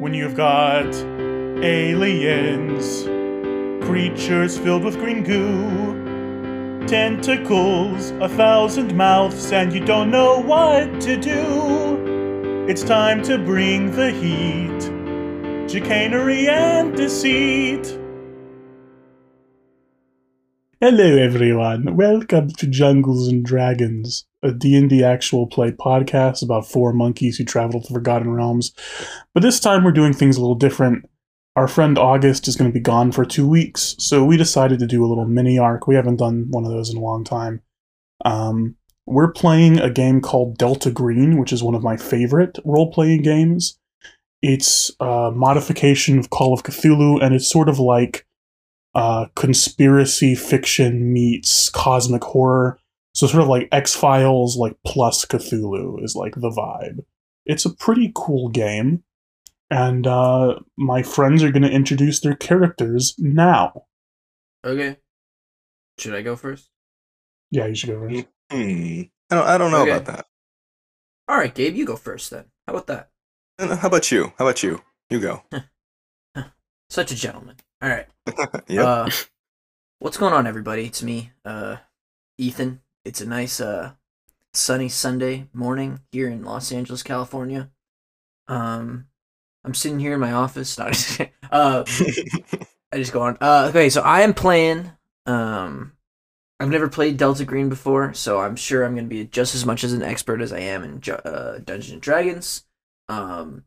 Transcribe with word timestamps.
when 0.00 0.14
you've 0.14 0.34
got 0.34 0.94
aliens, 1.62 3.04
creatures 3.84 4.56
filled 4.56 4.82
with 4.82 4.96
green 4.98 5.22
goo, 5.22 6.86
tentacles, 6.86 8.10
a 8.12 8.28
thousand 8.30 8.96
mouths, 8.96 9.52
and 9.52 9.74
you 9.74 9.84
don't 9.84 10.10
know 10.10 10.40
what 10.40 11.02
to 11.02 11.18
do. 11.18 12.66
It's 12.66 12.82
time 12.82 13.22
to 13.24 13.36
bring 13.36 13.90
the 13.90 14.10
heat, 14.10 15.70
chicanery 15.70 16.48
and 16.48 16.96
deceit. 16.96 17.98
Hello 20.80 21.18
everyone, 21.18 21.94
welcome 21.94 22.48
to 22.52 22.66
Jungles 22.66 23.28
and 23.28 23.44
Dragons, 23.44 24.24
a 24.42 24.52
D&D 24.52 25.04
actual 25.04 25.46
play 25.46 25.70
podcast 25.70 26.42
about 26.42 26.66
four 26.66 26.92
monkeys 26.92 27.36
who 27.36 27.44
travel 27.44 27.82
to 27.82 27.92
Forgotten 27.92 28.30
Realms. 28.30 28.72
But 29.34 29.42
this 29.42 29.60
time 29.60 29.84
we're 29.84 29.92
doing 29.92 30.12
things 30.12 30.36
a 30.36 30.40
little 30.40 30.54
different. 30.54 31.08
Our 31.56 31.68
friend 31.68 31.98
August 31.98 32.48
is 32.48 32.56
going 32.56 32.70
to 32.70 32.74
be 32.74 32.80
gone 32.80 33.12
for 33.12 33.24
two 33.24 33.46
weeks, 33.46 33.96
so 33.98 34.24
we 34.24 34.36
decided 34.36 34.78
to 34.78 34.86
do 34.86 35.04
a 35.04 35.08
little 35.08 35.26
mini 35.26 35.58
arc. 35.58 35.86
We 35.86 35.96
haven't 35.96 36.16
done 36.16 36.46
one 36.50 36.64
of 36.64 36.70
those 36.70 36.90
in 36.90 36.96
a 36.96 37.04
long 37.04 37.24
time. 37.24 37.60
Um, 38.24 38.76
we're 39.06 39.32
playing 39.32 39.78
a 39.78 39.90
game 39.90 40.20
called 40.20 40.56
Delta 40.56 40.90
Green, 40.90 41.38
which 41.38 41.52
is 41.52 41.62
one 41.62 41.74
of 41.74 41.82
my 41.82 41.96
favorite 41.96 42.58
role-playing 42.64 43.22
games. 43.22 43.78
It's 44.42 44.90
a 45.00 45.32
modification 45.34 46.18
of 46.18 46.30
Call 46.30 46.54
of 46.54 46.62
Cthulhu, 46.62 47.22
and 47.22 47.34
it's 47.34 47.50
sort 47.50 47.68
of 47.68 47.78
like 47.78 48.26
uh, 48.94 49.26
conspiracy 49.34 50.34
fiction 50.34 51.12
meets 51.12 51.68
cosmic 51.70 52.24
horror. 52.24 52.78
So 53.14 53.26
sort 53.26 53.42
of 53.42 53.48
like 53.48 53.68
X 53.72 53.94
Files, 53.94 54.56
like 54.56 54.76
plus 54.86 55.24
Cthulhu 55.24 56.02
is 56.04 56.14
like 56.14 56.34
the 56.34 56.50
vibe. 56.50 57.04
It's 57.46 57.64
a 57.64 57.74
pretty 57.74 58.12
cool 58.14 58.48
game, 58.50 59.02
and 59.70 60.06
uh, 60.06 60.60
my 60.76 61.02
friends 61.02 61.42
are 61.42 61.50
going 61.50 61.62
to 61.64 61.70
introduce 61.70 62.20
their 62.20 62.36
characters 62.36 63.14
now. 63.18 63.84
Okay. 64.64 64.98
Should 65.98 66.14
I 66.14 66.22
go 66.22 66.36
first? 66.36 66.70
Yeah, 67.50 67.66
you 67.66 67.74
should 67.74 67.90
go 67.90 68.00
first. 68.08 68.26
Hmm. 68.50 69.02
I 69.30 69.34
don't. 69.34 69.46
I 69.46 69.58
don't 69.58 69.70
know 69.70 69.82
Okay. 69.82 69.90
about 69.90 70.04
that. 70.06 70.26
All 71.28 71.36
right, 71.36 71.54
Gabe, 71.54 71.74
you 71.76 71.84
go 71.84 71.96
first 71.96 72.30
then. 72.30 72.46
How 72.66 72.74
about 72.74 72.86
that? 72.88 73.10
Uh, 73.58 73.76
How 73.76 73.88
about 73.88 74.10
you? 74.10 74.32
How 74.38 74.46
about 74.46 74.62
you? 74.62 74.82
You 75.10 75.20
go. 75.20 75.42
Such 76.90 77.12
a 77.12 77.16
gentleman. 77.16 77.56
All 77.82 77.88
right. 77.88 78.06
yep. 78.68 78.84
Uh, 78.86 79.10
what's 80.00 80.16
going 80.16 80.32
on, 80.32 80.46
everybody? 80.46 80.86
It's 80.86 81.02
me, 81.02 81.30
uh, 81.44 81.76
Ethan. 82.38 82.80
It's 83.04 83.20
a 83.20 83.26
nice, 83.26 83.60
uh, 83.60 83.92
sunny 84.52 84.88
Sunday 84.88 85.48
morning 85.52 86.00
here 86.12 86.28
in 86.28 86.44
Los 86.44 86.72
Angeles, 86.72 87.02
California. 87.02 87.70
Um, 88.48 89.06
I'm 89.64 89.74
sitting 89.74 90.00
here 90.00 90.14
in 90.14 90.20
my 90.20 90.32
office. 90.32 90.78
Not 90.78 91.20
uh, 91.50 91.84
I 92.92 92.96
just 92.96 93.12
go 93.12 93.22
on. 93.22 93.38
Uh, 93.40 93.66
okay, 93.70 93.88
so 93.88 94.02
I 94.02 94.22
am 94.22 94.34
playing. 94.34 94.90
Um, 95.26 95.92
I've 96.58 96.68
never 96.68 96.88
played 96.88 97.16
Delta 97.16 97.44
Green 97.44 97.68
before, 97.68 98.12
so 98.12 98.40
I'm 98.40 98.56
sure 98.56 98.84
I'm 98.84 98.94
going 98.94 99.06
to 99.06 99.14
be 99.14 99.24
just 99.24 99.54
as 99.54 99.64
much 99.64 99.82
as 99.84 99.92
an 99.92 100.02
expert 100.02 100.42
as 100.42 100.52
I 100.52 100.60
am 100.60 100.82
in 100.82 101.02
uh, 101.10 101.58
Dungeons 101.64 101.92
and 101.92 102.02
Dragons. 102.02 102.64
Um, 103.08 103.64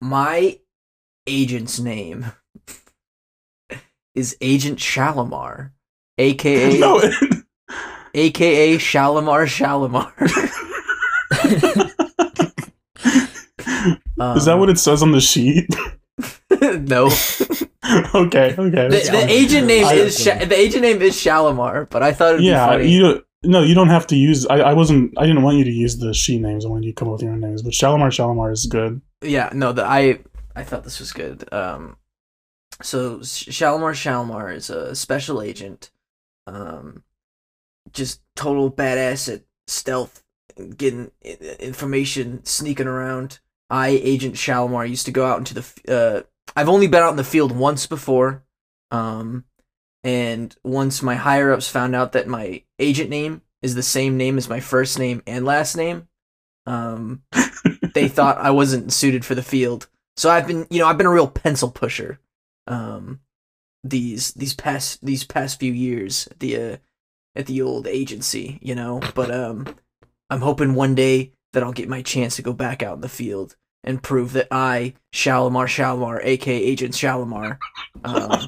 my 0.00 0.60
agent's 1.26 1.80
name 1.80 2.26
is 4.14 4.36
Agent 4.40 4.78
Shalimar, 4.78 5.72
aka 6.18 6.78
no, 6.80 7.00
aka 8.14 8.78
Shalimar 8.78 9.46
Shalimar. 9.46 10.12
is 14.36 14.44
that 14.44 14.56
what 14.58 14.70
it 14.70 14.78
says 14.78 15.02
on 15.02 15.12
the 15.12 15.20
sheet? 15.20 15.68
no, 16.60 17.06
okay, 18.14 18.54
okay. 18.58 18.88
the, 18.88 19.08
the 19.10 19.26
agent 19.28 19.66
name 19.66 19.84
I- 19.86 19.94
is 19.94 20.22
Sha- 20.22 20.44
the 20.44 20.58
agent 20.58 20.82
name 20.82 21.02
is 21.02 21.20
Shalimar, 21.20 21.88
but 21.90 22.02
I 22.02 22.12
thought 22.12 22.30
it'd 22.34 22.40
be 22.40 22.46
yeah, 22.46 22.66
funny. 22.66 22.90
you 22.90 23.00
don't. 23.00 23.24
No, 23.44 23.62
you 23.64 23.74
don't 23.74 23.88
have 23.88 24.06
to 24.08 24.16
use. 24.16 24.46
I, 24.46 24.58
I 24.60 24.72
wasn't. 24.72 25.18
I 25.18 25.26
didn't 25.26 25.42
want 25.42 25.56
you 25.58 25.64
to 25.64 25.70
use 25.70 25.98
the 25.98 26.14
she 26.14 26.38
names. 26.38 26.64
I 26.64 26.68
wanted 26.68 26.84
you 26.86 26.92
to 26.92 26.94
come 26.94 27.08
up 27.08 27.14
with 27.14 27.22
your 27.22 27.32
own 27.32 27.40
names. 27.40 27.62
But 27.62 27.72
Shalimar 27.72 28.12
Shalimar 28.12 28.52
is 28.52 28.66
good. 28.66 29.00
yeah 29.22 29.50
no 29.52 29.72
the 29.72 29.84
i 29.84 30.18
i 30.56 30.62
thought 30.64 30.82
this 30.84 30.98
was 31.00 31.12
good 31.12 31.50
um 31.52 31.96
so 32.82 33.20
Sh- 33.22 33.48
shalimar 33.54 33.94
shalimar 33.94 34.50
is 34.52 34.68
a 34.68 34.96
special 34.96 35.40
agent 35.40 35.90
um 36.48 37.04
just 37.92 38.20
total 38.36 38.70
badass 38.70 39.32
at 39.32 39.42
stealth 39.66 40.22
getting 40.76 41.10
information 41.58 42.44
sneaking 42.44 42.86
around 42.86 43.38
i 43.70 43.88
agent 43.88 44.36
shalimar 44.36 44.84
used 44.84 45.06
to 45.06 45.12
go 45.12 45.24
out 45.24 45.38
into 45.38 45.54
the 45.54 45.64
uh 45.88 46.22
i've 46.56 46.68
only 46.68 46.86
been 46.86 47.02
out 47.02 47.10
in 47.10 47.16
the 47.16 47.24
field 47.24 47.52
once 47.52 47.86
before 47.86 48.44
um 48.90 49.44
and 50.04 50.56
once 50.62 51.02
my 51.02 51.14
higher 51.14 51.52
ups 51.52 51.68
found 51.68 51.94
out 51.94 52.12
that 52.12 52.26
my 52.26 52.62
agent 52.78 53.08
name 53.08 53.40
is 53.62 53.74
the 53.74 53.82
same 53.82 54.16
name 54.16 54.36
as 54.36 54.48
my 54.48 54.60
first 54.60 54.98
name 54.98 55.22
and 55.26 55.44
last 55.44 55.76
name 55.76 56.08
um 56.66 57.22
they 57.94 58.08
thought 58.08 58.38
I 58.38 58.50
wasn't 58.50 58.92
suited 58.92 59.24
for 59.24 59.34
the 59.34 59.42
field. 59.42 59.88
So 60.16 60.30
I've 60.30 60.46
been, 60.46 60.66
you 60.70 60.78
know, 60.78 60.86
I've 60.86 60.98
been 60.98 61.06
a 61.06 61.12
real 61.12 61.28
pencil 61.28 61.70
pusher. 61.70 62.18
Um, 62.66 63.20
these 63.84 64.32
these 64.34 64.54
past 64.54 65.04
these 65.04 65.24
past 65.24 65.58
few 65.58 65.72
years 65.72 66.28
at 66.30 66.38
the 66.38 66.56
uh, 66.56 66.76
at 67.34 67.46
the 67.46 67.62
old 67.62 67.86
agency, 67.86 68.58
you 68.62 68.74
know. 68.74 69.00
But 69.14 69.30
um, 69.30 69.74
I'm 70.30 70.40
hoping 70.40 70.74
one 70.74 70.94
day 70.94 71.32
that 71.52 71.62
I'll 71.62 71.72
get 71.72 71.88
my 71.88 72.02
chance 72.02 72.36
to 72.36 72.42
go 72.42 72.52
back 72.52 72.82
out 72.82 72.96
in 72.96 73.00
the 73.00 73.08
field 73.08 73.56
and 73.84 74.02
prove 74.02 74.32
that 74.32 74.48
I 74.50 74.94
Shalimar 75.12 75.66
Shalimar, 75.66 76.20
aka 76.22 76.54
Agent 76.54 76.94
Shalimar, 76.94 77.58
um, 78.04 78.46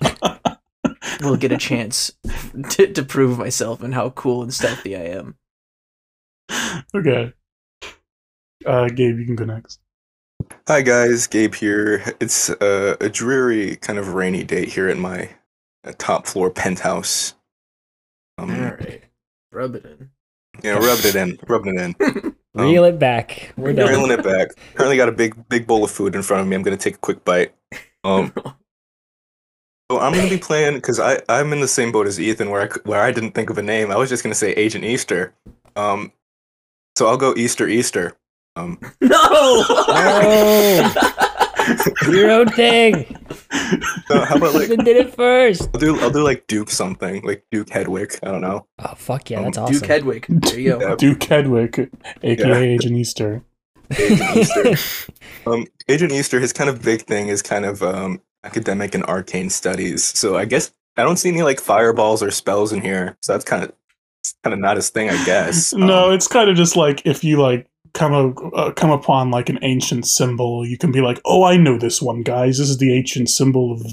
will 1.21 1.37
get 1.37 1.53
a 1.53 1.59
chance 1.59 2.13
to 2.71 2.93
to 2.93 3.03
prove 3.03 3.39
myself 3.39 3.83
and 3.83 3.95
how 3.95 4.11
cool 4.11 4.43
and 4.43 4.53
stealthy 4.55 4.97
I 4.97 5.01
am. 5.01 5.37
okay. 6.95 7.33
Uh, 8.65 8.89
Gabe, 8.89 9.19
you 9.19 9.27
can 9.27 9.37
go 9.37 9.45
next. 9.45 9.81
Hi 10.67 10.83
guys, 10.83 11.27
Gabe 11.27 11.55
here. 11.55 12.03
It's 12.21 12.49
uh, 12.51 12.97
a 13.01 13.09
dreary, 13.09 13.77
kind 13.77 13.99
of 13.99 14.15
rainy 14.15 14.45
day 14.45 14.67
here 14.67 14.89
at 14.89 14.97
my 14.97 15.31
uh, 15.85 15.93
top 15.99 16.27
floor 16.27 16.51
penthouse. 16.51 17.35
Um, 18.39 18.51
All 18.51 18.57
right, 18.57 19.03
rub 19.53 19.75
it 19.77 19.85
in. 19.85 20.11
Yeah, 20.63 20.75
rub 20.75 20.99
it 21.05 21.15
in, 21.17 21.39
rubbed 21.49 21.67
it 21.69 21.77
in, 21.77 21.95
Um, 22.57 22.67
Reel 22.67 22.85
it 22.85 23.01
back. 23.01 23.53
We're 23.57 23.73
done. 23.73 23.89
reeling 23.89 24.13
it 24.13 24.23
back. 24.23 24.49
Currently 24.75 24.97
got 24.97 25.09
a 25.09 25.13
big, 25.13 25.49
big 25.49 25.67
bowl 25.67 25.83
of 25.83 25.91
food 25.91 26.15
in 26.15 26.23
front 26.23 26.41
of 26.43 26.47
me. 26.47 26.55
I'm 26.55 26.63
gonna 26.63 26.77
take 26.77 26.95
a 26.95 26.99
quick 26.99 27.25
bite. 27.25 27.53
Um, 28.05 28.33
so 29.91 29.99
I'm 29.99 30.13
gonna 30.15 30.29
be 30.31 30.39
playing 30.39 30.75
because 30.77 31.01
I 31.01 31.21
I'm 31.29 31.53
in 31.53 31.61
the 31.61 31.67
same 31.67 31.91
boat 31.91 32.07
as 32.07 32.21
Ethan, 32.21 32.51
where 32.51 32.61
I 32.63 32.69
c- 32.69 32.81
where 32.85 33.01
I 33.03 33.11
didn't 33.11 33.33
think 33.33 33.51
of 33.51 33.59
a 33.59 33.63
name. 33.63 33.91
I 33.91 33.97
was 33.97 34.09
just 34.09 34.23
gonna 34.23 34.37
say 34.37 34.53
Agent 34.53 34.85
Easter. 34.85 35.35
Um, 35.75 36.13
so 36.97 37.07
I'll 37.09 37.17
go 37.17 37.35
Easter 37.37 37.67
Easter. 37.69 38.17
Um, 38.55 38.79
No! 39.01 39.65
Your 42.09 42.31
own 42.31 42.49
thing. 42.49 43.05
so 44.07 44.25
how 44.25 44.37
about 44.37 44.55
like 44.55 44.69
did 44.69 44.89
it 44.89 45.15
first. 45.15 45.69
I'll 45.75 45.81
do 45.81 46.01
I'll 46.01 46.11
do 46.11 46.23
like 46.23 46.47
Duke 46.47 46.71
something, 46.71 47.23
like 47.25 47.45
Duke 47.51 47.69
Hedwig. 47.71 48.19
I 48.23 48.27
don't 48.31 48.41
know. 48.41 48.67
Oh 48.79 48.95
fuck 48.97 49.31
yeah, 49.31 49.39
Um, 49.39 49.45
that's 49.45 49.59
awesome. 49.59 49.75
Duke 49.75 49.87
Hedwig. 49.87 50.27
There 50.29 50.59
you 50.59 50.71
go. 50.79 50.81
Yeah. 50.89 50.95
Duke 50.97 51.23
Hedwig, 51.23 51.91
aka 52.23 52.49
Yeah. 52.49 52.59
Agent 52.59 52.97
Easter. 52.97 53.43
Agent 53.99 54.37
Easter. 54.37 55.13
Um, 55.47 55.67
Agent 55.89 56.11
Easter, 56.11 56.41
his 56.41 56.55
kind 56.55 56.71
of 56.71 56.81
big 56.83 57.03
thing 57.03 57.29
is 57.29 57.43
kind 57.43 57.67
of 57.67 57.83
um, 57.83 58.23
academic 58.45 58.95
and 58.95 59.05
arcane 59.05 59.51
studies. 59.51 60.03
So 60.03 60.39
I 60.39 60.47
guess 60.47 60.73
I 60.97 61.03
don't 61.05 61.19
see 61.19 61.29
any 61.29 61.43
like 61.43 61.61
fireballs 61.61 62.23
or 62.23 62.31
spells 62.31 62.73
in 62.73 62.81
here. 62.81 63.19
So 63.21 63.33
that's 63.35 63.45
kind 63.45 63.63
of 63.63 63.73
kind 64.43 64.55
of 64.55 64.61
not 64.61 64.77
his 64.77 64.89
thing, 64.89 65.11
I 65.11 65.23
guess. 65.27 65.75
no, 65.75 66.07
Um, 66.09 66.15
it's 66.15 66.27
kind 66.29 66.49
of 66.49 66.57
just 66.57 66.77
like 66.77 67.03
if 67.05 67.23
you 67.25 67.43
like 67.43 67.67
come 67.95 68.13
a, 68.13 68.29
uh, 68.55 68.73
come 68.73 68.91
upon 68.91 69.31
like 69.31 69.49
an 69.49 69.59
ancient 69.63 70.07
symbol, 70.07 70.67
you 70.67 70.77
can 70.77 70.93
be 70.93 71.01
like, 71.01 71.21
"Oh, 71.25 71.45
I 71.45 71.57
know 71.57 71.79
this 71.79 72.03
one, 72.03 72.23
guys. 72.23 72.59
This 72.59 72.69
is 72.69 72.79
the 72.79 72.93
ancient 72.95 73.31
symbol 73.31 73.73
of 73.73 73.87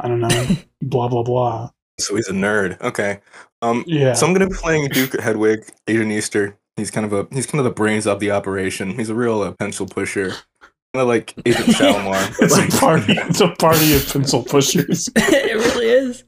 I 0.00 0.08
don't 0.08 0.20
know, 0.20 0.46
blah 0.82 1.08
blah 1.08 1.22
blah." 1.22 1.70
so 2.00 2.14
he's 2.14 2.28
a 2.28 2.32
nerd. 2.32 2.80
Okay. 2.80 3.18
Um, 3.60 3.82
Yeah. 3.86 4.12
so 4.12 4.24
I'm 4.26 4.32
gonna 4.32 4.48
be 4.48 4.54
playing 4.54 4.88
Duke 4.90 5.18
Hedwig, 5.20 5.64
Agent 5.88 6.12
Easter. 6.12 6.56
He's 6.76 6.90
kind 6.92 7.04
of 7.04 7.12
a 7.12 7.26
he's 7.34 7.46
kind 7.46 7.58
of 7.58 7.64
the 7.64 7.72
brains 7.72 8.06
of 8.06 8.20
the 8.20 8.30
operation. 8.30 8.90
He's 8.96 9.10
a 9.10 9.14
real 9.14 9.42
uh, 9.42 9.52
pencil 9.52 9.86
pusher. 9.86 10.30
Kind 10.94 11.02
of 11.02 11.08
like 11.08 11.34
Agent 11.44 11.70
Shalimar. 11.76 12.12
but, 12.12 12.36
it's 12.40 12.56
like, 12.56 12.68
a 12.68 12.76
party. 12.76 13.12
It's 13.14 13.40
a 13.40 13.48
party 13.48 13.94
of 13.96 14.08
pencil 14.12 14.44
pushers. 14.44 15.08
it 15.16 15.56
really 15.56 15.86
is. 15.88 16.24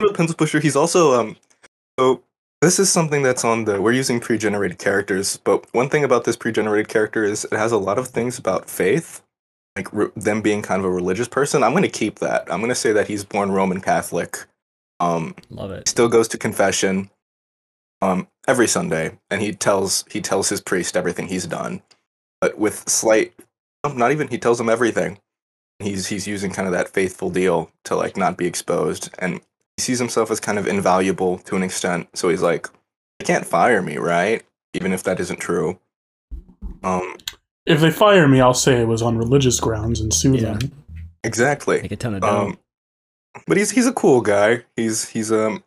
a 0.00 0.12
pencil 0.12 0.36
pusher. 0.36 0.60
He's 0.60 0.76
also 0.76 1.18
um. 1.18 1.36
So 1.98 2.22
this 2.62 2.78
is 2.78 2.90
something 2.90 3.22
that's 3.22 3.44
on 3.44 3.64
the. 3.64 3.82
We're 3.82 3.92
using 3.92 4.20
pre-generated 4.20 4.78
characters, 4.78 5.36
but 5.36 5.66
one 5.74 5.88
thing 5.90 6.04
about 6.04 6.24
this 6.24 6.36
pre-generated 6.36 6.88
character 6.88 7.24
is 7.24 7.44
it 7.44 7.52
has 7.52 7.72
a 7.72 7.76
lot 7.76 7.98
of 7.98 8.08
things 8.08 8.38
about 8.38 8.70
faith, 8.70 9.20
like 9.76 9.92
re- 9.92 10.12
them 10.16 10.40
being 10.40 10.62
kind 10.62 10.78
of 10.78 10.84
a 10.86 10.90
religious 10.90 11.28
person. 11.28 11.62
I'm 11.62 11.72
going 11.72 11.82
to 11.82 11.88
keep 11.88 12.20
that. 12.20 12.50
I'm 12.50 12.60
going 12.60 12.70
to 12.70 12.74
say 12.76 12.92
that 12.92 13.08
he's 13.08 13.24
born 13.24 13.50
Roman 13.50 13.80
Catholic. 13.80 14.38
Um, 15.00 15.34
Love 15.50 15.72
it. 15.72 15.88
still 15.88 16.08
goes 16.08 16.28
to 16.28 16.38
confession. 16.38 17.10
Um, 18.00 18.26
every 18.48 18.66
Sunday, 18.66 19.16
and 19.30 19.40
he 19.40 19.52
tells 19.52 20.04
he 20.10 20.20
tells 20.20 20.48
his 20.48 20.60
priest 20.60 20.96
everything 20.96 21.28
he's 21.28 21.46
done, 21.46 21.82
but 22.40 22.58
with 22.58 22.88
slight 22.88 23.32
not 23.84 24.12
even 24.12 24.28
he 24.28 24.38
tells 24.38 24.60
him 24.60 24.68
everything. 24.68 25.18
He's 25.78 26.08
he's 26.08 26.26
using 26.26 26.50
kind 26.50 26.66
of 26.66 26.72
that 26.72 26.88
faithful 26.88 27.30
deal 27.30 27.70
to 27.84 27.96
like 27.96 28.16
not 28.16 28.36
be 28.36 28.46
exposed, 28.46 29.10
and 29.18 29.40
he 29.76 29.82
sees 29.82 29.98
himself 29.98 30.30
as 30.30 30.40
kind 30.40 30.58
of 30.58 30.66
invaluable 30.66 31.38
to 31.38 31.56
an 31.56 31.62
extent. 31.62 32.08
So 32.14 32.28
he's 32.28 32.42
like, 32.42 32.68
"They 33.18 33.24
can't 33.26 33.46
fire 33.46 33.82
me, 33.82 33.96
right? 33.98 34.42
Even 34.74 34.92
if 34.92 35.02
that 35.04 35.18
isn't 35.20 35.38
true." 35.40 35.78
Um, 36.82 37.16
If 37.66 37.80
they 37.80 37.90
fire 37.90 38.26
me, 38.28 38.40
I'll 38.40 38.54
say 38.54 38.80
it 38.80 38.88
was 38.88 39.02
on 39.02 39.16
religious 39.18 39.60
grounds 39.60 40.00
and 40.00 40.12
sue 40.12 40.34
Yeah. 40.34 40.54
them. 40.54 40.72
exactly. 41.24 41.80
Make 41.82 41.92
a 41.92 41.96
ton 41.96 42.14
of 42.14 42.22
dough. 42.22 42.28
Um, 42.48 42.58
but 43.46 43.56
he's 43.56 43.70
he's 43.70 43.86
a 43.86 43.92
cool 43.92 44.20
guy. 44.20 44.64
He's 44.76 45.08
he's 45.10 45.30
um 45.32 45.62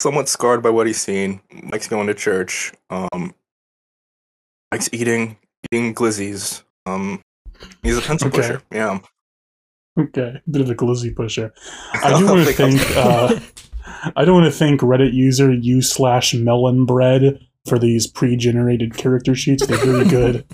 somewhat 0.00 0.28
scarred 0.28 0.62
by 0.62 0.70
what 0.70 0.86
he's 0.86 1.00
seen. 1.00 1.40
Likes 1.72 1.88
going 1.88 2.06
to 2.06 2.14
church. 2.14 2.72
Um, 2.90 3.34
likes 4.72 4.88
eating 4.92 5.36
eating 5.72 5.94
glizzies. 5.94 6.62
Um, 6.86 7.20
he's 7.82 7.98
a 7.98 8.00
pencil 8.00 8.28
Okay. 8.28 8.36
pusher. 8.38 8.62
Yeah. 8.70 9.00
Okay, 9.98 10.40
bit 10.50 10.62
of 10.62 10.70
a 10.70 10.74
glizzy 10.74 11.14
pusher. 11.14 11.52
I 11.94 12.16
do 12.18 12.26
want 12.26 12.46
to 12.46 12.52
think 12.52 12.80
thank. 12.80 12.96
Uh, 12.96 13.38
I 14.16 14.24
don't 14.24 14.34
want 14.34 14.46
to 14.46 14.56
thank 14.56 14.80
Reddit 14.80 15.12
user 15.12 15.52
u 15.52 15.82
slash 15.82 16.34
melon 16.34 16.84
bread 16.86 17.40
for 17.66 17.78
these 17.78 18.06
pre-generated 18.06 18.94
character 18.96 19.34
sheets. 19.34 19.66
They're 19.66 19.78
really 19.84 20.08
good. 20.08 20.44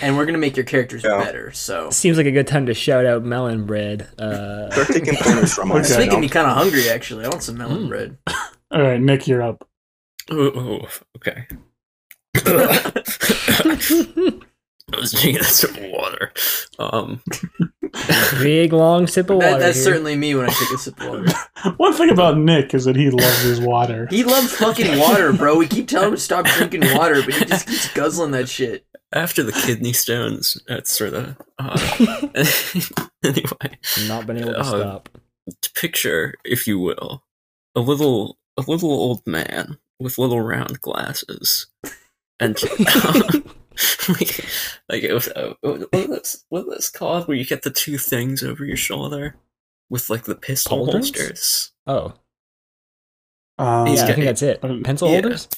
And 0.00 0.16
we're 0.16 0.24
gonna 0.24 0.38
make 0.38 0.56
your 0.56 0.64
characters 0.64 1.02
Yeah. 1.02 1.18
better. 1.22 1.50
So 1.52 1.90
Seems 1.90 2.16
like 2.16 2.26
a 2.26 2.30
good 2.30 2.46
time 2.46 2.66
to 2.66 2.74
shout 2.74 3.04
out 3.06 3.24
melon 3.24 3.66
bread. 3.66 4.08
Uh, 4.18 4.70
Start 4.72 4.88
taking 4.88 5.16
pointers 5.16 5.52
from 5.52 5.72
us. 5.72 5.80
it's 5.86 5.90
Okay. 5.92 6.04
you 6.04 6.06
making 6.10 6.20
me 6.20 6.28
kind 6.28 6.46
of 6.46 6.56
hungry. 6.56 6.88
Actually, 6.88 7.24
I 7.24 7.28
want 7.28 7.42
some 7.42 7.58
melon 7.58 7.86
Mm. 7.86 7.88
bread. 7.88 8.18
All 8.70 8.82
right, 8.82 9.00
Nick, 9.00 9.26
you're 9.26 9.42
up. 9.42 9.66
Oh, 10.30 10.86
oh, 10.86 10.88
okay. 11.16 11.46
I 14.92 14.98
was 15.00 15.12
drinking 15.12 15.40
a 15.40 15.44
sip 15.44 15.76
of 15.76 15.90
water. 15.90 16.32
Um, 16.78 17.22
big 18.40 18.72
long 18.72 19.06
sip 19.06 19.30
of 19.30 19.36
water. 19.36 19.50
That, 19.50 19.58
that's 19.60 19.76
here. 19.76 19.84
certainly 19.84 20.16
me 20.16 20.34
when 20.34 20.46
I 20.46 20.52
take 20.52 20.70
a 20.72 20.78
sip 20.78 21.00
of 21.00 21.08
water. 21.08 21.32
One 21.76 21.92
thing 21.92 22.10
about 22.10 22.38
Nick 22.38 22.74
is 22.74 22.84
that 22.84 22.96
he 22.96 23.10
loves 23.10 23.42
his 23.42 23.60
water. 23.60 24.06
He 24.10 24.24
loves 24.24 24.52
fucking 24.56 24.98
water, 24.98 25.32
bro. 25.32 25.56
We 25.56 25.66
keep 25.68 25.88
telling 25.88 26.08
him 26.08 26.14
to 26.14 26.20
stop 26.20 26.46
drinking 26.46 26.82
water, 26.94 27.22
but 27.24 27.34
he 27.34 27.44
just 27.44 27.66
keeps 27.68 27.92
guzzling 27.94 28.30
that 28.32 28.48
shit. 28.48 28.84
after 29.12 29.42
the 29.42 29.52
kidney 29.52 29.92
stones, 29.92 30.60
that's 30.68 30.90
sort 30.96 31.14
of. 31.14 31.36
Uh, 31.58 31.78
anyway, 33.24 33.78
Not 34.08 34.26
been 34.26 34.38
able 34.38 34.52
to 34.52 34.58
Uh, 34.60 34.64
stop. 34.64 35.08
to 35.62 35.72
picture, 35.72 36.34
if 36.44 36.66
you 36.66 36.78
will, 36.78 37.24
a 37.74 37.80
little 37.80 38.38
a 38.56 38.62
little 38.62 38.90
old 38.90 39.26
man 39.26 39.78
with 39.98 40.18
little 40.18 40.40
round 40.40 40.80
glasses, 40.80 41.66
and 42.38 42.56
like, 44.08 44.44
like 44.88 45.02
it 45.02 45.12
was, 45.12 45.28
uh, 45.28 45.54
what 45.62 45.90
was 46.08 46.44
what 46.48 46.68
this 46.70 46.90
called? 46.90 47.26
Where 47.28 47.36
you 47.36 47.44
get 47.44 47.62
the 47.62 47.70
two 47.70 47.98
things 47.98 48.42
over 48.42 48.64
your 48.64 48.76
shoulder 48.76 49.36
with 49.88 50.10
like 50.10 50.24
the 50.24 50.34
pistol 50.34 50.78
Holders? 50.78 51.08
holsters. 51.10 51.72
Oh, 51.86 52.14
Um, 53.58 53.86
He's 53.86 54.00
yeah, 54.00 54.06
I 54.08 54.12
think 54.12 54.24
that's 54.26 54.42
it. 54.42 54.62
um, 54.64 54.82
Pencil 54.82 55.08
yeah. 55.08 55.20
holders? 55.20 55.48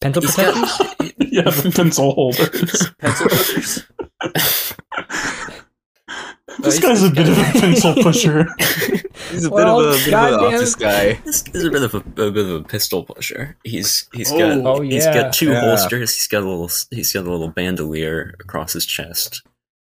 Pencil 0.00 0.22
He's 0.22 0.34
protectors? 0.34 0.78
got, 0.78 1.12
yeah, 1.32 1.42
the 1.50 1.72
pencil 1.74 2.12
holders. 2.14 2.90
Pencil 2.98 3.28
pushers. 3.28 3.84
This 6.62 6.78
guy's 6.80 7.02
a 7.02 7.10
bit 7.10 7.28
of 7.28 7.38
a 7.38 7.42
pencil 7.58 7.94
pusher. 7.94 8.46
He's 9.30 9.44
a 9.44 9.50
Well, 9.50 9.78
bit 9.80 9.88
of 9.88 9.94
a, 9.94 10.04
bit 10.04 10.14
of 10.14 10.32
an 10.42 10.54
office 10.54 10.74
guy. 10.74 11.12
This 11.24 11.44
is 11.52 11.64
a 11.64 11.70
bit 11.70 11.82
of 11.82 11.94
a, 11.94 11.98
a 11.98 12.30
bit 12.30 12.36
of 12.46 12.50
a 12.50 12.62
pistol 12.62 13.04
pusher. 13.04 13.56
He's 13.64 14.08
he's 14.12 14.32
Oh. 14.32 14.38
got 14.38 14.66
Oh, 14.78 14.80
he's 14.82 15.04
yeah. 15.04 15.14
got 15.14 15.32
two 15.32 15.50
Yeah. 15.50 15.60
holsters. 15.60 16.14
He's 16.14 16.26
got 16.26 16.42
a 16.42 16.48
little 16.48 16.70
he's 16.90 17.12
got 17.12 17.26
a 17.26 17.30
little 17.30 17.48
bandolier 17.48 18.34
across 18.40 18.72
his 18.72 18.86
chest. 18.86 19.42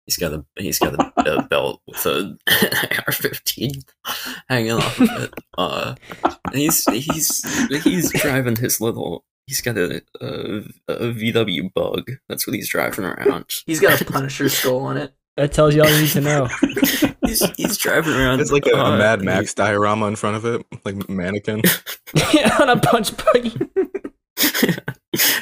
He's 0.07 0.17
got 0.17 0.33
a 0.33 0.45
he's 0.57 0.79
got 0.79 0.95
a, 0.95 1.13
a 1.39 1.43
belt 1.49 1.83
with 1.87 2.07
a 2.07 2.37
AR-15 2.49 3.83
hanging 4.49 4.73
off 4.73 5.01
of 5.01 5.11
it. 5.23 5.35
Uh, 5.59 5.95
and 6.25 6.55
he's 6.55 6.85
he's 6.91 7.83
he's 7.83 8.13
driving 8.21 8.57
his 8.57 8.81
little. 8.81 9.25
He's 9.49 9.61
got 9.61 9.79
a, 9.79 10.03
a, 10.21 10.63
a 10.89 11.13
VW 11.13 11.73
bug. 11.73 12.11
That's 12.29 12.47
what 12.49 12.55
he's 12.57 12.69
driving 12.69 13.05
around. 13.05 13.47
He's 13.65 13.79
got 13.81 14.01
a 14.01 14.05
Punisher 14.05 14.49
skull 14.49 14.81
on 14.81 14.97
it. 14.97 15.15
That 15.37 15.53
tells 15.53 15.75
you 15.75 15.83
all 15.83 15.89
you 15.91 16.01
need 16.03 16.11
to 16.11 16.21
know. 16.21 16.49
He's 17.27 17.43
he's 17.57 17.77
driving 17.77 18.15
around. 18.15 18.41
It's 18.41 18.53
like 18.53 18.67
a, 18.67 18.71
a 18.71 18.97
Mad 18.97 19.21
Max 19.21 19.53
diorama 19.53 20.07
in 20.07 20.15
front 20.17 20.37
of 20.37 20.45
it, 20.45 20.65
like 20.85 21.09
mannequin. 21.09 21.61
yeah, 22.33 22.57
On 22.61 22.69
a 22.71 22.79
punch 22.79 23.13
buggy. 23.17 23.53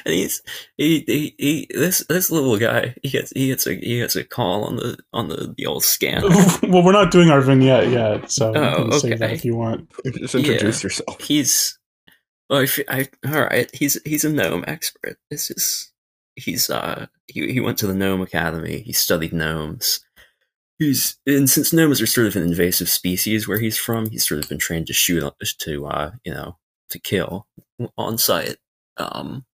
and 0.05 0.15
he's 0.15 0.43
he, 0.79 1.05
he 1.07 1.35
he 1.39 1.67
this 1.75 2.05
this 2.09 2.31
little 2.31 2.59
guy 2.59 2.95
he 3.03 3.11
gets 3.11 3.33
he 3.33 3.49
gets 3.49 3.67
a 3.67 3.75
he 3.75 3.99
gets 3.99 4.17
a 4.17 4.25
call 4.25 4.65
on 4.65 4.77
the 4.77 4.97
on 5.13 5.29
the, 5.29 5.53
the 5.59 5.67
old 5.67 5.85
scanner. 5.85 6.29
well, 6.63 6.83
we're 6.85 6.93
not 6.93 7.11
doing 7.11 7.29
our 7.31 7.41
vignette 7.43 7.89
yet, 7.91 8.31
so 8.31 8.53
you 8.55 8.61
Oh, 8.61 8.89
can 8.89 9.01
save 9.01 9.19
that 9.19 9.33
if 9.33 9.45
you 9.45 9.55
want. 9.57 9.91
Just 10.05 10.35
introduce 10.35 10.83
yourself. 10.83 11.21
he's 11.21 11.79
well, 12.49 12.65
I, 12.89 13.07
I 13.25 13.31
all 13.35 13.43
right. 13.43 13.69
He's 13.75 14.01
he's 14.05 14.25
a 14.25 14.31
gnome 14.33 14.65
expert. 14.67 15.19
This 15.31 15.51
is 15.51 15.93
he's 16.37 16.69
uh 16.71 17.07
he 17.29 17.53
he 17.53 17.61
went 17.61 17.79
to 17.79 17.87
the 17.87 17.95
gnome 17.95 18.21
academy. 18.21 18.81
He 18.81 18.93
studied 18.93 19.33
gnomes. 19.33 20.01
He's 20.79 21.17
and 21.27 21.49
since 21.49 21.73
gnomes 21.73 22.01
are 22.01 22.07
sort 22.07 22.27
of 22.27 22.37
an 22.37 22.43
invasive 22.43 22.89
species 22.89 23.47
where 23.47 23.59
he's 23.61 23.79
from, 23.79 24.11
he's 24.11 24.27
sort 24.27 24.43
of 24.43 24.49
been 24.49 24.59
trained 24.59 24.87
to 24.89 24.93
shoot 24.93 25.23
to 25.61 25.87
uh 25.87 26.11
you 26.25 26.33
know 26.35 26.57
to 26.91 26.99
kill 26.99 27.47
on 27.97 28.19
sight. 28.19 28.57
Um, 28.97 29.45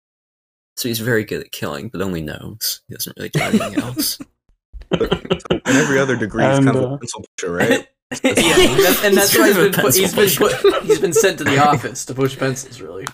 so 0.77 0.89
he's 0.89 0.99
very 1.01 1.25
good 1.25 1.43
at 1.43 1.53
killing, 1.53 1.89
but 1.89 2.01
only 2.03 2.23
gnomes. 2.23 2.83
He 2.89 2.95
doesn't 2.95 3.17
really 3.17 3.29
do 3.29 3.41
anything 3.41 3.83
else. 3.83 4.19
and 4.91 5.67
every 5.67 5.99
other 5.99 6.17
degree, 6.17 6.45
he's 6.45 6.57
And, 6.59 6.67
kind 6.67 6.79
of 6.79 6.85
uh, 6.85 6.95
a 6.95 6.99
pencil 6.99 7.25
pusher, 7.37 7.53
right? 7.53 7.89
yeah, 8.25 8.35
that- 8.35 9.01
and 9.05 9.17
that's 9.17 9.37
why 9.39 9.47
he's 9.49 9.57
been, 9.57 9.73
put, 9.73 9.83
Pencil 9.95 10.01
he's 10.03 10.15
been 10.39 10.49
put, 10.73 10.83
he's 10.85 10.99
been 10.99 11.13
sent 11.13 11.39
to 11.39 11.45
the 11.45 11.59
office 11.65 12.05
to 12.07 12.15
push 12.15 12.37
pencils. 12.39 12.81
Really, 12.81 13.05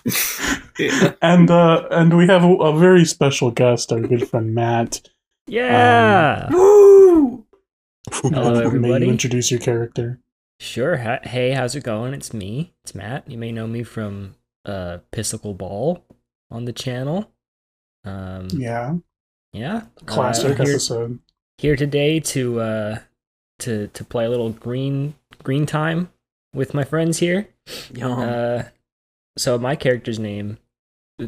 Yeah. 0.79 1.13
And 1.21 1.49
uh, 1.49 1.87
and 1.91 2.15
we 2.17 2.27
have 2.27 2.43
a, 2.43 2.53
a 2.55 2.77
very 2.77 3.05
special 3.05 3.51
guest, 3.51 3.91
our 3.91 3.99
good 3.99 4.29
friend 4.29 4.53
Matt. 4.53 5.01
Yeah. 5.47 6.49
woo! 6.51 7.45
Hello, 8.11 8.47
Um, 8.47 8.53
May 8.59 8.65
everybody. 8.65 9.05
you 9.05 9.11
introduce 9.11 9.49
your 9.51 9.59
character? 9.59 10.19
Sure. 10.59 10.97
Ha- 10.97 11.19
Hey, 11.23 11.51
how's 11.51 11.75
it 11.75 11.83
going? 11.83 12.13
It's 12.13 12.33
me. 12.33 12.73
It's 12.83 12.95
Matt. 12.95 13.29
You 13.29 13.37
may 13.37 13.51
know 13.51 13.67
me 13.67 13.83
from 13.83 14.35
uh 14.65 14.99
Pissicle 15.11 15.53
Ball 15.53 16.03
on 16.51 16.65
the 16.65 16.73
channel. 16.73 17.31
Um 18.03 18.47
Yeah, 18.53 18.95
yeah. 19.53 19.83
classic 20.05 20.59
Uh, 20.59 20.63
here, 20.63 20.73
episode. 20.73 21.19
here 21.57 21.75
today 21.75 22.19
to 22.21 22.59
uh 22.59 22.99
to 23.59 23.87
to 23.87 24.03
play 24.03 24.25
a 24.25 24.29
little 24.29 24.51
green 24.51 25.15
green 25.43 25.65
time 25.65 26.09
with 26.53 26.73
my 26.73 26.83
friends 26.83 27.19
here. 27.19 27.47
Yum. 27.93 28.19
Uh 28.19 28.63
so 29.37 29.57
my 29.57 29.75
character's 29.75 30.19
name 30.19 30.57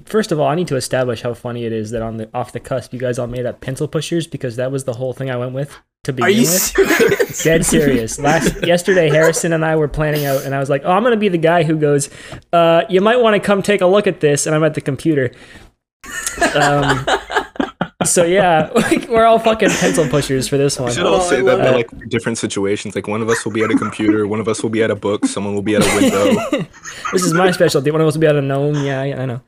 First 0.06 0.32
of 0.32 0.40
all, 0.40 0.48
I 0.48 0.54
need 0.54 0.68
to 0.68 0.76
establish 0.76 1.24
how 1.24 1.34
funny 1.34 1.66
it 1.66 1.72
is 1.74 1.90
that 1.92 2.04
on 2.04 2.18
the 2.18 2.30
off 2.32 2.52
the 2.52 2.60
cusp 2.60 2.94
you 2.94 3.00
guys 3.00 3.18
all 3.18 3.26
made 3.26 3.48
up 3.48 3.60
pencil 3.60 3.88
pushers 3.88 4.28
because 4.28 4.56
that 4.58 4.72
was 4.72 4.84
the 4.84 4.94
whole 4.94 5.14
thing 5.14 5.32
I 5.32 5.36
went 5.36 5.54
with 5.54 5.76
to 6.04 6.14
begin 6.14 6.26
Are 6.28 6.30
you 6.30 6.42
with. 6.42 6.50
serious? 6.50 7.44
Dead 7.44 7.66
serious. 7.66 8.20
Last 8.20 8.64
yesterday, 8.68 9.10
Harrison 9.10 9.52
and 9.52 9.66
I 9.66 9.76
were 9.78 9.88
planning 9.88 10.26
out, 10.28 10.44
and 10.44 10.54
I 10.54 10.60
was 10.60 10.70
like, 10.70 10.84
"Oh, 10.86 10.92
I'm 10.92 11.02
gonna 11.02 11.18
be 11.18 11.30
the 11.30 11.40
guy 11.40 11.64
who 11.64 11.76
goes. 11.76 12.08
Uh, 12.54 12.84
you 12.88 13.02
might 13.02 13.18
want 13.18 13.34
to 13.36 13.40
come 13.40 13.64
take 13.64 13.82
a 13.82 13.88
look 13.88 14.06
at 14.06 14.20
this." 14.20 14.46
And 14.46 14.56
I'm 14.56 14.64
at 14.64 14.76
the 14.76 14.82
computer. 14.82 15.32
Um, 16.56 17.06
so 18.06 18.24
yeah, 18.24 18.70
we're 19.10 19.26
all 19.26 19.40
fucking 19.40 19.70
pencil 19.70 20.08
pushers 20.08 20.48
for 20.48 20.58
this 20.58 20.80
We 20.80 20.84
one. 20.86 20.94
should 20.94 21.06
all 21.06 21.16
Oh, 21.16 21.30
say 21.30 21.42
that 21.42 21.58
love 21.58 21.68
in 21.68 21.74
like 21.74 22.10
different 22.10 22.38
situations. 22.38 22.96
Like 22.96 23.08
one 23.08 23.22
of 23.22 23.30
us 23.30 23.44
will 23.44 23.52
be 23.52 23.64
at 23.64 23.72
a 23.72 23.76
computer, 23.78 24.26
one 24.28 24.40
of 24.40 24.48
us 24.48 24.64
will 24.64 24.70
be 24.70 24.82
at 24.84 24.90
a 24.92 24.96
book, 24.96 25.26
someone 25.26 25.54
will 25.54 25.62
be 25.62 25.76
at 25.76 25.86
a 25.86 25.96
window. 25.96 26.68
this 27.12 27.24
is 27.24 27.34
my 27.34 27.52
specialty. 27.52 27.92
One 27.92 28.02
of 28.02 28.08
us 28.08 28.14
will 28.16 28.22
be 28.22 28.28
out 28.28 28.36
of 28.38 28.44
gnome. 28.44 28.76
Yeah, 28.86 29.04
yeah, 29.04 29.22
I 29.22 29.26
know. 29.26 29.42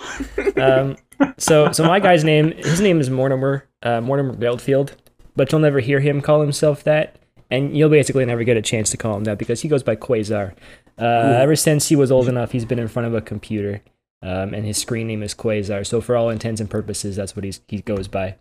Um, 0.62 0.98
so, 1.38 1.72
so 1.72 1.84
my 1.86 2.00
guy's 2.00 2.24
name, 2.24 2.52
his 2.52 2.82
name 2.82 3.00
is 3.00 3.10
Mortimer, 3.10 3.68
uh, 3.84 4.02
Mortimer 4.02 4.34
Beltfield, 4.34 4.96
but 5.36 5.52
you'll 5.52 5.62
never 5.62 5.80
hear 5.80 6.00
him 6.00 6.20
call 6.22 6.42
himself 6.42 6.84
that, 6.84 7.18
and 7.50 7.76
you'll 7.78 7.90
basically 7.90 8.26
never 8.26 8.44
get 8.44 8.58
a 8.58 8.62
chance 8.62 8.90
to 8.92 8.98
call 8.98 9.16
him 9.16 9.24
that 9.26 9.38
because 9.38 9.62
he 9.62 9.68
goes 9.70 9.84
by 9.84 9.96
Quasar. 9.96 10.54
Uh, 11.00 11.38
ever 11.40 11.56
since 11.56 11.88
he 11.88 11.96
was 11.96 12.12
old 12.12 12.28
enough, 12.28 12.52
he's 12.52 12.66
been 12.66 12.80
in 12.80 12.88
front 12.88 13.08
of 13.08 13.14
a 13.14 13.22
computer, 13.22 13.82
um, 14.22 14.54
and 14.54 14.66
his 14.66 14.78
screen 14.78 15.08
name 15.08 15.24
is 15.24 15.34
Quasar. 15.34 15.86
So, 15.86 16.02
for 16.02 16.16
all 16.16 16.30
intents 16.30 16.62
and 16.62 16.70
purposes, 16.70 17.16
that's 17.16 17.36
what 17.36 17.44
he's, 17.44 17.62
he 17.68 17.82
goes 17.82 18.08
by. 18.08 18.36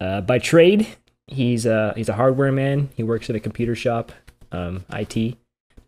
Uh, 0.00 0.20
by 0.20 0.38
trade, 0.38 0.86
he's 1.26 1.66
a 1.66 1.92
he's 1.96 2.08
a 2.08 2.14
hardware 2.14 2.52
man. 2.52 2.88
He 2.96 3.02
works 3.02 3.28
at 3.30 3.36
a 3.36 3.40
computer 3.40 3.74
shop, 3.74 4.12
um, 4.52 4.84
IT. 4.92 5.36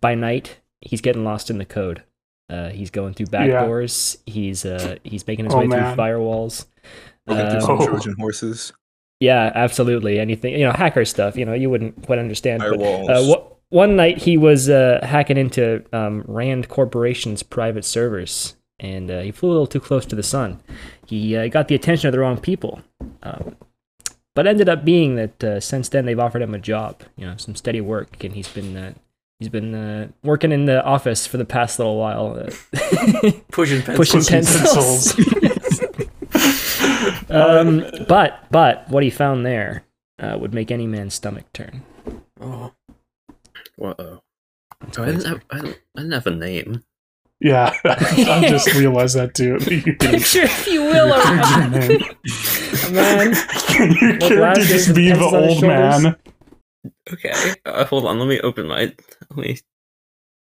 By 0.00 0.14
night, 0.14 0.58
he's 0.80 1.00
getting 1.00 1.24
lost 1.24 1.50
in 1.50 1.58
the 1.58 1.64
code. 1.64 2.02
Uh, 2.48 2.70
he's 2.70 2.90
going 2.90 3.14
through 3.14 3.26
back 3.26 3.48
Yeah. 3.48 3.64
doors. 3.64 4.18
He's 4.26 4.64
uh, 4.64 4.96
he's 5.04 5.26
making 5.26 5.44
his 5.44 5.54
Oh, 5.54 5.58
way 5.58 5.66
man. 5.68 5.94
through 5.94 6.02
firewalls. 6.04 6.66
Looking 7.26 7.46
through 7.50 7.54
Um, 7.56 7.60
some 7.60 7.78
Oh. 7.80 7.86
Trojan 7.86 8.14
horses, 8.18 8.72
yeah, 9.20 9.52
absolutely. 9.54 10.18
Anything 10.18 10.54
you 10.54 10.64
know, 10.66 10.72
hacker 10.72 11.04
stuff. 11.04 11.36
You 11.36 11.44
know, 11.44 11.52
you 11.54 11.70
wouldn't 11.70 12.04
quite 12.04 12.18
understand. 12.18 12.60
But, 12.60 12.78
firewalls. 12.80 13.08
uh, 13.10 13.22
wh- 13.40 13.72
one 13.72 13.94
night 13.94 14.18
he 14.18 14.36
was 14.36 14.68
uh, 14.68 14.98
hacking 15.04 15.36
into 15.36 15.84
um, 15.92 16.24
Rand 16.26 16.68
Corporation's 16.68 17.44
private 17.44 17.84
servers, 17.84 18.56
and 18.80 19.10
uh, 19.10 19.20
he 19.20 19.30
flew 19.30 19.50
a 19.50 19.52
little 19.52 19.66
too 19.66 19.80
close 19.80 20.04
to 20.06 20.16
the 20.16 20.22
sun. 20.22 20.60
He 21.06 21.36
uh, 21.36 21.48
got 21.48 21.68
the 21.68 21.74
attention 21.74 22.08
of 22.08 22.12
the 22.12 22.18
wrong 22.18 22.38
people. 22.38 22.80
Um, 23.22 23.56
but 24.34 24.46
ended 24.46 24.68
up 24.68 24.84
being 24.84 25.16
that 25.16 25.44
uh, 25.44 25.60
since 25.60 25.88
then 25.88 26.06
they've 26.06 26.18
offered 26.18 26.42
him 26.42 26.54
a 26.54 26.58
job, 26.58 27.02
you 27.16 27.26
know, 27.26 27.36
some 27.36 27.54
steady 27.54 27.80
work, 27.80 28.24
and 28.24 28.34
he's 28.34 28.48
been 28.48 28.76
uh, 28.76 28.94
he's 29.38 29.48
been 29.48 29.74
uh, 29.74 30.08
working 30.22 30.50
in 30.52 30.64
the 30.64 30.82
office 30.84 31.26
for 31.26 31.36
the 31.36 31.44
past 31.44 31.78
little 31.78 31.98
while, 31.98 32.38
uh, 32.38 32.50
Pushing 33.50 33.82
pencils. 33.82 33.96
pushing 33.96 34.20
Pushing 34.20 34.30
pencils. 34.30 35.14
um, 37.30 37.84
but 38.08 38.44
but 38.50 38.88
what 38.88 39.02
he 39.02 39.10
found 39.10 39.44
there 39.44 39.84
uh, 40.18 40.38
would 40.40 40.54
make 40.54 40.70
any 40.70 40.86
man's 40.86 41.14
stomach 41.14 41.52
turn. 41.52 41.82
Oh. 42.40 42.72
Whoa. 43.76 44.22
That's 44.80 44.98
I 44.98 45.00
what 45.00 45.06
didn't, 45.06 45.24
have, 45.26 45.40
I, 45.50 45.56
didn't, 45.56 45.78
I 45.96 46.00
didn't 46.00 46.12
have 46.12 46.26
a 46.26 46.30
name. 46.30 46.84
Yeah, 47.40 47.72
I 47.84 48.46
just 48.48 48.74
realized 48.74 49.16
that 49.16 49.34
too. 49.34 49.56
Picture, 49.98 50.42
if 50.42 50.66
you 50.66 50.82
will, 50.82 51.12
a, 51.12 51.20
Character 51.22 51.70
name. 51.70 52.00
a 52.86 52.90
man. 52.90 53.34
Can 53.34 53.90
your 53.92 53.98
character 54.18 54.36
glasses 54.36 54.68
just 54.68 54.94
be 54.94 55.08
the 55.08 55.14
pencils 55.14 55.32
on 55.34 55.42
his 55.44 55.52
old 55.54 55.62
man? 55.64 56.16
Okay. 57.12 57.54
Uh, 57.64 57.84
hold 57.86 58.04
on. 58.06 58.18
Let 58.18 58.28
me 58.28 58.40
open 58.40 58.66
my. 58.68 58.92
Let 59.30 59.36
me. 59.36 59.58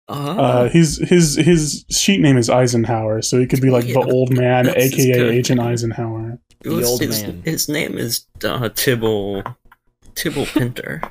Uh, 0.07 0.13
Uh, 0.13 0.69
his 0.69 0.97
his 0.97 1.35
his 1.35 1.85
sheet 1.89 2.21
name 2.21 2.37
is 2.37 2.49
Eisenhower, 2.51 3.23
so 3.23 3.39
he 3.39 3.47
could 3.47 3.61
be 3.61 3.71
like 3.71 3.85
Yeah, 3.87 3.93
the 3.95 4.11
old 4.11 4.31
man, 4.31 4.65
that's- 4.65 4.91
that's 4.91 4.93
aka 4.99 5.13
good. 5.13 5.33
Agent 5.33 5.59
Eisenhower. 5.59 6.37
it 6.63 6.69
was- 6.69 6.87
old 6.87 7.01
his, 7.01 7.23
man. 7.23 7.41
his 7.43 7.67
name 7.67 7.97
is 7.97 8.27
uh, 8.43 8.69
Tibble. 8.75 9.41
Tibble 10.13 10.45
Pinter. 10.45 11.01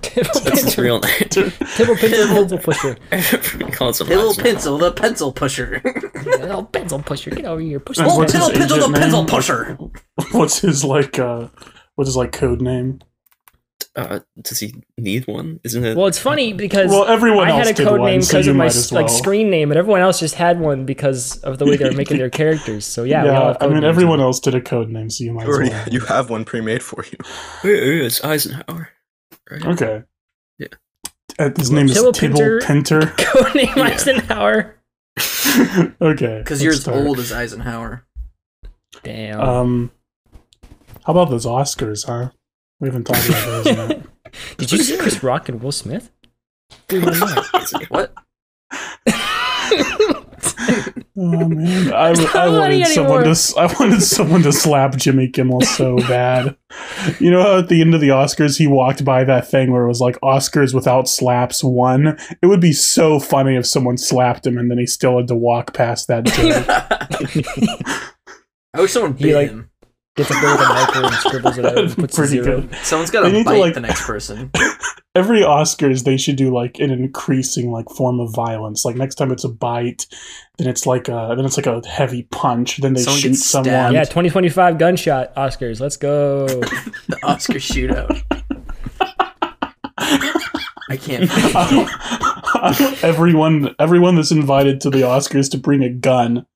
Tibble 0.00 0.30
That's 0.40 0.62
his 0.62 0.78
real 0.78 1.00
name. 1.00 1.12
Tibble 1.30 1.96
Pinter, 1.96 2.26
pencil 2.28 2.58
pusher. 2.58 2.96
Everybody 3.10 3.72
calls 3.72 4.00
him 4.00 4.08
Little 4.08 4.34
pencil, 4.34 4.78
the 4.78 4.92
pencil 4.92 5.32
pusher. 5.32 5.82
Oh, 6.42 6.62
pencil 6.72 7.00
pusher, 7.02 7.30
get 7.30 7.44
over 7.44 7.60
here. 7.60 7.80
Push 7.80 7.98
oh, 8.00 8.16
what's 8.18 8.32
his 8.32 8.40
pencil, 8.48 8.58
pencil, 8.60 8.76
the 8.78 8.84
agent 8.84 8.94
pencil 8.96 9.20
name? 9.22 9.28
pusher. 9.28 9.78
What's 10.32 10.60
his 10.60 10.84
like? 10.84 11.18
uh 11.18 11.48
What's 11.96 12.08
his 12.08 12.16
like 12.16 12.30
code 12.32 12.60
name? 12.62 13.00
Uh, 13.94 14.20
does 14.40 14.58
he 14.60 14.72
need 14.96 15.26
one? 15.26 15.60
Isn't 15.64 15.84
it? 15.84 15.96
Well, 15.96 16.06
it's 16.06 16.18
funny 16.18 16.52
because 16.54 16.90
Well, 16.90 17.04
everyone 17.06 17.48
I 17.48 17.50
had 17.50 17.66
a 17.66 17.74
code 17.74 18.00
name 18.00 18.20
because 18.20 18.46
you 18.46 18.52
of 18.52 18.56
my 18.56 18.66
might 18.66 18.92
like 18.92 19.06
well. 19.08 19.14
screen 19.18 19.50
name, 19.50 19.70
and 19.70 19.78
everyone 19.78 20.00
else 20.00 20.18
just 20.20 20.34
had 20.36 20.60
one 20.60 20.86
because 20.86 21.36
of 21.40 21.58
the 21.58 21.66
way 21.66 21.76
they 21.76 21.90
were 21.90 21.96
making 21.96 22.16
their 22.16 22.30
characters. 22.40 22.86
So 22.86 23.02
yeah, 23.04 23.24
we 23.24 23.28
all 23.30 23.48
have 23.48 23.56
I 23.60 23.66
mean 23.66 23.74
names. 23.80 23.84
everyone 23.86 24.20
else 24.20 24.40
did 24.40 24.54
a 24.54 24.60
code 24.62 24.88
name, 24.88 25.10
so 25.10 25.24
you 25.24 25.32
might 25.34 25.42
as 25.42 25.48
Already, 25.48 25.70
well. 25.70 25.88
you 25.90 26.00
have 26.00 26.30
one 26.30 26.44
pre-made 26.46 26.82
for 26.82 27.04
you. 27.04 27.18
Wait, 27.64 27.82
wait, 27.82 28.00
it's 28.02 28.24
Eisenhower. 28.24 28.88
Right? 29.52 29.66
Okay. 29.66 30.02
Yeah. 30.58 30.68
Uh, 31.38 31.50
his 31.56 31.70
name 31.70 31.86
is 31.86 31.94
Tibble 31.94 32.12
Tibble 32.12 32.58
Pinter. 32.60 33.06
Code 33.18 33.54
name 33.54 33.68
Yeah. 33.76 33.82
Eisenhower. 33.84 34.76
okay. 36.00 36.38
Because 36.38 36.62
you're 36.62 36.72
as 36.72 36.80
start. 36.82 36.96
old 37.06 37.18
as 37.18 37.32
Eisenhower. 37.32 38.06
Damn. 39.02 39.40
Um, 39.40 39.90
how 41.04 41.12
about 41.12 41.28
those 41.30 41.44
Oscars, 41.46 42.06
huh? 42.06 42.30
We 42.80 42.88
haven't 42.88 43.04
talked 43.04 43.28
about 43.28 43.44
those 43.46 43.66
yet. 43.66 44.02
Did 44.56 44.72
you 44.72 44.78
see 44.78 44.96
Chris 44.96 45.22
Rock 45.22 45.48
and 45.48 45.62
Will 45.62 45.72
Smith? 45.72 46.10
Dude. 46.88 47.04
What? 47.90 48.14
Oh 51.14 51.46
man, 51.48 51.92
I, 51.92 52.10
It's 52.10 52.20
w- 52.20 52.22
not 52.22 52.36
I 52.36 52.46
funny 52.46 52.58
wanted 52.80 52.86
someone 52.86 53.10
anymore. 53.12 53.24
to 53.24 53.30
s- 53.30 53.56
I 53.56 53.66
wanted 53.78 54.00
someone 54.02 54.42
to 54.44 54.52
slap 54.52 54.96
Jimmy 54.96 55.28
Kimmel 55.28 55.60
so 55.60 55.96
bad. 55.98 56.56
You 57.20 57.30
know 57.30 57.42
how 57.42 57.58
at 57.58 57.68
the 57.68 57.82
end 57.82 57.94
of 57.94 58.00
the 58.00 58.08
Oscars 58.08 58.56
he 58.56 58.66
walked 58.66 59.04
by 59.04 59.22
that 59.24 59.46
thing 59.46 59.72
where 59.72 59.84
it 59.84 59.88
was 59.88 60.00
like 60.00 60.18
Oscars 60.22 60.72
without 60.72 61.08
slaps 61.08 61.62
won. 61.62 62.16
It 62.40 62.46
would 62.46 62.62
be 62.62 62.72
so 62.72 63.20
funny 63.20 63.56
if 63.56 63.66
someone 63.66 63.98
slapped 63.98 64.46
him 64.46 64.56
and 64.56 64.70
then 64.70 64.78
he 64.78 64.86
still 64.86 65.18
had 65.18 65.28
to 65.28 65.34
walk 65.34 65.74
past 65.74 66.08
that. 66.08 66.26
I 68.74 68.80
wish 68.80 68.92
someone 68.92 69.14
He, 69.16 69.24
bit 69.24 69.34
like- 69.34 69.50
him. 69.50 69.68
Gets 70.14 70.30
up 70.30 70.42
there 70.42 70.50
with 70.52 70.60
a 70.60 70.68
marker 70.68 71.04
and 71.04 71.14
scribbles 71.14 71.56
it 71.58 71.64
out 71.64 71.78
and 71.78 71.90
puts 71.96 72.14
a 72.14 72.20
Pretty 72.20 72.32
zero. 72.42 72.60
good. 72.60 72.74
Someone's 72.82 73.10
got 73.10 73.22
to 73.22 73.30
to, 73.30 73.44
bite 73.44 73.60
like- 73.60 73.74
the 73.74 73.80
next 73.80 74.04
person. 74.06 74.50
Every 75.14 75.40
Oscars 75.40 76.04
they 76.04 76.16
should 76.16 76.36
do 76.36 76.54
like 76.54 76.78
an 76.78 76.90
increasing 76.90 77.70
like 77.70 77.90
form 77.90 78.18
of 78.18 78.34
violence. 78.34 78.84
Like 78.84 78.96
next 78.96 79.16
time 79.16 79.30
it's 79.30 79.44
a 79.44 79.48
bite, 79.50 80.06
then 80.56 80.68
it's 80.68 80.86
like 80.86 81.08
a 81.08 81.34
then 81.36 81.44
it's 81.44 81.58
like 81.58 81.66
a 81.66 81.86
heavy 81.86 82.22
punch. 82.30 82.78
Then 82.78 82.94
they 82.94 83.02
Someone 83.02 83.20
shoot 83.20 83.34
someone. 83.34 83.92
Yeah, 83.92 84.04
2025 84.04 84.78
gunshot 84.78 85.34
Oscars. 85.36 85.80
Let's 85.80 85.96
go. 85.98 86.46
The 87.08 87.18
Oscar 87.24 87.54
shootout. 87.54 88.22
I 90.88 90.96
can't. 90.96 91.28
everyone 93.04 93.74
everyone 93.78 94.16
that's 94.16 94.30
invited 94.30 94.80
to 94.82 94.90
the 94.90 95.02
Oscars 95.02 95.50
to 95.50 95.58
bring 95.58 95.82
a 95.82 95.90
gun 95.90 96.46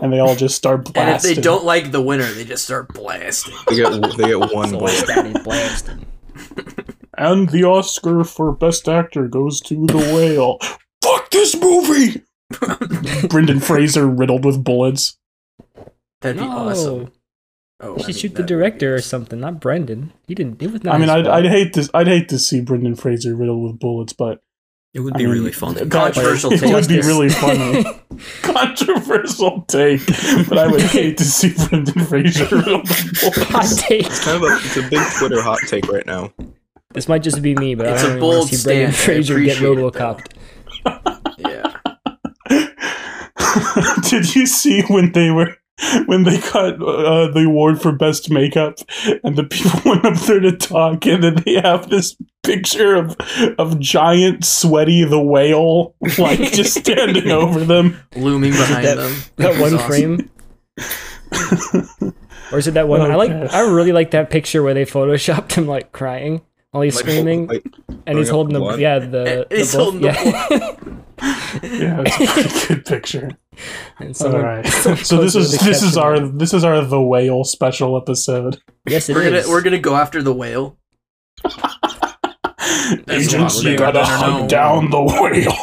and 0.00 0.12
they 0.12 0.20
all 0.20 0.36
just 0.36 0.54
start 0.54 0.84
blasting. 0.84 1.02
And 1.02 1.16
if 1.16 1.22
they 1.22 1.42
don't 1.42 1.64
like 1.64 1.90
the 1.90 2.00
winner, 2.00 2.30
they 2.32 2.44
just 2.44 2.64
start 2.64 2.94
blasting. 2.94 3.54
They 3.68 3.76
get 3.76 3.90
they 4.16 4.28
get 4.28 4.38
one 4.38 4.70
So 4.70 4.78
bullet. 4.78 5.06
that 5.06 5.26
is 5.26 5.42
blasting. 5.42 6.06
And 7.16 7.48
the 7.50 7.64
Oscar 7.64 8.24
for 8.24 8.52
Best 8.52 8.88
Actor 8.88 9.28
goes 9.28 9.60
to 9.62 9.86
The 9.86 9.96
Whale. 9.96 10.58
Fuck 11.02 11.30
this 11.30 11.54
movie! 11.60 12.22
Brendan 13.28 13.60
Fraser 13.60 14.06
riddled 14.06 14.44
with 14.44 14.62
bullets. 14.62 15.16
That'd 16.20 16.38
be 16.40 16.46
No. 16.46 16.50
awesome. 16.50 17.12
Oh, 17.80 17.88
You 17.88 17.94
I 17.94 17.98
should 17.98 18.06
mean, 18.08 18.16
shoot 18.16 18.34
the 18.36 18.42
director 18.42 18.94
or 18.94 19.00
something, 19.00 19.40
not 19.40 19.60
Brendan. 19.60 20.12
He 20.26 20.34
didn't. 20.34 20.62
It 20.62 20.70
was 20.72 20.84
not. 20.84 20.94
I 20.94 20.98
mean, 20.98 21.10
I'd. 21.10 21.26
I'd 21.26 21.46
hate 21.46 21.72
to 21.74 21.90
I'd 21.92 22.06
hate 22.06 22.28
to 22.30 22.38
see 22.38 22.60
Brendan 22.60 22.94
Fraser 22.94 23.34
riddled 23.34 23.62
with 23.64 23.78
bullets, 23.80 24.12
but 24.12 24.40
It 24.94 25.00
would 25.00 25.14
I 25.14 25.18
be 25.18 25.24
mean, 25.24 25.32
really 25.34 25.52
fun. 25.52 25.74
God, 25.74 26.14
Controversial 26.14 26.52
it 26.52 26.62
would 26.62 26.88
be 26.88 27.00
really 27.00 27.28
funny. 27.28 27.84
Controversial 28.42 29.62
take, 29.62 30.06
but 30.48 30.56
I 30.56 30.66
would 30.68 30.82
hate 30.82 31.18
to 31.18 31.24
see 31.24 31.52
Brendan 31.68 32.04
Fraser 32.04 32.44
riddled 32.44 32.88
with 32.88 33.20
bullets. 33.20 33.42
Hot 33.50 33.78
take. 33.78 34.06
It's 34.06 34.24
kind 34.24 34.36
of 34.36 34.42
a 34.50 34.54
it's 34.56 34.76
a 34.76 34.82
big 34.88 35.02
Twitter 35.18 35.42
hot 35.42 35.58
take 35.66 35.88
right 35.88 36.06
now. 36.06 36.32
This 36.94 37.08
might 37.08 37.22
just 37.22 37.42
be 37.42 37.54
me, 37.56 37.74
but 37.74 37.86
It's 37.86 38.02
I 38.02 38.06
a 38.06 38.08
don't 38.08 38.16
even 38.16 38.22
want 38.28 38.36
bold 38.38 38.48
to 38.50 38.56
see 38.56 38.64
Brendan 38.64 38.92
Fraser 38.92 39.40
get 39.40 39.58
RoboCopped. 39.58 40.32
Yeah. 41.38 41.72
Did 44.08 44.34
you 44.34 44.46
see 44.46 44.82
when 44.82 45.12
they 45.12 45.30
were 45.30 45.54
when 46.06 46.22
they 46.22 46.38
got 46.38 46.74
uh, 46.80 47.28
the 47.32 47.44
award 47.46 47.82
for 47.82 47.90
best 47.90 48.30
makeup 48.30 48.78
and 49.24 49.34
the 49.36 49.42
people 49.44 49.80
went 49.90 50.04
up 50.04 50.14
there 50.20 50.38
to 50.38 50.52
talk 50.56 51.04
and 51.06 51.22
then 51.24 51.34
they 51.44 51.54
have 51.54 51.90
this 51.90 52.16
picture 52.44 52.94
of 52.94 53.16
of 53.58 53.80
giant 53.80 54.44
sweaty 54.44 55.02
the 55.04 55.20
whale 55.20 55.94
like 56.18 56.38
just 56.52 56.74
standing 56.78 57.30
over 57.30 57.60
them. 57.64 57.96
Looming 58.14 58.52
behind 58.52 58.86
that- 58.86 58.96
them. 58.98 59.14
That 59.36 59.54
It 59.56 59.60
one 59.60 59.74
awesome. 59.74 59.88
frame. 59.88 60.30
Or 62.52 62.58
is 62.58 62.68
it 62.68 62.74
that 62.74 62.86
one? 62.86 63.00
I 63.00 63.14
like. 63.16 63.30
Okay. 63.30 63.56
I 63.56 63.60
really 63.62 63.90
like 63.92 64.12
that 64.12 64.30
picture 64.30 64.62
where 64.62 64.74
they 64.74 64.84
photoshopped 64.84 65.52
him 65.52 65.66
like 65.66 65.90
crying 65.92 66.42
while 66.74 66.82
he's 66.82 66.96
Like, 66.96 67.04
screaming, 67.04 67.46
like, 67.46 67.64
and 68.04 68.18
he's 68.18 68.28
holding 68.28 68.56
up 68.60 68.74
the 68.74 68.80
yeah 68.82 68.98
the, 68.98 69.46
He's 69.48 69.70
the 69.70 69.78
both- 69.78 69.84
holding 69.92 70.00
the 70.02 70.08
yeah. 70.08 70.90
Yeah, 71.62 72.02
it's 72.04 72.16
a 72.20 72.26
pretty 72.26 72.66
good 72.74 72.84
picture. 72.84 73.30
And 74.00 74.08
All 74.08 74.14
someone- 74.14 74.64
So 75.04 75.16
this 75.22 75.36
is 75.36 75.56
this 75.60 75.82
is 75.84 75.96
our 75.96 76.16
on- 76.16 76.36
this 76.38 76.52
is 76.52 76.64
our 76.64 76.82
the 76.84 77.00
whale 77.00 77.44
special 77.44 77.96
episode. 77.96 78.60
yes 78.88 79.08
it 79.08 79.14
We're 79.14 79.22
gonna 79.30 79.44
we're 79.48 79.62
gonna 79.62 79.78
go 79.78 79.94
after 79.94 80.20
the 80.20 80.34
whale. 80.34 80.76
Agents, 83.08 83.62
you 83.62 83.76
gotta 83.78 84.04
hunt 84.04 84.50
down 84.50 84.90
the 84.90 85.00
whale. 85.02 85.56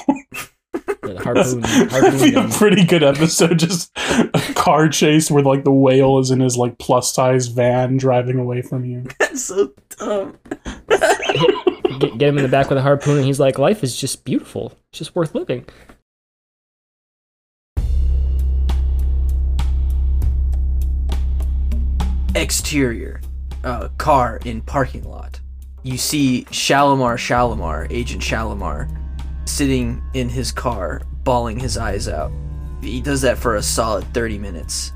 The 1.24 1.34
harpoon, 1.34 1.62
That'd 1.62 1.92
harpoon 1.92 2.20
be 2.20 2.36
a 2.36 2.48
pretty 2.58 2.84
good 2.84 3.04
episode. 3.04 3.60
Just 3.60 3.92
a 3.98 4.54
car 4.56 4.90
chase 4.90 5.30
where 5.30 5.44
like 5.44 5.64
the 5.64 5.72
whale 5.72 6.20
is 6.20 6.32
in 6.32 6.40
his 6.40 6.58
like 6.58 6.78
plus 6.78 7.14
size 7.14 7.48
van 7.48 7.98
driving 7.98 8.40
away 8.40 8.62
from 8.62 8.86
you. 8.86 9.06
That's 9.20 9.44
so 9.44 9.72
dumb. 9.98 10.38
get, 12.00 12.18
get 12.18 12.22
him 12.30 12.38
in 12.38 12.44
the 12.44 12.50
back 12.50 12.70
with 12.70 12.78
a 12.78 12.82
harpoon, 12.82 13.18
and 13.18 13.26
he's 13.26 13.40
like, 13.40 13.60
"Life 13.60 13.84
is 13.84 13.96
just 13.96 14.26
beautiful. 14.26 14.74
It's 14.90 15.00
just 15.00 15.16
worth 15.16 15.36
living." 15.36 15.66
Exterior, 22.34 23.20
uh, 23.64 23.90
car 23.98 24.40
in 24.46 24.62
parking 24.62 25.04
lot. 25.04 25.40
You 25.84 25.98
see 25.98 26.46
Shalimar 26.46 27.18
Shalimar, 27.18 27.88
Agent 27.90 28.22
Shalimar, 28.22 28.88
sitting 29.46 30.02
in 30.14 30.30
his 30.30 30.52
car, 30.52 31.02
bawling 31.24 31.60
his 31.60 31.78
eyes 31.78 32.08
out. 32.08 32.32
He 32.82 33.02
does 33.02 33.22
that 33.22 33.38
for 33.38 33.56
a 33.56 33.64
solid 33.64 34.06
thirty 34.14 34.38
minutes, 34.38 34.92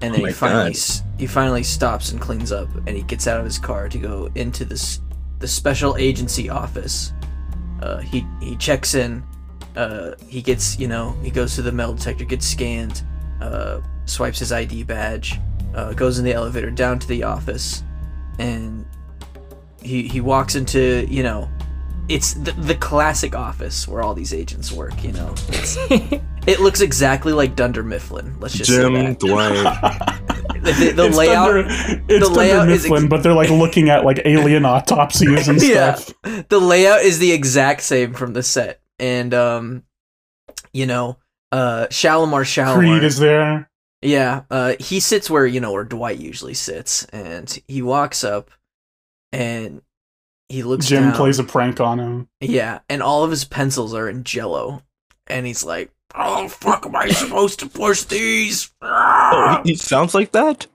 and 0.00 0.14
then 0.14 0.22
Oh 0.22 0.26
he 0.26 0.32
finally 0.32 0.72
God. 0.72 1.02
he 1.18 1.26
finally 1.26 1.62
stops 1.62 2.12
and 2.12 2.20
cleans 2.20 2.52
up, 2.52 2.68
and 2.86 2.90
he 2.90 3.02
gets 3.02 3.26
out 3.26 3.38
of 3.38 3.44
his 3.44 3.58
car 3.58 3.88
to 3.88 3.98
go 3.98 4.28
into 4.34 4.64
this 4.64 5.00
the 5.38 5.48
special 5.48 5.96
agency 5.96 6.48
office. 6.50 7.12
Uh, 7.80 7.98
he 7.98 8.26
he 8.40 8.56
checks 8.56 8.94
in. 8.94 9.22
Uh, 9.76 10.12
he 10.28 10.42
gets 10.42 10.78
you 10.78 10.86
know 10.88 11.12
he 11.22 11.30
goes 11.30 11.54
to 11.54 11.62
the 11.62 11.72
metal 11.72 11.94
detector, 11.94 12.24
gets 12.24 12.46
scanned, 12.46 13.02
uh, 13.40 13.80
swipes 14.04 14.38
his 14.38 14.52
ID 14.52 14.82
badge, 14.82 15.40
uh, 15.74 15.94
goes 15.94 16.18
in 16.18 16.24
the 16.24 16.32
elevator 16.34 16.70
down 16.70 16.98
to 16.98 17.08
the 17.08 17.22
office, 17.22 17.82
and 18.38 18.84
he 19.80 20.06
he 20.06 20.20
walks 20.20 20.54
into 20.54 21.06
you 21.08 21.22
know 21.22 21.48
it's 22.12 22.34
the, 22.34 22.52
the 22.52 22.74
classic 22.74 23.34
office 23.34 23.88
where 23.88 24.02
all 24.02 24.14
these 24.14 24.34
agents 24.34 24.70
work. 24.70 25.02
You 25.02 25.12
know, 25.12 25.34
it 26.46 26.60
looks 26.60 26.80
exactly 26.80 27.32
like 27.32 27.56
Dunder 27.56 27.82
Mifflin. 27.82 28.38
Let's 28.38 28.54
just 28.54 28.70
say 28.70 28.82
Jim, 28.82 28.94
that. 28.94 29.18
Dwight. 29.18 29.52
the, 30.62 30.92
the 30.94 31.06
it's 31.06 31.16
layout. 31.16 31.46
Thunder, 31.46 32.04
it's 32.08 32.28
the 32.28 32.34
layout 32.34 32.58
Thunder 32.60 32.74
is 32.74 32.82
Mifflin, 32.84 33.04
ex- 33.04 33.10
but 33.10 33.22
they're 33.22 33.32
like 33.32 33.50
looking 33.50 33.88
at 33.88 34.04
like 34.04 34.20
alien 34.24 34.64
autopsies 34.66 35.48
and 35.48 35.60
stuff. 35.60 36.12
Yeah. 36.24 36.42
the 36.48 36.60
layout 36.60 37.02
is 37.02 37.18
the 37.18 37.32
exact 37.32 37.80
same 37.80 38.12
from 38.14 38.34
the 38.34 38.42
set, 38.42 38.80
and 38.98 39.32
um, 39.32 39.82
you 40.72 40.86
know, 40.86 41.18
uh, 41.50 41.86
Shalimar 41.90 42.44
Shalimar. 42.44 42.78
Creed 42.78 43.04
is 43.04 43.18
there. 43.18 43.70
Yeah, 44.02 44.42
uh, 44.50 44.74
he 44.80 45.00
sits 45.00 45.30
where 45.30 45.46
you 45.46 45.60
know 45.60 45.72
where 45.72 45.84
Dwight 45.84 46.18
usually 46.18 46.54
sits, 46.54 47.04
and 47.06 47.58
he 47.68 47.82
walks 47.82 48.24
up, 48.24 48.50
and 49.32 49.80
he 50.52 50.62
looks. 50.62 50.86
Jim 50.86 51.04
down. 51.04 51.14
plays 51.14 51.38
a 51.38 51.44
prank 51.44 51.80
on 51.80 51.98
him. 51.98 52.28
Yeah, 52.40 52.80
and 52.88 53.02
all 53.02 53.24
of 53.24 53.30
his 53.30 53.44
pencils 53.44 53.94
are 53.94 54.08
in 54.08 54.22
Jello, 54.24 54.82
and 55.26 55.46
he's 55.46 55.64
like, 55.64 55.90
"How 56.14 56.42
the 56.44 56.48
fuck 56.48 56.86
am 56.86 56.94
I 56.96 57.08
supposed 57.10 57.58
to 57.60 57.68
push 57.68 58.02
these?" 58.04 58.70
Oh, 58.82 59.60
he, 59.64 59.70
he 59.70 59.76
sounds 59.76 60.14
like 60.14 60.32
that. 60.32 60.66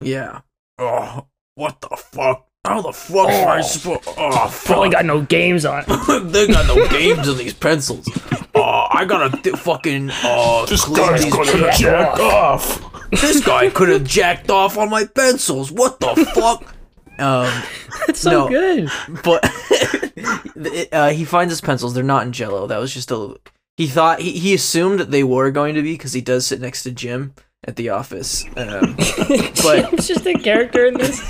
Yeah. 0.00 0.40
Oh, 0.78 1.26
what 1.54 1.80
the 1.80 1.96
fuck? 1.96 2.46
How 2.64 2.82
the 2.82 2.92
fuck 2.92 3.28
am 3.28 3.48
I 3.48 3.60
supposed? 3.62 4.02
Oh, 4.08 4.52
Probably 4.64 4.88
fuck. 4.88 4.92
got 4.92 5.04
no 5.06 5.22
games 5.22 5.64
on. 5.64 5.84
they 6.30 6.46
got 6.48 6.66
no 6.66 6.86
games 6.90 7.26
in 7.28 7.38
these 7.38 7.54
pencils. 7.54 8.06
Oh, 8.54 8.86
I 8.90 9.04
gotta 9.04 9.36
th- 9.40 9.56
fucking 9.56 10.10
uh, 10.24 10.66
This 10.66 10.84
clean 10.84 10.96
guy's 10.96 11.22
these 11.24 11.32
gonna 11.32 11.50
pencils. 11.52 11.78
jack 11.78 12.18
off. 12.20 13.10
This 13.12 13.44
guy 13.44 13.70
could 13.70 13.88
have 13.88 14.02
jacked 14.04 14.50
off 14.50 14.76
on 14.76 14.90
my 14.90 15.04
pencils. 15.04 15.70
What 15.70 16.00
the 16.00 16.14
fuck? 16.34 16.74
Um, 17.18 17.62
It's 18.08 18.20
so 18.20 18.30
No. 18.30 18.48
good. 18.48 18.88
but 19.24 19.44
uh, 20.92 21.10
he 21.10 21.24
finds 21.24 21.52
his 21.52 21.60
pencils. 21.60 21.94
They're 21.94 22.04
not 22.04 22.24
in 22.26 22.32
Jello. 22.32 22.66
That 22.66 22.78
was 22.78 22.92
just 22.94 23.10
a. 23.10 23.36
He 23.76 23.86
thought 23.88 24.20
he, 24.20 24.32
he 24.32 24.54
assumed 24.54 25.00
they 25.00 25.24
were 25.24 25.50
going 25.50 25.74
to 25.74 25.82
be 25.82 25.92
because 25.94 26.12
he 26.12 26.20
does 26.20 26.46
sit 26.46 26.60
next 26.60 26.82
to 26.84 26.92
Jim 26.92 27.34
at 27.64 27.76
the 27.76 27.88
office. 27.90 28.44
Um, 28.56 28.94
But- 28.96 29.92
it's 29.94 30.06
just 30.06 30.26
a 30.26 30.34
character 30.34 30.86
in 30.86 30.94
this. 30.94 31.20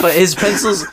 but 0.00 0.14
his 0.14 0.34
pencils 0.34 0.86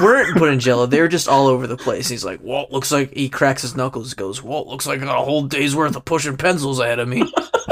weren't 0.00 0.36
put 0.38 0.50
in 0.52 0.60
Jello. 0.60 0.86
They 0.86 1.00
were 1.00 1.08
just 1.08 1.28
all 1.28 1.48
over 1.48 1.66
the 1.66 1.76
place. 1.76 2.08
He's 2.08 2.24
like, 2.24 2.40
"Well, 2.42 2.66
looks 2.70 2.92
like 2.92 3.12
he 3.14 3.28
cracks 3.28 3.62
his 3.62 3.74
knuckles." 3.76 4.14
Goes, 4.14 4.42
"Well, 4.42 4.68
looks 4.68 4.86
like 4.86 5.00
I 5.02 5.04
got 5.04 5.20
a 5.20 5.24
whole 5.24 5.42
day's 5.42 5.74
worth 5.74 5.96
of 5.96 6.04
pushing 6.04 6.36
pencils 6.36 6.78
ahead 6.80 6.98
of 7.00 7.08
me." 7.08 7.30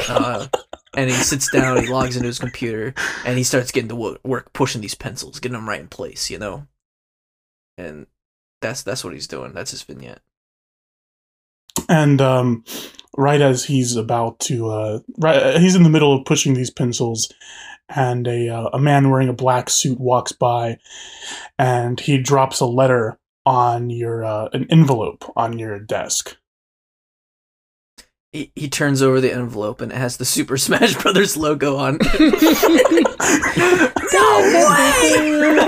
Uh, 0.08 0.46
and 0.96 1.10
he 1.10 1.16
sits 1.16 1.50
down. 1.50 1.82
He 1.82 1.88
logs 1.88 2.16
into 2.16 2.26
his 2.26 2.38
computer 2.38 2.94
and 3.24 3.38
he 3.38 3.44
starts 3.44 3.70
getting 3.70 3.88
to 3.90 4.18
work 4.24 4.52
pushing 4.52 4.80
these 4.80 4.94
pencils, 4.94 5.38
getting 5.38 5.56
them 5.56 5.68
right 5.68 5.80
in 5.80 5.88
place. 5.88 6.30
You 6.30 6.38
know, 6.38 6.66
and 7.78 8.06
that's 8.60 8.82
that's 8.82 9.04
what 9.04 9.12
he's 9.12 9.28
doing. 9.28 9.52
That's 9.52 9.70
his 9.70 9.82
vignette. 9.82 10.20
And 11.88 12.20
um, 12.20 12.64
right 13.16 13.40
as 13.40 13.64
he's 13.64 13.96
about 13.96 14.40
to, 14.40 14.70
uh, 14.70 14.98
right, 15.18 15.60
he's 15.60 15.76
in 15.76 15.82
the 15.82 15.90
middle 15.90 16.16
of 16.16 16.24
pushing 16.24 16.54
these 16.54 16.70
pencils, 16.70 17.32
and 17.88 18.26
a 18.26 18.48
uh, 18.48 18.70
a 18.72 18.78
man 18.78 19.10
wearing 19.10 19.28
a 19.28 19.34
black 19.34 19.70
suit 19.70 20.00
walks 20.00 20.32
by, 20.32 20.78
and 21.58 22.00
he 22.00 22.18
drops 22.18 22.60
a 22.60 22.66
letter 22.66 23.18
on 23.44 23.90
your 23.90 24.24
uh, 24.24 24.48
an 24.52 24.66
envelope 24.70 25.30
on 25.36 25.58
your 25.58 25.78
desk. 25.78 26.36
He, 28.36 28.52
he 28.54 28.68
turns 28.68 29.00
over 29.00 29.18
the 29.18 29.32
envelope 29.32 29.80
and 29.80 29.90
it 29.90 29.96
has 29.96 30.18
the 30.18 30.26
Super 30.26 30.56
Smash 30.58 30.94
Brothers 31.00 31.38
logo 31.38 31.76
on. 31.76 31.96
no 32.20 32.30
way! 34.68 35.58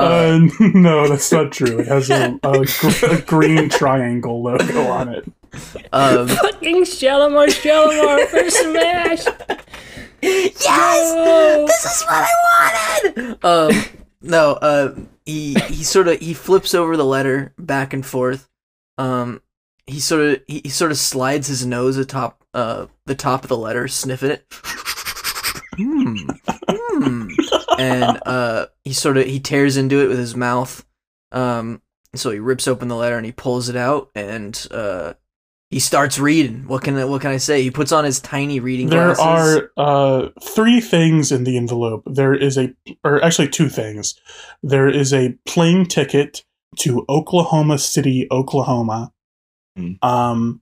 Uh, 0.00 0.40
no, 0.74 1.06
that's 1.08 1.30
not 1.30 1.52
true. 1.52 1.78
It 1.78 1.86
has 1.86 2.10
a, 2.10 2.40
a, 2.42 2.64
gr- 2.64 3.06
a 3.06 3.20
green 3.22 3.68
triangle 3.68 4.42
logo 4.42 4.82
on 4.88 5.10
it. 5.10 5.24
um, 5.92 6.26
Fucking 6.26 6.86
Shalimar 6.86 7.46
Shalimar 7.50 8.26
for 8.26 8.50
Smash. 8.50 9.24
yes, 10.22 10.56
this 11.70 11.84
is 11.84 12.02
what 12.02 12.26
I 12.26 13.00
wanted. 13.04 13.44
Um, 13.44 13.70
no, 14.22 14.52
uh, 14.54 14.96
he 15.24 15.54
he 15.54 15.84
sort 15.84 16.08
of 16.08 16.18
he 16.18 16.34
flips 16.34 16.74
over 16.74 16.96
the 16.96 17.04
letter 17.04 17.54
back 17.58 17.92
and 17.92 18.04
forth. 18.04 18.48
Um, 18.98 19.40
he 19.86 20.00
sort 20.00 20.22
of 20.22 20.40
he, 20.46 20.60
he 20.64 20.68
sort 20.68 20.90
of 20.90 20.98
slides 20.98 21.48
his 21.48 21.66
nose 21.66 21.96
atop 21.96 22.44
uh 22.54 22.86
the 23.06 23.14
top 23.14 23.42
of 23.42 23.48
the 23.48 23.56
letter, 23.56 23.88
sniffing 23.88 24.30
it. 24.30 24.46
Hmm. 25.76 26.16
Hmm. 26.70 27.28
And 27.78 28.20
uh, 28.26 28.66
he 28.84 28.92
sort 28.92 29.16
of 29.16 29.26
he 29.26 29.40
tears 29.40 29.76
into 29.76 30.02
it 30.02 30.08
with 30.08 30.18
his 30.18 30.36
mouth. 30.36 30.84
Um, 31.30 31.82
so 32.14 32.30
he 32.30 32.38
rips 32.38 32.68
open 32.68 32.88
the 32.88 32.96
letter 32.96 33.16
and 33.16 33.26
he 33.26 33.32
pulls 33.32 33.68
it 33.68 33.76
out 33.76 34.10
and 34.14 34.66
uh. 34.70 35.14
He 35.70 35.80
starts 35.80 36.18
reading. 36.18 36.68
What 36.68 36.82
can 36.82 36.98
I, 36.98 37.06
what 37.06 37.22
can 37.22 37.30
I 37.30 37.38
say? 37.38 37.62
He 37.62 37.70
puts 37.70 37.92
on 37.92 38.04
his 38.04 38.20
tiny 38.20 38.60
reading 38.60 38.90
There 38.90 39.14
glasses. 39.14 39.54
There 39.54 39.70
are 39.78 40.24
uh, 40.26 40.28
three 40.42 40.82
things 40.82 41.32
in 41.32 41.44
the 41.44 41.56
envelope. 41.56 42.02
There 42.04 42.34
is 42.34 42.58
a, 42.58 42.74
or 43.02 43.24
actually 43.24 43.48
two 43.48 43.70
things. 43.70 44.20
There 44.62 44.86
is 44.86 45.14
a 45.14 45.34
plane 45.46 45.86
ticket 45.86 46.44
to 46.80 47.06
Oklahoma 47.08 47.78
City, 47.78 48.28
Oklahoma. 48.30 49.14
Hmm. 49.76 49.92
Um, 50.02 50.60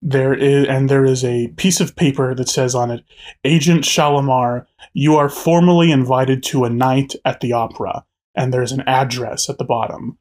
there 0.00 0.32
is, 0.32 0.66
and 0.66 0.88
there 0.88 1.04
is 1.04 1.24
a 1.24 1.48
piece 1.56 1.80
of 1.80 1.96
paper 1.96 2.34
that 2.34 2.48
says 2.48 2.74
on 2.74 2.90
it, 2.90 3.04
"Agent 3.44 3.84
Shalimar, 3.84 4.66
you 4.92 5.16
are 5.16 5.28
formally 5.28 5.90
invited 5.90 6.42
to 6.44 6.64
a 6.64 6.70
night 6.70 7.14
at 7.24 7.40
the 7.40 7.52
opera." 7.52 8.04
And 8.34 8.54
there's 8.54 8.72
an 8.72 8.82
address 8.82 9.48
at 9.48 9.58
the 9.58 9.64
bottom, 9.64 10.18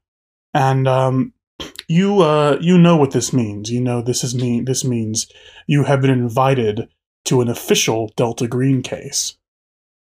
and 0.53 0.87
um, 0.87 1.33
you 1.87 2.21
uh, 2.21 2.57
you 2.59 2.77
know 2.77 2.97
what 2.97 3.11
this 3.11 3.31
means. 3.31 3.71
You 3.71 3.81
know 3.81 4.01
this 4.01 4.23
is 4.23 4.33
mean. 4.33 4.65
This 4.65 4.83
means 4.83 5.27
you 5.67 5.83
have 5.83 6.01
been 6.01 6.09
invited 6.09 6.89
to 7.25 7.41
an 7.41 7.49
official 7.49 8.11
Delta 8.15 8.47
Green 8.47 8.81
case. 8.81 9.37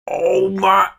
Oh 0.08 0.50
my! 0.50 0.90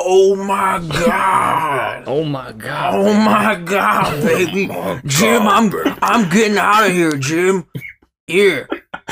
Oh 0.12 0.34
my 0.34 0.78
God! 1.04 2.04
Oh 2.06 2.24
my 2.24 2.52
god. 2.52 2.94
Oh 2.94 3.12
my 3.12 3.54
God, 3.54 4.22
baby! 4.24 4.66
Jim, 5.04 5.42
I'm 5.42 5.70
I'm 6.02 6.28
getting 6.30 6.56
out 6.56 6.86
of 6.86 6.92
here, 6.92 7.12
Jim. 7.12 7.66
Here, 8.26 8.66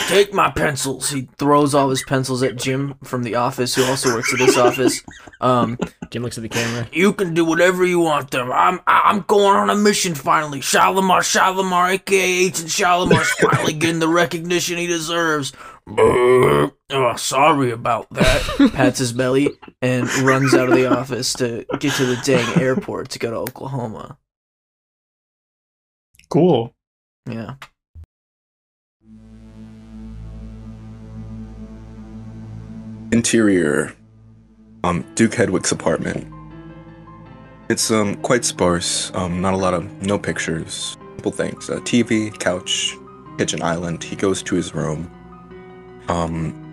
take 0.06 0.32
my 0.32 0.50
pencils. 0.50 1.10
He 1.10 1.28
throws 1.38 1.74
all 1.74 1.90
his 1.90 2.02
pencils 2.04 2.42
at 2.42 2.56
Jim 2.56 2.94
from 3.04 3.22
the 3.22 3.34
office, 3.34 3.74
who 3.74 3.84
also 3.84 4.14
works 4.14 4.32
at 4.32 4.38
this 4.38 4.56
office. 4.56 5.02
Um, 5.40 5.78
Jim 6.10 6.22
looks 6.22 6.38
at 6.38 6.42
the 6.42 6.48
camera. 6.48 6.88
you 6.92 7.12
can 7.12 7.34
do 7.34 7.44
whatever 7.44 7.84
you 7.84 8.00
want 8.00 8.30
them. 8.30 8.50
I'm 8.50 8.80
I'm 8.86 9.20
going 9.22 9.56
on 9.56 9.70
a 9.70 9.74
mission 9.76 10.14
finally. 10.14 10.60
Shalimar, 10.60 11.20
Shalimar, 11.20 11.90
aka 11.90 12.18
Agent 12.46 12.68
Shalimar's 12.68 13.30
finally 13.32 13.74
getting 13.74 13.98
the 13.98 14.08
recognition 14.08 14.78
he 14.78 14.86
deserves. 14.86 15.52
oh, 16.90 17.16
sorry 17.16 17.70
about 17.70 18.08
that. 18.10 18.70
Pats 18.74 18.98
his 18.98 19.12
belly 19.12 19.50
and 19.82 20.08
runs 20.18 20.54
out 20.54 20.68
of 20.68 20.74
the 20.74 20.86
office 20.86 21.32
to 21.34 21.64
get 21.78 21.94
to 21.94 22.06
the 22.06 22.20
dang 22.24 22.60
airport 22.60 23.10
to 23.10 23.18
go 23.18 23.30
to 23.30 23.36
Oklahoma. 23.36 24.18
Cool. 26.28 26.74
Yeah. 27.28 27.54
Interior, 33.10 33.94
um, 34.84 35.02
Duke 35.14 35.32
Hedwig's 35.32 35.72
apartment. 35.72 36.30
It's 37.70 37.90
um 37.90 38.16
quite 38.16 38.44
sparse. 38.44 39.10
Um, 39.14 39.40
not 39.40 39.54
a 39.54 39.56
lot 39.56 39.72
of 39.74 39.90
no 40.02 40.18
pictures. 40.18 40.96
Simple 41.16 41.32
things: 41.32 41.70
a 41.70 41.76
TV, 41.76 42.38
couch, 42.38 42.94
kitchen 43.38 43.62
island. 43.62 44.04
He 44.04 44.14
goes 44.14 44.42
to 44.42 44.54
his 44.54 44.74
room. 44.74 45.10
Um, 46.08 46.67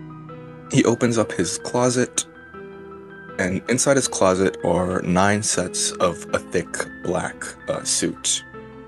he 0.70 0.84
opens 0.84 1.18
up 1.18 1.32
his 1.32 1.58
closet, 1.58 2.26
and 3.38 3.62
inside 3.68 3.96
his 3.96 4.08
closet 4.08 4.56
are 4.64 5.02
nine 5.02 5.42
sets 5.42 5.92
of 5.92 6.26
a 6.32 6.38
thick 6.38 6.68
black 7.04 7.44
uh, 7.68 7.84
suit. 7.84 8.44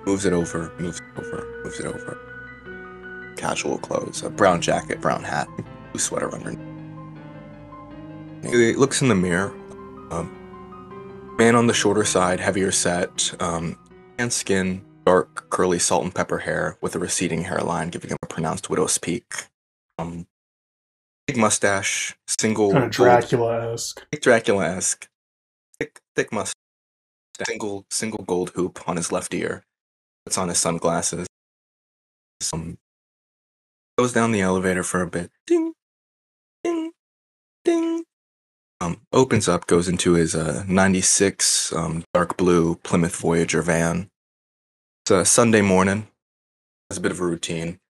Moves 0.07 0.25
it 0.25 0.33
over, 0.33 0.73
moves 0.79 1.01
it 1.01 1.19
over, 1.19 1.61
moves 1.62 1.81
it 1.81 1.87
over. 1.87 2.19
Casual 3.37 3.79
clothes: 3.79 4.23
a 4.23 4.31
brown 4.31 4.61
jacket, 4.61 5.01
brown 5.01 5.23
hat, 5.23 5.49
blue 5.93 6.01
sweater 6.01 6.33
underneath. 6.35 6.61
He 8.43 8.75
looks 8.75 9.03
in 9.03 9.09
the 9.09 9.14
mirror. 9.14 9.53
Um, 10.11 11.35
man 11.38 11.55
on 11.55 11.67
the 11.67 11.75
shorter 11.75 12.05
side, 12.05 12.41
heavier 12.41 12.73
set, 12.73 13.35
um, 13.41 13.77
tan 14.17 14.31
skin, 14.31 14.85
dark, 15.05 15.51
curly 15.51 15.79
salt 15.79 16.05
and 16.05 16.14
pepper 16.14 16.38
hair 16.38 16.77
with 16.81 16.95
a 16.95 16.99
receding 16.99 17.45
hairline, 17.45 17.91
giving 17.91 18.11
him 18.11 18.17
a 18.23 18.27
pronounced 18.27 18.71
widow's 18.71 18.99
peak. 18.99 19.33
Um, 19.99 20.27
big 21.29 21.37
mustache, 21.37 22.17
single 22.27 22.73
Kind 22.73 22.85
of 22.85 22.91
Dracula 22.91 23.73
esque. 23.73 24.07
Dracula-esque, 24.21 25.09
thick, 25.79 26.01
thick 26.17 26.33
mustache, 26.33 26.55
single, 27.47 27.85
single 27.91 28.25
gold 28.25 28.51
hoop 28.55 28.88
on 28.88 28.97
his 28.97 29.12
left 29.12 29.35
ear. 29.35 29.62
Puts 30.25 30.38
on 30.38 30.49
his 30.49 30.59
sunglasses. 30.59 31.27
Um, 32.53 32.79
goes 33.99 34.12
down 34.14 34.33
the 34.33 34.41
elevator 34.41 34.83
for 34.83 35.03
a 35.03 35.07
bit. 35.07 35.31
Ding, 35.47 35.75
ding, 36.64 36.93
ding. 37.64 38.05
Um, 38.81 39.03
opens 39.12 39.49
up, 39.49 39.67
goes 39.67 39.87
into 39.88 40.14
his 40.14 40.35
uh, 40.35 40.64
96 40.67 41.75
um, 41.75 42.05
dark 42.14 42.38
blue 42.38 42.77
Plymouth 42.77 43.17
Voyager 43.17 43.61
van. 43.61 44.09
It's 45.05 45.11
a 45.11 45.25
Sunday 45.27 45.61
morning. 45.61 46.09
Has 46.88 46.97
a 46.97 47.03
bit 47.03 47.12
of 47.12 47.21
a 47.21 47.25
routine. 47.25 47.81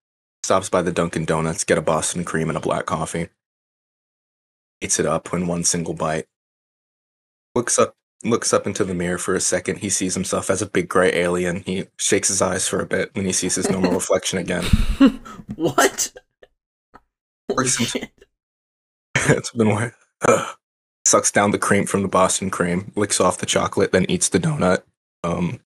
Stops 0.49 0.67
by 0.67 0.81
the 0.81 0.91
Dunkin' 0.91 1.25
Donuts, 1.25 1.63
get 1.63 1.77
a 1.77 1.81
Boston 1.83 2.23
cream 2.23 2.49
and 2.49 2.57
a 2.57 2.59
black 2.59 2.87
coffee. 2.87 3.29
eats 4.81 4.99
it 4.99 5.05
up 5.05 5.31
in 5.31 5.45
one 5.45 5.63
single 5.63 5.93
bite. 5.93 6.25
Looks 7.53 7.77
up 7.77 7.93
looks 8.23 8.51
up 8.51 8.65
into 8.65 8.83
the 8.83 8.95
mirror 8.95 9.19
for 9.19 9.35
a 9.35 9.41
second. 9.41 9.77
He 9.77 9.91
sees 9.91 10.15
himself 10.15 10.49
as 10.49 10.63
a 10.63 10.65
big 10.65 10.89
gray 10.89 11.13
alien. 11.13 11.61
He 11.67 11.85
shakes 11.99 12.29
his 12.29 12.41
eyes 12.41 12.67
for 12.67 12.79
a 12.79 12.87
bit, 12.87 13.13
when 13.13 13.25
he 13.27 13.31
sees 13.31 13.53
his 13.53 13.69
normal 13.69 13.91
reflection 14.01 14.39
again. 14.39 14.63
What? 15.55 16.13
Works 17.55 17.79
in- 17.79 17.85
shit. 17.85 18.11
it's 19.15 19.51
been? 19.51 19.91
Ugh. 20.23 20.55
Sucks 21.05 21.31
down 21.31 21.51
the 21.51 21.59
cream 21.59 21.85
from 21.85 22.01
the 22.01 22.07
Boston 22.07 22.49
cream, 22.49 22.91
licks 22.95 23.21
off 23.21 23.37
the 23.37 23.45
chocolate, 23.45 23.91
then 23.91 24.09
eats 24.09 24.29
the 24.29 24.39
donut. 24.39 24.81
Um, 25.23 25.59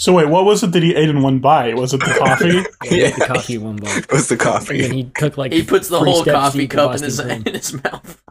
So 0.00 0.14
wait, 0.14 0.28
what 0.28 0.46
was 0.46 0.62
it 0.62 0.72
that 0.72 0.82
he 0.82 0.94
ate 0.94 1.10
in 1.10 1.20
one 1.20 1.40
bite? 1.40 1.76
Was 1.76 1.92
it 1.92 1.98
the 2.00 2.06
coffee? 2.18 2.64
Yeah, 2.96 3.10
the 3.10 3.26
coffee 3.26 3.56
in 3.56 3.62
one 3.64 3.76
bowl. 3.76 3.90
it 3.90 4.10
was 4.10 4.28
the 4.28 4.32
And 4.34 4.40
coffee. 4.40 4.88
he 4.88 5.04
took 5.14 5.36
like 5.36 5.52
He 5.52 5.62
puts 5.62 5.88
the 5.88 5.98
whole 5.98 6.24
coffee 6.24 6.66
cup 6.66 6.96
in 6.96 7.02
his, 7.02 7.18
Boston 7.18 7.42
in 7.46 7.52
his 7.54 7.74
mouth. 7.84 8.22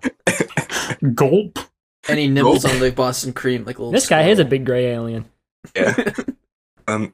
Gulp. 1.14 1.60
And 2.08 2.18
he 2.18 2.28
nibbles 2.28 2.66
on 2.66 2.80
the 2.80 2.92
Boston 2.92 3.34
cream 3.34 3.66
like 3.66 3.78
a 3.78 3.82
little 3.84 3.92
This 3.92 4.10
guy 4.10 4.24
is 4.30 4.40
a 4.40 4.46
big 4.46 4.66
gray 4.66 4.88
alien. 4.88 5.26
yeah. 5.76 5.96
Um, 6.88 7.14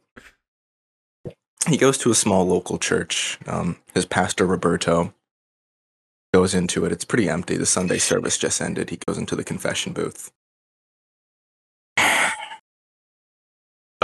he 1.68 1.76
goes 1.76 1.98
to 1.98 2.10
a 2.12 2.16
small 2.16 2.48
local 2.48 2.78
church. 2.78 3.38
Um, 3.46 3.76
his 3.94 4.06
pastor 4.06 4.46
Roberto 4.46 5.14
goes 6.34 6.56
into 6.56 6.86
it. 6.86 6.94
It's 6.94 7.04
pretty 7.04 7.28
empty. 7.28 7.58
The 7.58 7.66
Sunday 7.66 7.98
service 7.98 8.38
just 8.38 8.62
ended. 8.62 8.90
He 8.90 9.00
goes 9.06 9.18
into 9.18 9.36
the 9.36 9.44
confession 9.44 9.92
booth. 9.92 10.32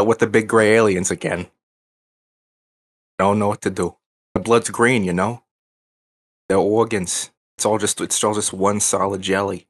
Uh, 0.01 0.03
with 0.03 0.19
the 0.19 0.27
big 0.27 0.47
gray 0.47 0.73
aliens 0.75 1.11
again. 1.11 1.47
Don't 3.19 3.37
know 3.37 3.49
what 3.49 3.61
to 3.61 3.69
do. 3.69 3.97
The 4.33 4.39
blood's 4.39 4.69
green, 4.69 5.03
you 5.03 5.13
know. 5.13 5.43
Their 6.49 6.57
organs. 6.57 7.29
It's 7.57 7.65
all 7.65 7.77
just 7.77 8.01
it's 8.01 8.23
all 8.23 8.33
just 8.33 8.51
one 8.51 8.79
solid 8.79 9.21
jelly. 9.21 9.67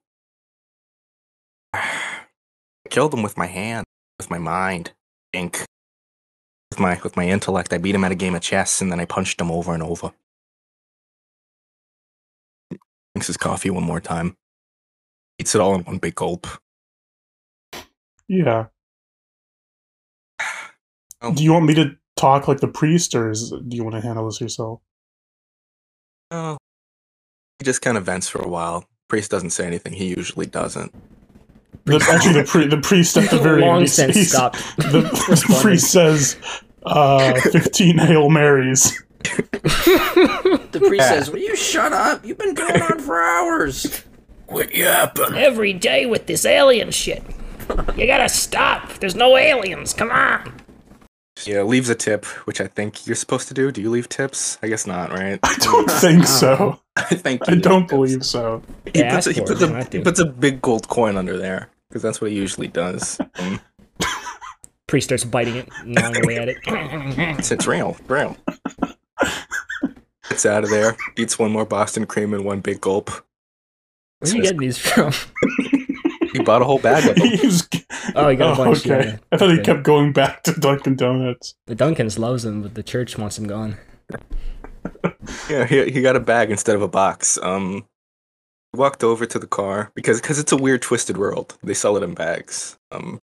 I 1.74 1.90
killed 2.90 3.12
them 3.12 3.24
with 3.24 3.38
my 3.38 3.48
hand, 3.48 3.86
with 4.20 4.30
my 4.30 4.38
mind, 4.38 4.94
ink. 5.34 5.66
With 6.72 6.80
my 6.80 7.00
with 7.04 7.18
my 7.18 7.28
intellect, 7.28 7.74
I 7.74 7.78
beat 7.78 7.96
him 7.96 8.06
at 8.06 8.14
a 8.14 8.16
game 8.16 8.36
of 8.36 8.42
chess, 8.42 8.82
and 8.82 8.92
then 8.92 9.00
I 9.02 9.06
punched 9.06 9.42
him 9.42 9.52
over 9.52 9.74
and 9.74 9.84
over. 9.84 10.12
Drinks 13.14 13.28
his 13.28 13.38
coffee 13.38 13.70
one 13.70 13.84
more 13.84 14.00
time. 14.00 14.38
Eats 15.40 15.56
it 15.56 15.62
all 15.62 15.76
in 15.76 15.84
one 15.84 15.98
big 15.98 16.16
gulp. 16.16 16.48
Yeah. 18.30 18.68
Oh. 21.22 21.34
Do 21.34 21.44
you 21.44 21.54
want 21.54 21.66
me 21.66 21.74
to 21.76 21.96
talk 22.18 22.48
like 22.48 22.60
the 22.60 22.68
priest, 22.68 23.14
or 23.16 23.30
is, 23.30 23.50
do 23.52 23.76
you 23.76 23.84
want 23.84 23.96
to 23.96 24.02
handle 24.02 24.26
this 24.26 24.42
yourself? 24.42 24.82
Oh. 26.32 26.58
He 27.60 27.66
just 27.66 27.82
kind 27.82 27.98
of 27.98 28.06
vents 28.06 28.28
for 28.28 28.42
a 28.42 28.48
while. 28.48 28.86
Priest 29.08 29.30
doesn't 29.32 29.52
say 29.52 29.66
anything. 29.68 29.94
He 29.94 30.08
usually 30.16 30.46
doesn't. 30.46 30.94
The, 31.86 31.96
actually, 32.12 32.42
the, 32.42 32.48
pri- 32.48 32.68
the 32.68 32.78
priest 32.82 33.18
at 33.18 33.30
the 33.30 33.38
very 33.44 33.62
Long 33.62 33.72
end. 33.72 33.82
he's- 33.82 33.94
since 33.94 34.16
he's- 34.16 34.30
stopped. 34.30 34.58
The, 34.78 35.02
the 35.02 35.60
priest 35.62 35.92
says, 35.92 36.38
uh, 36.84 37.34
15 37.42 37.98
Hail 37.98 38.30
Marys. 38.30 39.02
The 39.24 40.82
priest 40.88 41.08
says, 41.08 41.30
Will 41.30 41.40
you 41.40 41.56
shut 41.56 41.94
up? 41.94 42.26
You've 42.26 42.38
been 42.38 42.54
going 42.56 42.82
on 42.82 43.00
for 43.00 43.22
hours. 43.22 44.04
What 44.48 44.72
happened? 44.74 45.36
Every 45.36 45.74
day 45.74 46.06
with 46.06 46.26
this 46.28 46.46
alien 46.46 46.92
shit. 46.92 47.24
You 47.96 48.06
gotta 48.08 48.28
stop. 48.30 48.94
There's 49.00 49.16
no 49.16 49.38
aliens. 49.38 49.94
Come 49.94 50.12
on. 50.12 50.61
Yeah, 51.46 51.64
leaves 51.64 51.90
a 51.90 51.96
tip, 51.96 52.26
which 52.46 52.62
I 52.62 52.68
think 52.68 53.06
you're 53.08 53.16
supposed 53.16 53.48
to 53.50 53.54
do. 53.54 53.72
Do 53.72 53.82
you 53.82 53.90
leave 53.90 54.10
tips? 54.10 54.58
I 54.62 54.68
guess 54.68 54.86
not, 54.88 55.12
right? 55.12 55.40
I 55.44 55.56
don't 55.60 55.90
think 55.90 56.26
so. 56.26 56.80
I 56.96 57.16
think 57.16 57.48
I 57.50 57.56
don't 57.56 57.82
leave 57.82 57.88
tips. 57.90 57.92
believe 57.92 58.26
so. 58.26 58.62
He 58.94 59.00
Yeah, 59.00 59.16
puts, 59.16 59.28
a, 59.28 59.32
he, 59.34 59.42
puts 59.42 59.62
a, 59.62 59.84
he 59.92 60.00
puts 60.00 60.20
a 60.20 60.26
big 60.26 60.62
gold 60.62 60.88
coin 60.88 61.18
under 61.18 61.38
there 61.38 61.70
because 61.90 62.02
that's 62.02 62.22
what 62.22 62.32
he 62.32 62.38
usually 62.38 62.68
does. 62.68 63.20
Um, 63.36 63.60
Priest 64.88 65.08
starts 65.08 65.24
biting 65.24 65.56
it, 65.56 65.70
gnawing 65.86 66.24
away 66.24 66.38
at 66.38 66.50
it. 66.50 66.58
it's, 66.66 67.52
it's 67.52 67.66
real, 67.68 67.96
real. 68.08 68.36
It's 70.30 70.46
out 70.46 70.64
of 70.64 70.70
there, 70.70 70.96
eats 71.18 71.38
one 71.40 71.52
more 71.52 71.66
Boston 71.66 72.06
cream 72.06 72.34
in 72.34 72.44
one 72.44 72.60
big 72.62 72.82
gulp. 72.82 73.10
Where 74.20 74.32
are 74.32 74.36
you 74.36 74.42
getting 74.44 74.60
these 74.60 74.78
from? 74.78 75.14
He 76.34 76.40
bought 76.44 76.62
a 76.62 76.66
whole 76.66 76.80
bag 76.80 77.08
of 77.10 77.16
them. 77.18 77.28
He 77.28 77.46
was- 77.46 77.68
Oh, 78.16 78.30
you 78.30 78.38
got 78.38 78.58
a 78.58 78.62
oh, 78.62 78.66
bunch. 78.66 78.86
okay. 78.88 79.10
Yeah. 79.10 79.18
I 79.32 79.38
thought 79.38 79.50
he 79.50 79.56
Okay. 79.56 79.64
kept 79.64 79.84
going 79.84 80.12
back 80.12 80.42
to 80.44 80.54
Dunkin' 80.54 80.96
Donuts. 80.96 81.56
The 81.68 81.76
Duncans 81.76 82.18
loves 82.18 82.44
him, 82.46 82.62
but 82.64 82.74
the 82.74 82.82
church 82.84 83.18
wants 83.18 83.38
him 83.38 83.46
gone. 83.48 83.78
Yeah, 85.50 85.66
he, 85.66 85.92
he 85.92 86.02
got 86.02 86.16
a 86.16 86.20
bag 86.20 86.50
instead 86.50 86.76
of 86.76 86.82
a 86.82 86.88
box. 86.88 87.38
Um, 87.42 87.86
walked 88.74 89.04
over 89.04 89.26
to 89.28 89.38
the 89.38 89.46
car 89.48 89.92
because 89.96 90.20
because 90.20 90.40
it's 90.40 90.52
a 90.52 90.58
weird, 90.58 90.82
twisted 90.82 91.18
world. 91.18 91.58
They 91.62 91.74
sell 91.76 91.96
it 91.98 92.04
in 92.04 92.14
bags. 92.16 92.78
Um, 92.92 93.22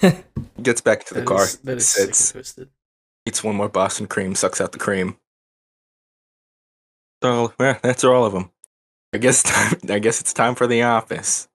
gets 0.62 0.80
back 0.80 1.04
to 1.06 1.14
the 1.14 1.20
That 1.20 1.26
car, 1.26 1.42
is- 1.44 1.56
that 1.58 1.76
is 1.76 1.88
sick 1.88 2.06
and 2.06 2.16
sits, 2.16 2.32
twisted. 2.32 2.68
eats 3.26 3.44
one 3.44 3.54
more 3.56 3.68
Boston 3.68 4.06
cream, 4.06 4.34
sucks 4.34 4.60
out 4.60 4.72
the 4.72 4.78
cream. 4.78 5.16
So 7.22 7.52
yeah, 7.60 7.78
that's 7.82 8.04
all 8.04 8.24
of 8.24 8.32
them. 8.32 8.50
I 9.14 9.18
guess 9.18 9.42
time, 9.44 9.78
I 9.88 9.98
guess 10.00 10.20
it's 10.20 10.32
time 10.32 10.54
for 10.54 10.66
the 10.66 10.82
office. 10.82 11.48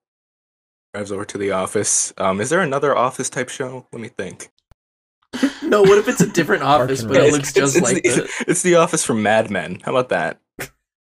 Drives 0.93 1.11
over 1.11 1.25
to 1.25 1.37
the 1.39 1.51
office. 1.51 2.13
Um, 2.17 2.39
is 2.39 2.51
there 2.51 2.61
another 2.61 2.95
office 2.95 3.27
type 3.27 3.49
show? 3.49 3.87
Let 3.91 4.01
me 4.01 4.09
think. 4.09 4.51
No, 5.63 5.81
what 5.81 5.97
if 5.97 6.07
it's 6.07 6.21
a 6.21 6.27
different 6.27 6.61
office, 6.61 7.03
but 7.03 7.15
it 7.15 7.21
Rec. 7.21 7.31
looks 7.31 7.53
just 7.53 7.75
it's, 7.75 7.83
like 7.83 8.03
the, 8.03 8.09
the. 8.09 8.45
it's 8.47 8.61
the 8.61 8.75
office 8.75 9.03
from 9.03 9.23
Mad 9.23 9.49
Men. 9.49 9.79
How 9.83 9.95
about 9.95 10.09
that? 10.09 10.39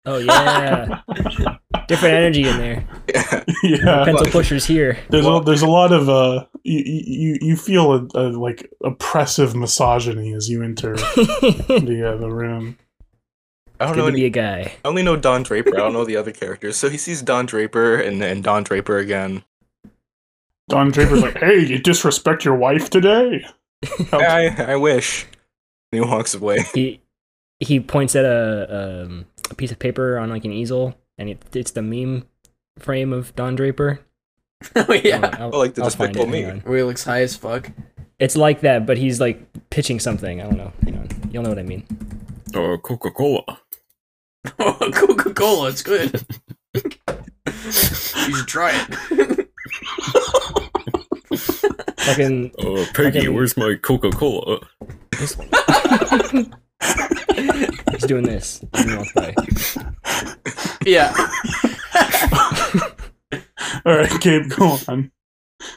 Oh 0.05 0.17
yeah, 0.17 1.01
different 1.87 2.15
energy 2.15 2.47
in 2.47 2.57
there. 2.57 2.87
Yeah. 3.13 3.43
yeah. 3.63 4.05
Pencil 4.05 4.27
pushers 4.27 4.65
here. 4.65 4.97
There's 5.09 5.27
a, 5.27 5.41
there's 5.45 5.61
a 5.61 5.67
lot 5.67 5.91
of 5.91 6.09
uh 6.09 6.45
you 6.63 6.81
you, 6.85 7.37
you 7.41 7.55
feel 7.55 7.93
a, 7.93 8.07
a 8.15 8.23
like 8.31 8.71
oppressive 8.83 9.55
misogyny 9.55 10.33
as 10.33 10.49
you 10.49 10.63
enter 10.63 10.95
the 10.95 12.13
uh, 12.15 12.17
the 12.17 12.31
room. 12.31 12.77
I 13.79 13.87
don't 13.87 13.97
know 13.97 14.07
any, 14.07 14.21
be 14.21 14.25
a 14.25 14.29
guy. 14.29 14.73
I 14.83 14.87
only 14.87 15.03
know 15.03 15.17
Don 15.17 15.43
Draper. 15.43 15.75
I 15.75 15.77
don't 15.77 15.93
know 15.93 16.05
the 16.05 16.17
other 16.17 16.31
characters. 16.31 16.77
So 16.77 16.89
he 16.89 16.97
sees 16.97 17.21
Don 17.21 17.45
Draper 17.45 17.95
and, 17.97 18.23
and 18.23 18.43
Don 18.43 18.63
Draper 18.63 18.97
again. 18.97 19.43
Don 20.69 20.91
Draper's 20.91 21.21
like, 21.21 21.37
"Hey, 21.37 21.59
you 21.65 21.79
disrespect 21.79 22.45
your 22.45 22.55
wife 22.55 22.89
today." 22.89 23.45
I, 24.13 24.47
I 24.69 24.75
wish. 24.77 25.25
And 25.91 26.01
he 26.03 26.09
walks 26.09 26.33
away. 26.33 26.63
He 26.73 27.01
he 27.59 27.79
points 27.79 28.15
at 28.15 28.25
a, 28.25 29.03
um, 29.05 29.25
a 29.49 29.55
piece 29.55 29.71
of 29.71 29.79
paper 29.79 30.17
on 30.17 30.29
like 30.29 30.45
an 30.45 30.51
easel, 30.51 30.95
and 31.17 31.29
it, 31.29 31.43
it's 31.53 31.71
the 31.71 31.81
meme 31.81 32.25
frame 32.79 33.13
of 33.13 33.35
Don 33.35 33.55
Draper. 33.55 33.99
oh, 34.75 34.93
yeah. 34.93 35.35
I'll, 35.39 35.53
Oh, 35.53 35.59
like 35.59 35.73
the 35.75 35.83
I'll 35.83 35.89
find 35.89 36.13
Despicable 36.13 36.33
it, 36.35 36.53
Me. 36.55 36.61
Where 36.63 36.77
he 36.77 36.83
looks 36.83 37.03
high 37.03 37.21
as 37.21 37.35
fuck. 37.35 37.69
It's 38.19 38.35
like 38.37 38.61
that, 38.61 38.85
but 38.85 38.97
he's 38.97 39.19
like 39.19 39.41
pitching 39.69 39.99
something. 39.99 40.41
I 40.41 40.45
don't 40.45 40.57
know. 40.57 40.71
Hang 40.83 40.97
on. 40.97 41.09
You'll 41.31 41.43
know 41.43 41.49
what 41.49 41.59
I 41.59 41.63
mean. 41.63 41.85
Or 42.55 42.77
Coca 42.77 43.11
Cola. 43.11 43.43
Oh, 44.59 44.91
Coca 44.93 45.33
Cola, 45.33 45.69
it's 45.69 45.81
good. 45.81 46.21
you 46.73 48.35
should 48.35 48.47
try 48.47 48.71
it. 48.89 49.42
Fucking 51.99 52.51
Oh, 52.59 52.85
Peggy, 52.93 53.19
Fucking- 53.19 53.33
where's 53.33 53.55
my 53.57 53.75
Coca 53.81 54.09
Cola? 54.11 54.59
he's 57.91 58.03
doing 58.05 58.23
this. 58.23 58.63
And 58.73 59.05
he 60.85 60.91
yeah. 60.91 61.13
All 63.85 63.95
right, 63.97 64.21
Gabe, 64.21 64.49
go 64.49 64.77
on. 64.87 65.11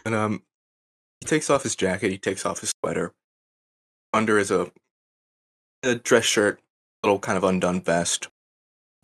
And 0.05 0.14
um, 0.14 0.42
he 1.21 1.27
takes 1.27 1.49
off 1.51 1.62
his 1.62 1.75
jacket. 1.77 2.11
He 2.11 2.19
takes 2.19 2.45
off 2.47 2.61
his 2.61 2.73
sweater. 2.81 3.12
Under 4.12 4.38
is 4.38 4.51
a, 4.51 4.71
a 5.83 5.95
dress 5.97 6.25
shirt, 6.25 6.61
little 7.03 7.19
kind 7.19 7.37
of 7.38 7.45
undone 7.45 7.81
vest. 7.81 8.29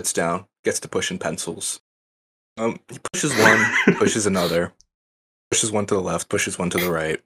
Sits 0.01 0.13
down, 0.13 0.47
gets 0.65 0.81
to 0.81 0.89
pushing 0.89 1.19
pencils. 1.19 1.81
Um, 2.59 2.81
he 2.91 2.99
pushes 3.13 3.35
one, 3.39 3.65
pushes 3.97 4.27
another, 4.27 4.73
pushes 5.53 5.71
one 5.71 5.85
to 5.85 5.93
the 5.95 6.01
left, 6.01 6.31
pushes 6.31 6.59
one 6.59 6.71
to 6.71 6.79
the 6.79 6.91
right. 6.91 7.21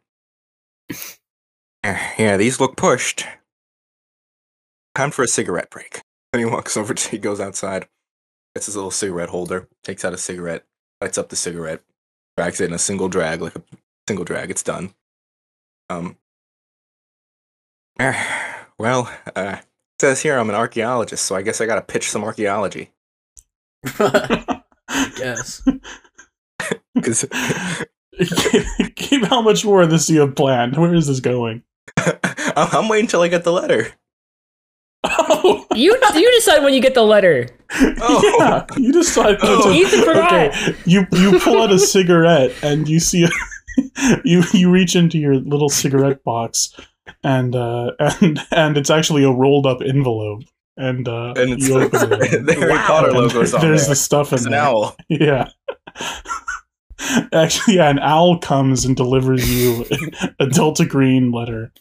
Eh, 1.84 2.14
Yeah, 2.18 2.36
these 2.36 2.58
look 2.58 2.76
pushed. 2.76 3.24
Time 4.96 5.12
for 5.12 5.22
a 5.22 5.28
cigarette 5.28 5.70
break. 5.70 6.02
Then 6.32 6.40
he 6.40 6.44
walks 6.44 6.76
over. 6.76 6.92
To, 6.92 7.08
he 7.08 7.18
goes 7.18 7.38
outside, 7.40 7.86
gets 8.56 8.66
his 8.66 8.74
little 8.74 8.90
cigarette 8.90 9.28
holder, 9.28 9.68
takes 9.84 10.04
out 10.04 10.12
a 10.12 10.18
cigarette, 10.18 10.64
lights 11.00 11.18
up 11.18 11.28
the 11.28 11.36
cigarette, 11.36 11.82
drags 12.36 12.60
it 12.60 12.64
in 12.66 12.72
a 12.74 12.78
single 12.80 13.08
drag, 13.08 13.40
like 13.40 13.54
a 13.54 13.62
single 14.08 14.24
drag. 14.24 14.50
It's 14.50 14.64
done. 14.64 14.92
Um. 15.88 16.16
eh, 18.00 18.22
well, 18.76 19.08
uh, 19.36 19.58
it 19.60 19.66
says 20.00 20.20
here 20.22 20.36
I'm 20.36 20.48
an 20.50 20.56
archaeologist, 20.56 21.24
so 21.24 21.36
I 21.36 21.42
guess 21.42 21.60
I 21.60 21.66
gotta 21.66 21.80
pitch 21.80 22.10
some 22.10 22.24
archaeology. 22.24 22.90
Yes. 25.18 25.62
'Cause 27.02 27.24
Gabe, 28.94 29.24
how 29.24 29.42
much 29.42 29.64
more 29.64 29.82
of 29.82 29.90
this 29.90 30.08
you 30.10 30.20
have 30.20 30.34
planned? 30.36 30.76
Where 30.76 30.94
is 30.94 31.06
this 31.06 31.20
going? 31.20 31.62
I'm 31.98 32.68
I'm 32.72 32.88
waiting 32.88 33.06
till 33.08 33.22
I 33.22 33.28
get 33.28 33.44
the 33.44 33.52
letter. 33.52 33.88
Oh, 35.04 35.66
You 35.74 35.96
you 36.14 36.32
decide 36.36 36.62
when 36.64 36.74
you 36.74 36.80
get 36.80 36.94
the 36.94 37.02
letter. 37.04 37.48
Oh, 38.00 38.36
yeah. 38.40 38.64
You 38.76 38.92
decide. 38.92 39.36
Oh. 39.42 39.70
Ethan 39.72 40.00
forgot. 40.02 40.32
Okay, 40.32 40.74
you 40.86 41.06
you 41.12 41.38
pull 41.38 41.62
out 41.62 41.70
a 41.70 41.78
cigarette 41.78 42.52
and 42.62 42.88
you 42.88 42.98
see 43.00 43.24
a, 43.24 43.28
you 44.24 44.42
you 44.52 44.70
reach 44.70 44.96
into 44.96 45.18
your 45.18 45.36
little 45.36 45.68
cigarette 45.68 46.24
box 46.24 46.74
and 47.22 47.54
uh 47.54 47.92
and 48.20 48.40
and 48.50 48.76
it's 48.78 48.90
actually 48.90 49.22
a 49.24 49.30
rolled 49.30 49.66
up 49.66 49.80
envelope 49.82 50.42
and 50.76 51.06
uh 51.08 51.34
and 51.36 51.52
it's 51.52 51.68
you 51.68 51.80
open 51.80 52.08
the, 52.08 52.18
it. 52.32 52.46
the 52.46 52.54
Harry 52.54 52.70
Wow. 52.72 52.86
Potter 52.86 53.08
and 53.08 53.16
logo's 53.18 53.54
on 53.54 53.60
there's 53.60 53.82
there. 53.82 53.90
the 53.90 53.96
stuff 53.96 54.32
in 54.32 54.36
It's 54.38 54.46
an 54.46 54.52
there. 54.52 54.60
owl. 54.62 54.96
Yeah. 55.08 55.50
Actually, 57.32 57.76
yeah, 57.76 57.90
an 57.90 57.98
owl 57.98 58.38
comes 58.38 58.84
and 58.84 58.96
delivers 58.96 59.50
you 59.50 59.84
a 60.40 60.46
Delta 60.46 60.86
Green 60.86 61.30
letter, 61.30 61.72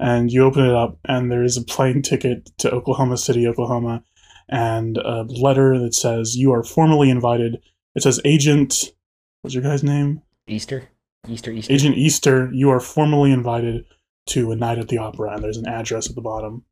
and 0.00 0.32
you 0.32 0.44
open 0.44 0.64
it 0.64 0.74
up, 0.74 0.98
and 1.04 1.30
there 1.30 1.44
is 1.44 1.56
a 1.56 1.62
plane 1.62 2.02
ticket 2.02 2.50
to 2.58 2.70
Oklahoma 2.70 3.18
City, 3.18 3.46
Oklahoma, 3.46 4.02
and 4.48 4.96
a 4.98 5.22
letter 5.22 5.78
that 5.78 5.94
says 5.94 6.36
you 6.36 6.52
are 6.52 6.62
formally 6.62 7.10
invited. 7.10 7.60
It 7.94 8.02
says 8.02 8.20
Agent. 8.24 8.92
What's 9.42 9.54
your 9.54 9.62
guy's 9.62 9.84
name? 9.84 10.22
Easter, 10.46 10.88
Easter, 11.28 11.50
Easter. 11.50 11.72
Agent 11.72 11.96
Easter. 11.96 12.50
You 12.52 12.70
are 12.70 12.80
formally 12.80 13.32
invited 13.32 13.84
to 14.28 14.50
a 14.50 14.56
night 14.56 14.78
at 14.78 14.88
the 14.88 14.98
opera, 14.98 15.34
and 15.34 15.44
there's 15.44 15.58
an 15.58 15.68
address 15.68 16.08
at 16.08 16.14
the 16.14 16.22
bottom. 16.22 16.64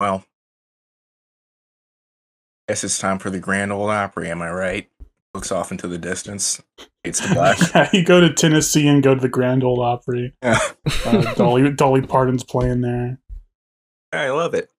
Well, 0.00 0.24
guess 2.68 2.84
it's 2.84 2.98
time 2.98 3.18
for 3.18 3.30
the 3.30 3.38
Grand 3.38 3.72
Ole 3.72 3.90
Opry. 3.90 4.30
Am 4.30 4.40
I 4.40 4.50
right? 4.50 4.89
Looks 5.34 5.52
off 5.52 5.70
into 5.70 5.86
the 5.86 5.98
distance. 5.98 6.60
Fades 7.04 7.20
to 7.20 7.28
black. 7.34 7.58
yeah, 7.74 7.88
you 7.92 8.04
go 8.04 8.20
to 8.20 8.32
Tennessee 8.32 8.88
and 8.88 9.02
go 9.02 9.14
to 9.14 9.20
the 9.20 9.28
Grand 9.28 9.62
Ole 9.64 9.80
Opry. 9.82 10.34
Yeah. 10.42 10.58
Uh, 11.06 11.34
Dolly 11.34 11.70
Dolly 11.70 12.02
Parton's 12.02 12.42
playing 12.44 12.80
there. 12.80 13.18
I 14.12 14.30
love 14.30 14.54
it. 14.54 14.70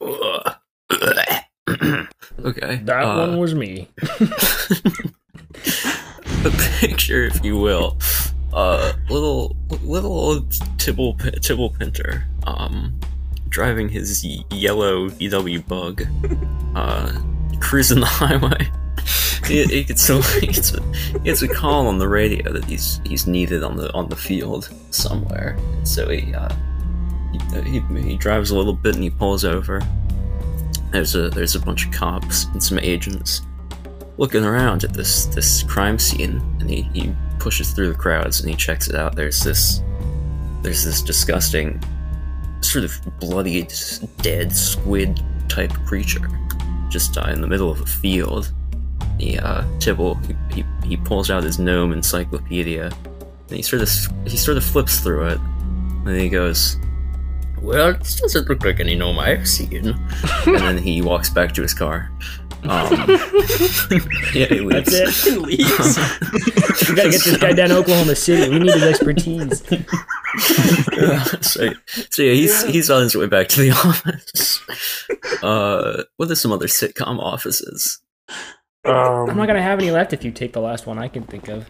okay. 2.44 2.76
That 2.84 3.04
uh, 3.04 3.18
one 3.28 3.38
was 3.38 3.54
me. 3.54 3.88
a 6.44 6.50
picture, 6.80 7.24
if 7.24 7.44
you 7.44 7.56
will. 7.56 7.96
Uh, 8.52 8.92
little 9.08 9.56
little 9.82 10.12
old 10.12 10.52
Tibble 10.78 11.14
Tibble 11.40 11.70
Pinter, 11.70 12.24
um, 12.46 12.98
driving 13.48 13.88
his 13.88 14.24
yellow 14.50 15.08
VW 15.10 15.66
Bug, 15.66 16.02
uh, 16.76 17.12
cruising 17.60 18.00
the 18.00 18.06
highway. 18.06 18.70
He, 19.46 19.84
gets 19.84 20.08
a 20.08 20.16
a 21.42 21.48
call 21.48 21.86
on 21.86 21.98
the 21.98 22.08
radio 22.08 22.52
that 22.52 22.64
he's 22.64 23.00
he's 23.04 23.26
needed 23.26 23.62
on 23.62 23.76
the 23.76 23.92
on 23.92 24.08
the 24.08 24.16
field 24.16 24.70
somewhere. 24.90 25.56
So 25.82 26.08
he 26.08 26.34
uh, 26.34 26.54
he, 27.62 27.80
he, 27.80 28.02
he 28.02 28.16
drives 28.16 28.50
a 28.50 28.56
little 28.56 28.72
bit 28.72 28.94
and 28.94 29.04
he 29.04 29.10
pulls 29.10 29.44
over. 29.44 29.80
There's 30.90 31.14
a 31.14 31.28
there's 31.30 31.54
a 31.54 31.60
bunch 31.60 31.86
of 31.86 31.92
cops 31.92 32.44
and 32.46 32.62
some 32.62 32.78
agents 32.78 33.42
looking 34.16 34.44
around 34.44 34.84
at 34.84 34.94
this 34.94 35.26
this 35.26 35.62
crime 35.64 35.98
scene 35.98 36.40
and 36.60 36.70
he, 36.70 36.82
he 36.82 37.14
pushes 37.38 37.72
through 37.72 37.88
the 37.88 37.98
crowds 37.98 38.40
and 38.40 38.48
he 38.48 38.56
checks 38.56 38.88
it 38.88 38.94
out 38.94 39.16
there's 39.16 39.42
this 39.42 39.82
there's 40.62 40.84
this 40.84 41.02
disgusting 41.02 41.82
sort 42.60 42.84
of 42.84 42.92
bloody 43.18 43.66
dead 44.18 44.54
squid 44.54 45.20
type 45.48 45.72
creature 45.84 46.28
just 46.88 47.18
uh, 47.18 47.28
in 47.28 47.40
the 47.40 47.46
middle 47.46 47.70
of 47.70 47.80
a 47.80 47.86
field 47.86 48.52
he 49.18 49.38
uh 49.38 49.64
tibble 49.78 50.14
he, 50.16 50.36
he, 50.52 50.64
he 50.84 50.96
pulls 50.96 51.30
out 51.30 51.42
his 51.42 51.58
gnome 51.58 51.92
encyclopedia 51.92 52.90
and 53.48 53.56
he 53.56 53.62
sort 53.62 53.82
of 53.82 53.88
he 54.26 54.36
sort 54.36 54.56
of 54.56 54.64
flips 54.64 55.00
through 55.00 55.26
it 55.28 55.40
and 56.06 56.20
he 56.20 56.28
goes 56.28 56.76
well 57.60 57.92
this 57.94 58.20
doesn't 58.20 58.48
look 58.48 58.64
like 58.64 58.80
any 58.80 58.94
gnome 58.94 59.18
i've 59.18 59.48
seen 59.48 59.86
and 60.46 60.56
then 60.56 60.78
he 60.78 61.00
walks 61.02 61.30
back 61.30 61.52
to 61.52 61.62
his 61.62 61.74
car 61.74 62.10
um, 62.66 62.92
yeah, 64.32 64.46
he 64.46 64.60
leaves. 64.60 64.90
That's 64.90 65.26
it. 65.26 65.38
Leaves. 65.38 65.98
We 66.88 66.94
gotta 66.94 67.10
get 67.10 67.22
this 67.24 67.36
guy 67.36 67.52
down 67.52 67.68
to 67.68 67.76
Oklahoma 67.76 68.16
City. 68.16 68.50
We 68.50 68.58
need 68.58 68.72
his 68.72 68.82
expertise. 68.82 69.62
so, 71.46 71.70
so 72.10 72.22
yeah, 72.22 72.32
he's 72.32 72.64
he's 72.64 72.90
on 72.90 73.02
his 73.02 73.14
way 73.14 73.26
back 73.26 73.48
to 73.48 73.60
the 73.60 73.70
office. 73.72 74.62
Uh, 75.42 76.04
what 76.16 76.30
are 76.30 76.34
some 76.34 76.52
other 76.52 76.66
sitcom 76.66 77.18
offices? 77.18 78.00
Um, 78.84 79.30
I'm 79.30 79.36
not 79.36 79.46
gonna 79.46 79.62
have 79.62 79.78
any 79.78 79.90
left 79.90 80.12
if 80.12 80.24
you 80.24 80.30
take 80.30 80.52
the 80.52 80.60
last 80.60 80.86
one 80.86 80.98
I 80.98 81.08
can 81.08 81.22
think 81.24 81.48
of. 81.48 81.68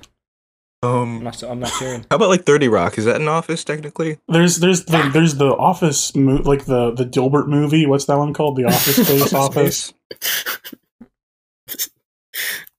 I'm 0.83 0.91
Um, 0.91 1.23
not. 1.25 1.43
I'm 1.43 1.61
not 1.61 1.71
sure. 1.71 1.99
how 2.11 2.17
about 2.17 2.29
like 2.29 2.45
Thirty 2.45 2.69
Rock? 2.69 2.99
Is 2.99 3.05
that 3.07 3.21
an 3.21 3.29
office 3.29 3.65
technically? 3.65 4.19
There's 4.29 4.57
there's 4.59 4.85
the 4.85 5.11
there's 5.13 5.37
the 5.37 5.47
Office 5.57 6.15
mo- 6.15 6.43
like 6.45 6.67
the 6.67 6.91
the 6.93 7.05
Dilbert 7.07 7.47
movie. 7.49 7.87
What's 7.87 8.05
that 8.07 8.19
one 8.19 8.35
called? 8.35 8.57
The 8.57 8.65
Office 8.67 8.97
Space 9.07 9.33
Office. 9.33 9.95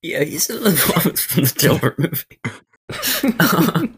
Yeah, 0.03 0.23
he's 0.23 0.49
in 0.51 0.61
the 0.63 0.69
office 0.95 1.21
from 1.25 1.43
the 1.45 1.49
Dilbert 1.49 1.97
movie. 1.97 2.39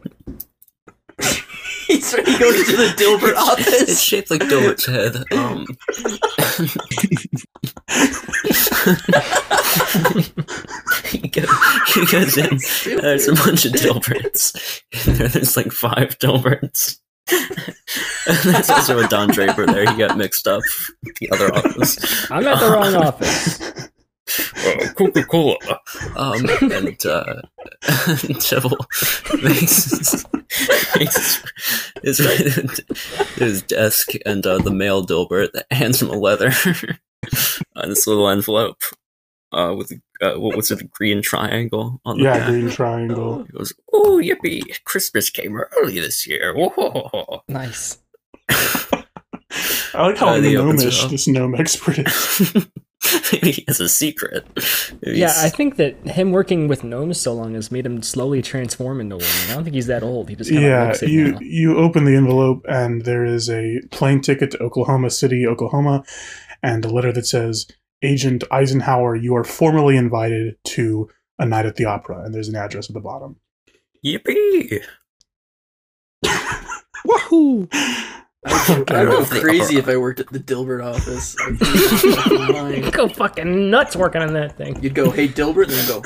He's 1.88 2.14
ready 2.14 2.32
to 2.32 2.38
go 2.38 2.52
to 2.52 2.76
the 2.76 2.94
Dilbert 2.96 3.34
office. 3.34 3.82
it's 3.82 4.00
shaped 4.00 4.30
like 4.30 4.42
Dilbert's 4.42 4.86
head. 4.86 5.16
Um, 5.32 5.66
he, 11.04 11.28
goes, 11.28 11.48
he 11.94 12.06
goes 12.06 12.36
in. 12.36 12.46
and 12.46 12.60
There's 13.00 13.28
a 13.28 13.34
bunch 13.34 13.64
of 13.66 13.72
Dilberts. 13.72 14.82
There- 15.04 15.28
there's 15.28 15.56
like 15.56 15.72
five 15.72 16.18
Dilberts. 16.18 16.98
there's 18.44 18.70
also 18.70 18.98
a 18.98 19.06
Don 19.08 19.28
Draper 19.28 19.66
there. 19.66 19.90
He 19.90 19.96
got 19.98 20.16
mixed 20.16 20.48
up. 20.48 20.62
The 21.20 21.30
other 21.30 21.54
office. 21.54 22.30
I'm 22.30 22.46
at 22.46 22.58
the 22.60 22.70
wrong 22.70 22.94
office. 22.94 23.60
uh, 24.56 24.92
Coca 24.94 25.24
Cola. 25.24 25.56
Um, 26.16 26.46
and 26.72 27.04
uh, 27.06 27.42
Devil 28.48 28.76
makes, 29.42 30.24
makes 30.96 31.42
his, 32.02 32.18
his 33.36 33.62
desk 33.62 34.12
and 34.24 34.46
uh, 34.46 34.58
the 34.58 34.70
male 34.70 35.04
Dilbert 35.04 35.50
hands 35.70 36.00
him 36.00 36.08
a 36.08 36.16
letter 36.18 36.52
on 37.76 37.88
this 37.88 38.06
little 38.06 38.28
envelope 38.28 38.82
uh, 39.52 39.74
with 39.76 39.92
uh, 40.20 40.34
what 40.34 40.56
was 40.56 40.70
it, 40.70 40.80
a 40.82 40.84
green 40.84 41.22
triangle 41.22 42.00
on 42.04 42.18
the 42.18 42.24
Yeah, 42.24 42.38
back. 42.38 42.48
Green 42.48 42.68
Triangle. 42.70 43.44
He 43.44 43.52
goes, 43.56 43.72
"Oh 43.92 44.20
yippee! 44.22 44.82
Christmas 44.84 45.30
came 45.30 45.56
early 45.56 46.00
this 46.00 46.26
year." 46.26 46.54
Whoa. 46.54 47.42
Nice. 47.48 47.98
I 49.94 50.02
like 50.06 50.18
how 50.18 50.28
Uh, 50.28 50.40
the 50.40 50.56
opens 50.58 50.82
it 50.82 50.86
gnomish 50.92 51.04
this 51.06 51.26
gnome 51.26 51.54
expert 51.54 51.98
is. 51.98 52.66
Maybe 53.32 53.52
he 53.52 53.64
has 53.66 53.80
a 53.80 53.88
secret. 53.88 54.46
Maybe 55.02 55.18
Yeah, 55.18 55.28
he's- 55.28 55.44
I 55.44 55.48
think 55.48 55.76
that 55.76 55.96
him 56.06 56.30
working 56.32 56.68
with 56.68 56.84
gnomes 56.84 57.18
so 57.18 57.32
long 57.32 57.54
has 57.54 57.70
made 57.72 57.86
him 57.86 58.02
slowly 58.02 58.42
transform 58.42 59.00
into 59.00 59.16
one. 59.16 59.24
I 59.48 59.54
don't 59.54 59.64
think 59.64 59.74
he's 59.74 59.86
that 59.86 60.02
old. 60.02 60.28
He 60.28 60.36
just 60.36 60.50
kind 60.50 60.62
of 60.64 60.70
Yeah, 60.70 60.84
looks 60.88 61.02
it 61.02 61.08
you 61.10 61.32
now. 61.32 61.38
you 61.40 61.76
open 61.78 62.04
the 62.04 62.14
envelope 62.16 62.64
and 62.68 63.04
there 63.04 63.24
is 63.24 63.48
a 63.48 63.80
plane 63.90 64.20
ticket 64.20 64.50
to 64.52 64.58
Oklahoma 64.62 65.10
City, 65.10 65.46
Oklahoma, 65.46 66.04
and 66.62 66.84
a 66.84 66.88
letter 66.88 67.12
that 67.12 67.26
says, 67.26 67.66
"Agent 68.02 68.44
Eisenhower, 68.50 69.14
you 69.16 69.34
are 69.36 69.44
formally 69.44 69.96
invited 69.96 70.56
to 70.64 71.08
a 71.38 71.46
night 71.46 71.66
at 71.66 71.76
the 71.76 71.84
opera." 71.84 72.22
And 72.24 72.34
there's 72.34 72.48
an 72.48 72.56
address 72.56 72.88
at 72.90 72.94
the 72.94 73.00
bottom. 73.00 73.36
yippee! 74.04 74.82
Wahoo! 77.04 77.68
I'd 78.44 78.86
go 78.86 79.24
crazy 79.24 79.76
if 79.78 79.88
I 79.88 79.96
worked 79.96 80.20
at 80.20 80.28
the 80.28 80.38
Dilbert 80.38 80.84
office. 80.84 81.36
I'd 81.40 81.60
lose 81.60 82.04
my 82.04 82.46
fucking. 82.52 82.90
Go 82.90 83.08
fucking 83.08 83.70
nuts 83.70 83.96
working 83.96 84.22
on 84.22 84.32
that 84.34 84.56
thing. 84.56 84.80
You'd 84.82 84.94
go, 84.94 85.10
hey 85.10 85.26
Dilbert, 85.28 85.64
and 85.64 85.72
then 85.72 85.88
go, 85.88 86.02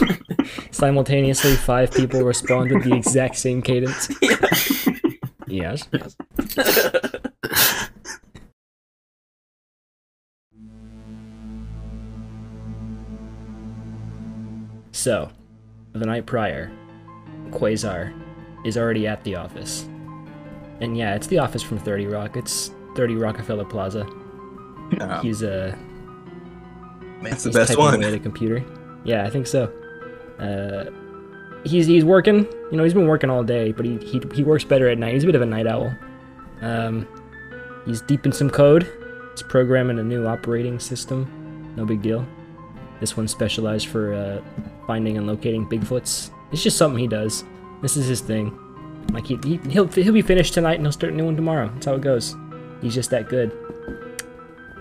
yeah. 0.00 0.46
Simultaneously, 0.72 1.54
five 1.54 1.92
people 1.92 2.22
respond 2.22 2.72
with 2.72 2.84
the 2.84 2.94
exact 2.94 3.36
same 3.36 3.62
cadence. 3.62 4.08
Yeah. 5.48 5.76
Yes. 5.92 6.16
So, 15.02 15.28
the 15.94 16.06
night 16.06 16.26
prior, 16.26 16.70
Quasar 17.50 18.14
is 18.64 18.78
already 18.78 19.08
at 19.08 19.24
the 19.24 19.34
office. 19.34 19.82
And 20.80 20.96
yeah, 20.96 21.16
it's 21.16 21.26
the 21.26 21.38
office 21.38 21.60
from 21.60 21.78
30 21.78 22.06
Rock. 22.06 22.36
It's 22.36 22.70
30 22.94 23.16
Rockefeller 23.16 23.64
Plaza. 23.64 24.06
Yeah, 24.92 25.20
He's 25.20 25.42
uh, 25.42 25.74
that's 27.20 27.42
the 27.42 27.50
best 27.50 27.76
one. 27.76 28.04
at 28.04 28.14
a 28.14 28.20
computer. 28.20 28.64
Yeah, 29.02 29.26
I 29.26 29.30
think 29.30 29.48
so. 29.48 29.72
Uh, 30.38 30.84
he's 31.64 31.88
he's 31.88 32.04
working. 32.04 32.46
You 32.70 32.76
know, 32.76 32.84
he's 32.84 32.94
been 32.94 33.08
working 33.08 33.28
all 33.28 33.42
day, 33.42 33.72
but 33.72 33.84
he 33.84 33.98
he, 33.98 34.22
he 34.32 34.44
works 34.44 34.62
better 34.62 34.88
at 34.88 34.98
night. 34.98 35.14
He's 35.14 35.24
a 35.24 35.26
bit 35.26 35.34
of 35.34 35.42
a 35.42 35.46
night 35.46 35.66
owl. 35.66 35.92
Um, 36.60 37.08
he's 37.86 38.02
deep 38.02 38.24
in 38.24 38.30
some 38.30 38.50
code. 38.50 38.88
He's 39.32 39.42
programming 39.42 39.98
a 39.98 40.04
new 40.04 40.28
operating 40.28 40.78
system. 40.78 41.74
No 41.74 41.84
big 41.84 42.02
deal. 42.02 42.24
This 43.00 43.16
one's 43.16 43.32
specialized 43.32 43.88
for 43.88 44.14
uh, 44.14 44.40
finding 44.86 45.16
and 45.16 45.26
locating 45.26 45.66
Bigfoots. 45.66 46.30
It's 46.52 46.62
just 46.62 46.76
something 46.76 46.98
he 46.98 47.08
does. 47.08 47.44
This 47.80 47.96
is 47.96 48.06
his 48.06 48.20
thing. 48.20 48.58
Like 49.12 49.26
he, 49.26 49.38
he 49.42 49.56
he'll 49.68 49.86
he'll 49.88 50.12
be 50.12 50.22
finished 50.22 50.54
tonight 50.54 50.74
and 50.74 50.84
he'll 50.84 50.92
start 50.92 51.12
a 51.12 51.16
new 51.16 51.24
one 51.24 51.36
tomorrow. 51.36 51.68
That's 51.74 51.86
how 51.86 51.94
it 51.94 52.02
goes. 52.02 52.36
He's 52.80 52.94
just 52.94 53.10
that 53.10 53.28
good. 53.28 53.52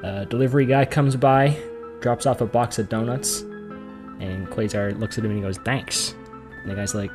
Uh, 0.04 0.26
delivery 0.26 0.66
guy 0.66 0.86
comes 0.86 1.16
by, 1.16 1.58
drops 2.00 2.26
off 2.26 2.42
a 2.42 2.46
box 2.46 2.80
of 2.80 2.90
donuts, 2.90 3.42
and 3.42 4.48
Quasar 4.48 4.98
looks 5.00 5.18
at 5.18 5.24
him 5.24 5.32
and 5.32 5.40
he 5.40 5.44
goes, 5.44 5.58
"Thanks." 5.60 6.16
And 6.62 6.72
the 6.72 6.76
guy's 6.76 6.96
like, 6.96 7.12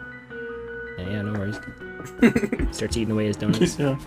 "Yeah, 0.98 1.10
yeah 1.10 1.22
no 1.22 1.32
worries." 1.32 1.58
Starts 2.76 2.96
eating 2.96 3.12
away 3.12 3.26
his 3.26 3.36
donuts. 3.36 3.78
Yeah. 3.78 3.98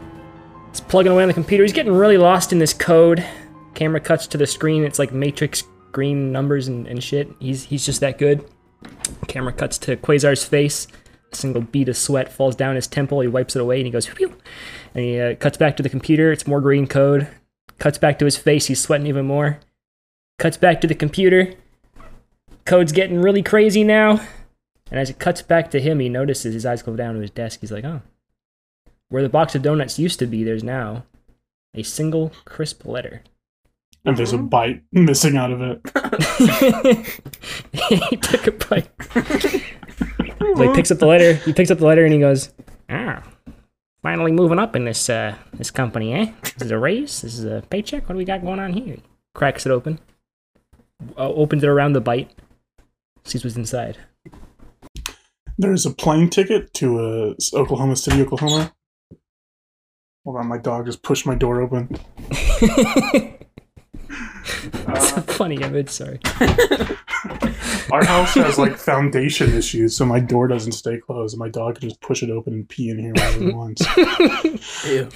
He's 0.69 0.81
plugging 0.81 1.11
away 1.11 1.23
on 1.23 1.27
the 1.27 1.33
computer. 1.33 1.63
He's 1.63 1.73
getting 1.73 1.93
really 1.93 2.17
lost 2.17 2.53
in 2.53 2.59
this 2.59 2.73
code. 2.73 3.25
Camera 3.73 3.99
cuts 3.99 4.27
to 4.27 4.37
the 4.37 4.47
screen. 4.47 4.83
It's 4.83 4.99
like 4.99 5.11
matrix 5.11 5.63
green 5.91 6.31
numbers 6.31 6.67
and, 6.67 6.87
and 6.87 7.03
shit. 7.03 7.29
He's 7.39 7.63
he's 7.63 7.85
just 7.85 8.01
that 8.01 8.17
good. 8.17 8.45
Camera 9.27 9.53
cuts 9.53 9.77
to 9.79 9.95
Quasar's 9.97 10.43
face. 10.43 10.87
A 11.31 11.35
single 11.35 11.61
bead 11.61 11.89
of 11.89 11.97
sweat 11.97 12.31
falls 12.31 12.55
down 12.55 12.75
his 12.75 12.87
temple. 12.87 13.21
He 13.21 13.27
wipes 13.27 13.55
it 13.55 13.61
away 13.61 13.77
and 13.77 13.85
he 13.85 13.91
goes, 13.91 14.07
Phew. 14.07 14.35
and 14.95 15.03
he 15.03 15.19
uh, 15.19 15.35
cuts 15.35 15.57
back 15.57 15.77
to 15.77 15.83
the 15.83 15.89
computer. 15.89 16.31
It's 16.31 16.47
more 16.47 16.61
green 16.61 16.87
code. 16.87 17.27
Cuts 17.77 17.97
back 17.97 18.19
to 18.19 18.25
his 18.25 18.37
face. 18.37 18.65
He's 18.65 18.81
sweating 18.81 19.07
even 19.07 19.25
more. 19.25 19.59
Cuts 20.37 20.57
back 20.57 20.81
to 20.81 20.87
the 20.87 20.95
computer. 20.95 21.53
Code's 22.65 22.91
getting 22.91 23.21
really 23.21 23.43
crazy 23.43 23.83
now. 23.83 24.21
And 24.91 24.99
as 24.99 25.09
it 25.09 25.19
cuts 25.19 25.41
back 25.41 25.69
to 25.71 25.81
him, 25.81 25.99
he 25.99 26.09
notices 26.09 26.53
his 26.53 26.65
eyes 26.65 26.81
go 26.81 26.95
down 26.95 27.15
to 27.15 27.21
his 27.21 27.31
desk. 27.31 27.59
He's 27.61 27.71
like, 27.71 27.85
oh. 27.85 28.01
Where 29.09 29.23
the 29.23 29.29
box 29.29 29.55
of 29.55 29.61
donuts 29.61 29.99
used 29.99 30.19
to 30.19 30.27
be, 30.27 30.43
there's 30.43 30.63
now 30.63 31.03
a 31.73 31.83
single 31.83 32.31
crisp 32.45 32.85
letter. 32.85 33.21
And 34.05 34.15
there's 34.15 34.33
a 34.33 34.37
bite 34.37 34.83
missing 34.91 35.35
out 35.37 35.51
of 35.51 35.61
it. 35.61 35.81
he 38.09 38.17
took 38.17 38.47
a 38.47 38.51
bite. 38.51 38.89
so 40.39 40.63
he 40.63 40.73
picks 40.73 40.91
up 40.91 40.99
the 40.99 41.05
letter. 41.05 41.33
He 41.33 41.53
picks 41.53 41.69
up 41.69 41.79
the 41.79 41.85
letter 41.85 42.05
and 42.05 42.13
he 42.13 42.19
goes, 42.19 42.53
"Ah, 42.89 43.23
finally 44.01 44.31
moving 44.31 44.59
up 44.59 44.75
in 44.75 44.85
this 44.85 45.09
uh 45.09 45.35
this 45.53 45.69
company, 45.71 46.13
eh? 46.13 46.31
This 46.43 46.63
is 46.63 46.71
a 46.71 46.77
raise. 46.77 47.21
This 47.21 47.37
is 47.37 47.43
a 47.45 47.61
paycheck. 47.69 48.07
What 48.07 48.13
do 48.13 48.17
we 48.17 48.25
got 48.25 48.41
going 48.41 48.59
on 48.59 48.73
here?" 48.73 48.97
Cracks 49.35 49.65
it 49.65 49.71
open. 49.71 49.99
Uh, 51.17 51.29
opens 51.29 51.63
it 51.63 51.69
around 51.69 51.93
the 51.93 52.01
bite. 52.01 52.31
Sees 53.23 53.43
what's 53.43 53.55
inside. 53.55 53.97
There's 55.57 55.85
a 55.85 55.91
plane 55.91 56.29
ticket 56.29 56.73
to 56.75 56.99
uh, 56.99 57.33
Oklahoma 57.53 57.95
City, 57.95 58.21
Oklahoma. 58.21 58.73
Hold 60.25 60.37
on, 60.37 60.47
my 60.47 60.57
dog 60.57 60.85
just 60.85 61.03
pushed 61.03 61.25
my 61.25 61.35
door 61.35 61.61
open. 61.61 61.89
It's 64.91 65.11
a 65.13 65.21
funny 65.21 65.55
image. 65.61 65.89
Sorry. 65.89 66.19
Our 67.91 68.03
house 68.05 68.33
has 68.35 68.57
like 68.57 68.75
foundation 68.77 69.53
issues, 69.53 69.95
so 69.95 70.05
my 70.05 70.19
door 70.19 70.47
doesn't 70.47 70.71
stay 70.73 70.97
closed. 70.99 71.37
My 71.37 71.49
dog 71.49 71.79
can 71.79 71.89
just 71.89 72.01
push 72.01 72.21
it 72.23 72.29
open 72.29 72.53
and 72.53 72.69
pee 72.69 72.89
in 72.89 72.99
here 72.99 73.13
whenever 73.13 73.39
he 73.39 73.49
wants. 73.51 73.85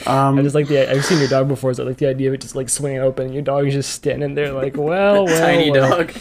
Um, 0.08 0.38
I 0.40 0.42
just 0.42 0.56
like 0.56 0.68
the. 0.68 0.90
I've 0.90 1.04
seen 1.06 1.20
your 1.20 1.28
dog 1.28 1.48
before, 1.48 1.74
so 1.74 1.84
I 1.84 1.88
like 1.88 1.98
the 1.98 2.08
idea 2.08 2.30
of 2.30 2.34
it 2.36 2.42
just 2.42 2.56
like 2.56 2.70
swinging 2.70 3.00
open. 3.00 3.26
and 3.26 3.34
Your 3.34 3.44
dog 3.44 3.68
is 3.68 3.74
just 3.74 3.92
standing 3.94 4.34
there, 4.36 4.52
like, 4.54 4.76
well, 4.78 5.26
well, 5.26 5.28
Tiny 5.40 5.72
well. 5.72 5.90
dog. 5.98 6.14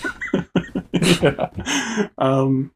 yeah. 1.23 2.09
Um, 2.19 2.73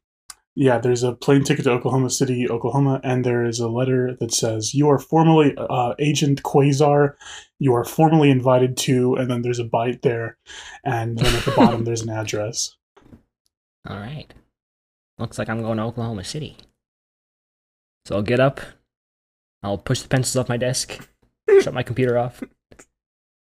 yeah, 0.59 0.79
there's 0.79 1.03
a 1.03 1.13
plane 1.13 1.45
ticket 1.45 1.65
to 1.65 1.71
Oklahoma 1.73 2.09
City, 2.09 2.49
Oklahoma, 2.49 2.99
and 3.05 3.25
there 3.25 3.45
is 3.45 3.61
a 3.61 3.69
letter 3.69 4.17
that 4.21 4.33
says, 4.33 4.73
You 4.73 4.89
are 4.89 4.99
formally 4.99 5.55
uh, 5.57 5.93
Agent 5.99 6.43
Quasar. 6.45 7.15
You 7.59 7.75
are 7.75 7.85
formally 7.85 8.31
invited 8.31 8.75
to, 8.79 9.15
and 9.17 9.31
then 9.31 9.43
there's 9.43 9.59
a 9.59 9.65
bite 9.65 10.01
there. 10.01 10.39
And 10.83 11.19
then 11.19 11.37
at 11.37 11.45
the 11.45 11.51
bottom, 11.51 11.85
there's 11.85 12.01
an 12.01 12.09
address. 12.09 12.75
All 13.87 13.99
right. 13.99 14.33
Looks 15.19 15.39
like 15.39 15.51
I'm 15.51 15.61
going 15.61 15.77
to 15.77 15.85
Oklahoma 15.85 16.25
City. 16.25 16.57
So 18.07 18.17
I'll 18.17 18.23
get 18.23 18.41
up. 18.41 18.63
I'll 19.63 19.79
push 19.79 20.01
the 20.01 20.09
pencils 20.09 20.37
off 20.37 20.49
my 20.49 20.57
desk. 20.57 21.07
shut 21.61 21.75
my 21.75 21.83
computer 21.83 22.17
off. 22.17 22.43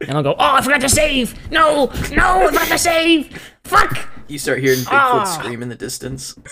And 0.03 0.13
I'll 0.13 0.23
go, 0.23 0.33
oh, 0.33 0.55
I 0.57 0.61
forgot 0.61 0.83
to 0.83 0.89
save! 0.89 1.51
No! 1.51 1.87
No, 2.13 2.43
I 2.43 2.47
forgot 2.47 2.69
to 2.69 2.79
save! 2.79 3.55
Fuck! 3.65 4.09
You 4.31 4.39
start 4.39 4.61
hearing 4.61 4.79
Bigfoot 4.79 4.93
Ah. 4.93 5.25
scream 5.25 5.61
in 5.61 5.69
the 5.69 5.75
distance. 5.75 6.37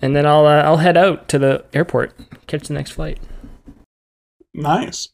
And 0.00 0.16
then 0.16 0.26
I'll, 0.26 0.46
uh, 0.46 0.62
I'll 0.62 0.78
head 0.78 0.96
out 0.96 1.28
to 1.28 1.38
the 1.38 1.64
airport, 1.72 2.12
catch 2.46 2.66
the 2.66 2.74
next 2.74 2.92
flight. 2.92 3.20
Nice. 4.54 5.10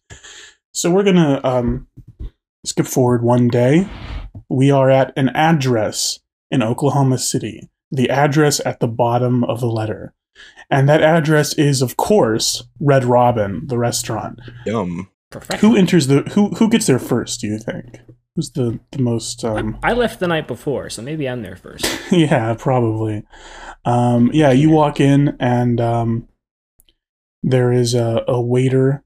So 0.72 0.90
we're 0.90 1.02
gonna 1.02 1.40
um, 1.44 1.88
skip 2.64 2.86
forward 2.86 3.22
one 3.22 3.48
day. 3.48 3.86
We 4.48 4.70
are 4.70 4.88
at 4.88 5.12
an 5.16 5.28
address 5.30 6.20
in 6.50 6.62
Oklahoma 6.62 7.18
City. 7.18 7.68
The 7.90 8.08
address 8.08 8.60
at 8.64 8.80
the 8.80 8.88
bottom 8.88 9.44
of 9.44 9.60
the 9.60 9.66
letter, 9.66 10.14
and 10.70 10.88
that 10.88 11.02
address 11.02 11.52
is, 11.54 11.82
of 11.82 11.96
course, 11.96 12.64
Red 12.80 13.04
Robin, 13.04 13.66
the 13.66 13.78
restaurant. 13.78 14.40
Yum. 14.64 15.08
Perfection. 15.30 15.68
Who 15.68 15.76
enters 15.76 16.06
the 16.06 16.22
who 16.34 16.50
who 16.50 16.70
gets 16.70 16.86
there 16.86 16.98
first? 16.98 17.40
Do 17.40 17.48
you 17.48 17.58
think? 17.58 17.98
Who's 18.38 18.52
the 18.52 18.78
the 18.92 19.02
most? 19.02 19.44
Um, 19.44 19.80
I 19.82 19.94
left 19.94 20.20
the 20.20 20.28
night 20.28 20.46
before, 20.46 20.90
so 20.90 21.02
maybe 21.02 21.28
I'm 21.28 21.42
there 21.42 21.56
first. 21.56 21.84
yeah, 22.12 22.54
probably. 22.56 23.24
Um, 23.84 24.30
yeah, 24.32 24.52
you 24.52 24.70
walk 24.70 25.00
in 25.00 25.36
and 25.40 25.80
um, 25.80 26.28
there 27.42 27.72
is 27.72 27.94
a, 27.94 28.22
a 28.28 28.40
waiter, 28.40 29.02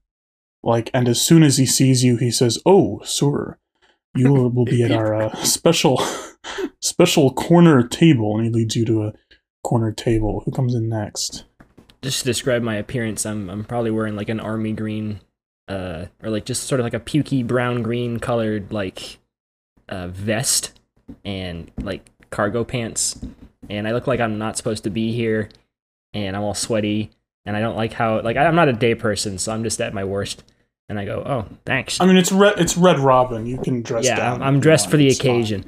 like, 0.61 0.91
and 0.93 1.09
as 1.09 1.19
soon 1.19 1.41
as 1.41 1.57
he 1.57 1.65
sees 1.65 2.03
you, 2.03 2.17
he 2.17 2.29
says, 2.29 2.59
"Oh, 2.63 3.01
sir, 3.05 3.57
you 4.13 4.31
will, 4.31 4.51
will 4.51 4.65
be 4.65 4.83
at 4.83 4.91
our 4.91 5.15
uh, 5.15 5.35
special 5.43 5.99
special 6.79 7.33
corner 7.33 7.81
table," 7.81 8.37
and 8.37 8.45
he 8.45 8.51
leads 8.51 8.75
you 8.75 8.85
to 8.85 9.01
a 9.01 9.13
corner 9.63 9.91
table. 9.91 10.43
Who 10.45 10.51
comes 10.51 10.75
in 10.75 10.89
next? 10.89 11.45
Just 12.03 12.19
to 12.19 12.25
describe 12.25 12.61
my 12.61 12.75
appearance, 12.75 13.25
I'm, 13.25 13.49
I'm 13.49 13.63
probably 13.63 13.89
wearing 13.89 14.15
like 14.15 14.29
an 14.29 14.39
army 14.39 14.73
green, 14.73 15.21
uh, 15.67 16.05
or 16.21 16.29
like 16.29 16.45
just 16.45 16.65
sort 16.65 16.79
of 16.79 16.83
like 16.83 16.93
a 16.93 16.99
pukey 16.99 17.47
brown 17.47 17.81
green 17.81 18.19
colored, 18.19 18.71
like, 18.71 19.17
uh, 19.93 20.07
vest 20.07 20.79
and 21.23 21.71
like 21.81 22.09
cargo 22.29 22.63
pants. 22.63 23.19
And 23.69 23.87
I 23.87 23.91
look 23.91 24.07
like 24.07 24.19
I'm 24.19 24.37
not 24.37 24.57
supposed 24.57 24.83
to 24.83 24.89
be 24.89 25.13
here, 25.13 25.49
and 26.13 26.35
I'm 26.35 26.43
all 26.43 26.53
sweaty, 26.53 27.11
and 27.45 27.55
I 27.55 27.61
don't 27.61 27.77
like 27.77 27.93
how, 27.93 28.21
like, 28.21 28.35
I'm 28.35 28.55
not 28.55 28.67
a 28.67 28.73
day 28.73 28.93
person, 28.93 29.37
so 29.37 29.53
I'm 29.53 29.63
just 29.63 29.79
at 29.79 29.93
my 29.93 30.03
worst. 30.03 30.43
And 30.89 30.99
I 30.99 31.05
go, 31.05 31.23
oh, 31.25 31.45
thanks. 31.65 32.01
I 32.01 32.05
mean, 32.05 32.17
it's 32.17 32.31
red. 32.31 32.59
It's 32.59 32.75
Red 32.75 32.99
Robin. 32.99 33.45
You 33.45 33.57
can 33.57 33.81
dress 33.81 34.03
yeah, 34.03 34.17
down. 34.17 34.35
I'm, 34.35 34.41
if 34.41 34.47
I'm 34.47 34.55
you 34.55 34.61
dressed 34.61 34.89
for 34.89 34.97
the 34.97 35.07
It's 35.07 35.17
fine. 35.17 35.29
occasion, 35.31 35.65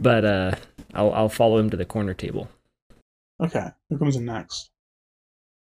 but 0.00 0.24
uh, 0.24 0.54
I'll 0.94 1.12
I'll 1.12 1.28
follow 1.28 1.58
him 1.58 1.68
to 1.68 1.76
the 1.76 1.84
corner 1.84 2.14
table. 2.14 2.48
Okay, 3.42 3.68
who 3.90 3.98
comes 3.98 4.16
in 4.16 4.24
next? 4.24 4.70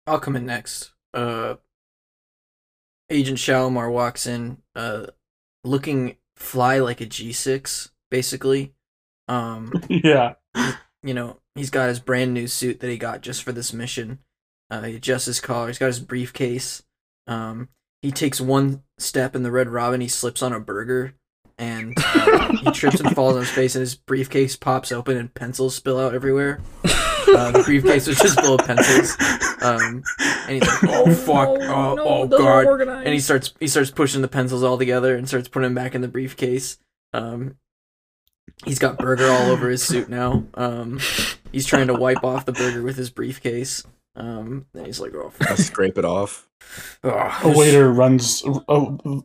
I'll 0.07 0.19
come 0.19 0.37
in 0.37 0.45
next. 0.45 0.91
Uh, 1.13 1.55
Agent 3.09 3.37
Shalimar 3.37 3.91
walks 3.91 4.25
in, 4.25 4.59
uh, 4.75 5.07
looking 5.65 6.15
fly 6.37 6.79
like 6.79 7.01
a 7.01 7.05
G6, 7.05 7.89
basically. 8.09 8.73
Um, 9.27 9.73
yeah. 9.89 10.35
you 11.03 11.13
know, 11.13 11.37
he's 11.55 11.69
got 11.69 11.89
his 11.89 11.99
brand 11.99 12.33
new 12.33 12.47
suit 12.47 12.79
that 12.79 12.89
he 12.89 12.97
got 12.97 13.21
just 13.21 13.43
for 13.43 13.51
this 13.51 13.73
mission. 13.73 14.19
Uh, 14.69 14.81
he 14.83 14.95
adjusts 14.95 15.25
his 15.25 15.39
collar. 15.39 15.67
He's 15.67 15.77
got 15.77 15.87
his 15.87 15.99
briefcase. 15.99 16.83
Um, 17.27 17.69
he 18.01 18.11
takes 18.11 18.39
one 18.41 18.83
step 18.97 19.35
in 19.35 19.43
the 19.43 19.51
Red 19.51 19.69
Robin. 19.69 20.01
He 20.01 20.07
slips 20.07 20.41
on 20.41 20.53
a 20.53 20.59
burger, 20.59 21.13
and 21.57 21.93
uh, 21.97 22.51
he 22.57 22.71
trips 22.71 22.99
and 22.99 23.15
falls 23.15 23.35
on 23.35 23.41
his 23.41 23.49
face. 23.49 23.75
And 23.75 23.81
his 23.81 23.95
briefcase 23.95 24.55
pops 24.55 24.91
open, 24.91 25.17
and 25.17 25.33
pencils 25.33 25.75
spill 25.75 25.99
out 25.99 26.13
everywhere. 26.13 26.61
Uh, 26.83 27.51
the 27.51 27.63
briefcase 27.63 28.07
was 28.07 28.17
just 28.17 28.39
full 28.39 28.55
of 28.55 28.65
pencils. 28.65 29.17
Um, 29.61 30.03
and 30.47 30.51
he's 30.51 30.67
like, 30.67 30.83
"Oh 30.83 31.13
fuck! 31.15 31.47
oh, 31.49 31.97
oh 31.99 32.27
god!" 32.27 32.81
and 32.81 33.07
he 33.07 33.19
starts 33.19 33.53
he 33.59 33.67
starts 33.67 33.91
pushing 33.91 34.21
the 34.21 34.27
pencils 34.27 34.63
all 34.63 34.77
together 34.77 35.15
and 35.15 35.27
starts 35.27 35.47
putting 35.47 35.67
them 35.67 35.75
back 35.75 35.95
in 35.95 36.01
the 36.01 36.07
briefcase. 36.07 36.77
Um, 37.13 37.55
he's 38.65 38.79
got 38.79 38.97
burger 38.97 39.27
all 39.29 39.51
over 39.51 39.69
his 39.69 39.83
suit 39.83 40.09
now. 40.09 40.43
Um, 40.53 40.99
he's 41.51 41.65
trying 41.65 41.87
to 41.87 41.93
wipe 41.93 42.23
off 42.23 42.45
the 42.45 42.51
burger 42.53 42.81
with 42.83 42.97
his 42.97 43.09
briefcase. 43.09 43.83
Um, 44.15 44.65
and 44.73 44.85
he's 44.85 44.99
like, 45.01 45.13
"Oh, 45.13 45.31
I 45.41 45.45
fuck. 45.45 45.57
scrape 45.57 45.97
it 45.97 46.05
off. 46.05 46.47
oh, 47.03 47.39
A 47.43 47.57
waiter 47.57 47.91
runs. 47.91 48.43
Oh, 48.67 49.23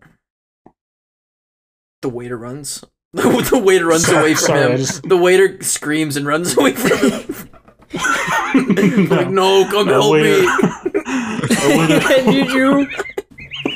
The 2.02 2.08
waiter 2.08 2.36
runs. 2.36 2.82
the 3.12 3.60
waiter 3.64 3.86
runs 3.86 4.06
Sorry- 4.06 4.18
away 4.20 4.34
from 4.34 4.44
sorry, 4.46 4.70
him. 4.72 4.76
just- 4.78 5.08
The 5.08 5.16
waiter 5.16 5.62
screams 5.62 6.16
and 6.16 6.26
runs 6.26 6.56
away 6.56 6.72
from 6.72 6.98
him. 7.10 7.48
like, 9.08 9.30
no, 9.30 9.64
come 9.70 9.88
A 9.88 9.92
help 9.92 10.12
waiter, 10.12 10.42
me. 10.42 10.48
a 10.94 11.78
waiter, 11.78 12.30
Did 12.30 12.50
you? 12.52 12.88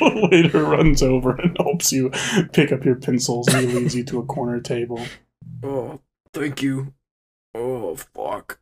a 0.01 0.27
waiter 0.29 0.63
runs 0.63 1.03
over 1.03 1.35
and 1.35 1.55
helps 1.57 1.91
you 1.91 2.09
pick 2.53 2.71
up 2.71 2.83
your 2.85 2.95
pencils 2.95 3.47
and 3.53 3.69
he 3.69 3.73
leads 3.77 3.95
you 3.95 4.03
to 4.05 4.19
a 4.19 4.25
corner 4.25 4.59
table. 4.59 4.99
Oh, 5.65 5.99
thank 6.33 6.61
you. 6.61 6.93
Oh, 7.53 7.95
fuck. 7.95 8.59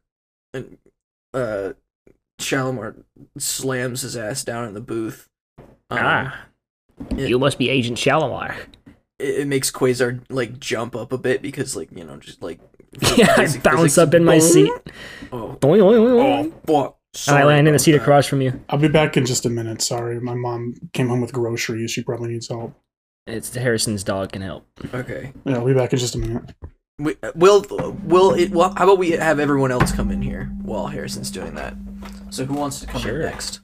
And, 0.53 0.77
uh, 1.33 1.73
Shalimar 2.39 2.95
slams 3.37 4.01
his 4.01 4.15
ass 4.15 4.43
down 4.43 4.67
in 4.67 4.73
the 4.73 4.81
booth. 4.81 5.27
Um, 5.57 5.65
ah, 6.01 6.45
it- 7.11 7.29
you 7.29 7.39
must 7.39 7.57
be 7.57 7.69
Agent 7.69 7.97
Shalimar. 7.97 8.55
it, 9.19 9.39
it 9.41 9.47
makes 9.47 9.71
Quasar, 9.71 10.21
like, 10.29 10.59
jump 10.59 10.95
up 10.95 11.11
a 11.11 11.17
bit 11.17 11.41
because, 11.41 11.75
like, 11.75 11.89
you 11.95 12.03
know, 12.03 12.17
just, 12.17 12.41
like... 12.41 12.59
Yeah, 13.17 13.33
I 13.37 13.47
bounce 13.57 13.81
physics. 13.81 13.97
up 13.97 14.13
in 14.13 14.23
my 14.23 14.37
Boom. 14.39 14.47
seat. 14.47 14.71
Oh, 15.31 15.57
Boing, 15.59 15.79
boing, 15.79 15.99
boing, 15.99 16.53
oh, 16.67 16.83
fuck. 16.83 16.97
And 17.27 17.37
I 17.37 17.43
land 17.43 17.67
in 17.67 17.73
the 17.73 17.79
seat 17.79 17.91
that. 17.93 18.01
across 18.01 18.25
from 18.27 18.41
you. 18.41 18.59
I'll 18.69 18.79
be 18.79 18.87
back 18.87 19.17
in 19.17 19.25
just 19.25 19.45
a 19.45 19.49
minute. 19.49 19.81
Sorry, 19.81 20.19
my 20.19 20.33
mom 20.35 20.75
came 20.93 21.07
home 21.09 21.21
with 21.21 21.31
groceries. 21.33 21.91
She 21.91 22.01
probably 22.03 22.29
needs 22.31 22.47
help. 22.49 22.73
It's 23.27 23.53
Harrison's 23.55 24.03
dog 24.03 24.31
can 24.31 24.41
help. 24.41 24.65
Okay. 24.93 25.31
Yeah, 25.45 25.55
I'll 25.57 25.65
be 25.65 25.73
back 25.75 25.93
in 25.93 25.99
just 25.99 26.15
a 26.15 26.17
minute. 26.17 26.53
We, 26.99 27.15
will 27.35 27.65
will 28.03 28.33
it? 28.33 28.51
Well, 28.51 28.73
how 28.77 28.83
about 28.83 28.97
we 28.99 29.11
have 29.11 29.39
everyone 29.39 29.71
else 29.71 29.91
come 29.91 30.11
in 30.11 30.21
here 30.21 30.45
while 30.61 30.87
Harrison's 30.87 31.31
doing 31.31 31.55
that? 31.55 31.73
So 32.29 32.45
who 32.45 32.53
wants 32.53 32.79
to 32.81 32.87
come 32.87 33.01
Sure. 33.01 33.21
in 33.21 33.29
next? 33.29 33.61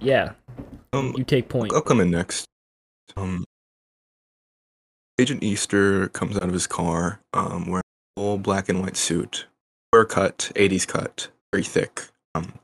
Yeah, 0.00 0.32
Um, 0.92 1.14
you 1.16 1.24
take 1.24 1.48
point. 1.48 1.72
I'll 1.74 1.82
come 1.82 2.00
in 2.00 2.10
next. 2.10 2.46
Um, 3.16 3.44
Agent 5.18 5.42
Easter 5.42 6.08
comes 6.08 6.36
out 6.36 6.44
of 6.44 6.52
his 6.54 6.66
car, 6.66 7.20
um, 7.34 7.66
wearing 7.66 7.82
a 8.16 8.20
full 8.20 8.38
black 8.38 8.70
and 8.70 8.80
white 8.80 8.96
suit, 8.96 9.46
fur 9.92 10.06
cut, 10.06 10.50
80s 10.56 10.86
cut, 10.86 11.28
very 11.52 11.62
thick. 11.64 12.08
Um, 12.34 12.54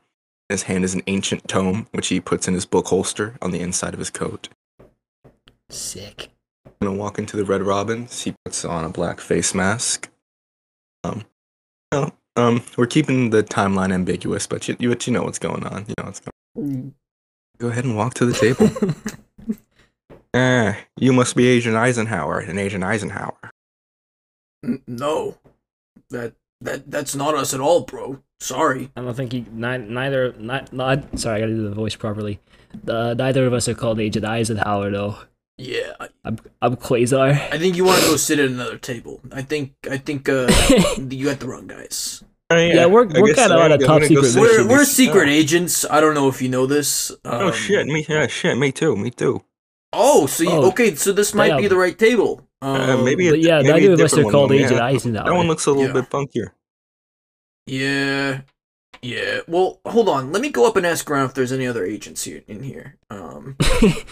his 0.49 0.63
hand 0.63 0.83
is 0.83 0.95
an 0.95 1.03
ancient 1.05 1.47
tome, 1.47 1.85
which 1.91 2.07
he 2.07 2.19
puts 2.19 2.47
in 2.47 2.55
his 2.55 2.65
book 2.65 2.87
holster 2.87 3.35
on 3.41 3.51
the 3.51 3.59
inside 3.59 3.93
of 3.93 3.99
his 3.99 4.09
coat. 4.09 4.49
Sick. 5.69 6.29
Gonna 6.81 6.95
walk 6.95 7.19
into 7.19 7.37
the 7.37 7.45
Red 7.45 7.61
Robins. 7.61 8.23
He 8.23 8.33
puts 8.45 8.63
on 8.65 8.83
a 8.85 8.89
black 8.89 9.19
face 9.19 9.53
mask. 9.53 10.09
Um, 11.03 11.23
no, 11.93 12.11
um, 12.35 12.63
we're 12.77 12.87
keeping 12.87 13.29
the 13.29 13.43
timeline 13.43 13.93
ambiguous, 13.93 14.47
but 14.47 14.67
you, 14.67 14.75
you, 14.79 14.89
but 14.89 15.05
you 15.07 15.13
know 15.13 15.23
what's 15.23 15.39
going 15.39 15.65
on. 15.65 15.85
You 15.87 15.93
know 15.97 16.05
what's 16.05 16.21
going. 16.21 16.33
on. 16.75 16.93
Go 17.59 17.69
ahead 17.69 17.85
and 17.85 17.95
walk 17.95 18.13
to 18.15 18.25
the 18.25 18.33
table. 18.33 18.69
Ah, 20.33 20.77
you 20.97 21.13
must 21.13 21.35
be 21.35 21.47
Agent 21.47 21.75
Eisenhower, 21.75 22.39
and 22.39 22.59
Agent 22.59 22.83
Eisenhower. 22.83 23.49
No, 24.85 25.37
that 26.11 26.33
that 26.61 26.91
that's 26.91 27.15
not 27.15 27.33
us 27.33 27.53
at 27.53 27.59
all, 27.59 27.81
bro. 27.81 28.21
Sorry. 28.39 28.91
I 28.95 29.01
don't 29.01 29.15
think 29.15 29.31
he 29.31 29.45
ni- 29.51 29.77
neither 29.79 30.33
not, 30.33 30.71
not 30.71 31.17
sorry 31.17 31.37
I 31.37 31.39
gotta 31.39 31.53
do 31.53 31.63
the 31.69 31.73
voice 31.75 31.95
properly. 31.95 32.39
Uh, 32.87 33.15
neither 33.17 33.47
of 33.47 33.53
us 33.53 33.67
are 33.67 33.73
called 33.73 33.99
Agent 33.99 34.25
Eisenhower 34.25 34.91
though. 34.91 35.17
Yeah, 35.57 35.93
I, 35.99 36.09
I'm 36.23 36.37
I'm 36.61 36.75
Quasar. 36.75 37.31
I 37.51 37.57
think 37.57 37.75
you 37.75 37.83
want 37.85 38.01
to 38.03 38.09
go 38.09 38.15
sit 38.17 38.37
at 38.39 38.45
another 38.49 38.77
table. 38.77 39.21
I 39.31 39.41
think 39.41 39.73
I 39.89 39.97
think 39.97 40.29
uh, 40.29 40.47
you 41.09 41.25
got 41.25 41.39
the 41.39 41.47
wrong 41.47 41.65
guys. 41.67 42.23
Oh, 42.49 42.55
Yeah, 42.57 42.85
we're- 42.85 43.09
I 43.13 43.19
we're 43.21 43.33
kinda 43.33 43.57
on 43.57 43.71
a 43.71 43.77
top 43.77 44.03
secret 44.03 44.25
sit 44.27 44.39
We're 44.39 44.67
we're 44.67 44.85
secret 44.85 45.27
Oh. 45.27 45.31
agents. 45.31 45.83
I 45.89 45.99
don't 45.99 46.13
know 46.13 46.27
if 46.29 46.41
you 46.41 46.47
know 46.49 46.65
this. 46.67 47.11
Oh 47.25 47.47
Um, 47.47 47.53
shit, 47.53 47.87
me 47.87 48.05
yeah, 48.07 48.27
shit, 48.27 48.57
me 48.57 48.71
too, 48.71 48.95
me 48.95 49.09
too. 49.09 49.43
Oh, 49.93 50.27
so 50.27 50.43
you, 50.43 50.51
Oh, 50.51 50.67
okay? 50.69 50.93
So 50.95 51.11
this 51.11 51.33
might 51.33 51.57
be 51.57 51.67
the 51.67 51.75
right 51.77 51.97
table. 51.97 52.41
Um, 52.61 52.75
Uh, 52.81 52.97
maybe 53.03 53.27
a, 53.29 53.35
yeah, 53.35 53.57
maybe 53.61 53.69
a 53.69 53.73
neither 53.73 53.93
of 53.93 53.99
us 54.01 54.11
different 54.11 54.21
are 54.21 54.25
one, 54.25 54.31
called 54.33 54.51
yeah. 54.53 54.65
Agent 54.65 54.81
Eisenhower. 54.81 55.25
That 55.25 55.35
one 55.35 55.47
looks 55.47 55.65
a 55.65 55.71
little 55.71 55.87
Yeah. 55.87 56.01
bit 56.01 56.09
funkier. 56.09 56.47
Yeah, 57.65 58.41
yeah. 59.01 59.39
Well, 59.47 59.79
hold 59.85 60.09
on. 60.09 60.31
Let 60.31 60.41
me 60.41 60.49
go 60.49 60.67
up 60.67 60.75
and 60.75 60.85
ask 60.85 61.09
around 61.09 61.25
if 61.25 61.33
there's 61.33 61.51
any 61.51 61.67
other 61.67 61.85
agents 61.85 62.23
here 62.23 62.43
in 62.47 62.63
here. 62.63 62.97
Um, 63.09 63.55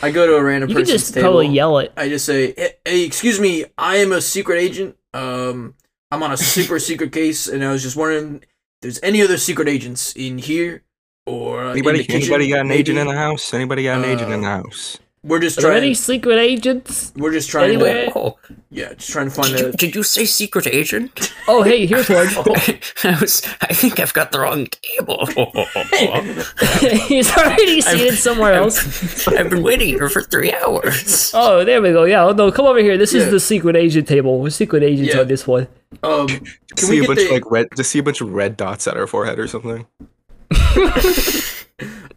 I 0.01 0.11
go 0.11 0.25
to 0.27 0.35
a 0.35 0.43
random 0.43 0.69
you 0.71 0.75
could 0.75 0.83
person's 0.85 1.01
just 1.01 1.13
table. 1.13 1.29
probably 1.29 1.47
yell 1.47 1.77
it. 1.79 1.91
I 1.97 2.09
just 2.09 2.25
say, 2.25 2.53
hey, 2.55 2.73
hey, 2.85 3.03
excuse 3.05 3.39
me, 3.39 3.65
I 3.77 3.97
am 3.97 4.11
a 4.11 4.21
secret 4.21 4.57
agent. 4.59 4.95
Um, 5.13 5.75
I'm 6.11 6.21
on 6.23 6.31
a 6.31 6.37
super 6.37 6.79
secret 6.89 7.11
case, 7.11 7.47
and 7.47 7.63
I 7.63 7.71
was 7.71 7.81
just 7.83 7.95
wondering 7.95 8.35
if 8.37 8.47
there's 8.81 8.99
any 9.03 9.21
other 9.21 9.37
secret 9.37 9.67
agents 9.67 10.13
in 10.15 10.37
here 10.37 10.83
or 11.25 11.59
uh, 11.59 11.63
in 11.65 11.77
Anybody, 11.77 12.03
the 12.03 12.13
anybody 12.13 12.49
got 12.49 12.61
an 12.65 12.71
agent 12.71 12.97
in 12.99 13.07
the 13.07 13.13
house? 13.15 13.53
Anybody 13.53 13.83
got 13.83 13.97
an 13.99 14.05
agent 14.05 14.31
in 14.31 14.41
the 14.41 14.47
Uh, 14.47 14.57
house? 14.63 14.99
We're 15.27 15.39
just 15.39 15.57
Are 15.57 15.61
there 15.63 15.71
trying. 15.71 15.83
any 15.83 15.93
secret 15.95 16.37
agents? 16.37 17.11
We're 17.15 17.31
just 17.31 17.49
trying 17.49 17.71
anywhere? 17.73 18.05
to. 18.11 18.11
Oh, 18.17 18.37
Yeah, 18.69 18.93
just 18.93 19.09
trying 19.09 19.29
to 19.29 19.33
find 19.33 19.49
did 19.49 19.59
you, 19.59 19.67
a. 19.69 19.71
did 19.71 19.95
you 19.95 20.03
say 20.03 20.25
secret 20.25 20.67
agent? 20.67 21.33
Oh, 21.47 21.61
hey, 21.61 21.85
here's 21.85 22.09
one. 22.09 22.27
I 23.03 23.17
was. 23.21 23.43
I 23.61 23.71
think 23.73 23.99
I've 23.99 24.13
got 24.13 24.31
the 24.31 24.39
wrong 24.39 24.65
table. 24.65 25.27
He's 27.07 27.31
already 27.37 27.81
seated 27.81 28.15
somewhere 28.17 28.53
else. 28.53 29.27
I've 29.27 29.51
been 29.51 29.61
waiting 29.61 29.89
here 29.89 30.09
for 30.09 30.23
three 30.23 30.51
hours. 30.53 31.31
Oh, 31.35 31.63
there 31.63 31.83
we 31.83 31.91
go. 31.91 32.05
Yeah, 32.05 32.31
no, 32.35 32.51
come 32.51 32.65
over 32.65 32.79
here. 32.79 32.97
This 32.97 33.13
Yeah. 33.13 33.21
is 33.21 33.29
the 33.31 33.39
secret 33.39 33.75
agent 33.75 34.07
table. 34.07 34.39
We're 34.41 34.49
secret 34.49 34.81
agents 34.81 35.13
Yeah. 35.13 35.21
on 35.21 35.27
this 35.27 35.45
one. 35.45 35.67
Um, 36.01 36.27
can 36.27 36.45
see 36.77 36.99
we 36.99 37.05
a 37.05 37.07
bunch 37.07 37.19
the? 37.19 37.25
of 37.25 37.31
like 37.31 37.51
red. 37.51 37.67
Just 37.77 37.91
see 37.91 37.99
a 37.99 38.03
bunch 38.03 38.21
of 38.21 38.31
red 38.31 38.57
dots 38.57 38.87
at 38.87 38.97
our 38.97 39.05
forehead 39.05 39.37
or 39.37 39.47
something. 39.47 39.85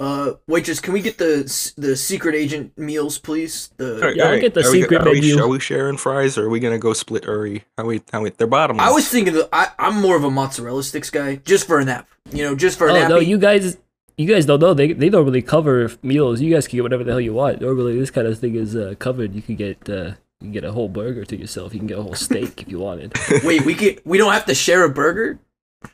Uh, 0.01 0.33
waitress, 0.47 0.81
can 0.81 0.93
we 0.93 1.01
get 1.01 1.19
the 1.19 1.43
the 1.77 1.97
secret 1.97 2.35
agent 2.35 2.77
meals, 2.79 3.19
please? 3.19 3.71
The 3.77 3.97
Alright, 3.97 4.17
Yeah, 4.17 4.23
I'll 4.23 4.29
alright. 4.29 4.43
get 4.43 4.55
the 4.55 4.65
Are 4.67 4.71
we- 4.73 4.81
secret 4.83 5.01
are 5.07 5.11
we. 5.11 5.39
Are 5.41 5.49
we 5.49 5.61
sharing 5.61 5.97
fries, 5.97 6.37
or 6.39 6.47
are 6.47 6.49
we 6.51 6.61
gonna 6.61 6.79
go 6.79 6.93
split? 6.93 7.27
Or 7.27 7.41
are 7.41 7.43
we? 7.43 7.65
How 7.77 7.85
we? 7.85 8.01
How 8.13 8.23
we? 8.23 8.31
They're 8.31 8.47
bottomless. 8.47 8.87
I 8.87 8.91
was 8.91 9.09
thinking 9.09 9.35
that 9.35 9.49
I, 9.53 9.69
I'm 9.79 10.01
more 10.01 10.17
of 10.17 10.25
a 10.25 10.31
mozzarella 10.31 10.83
sticks 10.83 11.11
guy, 11.11 11.37
just 11.37 11.67
for 11.67 11.79
a 11.79 11.85
nap. 11.85 12.09
You 12.33 12.45
know, 12.45 12.55
just 12.55 12.79
for 12.79 12.89
a 12.89 12.93
Oh 12.93 12.95
nap. 12.95 13.09
no, 13.09 13.19
you 13.19 13.39
guys, 13.39 13.77
you 14.17 14.27
guys 14.27 14.47
don't 14.47 14.61
know. 14.61 14.75
They 14.75 14.93
they 14.93 15.09
don't 15.09 15.25
really 15.25 15.43
cover 15.43 15.91
meals. 16.03 16.41
You 16.41 16.53
guys 16.53 16.69
can 16.69 16.77
get 16.77 16.83
whatever 16.83 17.05
the 17.05 17.11
hell 17.13 17.21
you 17.21 17.33
want. 17.35 17.61
Normally, 17.61 17.99
this 17.99 18.11
kind 18.11 18.27
of 18.27 18.39
thing 18.39 18.55
is 18.55 18.77
uh, 18.77 18.95
covered. 18.99 19.35
You 19.35 19.43
can 19.43 19.57
get 19.57 19.89
uh, 19.89 20.13
you 20.41 20.45
can 20.45 20.53
get 20.53 20.65
a 20.65 20.73
whole 20.73 20.89
burger 20.89 21.25
to 21.25 21.37
yourself. 21.37 21.73
You 21.75 21.81
can 21.81 21.89
get 21.89 21.99
a 21.99 22.03
whole 22.03 22.15
steak 22.15 22.63
if 22.63 22.69
you 22.69 22.79
wanted. 22.79 23.13
Wait, 23.45 23.65
we 23.65 23.75
get 23.75 24.07
we 24.07 24.19
don't 24.19 24.33
have 24.33 24.45
to 24.47 24.55
share 24.55 24.85
a 24.85 24.89
burger. 24.91 25.39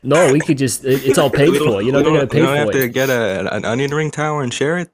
No, 0.03 0.31
we 0.33 0.39
could 0.39 0.57
just. 0.57 0.83
It, 0.83 1.05
it's 1.05 1.17
all 1.17 1.29
paid 1.29 1.55
for. 1.57 1.81
You 1.81 1.91
know, 1.91 1.99
they're 2.01 2.05
gonna 2.11 2.19
don't- 2.19 2.31
pay 2.31 2.39
we 2.41 2.45
don't 2.47 2.55
for 2.55 2.77
have 2.77 2.81
to 2.81 2.87
get 2.89 3.09
a, 3.09 3.53
an 3.55 3.65
onion 3.65 3.91
ring 3.93 4.11
tower 4.11 4.41
and 4.41 4.53
share 4.53 4.77
it. 4.77 4.91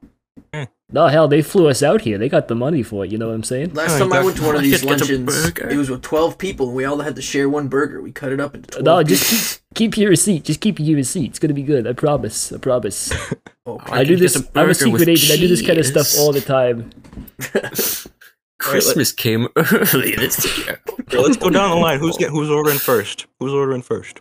No, 0.94 1.06
hell, 1.06 1.26
they 1.26 1.40
flew 1.40 1.68
us 1.70 1.82
out 1.82 2.02
here. 2.02 2.18
They 2.18 2.28
got 2.28 2.48
the 2.48 2.54
money 2.54 2.82
for 2.82 3.02
it. 3.06 3.10
You 3.10 3.16
know 3.16 3.28
what 3.28 3.34
I'm 3.34 3.42
saying? 3.42 3.72
Last 3.72 3.92
Oh, 3.94 4.00
time 4.00 4.12
I 4.12 4.22
went 4.22 4.36
to 4.36 4.42
one 4.44 4.56
of 4.56 4.60
these 4.62 4.80
could 4.82 4.88
get 4.98 5.08
a 5.10 5.16
luncheons, 5.16 5.48
it 5.58 5.76
was 5.78 5.88
with 5.88 6.02
twelve 6.02 6.36
people, 6.36 6.66
and 6.66 6.76
we 6.76 6.84
all 6.84 6.98
had 7.00 7.16
to 7.16 7.22
share 7.22 7.48
one 7.48 7.68
burger. 7.68 8.02
We 8.02 8.12
cut 8.12 8.30
it 8.30 8.40
up 8.40 8.54
into 8.54 8.68
twelve. 8.68 8.84
No, 8.84 9.02
pieces. 9.02 9.30
just 9.30 9.62
keep, 9.74 9.92
keep 9.94 9.96
your 10.02 10.10
receipt. 10.10 10.44
Just 10.44 10.60
keep 10.60 10.78
your 10.78 10.96
receipt. 10.96 11.30
It's 11.30 11.38
gonna 11.38 11.54
be 11.54 11.62
good. 11.62 11.86
I 11.86 11.94
promise. 11.94 12.52
I 12.52 12.58
promise. 12.58 13.12
Oh, 13.64 13.74
okay. 13.74 13.92
I 13.92 14.02
do 14.02 14.16
this. 14.16 14.36
get 14.36 14.56
a 14.56 14.60
I'm 14.60 14.70
a 14.70 14.74
secret 14.74 14.92
with 14.92 15.08
agent. 15.08 15.32
I 15.32 15.36
do 15.40 15.46
this 15.46 15.64
kind 15.64 15.78
of 15.78 15.86
stuff 15.86 16.18
all 16.18 16.32
the 16.32 16.40
time. 16.40 16.90
Christmas 18.58 19.12
came 19.12 19.46
early 19.56 20.16
this 20.16 20.44
year. 20.66 20.80
Here, 21.08 21.20
let's 21.20 21.36
go 21.36 21.48
down 21.48 21.70
the 21.70 21.76
line. 21.76 22.00
Who's 22.00 22.16
get, 22.16 22.30
Who's 22.30 22.50
ordering 22.50 22.78
first? 22.78 23.26
Who's 23.38 23.52
ordering 23.52 23.82
first? 23.82 24.18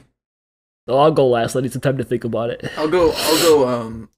Oh, 0.91 0.99
I'll 0.99 1.11
go 1.11 1.27
last. 1.27 1.55
I 1.55 1.61
need 1.61 1.71
some 1.71 1.81
time 1.81 1.97
to 1.97 2.03
think 2.03 2.23
about 2.23 2.49
it. 2.49 2.69
I'll 2.77 2.87
go. 2.89 3.11
I'll 3.15 3.37
go. 3.43 3.67
Um, 3.67 4.09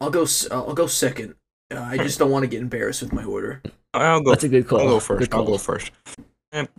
I'll 0.00 0.10
go. 0.10 0.22
s- 0.22 0.48
I'll 0.50 0.74
go 0.74 0.86
second. 0.86 1.34
Uh, 1.72 1.80
I 1.80 1.96
just 1.98 2.18
don't 2.18 2.30
want 2.30 2.42
to 2.44 2.46
get 2.48 2.60
embarrassed 2.60 3.02
with 3.02 3.12
my 3.12 3.24
order. 3.24 3.62
I'll 3.92 4.20
go. 4.20 4.30
That's 4.30 4.44
a 4.44 4.48
good 4.48 4.66
call. 4.66 4.80
I'll 4.80 4.88
go 4.88 5.00
first. 5.00 5.30
call. 5.30 5.40
I'll 5.40 5.46
go 5.46 5.58
first. 5.58 5.90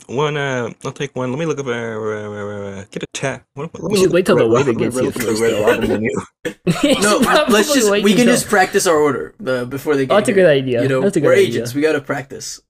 One. 0.07 0.37
Uh, 0.37 0.71
I'll 0.85 0.91
take 0.93 1.15
one. 1.15 1.31
Let 1.31 1.39
me 1.39 1.45
look 1.45 1.59
up. 1.59 1.65
Uh, 1.65 1.71
uh, 1.71 1.73
uh, 1.73 2.79
uh, 2.79 2.85
get 2.91 3.03
a 3.03 3.07
tat. 3.13 3.43
Let 3.55 3.73
me 3.73 3.79
We 3.83 3.97
should 3.99 4.11
wait 4.13 4.25
till 4.25 4.37
the 4.37 4.49
Red 4.49 4.67
waiter 4.67 4.73
gets 4.79 4.95
let 4.95 5.05
me 5.05 5.11
here 5.11 5.11
look 5.11 5.15
at 5.15 5.21
the 5.21 5.27
first, 5.27 5.41
Red 5.41 5.53
though. 5.53 5.65
Robin 5.65 5.89
menu. 5.89 7.01
No, 7.01 7.17
let's 7.49 7.73
just. 7.73 7.91
We 7.91 8.13
can 8.13 8.25
just 8.25 8.47
practice 8.47 8.87
our 8.87 8.97
order 8.97 9.33
uh, 9.45 9.65
before 9.65 9.95
they 9.95 10.05
get 10.05 10.13
Oh, 10.13 10.17
that's 10.17 10.29
a 10.29 10.33
good 10.33 10.49
idea. 10.49 10.81
You 10.81 10.87
know, 10.89 11.01
That's 11.01 11.17
a 11.17 11.19
good 11.19 11.27
we're 11.27 11.33
idea. 11.33 11.47
agents. 11.47 11.73
We 11.73 11.81
gotta 11.81 12.01
practice. 12.01 12.61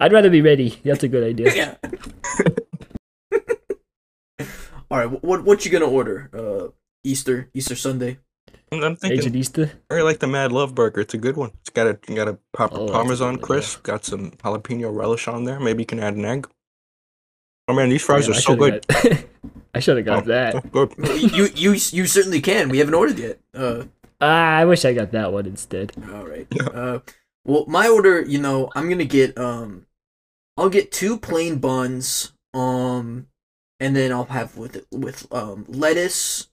I'd 0.00 0.12
rather 0.12 0.30
be 0.30 0.40
ready. 0.42 0.80
That's 0.84 1.02
a 1.02 1.08
good 1.08 1.22
idea. 1.24 1.52
Yeah. 1.54 1.74
All 4.94 5.00
right. 5.00 5.24
What 5.24 5.42
what 5.42 5.64
you 5.64 5.72
gonna 5.72 5.86
order? 5.90 6.30
Uh, 6.32 6.68
Easter 7.02 7.50
Easter 7.52 7.74
Sunday. 7.74 8.18
I'm 8.70 8.80
I'm 8.84 8.94
thinking. 8.94 9.18
Agent 9.18 9.34
Easter. 9.34 9.72
I 9.90 9.94
really 9.94 10.06
like 10.06 10.20
the 10.20 10.28
Mad 10.28 10.52
Love 10.52 10.72
Burger. 10.72 11.00
It's 11.00 11.14
a 11.14 11.18
good 11.18 11.36
one. 11.36 11.50
It's 11.62 11.70
got 11.70 11.88
a 11.88 11.94
got 12.14 12.28
a 12.28 12.38
pop- 12.52 12.70
Oh, 12.72 12.86
Parmesan 12.86 13.34
good 13.34 13.40
one, 13.40 13.44
crisp. 13.46 13.82
Got 13.82 14.04
some 14.04 14.30
jalapeno 14.32 14.94
relish 14.96 15.26
on 15.26 15.42
there. 15.42 15.58
Maybe 15.58 15.82
you 15.82 15.86
can 15.86 15.98
add 15.98 16.14
an 16.14 16.24
egg. 16.24 16.48
Oh 17.66 17.74
man, 17.74 17.88
these 17.88 18.02
fries 18.02 18.28
Man, 18.28 18.36
are 18.36 18.38
I 18.38 18.40
so 18.40 18.54
good. 18.54 18.86
got- 18.86 19.24
I 19.74 19.80
should 19.80 19.96
have 19.96 20.06
got 20.06 20.22
Oh, 20.22 20.26
that. 20.28 20.70
Good. 20.70 20.94
you 21.32 21.48
you 21.56 21.72
you 21.72 22.06
certainly 22.06 22.40
can. 22.40 22.68
We 22.68 22.78
haven't 22.78 22.94
ordered 22.94 23.18
yet. 23.18 23.40
Uh, 23.52 23.84
Ah, 24.20 24.58
I 24.58 24.64
wish 24.64 24.84
I 24.84 24.92
got 24.94 25.10
that 25.10 25.32
one 25.32 25.44
instead. 25.46 25.92
all 26.12 26.24
right. 26.24 26.46
Yeah. 26.52 26.68
Uh, 26.68 26.98
well, 27.44 27.64
my 27.66 27.88
order. 27.88 28.22
You 28.22 28.38
know, 28.38 28.70
I'm 28.76 28.88
gonna 28.88 29.04
get 29.04 29.36
um, 29.36 29.86
I'll 30.56 30.70
get 30.70 30.92
two 30.92 31.18
plain 31.18 31.58
buns. 31.58 32.30
Um, 32.54 33.26
and 33.84 33.94
then 33.94 34.10
I'll 34.12 34.24
have 34.38 34.56
with 34.56 34.84
with 34.90 35.26
um 35.32 35.64
lettuce, 35.68 36.48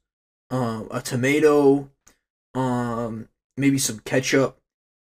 um 0.49 0.87
a 0.91 1.01
tomato, 1.01 1.89
um 2.53 3.27
maybe 3.57 3.77
some 3.77 3.99
ketchup, 3.99 4.57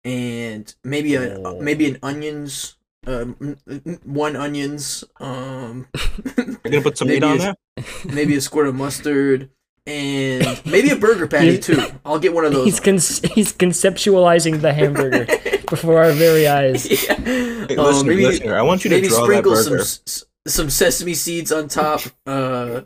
and 0.03 0.73
maybe 0.83 1.15
a 1.15 1.37
Oh. 1.39 1.61
maybe 1.61 1.85
an 1.89 1.97
onions. 2.01 2.73
Um, 3.05 3.37
m- 3.39 3.57
m- 3.85 3.99
one 4.03 4.35
onions. 4.35 5.03
Um, 5.21 5.87
You're 6.37 6.57
gonna 6.71 6.81
put 6.81 6.97
some 6.97 7.07
meat 7.07 7.23
on 7.23 7.35
a- 7.37 7.39
there. 7.39 7.55
maybe 8.05 8.35
a 8.35 8.41
squirt 8.41 8.67
of 8.67 8.75
mustard, 8.75 9.49
and 9.85 10.61
maybe 10.65 10.89
a 10.89 10.95
burger 10.97 11.25
patty 11.27 11.57
too. 11.57 11.79
I'll 12.03 12.19
get 12.19 12.33
one 12.33 12.43
of 12.43 12.51
those. 12.51 12.65
He's 12.65 12.79
con- 12.81 13.31
he's 13.33 13.53
conceptualizing 13.53 14.59
the 14.59 14.73
hamburger 14.73 15.25
before 15.69 16.03
our 16.03 16.11
very 16.11 16.49
eyes. 16.49 16.83
yeah. 17.07 17.15
Hey, 17.15 17.77
Um, 17.77 17.85
listen, 17.85 18.07
maybe 18.07 18.25
listen. 18.25 18.51
I 18.51 18.61
want 18.63 18.83
you 18.83 18.89
to 18.89 18.95
maybe 18.97 19.07
draw 19.07 19.19
that 19.19 19.25
sprinkle 19.25 19.55
some 19.55 19.71
burger. 19.73 19.81
s- 19.83 20.25
some 20.47 20.69
sesame 20.69 21.13
seeds 21.13 21.51
on 21.51 21.67
top. 21.67 22.01
Uh, 22.25 22.81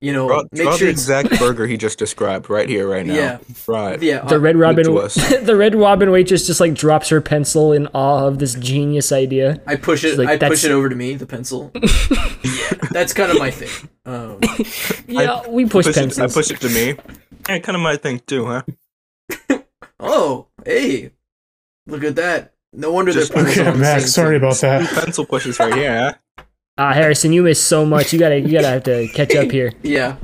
you 0.00 0.12
know, 0.12 0.28
Draw, 0.28 0.42
make 0.52 0.62
draw 0.62 0.76
sure 0.76 0.86
the 0.86 0.92
it's 0.92 1.02
exact 1.02 1.30
burger 1.40 1.66
he 1.66 1.76
just 1.76 1.98
described 1.98 2.48
right 2.48 2.68
here, 2.68 2.86
right 2.88 3.04
now. 3.04 3.14
Yeah. 3.14 3.38
Right. 3.66 4.00
yeah. 4.00 4.20
The 4.20 4.38
Red 4.38 4.54
Robin, 4.56 4.84
the 4.84 5.56
Red 5.58 5.74
Robin 5.74 6.12
waitress 6.12 6.46
just 6.46 6.60
like 6.60 6.74
drops 6.74 7.08
her 7.08 7.20
pencil 7.20 7.72
in 7.72 7.88
awe 7.88 8.26
of 8.28 8.38
this 8.38 8.54
genius 8.54 9.10
idea. 9.10 9.60
I 9.66 9.74
push 9.74 10.04
it. 10.04 10.16
Like, 10.16 10.28
I 10.28 10.36
that's- 10.36 10.60
push 10.60 10.64
it 10.64 10.70
over 10.72 10.88
to 10.88 10.94
me. 10.94 11.14
The 11.16 11.26
pencil. 11.26 11.72
yeah, 11.74 12.70
that's 12.92 13.12
kind 13.12 13.32
of 13.32 13.38
my 13.38 13.50
thing. 13.50 13.88
Um, 14.06 14.38
Yeah, 15.08 15.48
we 15.48 15.66
push 15.66 15.86
Push 15.86 15.96
it, 15.96 16.18
I 16.20 16.28
push 16.28 16.50
it 16.52 16.60
to 16.60 16.68
me. 16.68 16.94
Yeah, 17.48 17.58
kind 17.58 17.74
of 17.74 17.82
my 17.82 17.96
thing 17.96 18.20
too, 18.24 18.46
huh? 18.46 18.62
Oh, 19.98 20.46
hey, 20.64 21.10
look 21.88 22.04
at 22.04 22.14
that. 22.16 22.54
No 22.72 22.92
wonder 22.92 23.10
Just- 23.12 23.32
they're 23.32 23.48
Okay, 23.48 23.66
on 23.66 23.80
Max, 23.80 24.12
sorry 24.12 24.36
about 24.36 24.56
that. 24.58 24.88
pencil 24.90 25.26
pushers 25.26 25.58
right 25.58 25.74
here. 25.74 26.20
Huh? 26.78 26.84
Ah, 26.84 26.92
Harrison, 26.94 27.32
you 27.32 27.42
missed 27.42 27.64
so 27.64 27.84
much. 27.84 28.12
You 28.12 28.18
gotta, 28.20 28.38
you 28.40 28.52
gotta 28.52 28.68
have 28.68 28.84
to 28.84 29.08
catch 29.08 29.34
up 29.34 29.50
here. 29.50 29.72
Yeah, 29.82 30.16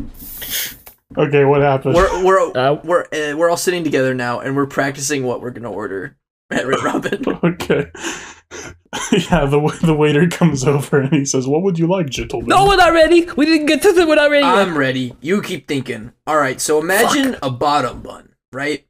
Okay, 1.17 1.45
what 1.45 1.61
happened? 1.63 1.95
we're 1.95 2.25
we're 2.25 2.57
Uh, 2.57 2.81
we're 2.85 3.03
uh, 3.13 3.37
we're 3.37 3.51
all 3.51 3.57
sitting 3.57 3.83
together 3.85 4.15
now, 4.15 4.41
and 4.41 4.55
we're 4.57 4.67
practicing 4.67 5.25
what 5.25 5.41
we're 5.41 5.51
gonna 5.51 5.71
order 5.71 6.17
at 6.51 6.67
Red 6.67 6.83
Robin. 6.83 7.25
Okay. 7.45 7.91
yeah, 9.31 9.45
the 9.47 9.79
the 9.83 9.95
waiter 9.95 10.29
comes 10.29 10.65
over 10.65 11.01
and 11.01 11.13
he 11.13 11.25
says, 11.25 11.47
"What 11.47 11.63
would 11.63 11.79
you 11.79 11.87
like, 11.89 12.09
gentlemen?" 12.09 12.49
no, 12.49 12.67
we're 12.67 12.77
not 12.77 12.93
ready. 12.93 13.29
We 13.37 13.47
didn't 13.47 13.67
get 13.67 13.83
to 13.83 13.93
the. 13.93 14.07
We're 14.07 14.15
not 14.15 14.31
ready. 14.31 14.45
yet. 14.47 14.55
I'm 14.55 14.77
ready. 14.79 15.17
You 15.21 15.43
keep 15.43 15.67
thinking. 15.67 16.13
All 16.27 16.37
right. 16.37 16.61
So 16.61 16.81
imagine 16.81 17.37
a 17.43 17.51
bottom 17.51 18.01
bun, 18.01 18.35
right? 18.53 18.87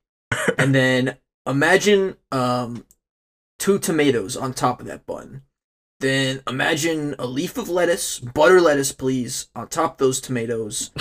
and 0.59 0.75
then 0.75 1.17
imagine 1.47 2.17
um 2.33 2.85
two 3.59 3.79
tomatoes 3.79 4.37
on 4.37 4.53
top 4.53 4.81
of 4.81 4.87
that 4.87 5.07
bun. 5.07 5.43
Then 6.05 6.43
imagine 6.47 7.15
a 7.19 7.27
leaf 7.27 7.57
of 7.57 7.71
lettuce, 7.71 8.19
butter 8.21 8.61
lettuce, 8.61 8.93
please, 8.93 9.49
on 9.57 9.69
top 9.69 9.93
of 9.93 9.99
those 9.99 10.21
tomatoes. 10.21 10.91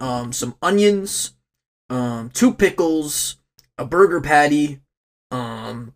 Um, 0.00 0.32
some 0.32 0.56
onions, 0.60 1.34
um, 1.88 2.28
two 2.30 2.52
pickles, 2.52 3.36
a 3.78 3.84
burger 3.84 4.20
patty, 4.20 4.80
um, 5.30 5.94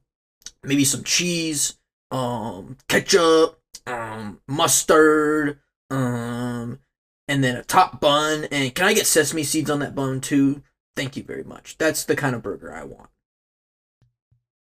maybe 0.62 0.84
some 0.84 1.03
cheese, 1.03 1.76
um, 2.12 2.76
ketchup, 2.89 3.59
um, 3.84 4.41
mustard, 4.47 5.59
um, 5.91 6.78
and 7.26 7.43
then 7.43 7.57
a 7.57 7.64
top 7.64 8.01
bun. 8.01 8.47
And 8.53 8.72
can 8.76 8.87
I 8.87 8.95
get 8.95 9.09
sesame 9.09 9.43
seeds 9.43 9.70
on 9.70 9.80
that 9.80 9.97
bun 9.97 10.20
too? 10.20 10.62
Thank 10.95 11.16
you 11.16 11.24
very 11.24 11.43
much. 11.43 11.76
That's 11.76 12.05
the 12.05 12.14
kind 12.14 12.37
of 12.37 12.45
burger 12.45 12.72
I 12.72 12.84
want. 12.84 13.11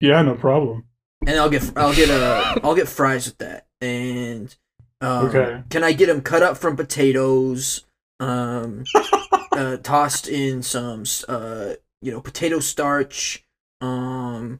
Yeah, 0.01 0.21
no 0.21 0.35
problem. 0.35 0.88
And 1.27 1.37
I'll 1.37 1.49
get 1.49 1.71
I'll 1.75 1.93
get 1.93 2.09
uh 2.09 2.55
I'll 2.63 2.75
get 2.75 2.87
fries 2.87 3.25
with 3.27 3.37
that. 3.39 3.65
And 3.81 4.55
um, 5.01 5.27
Okay. 5.27 5.63
can 5.69 5.83
I 5.83 5.91
get 5.93 6.07
them 6.07 6.21
cut 6.21 6.41
up 6.43 6.57
from 6.57 6.75
potatoes? 6.75 7.85
Um, 8.19 8.83
uh, 9.53 9.77
tossed 9.77 10.27
in 10.27 10.61
some 10.63 11.03
uh 11.27 11.73
you 12.01 12.11
know 12.11 12.21
potato 12.21 12.59
starch. 12.59 13.43
Um, 13.81 14.59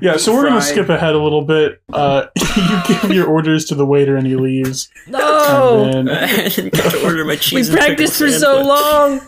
Yeah, 0.00 0.16
so 0.16 0.32
we're 0.34 0.44
gonna 0.48 0.62
skip 0.62 0.88
ahead 0.88 1.14
a 1.14 1.18
little 1.22 1.42
bit. 1.44 1.82
Uh, 1.92 2.26
you 2.56 2.82
give 2.88 3.10
your 3.10 3.26
orders 3.26 3.66
to 3.66 3.74
the 3.74 3.84
waiter 3.84 4.16
and 4.16 4.26
he 4.26 4.36
leaves. 4.36 4.88
no. 5.06 5.84
And 5.92 6.10
I 6.10 6.48
didn't 6.48 6.72
get 6.72 6.90
to 6.92 7.04
order 7.04 7.24
my 7.26 7.32
We 7.32 7.36
cheese. 7.38 7.68
and 7.68 7.76
practiced 7.76 8.16
for 8.18 8.24
pickle 8.26 8.40
so 8.40 8.62
long. 8.62 9.20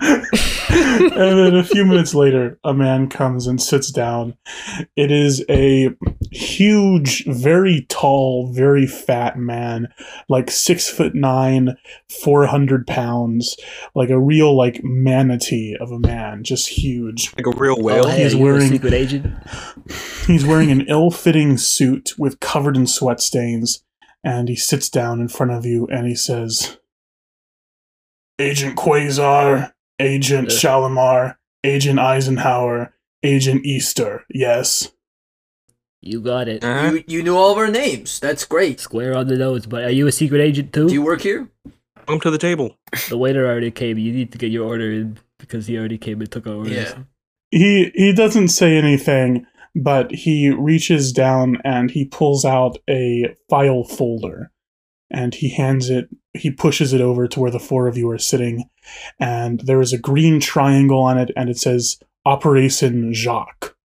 and 0.02 1.10
then 1.38 1.54
a 1.56 1.64
few 1.64 1.84
minutes 1.84 2.14
later, 2.14 2.58
a 2.64 2.72
man 2.72 3.08
comes 3.08 3.46
and 3.46 3.60
sits 3.60 3.90
down. 3.90 4.34
It 4.96 5.10
is 5.10 5.44
a 5.50 5.90
huge, 6.30 7.24
very 7.26 7.86
tall, 7.88 8.52
very 8.52 8.86
fat 8.86 9.36
man, 9.38 9.88
like 10.28 10.50
six 10.50 10.88
foot 10.88 11.14
nine, 11.14 11.76
four 12.22 12.46
hundred 12.46 12.86
pounds, 12.86 13.56
like 13.94 14.10
a 14.10 14.18
real 14.18 14.56
like 14.56 14.80
manatee 14.82 15.76
of 15.78 15.90
a 15.90 15.98
man, 15.98 16.44
just 16.44 16.68
huge. 16.68 17.32
Like 17.36 17.46
a 17.46 17.58
real 17.58 17.76
Oh, 17.78 17.82
whale. 17.82 18.08
hey, 18.08 18.22
he's 18.24 18.34
are 18.34 18.38
a 18.38 18.40
wearing- 18.40 18.68
secret 18.70 18.94
agent. 18.94 19.26
He's 20.26 20.46
wearing 20.46 20.70
an 20.70 20.82
ill-fitting 20.82 21.58
suit 21.58 22.12
with 22.16 22.38
covered 22.38 22.76
in 22.76 22.86
sweat 22.86 23.20
stains, 23.20 23.82
and 24.22 24.48
he 24.48 24.54
sits 24.54 24.88
down 24.88 25.20
in 25.20 25.26
front 25.28 25.50
of 25.50 25.66
you 25.66 25.88
and 25.88 26.06
he 26.06 26.14
says, 26.14 26.78
"Agent 28.38 28.76
Quasar, 28.76 29.72
Agent 30.00 30.48
Uh. 30.48 30.54
Shalimar, 30.54 31.36
Agent 31.64 31.98
Eisenhower, 31.98 32.94
Agent 33.22 33.64
Easter. 33.64 34.24
Yes." 34.30 34.90
You 36.02 36.20
got 36.22 36.48
it. 36.48 36.64
Uh-huh. 36.64 36.92
You 36.92 37.04
you 37.06 37.22
knew 37.22 37.36
all 37.36 37.52
of 37.52 37.58
our 37.58 37.68
names. 37.68 38.18
That's 38.20 38.44
great. 38.46 38.80
Square 38.80 39.16
on 39.16 39.26
the 39.26 39.36
nose. 39.36 39.66
But 39.66 39.84
are 39.84 39.90
you 39.90 40.06
a 40.06 40.12
secret 40.12 40.40
agent 40.40 40.72
too? 40.72 40.88
Do 40.88 40.94
you 40.94 41.02
work 41.02 41.20
here? 41.20 41.48
Come 42.06 42.20
to 42.20 42.30
the 42.30 42.38
table. 42.38 42.76
the 43.10 43.18
waiter 43.18 43.46
already 43.46 43.70
came. 43.70 43.98
You 43.98 44.10
need 44.10 44.32
to 44.32 44.38
get 44.38 44.50
your 44.50 44.66
order 44.66 44.90
in 44.90 45.18
because 45.38 45.66
he 45.66 45.76
already 45.78 45.98
came 45.98 46.20
and 46.22 46.30
took 46.32 46.46
our 46.46 46.54
orders. 46.54 46.72
Yeah. 46.72 46.94
He 47.50 47.90
he 47.94 48.14
doesn't 48.14 48.48
say 48.48 48.78
anything, 48.78 49.44
but 49.76 50.10
he 50.10 50.48
reaches 50.48 51.12
down 51.12 51.58
and 51.64 51.90
he 51.90 52.06
pulls 52.06 52.46
out 52.46 52.78
a 52.88 53.34
file 53.50 53.84
folder 53.84 54.50
and 55.10 55.34
he 55.34 55.50
hands 55.50 55.90
it 55.90 56.08
he 56.32 56.50
pushes 56.50 56.92
it 56.92 57.00
over 57.00 57.26
to 57.26 57.40
where 57.40 57.50
the 57.50 57.58
four 57.58 57.88
of 57.88 57.96
you 57.96 58.08
are 58.10 58.18
sitting 58.18 58.68
and 59.18 59.60
there 59.60 59.80
is 59.80 59.92
a 59.92 59.98
green 59.98 60.40
triangle 60.40 61.00
on 61.00 61.18
it 61.18 61.30
and 61.36 61.50
it 61.50 61.58
says 61.58 61.98
Operation 62.24 63.12
Jacques. 63.12 63.76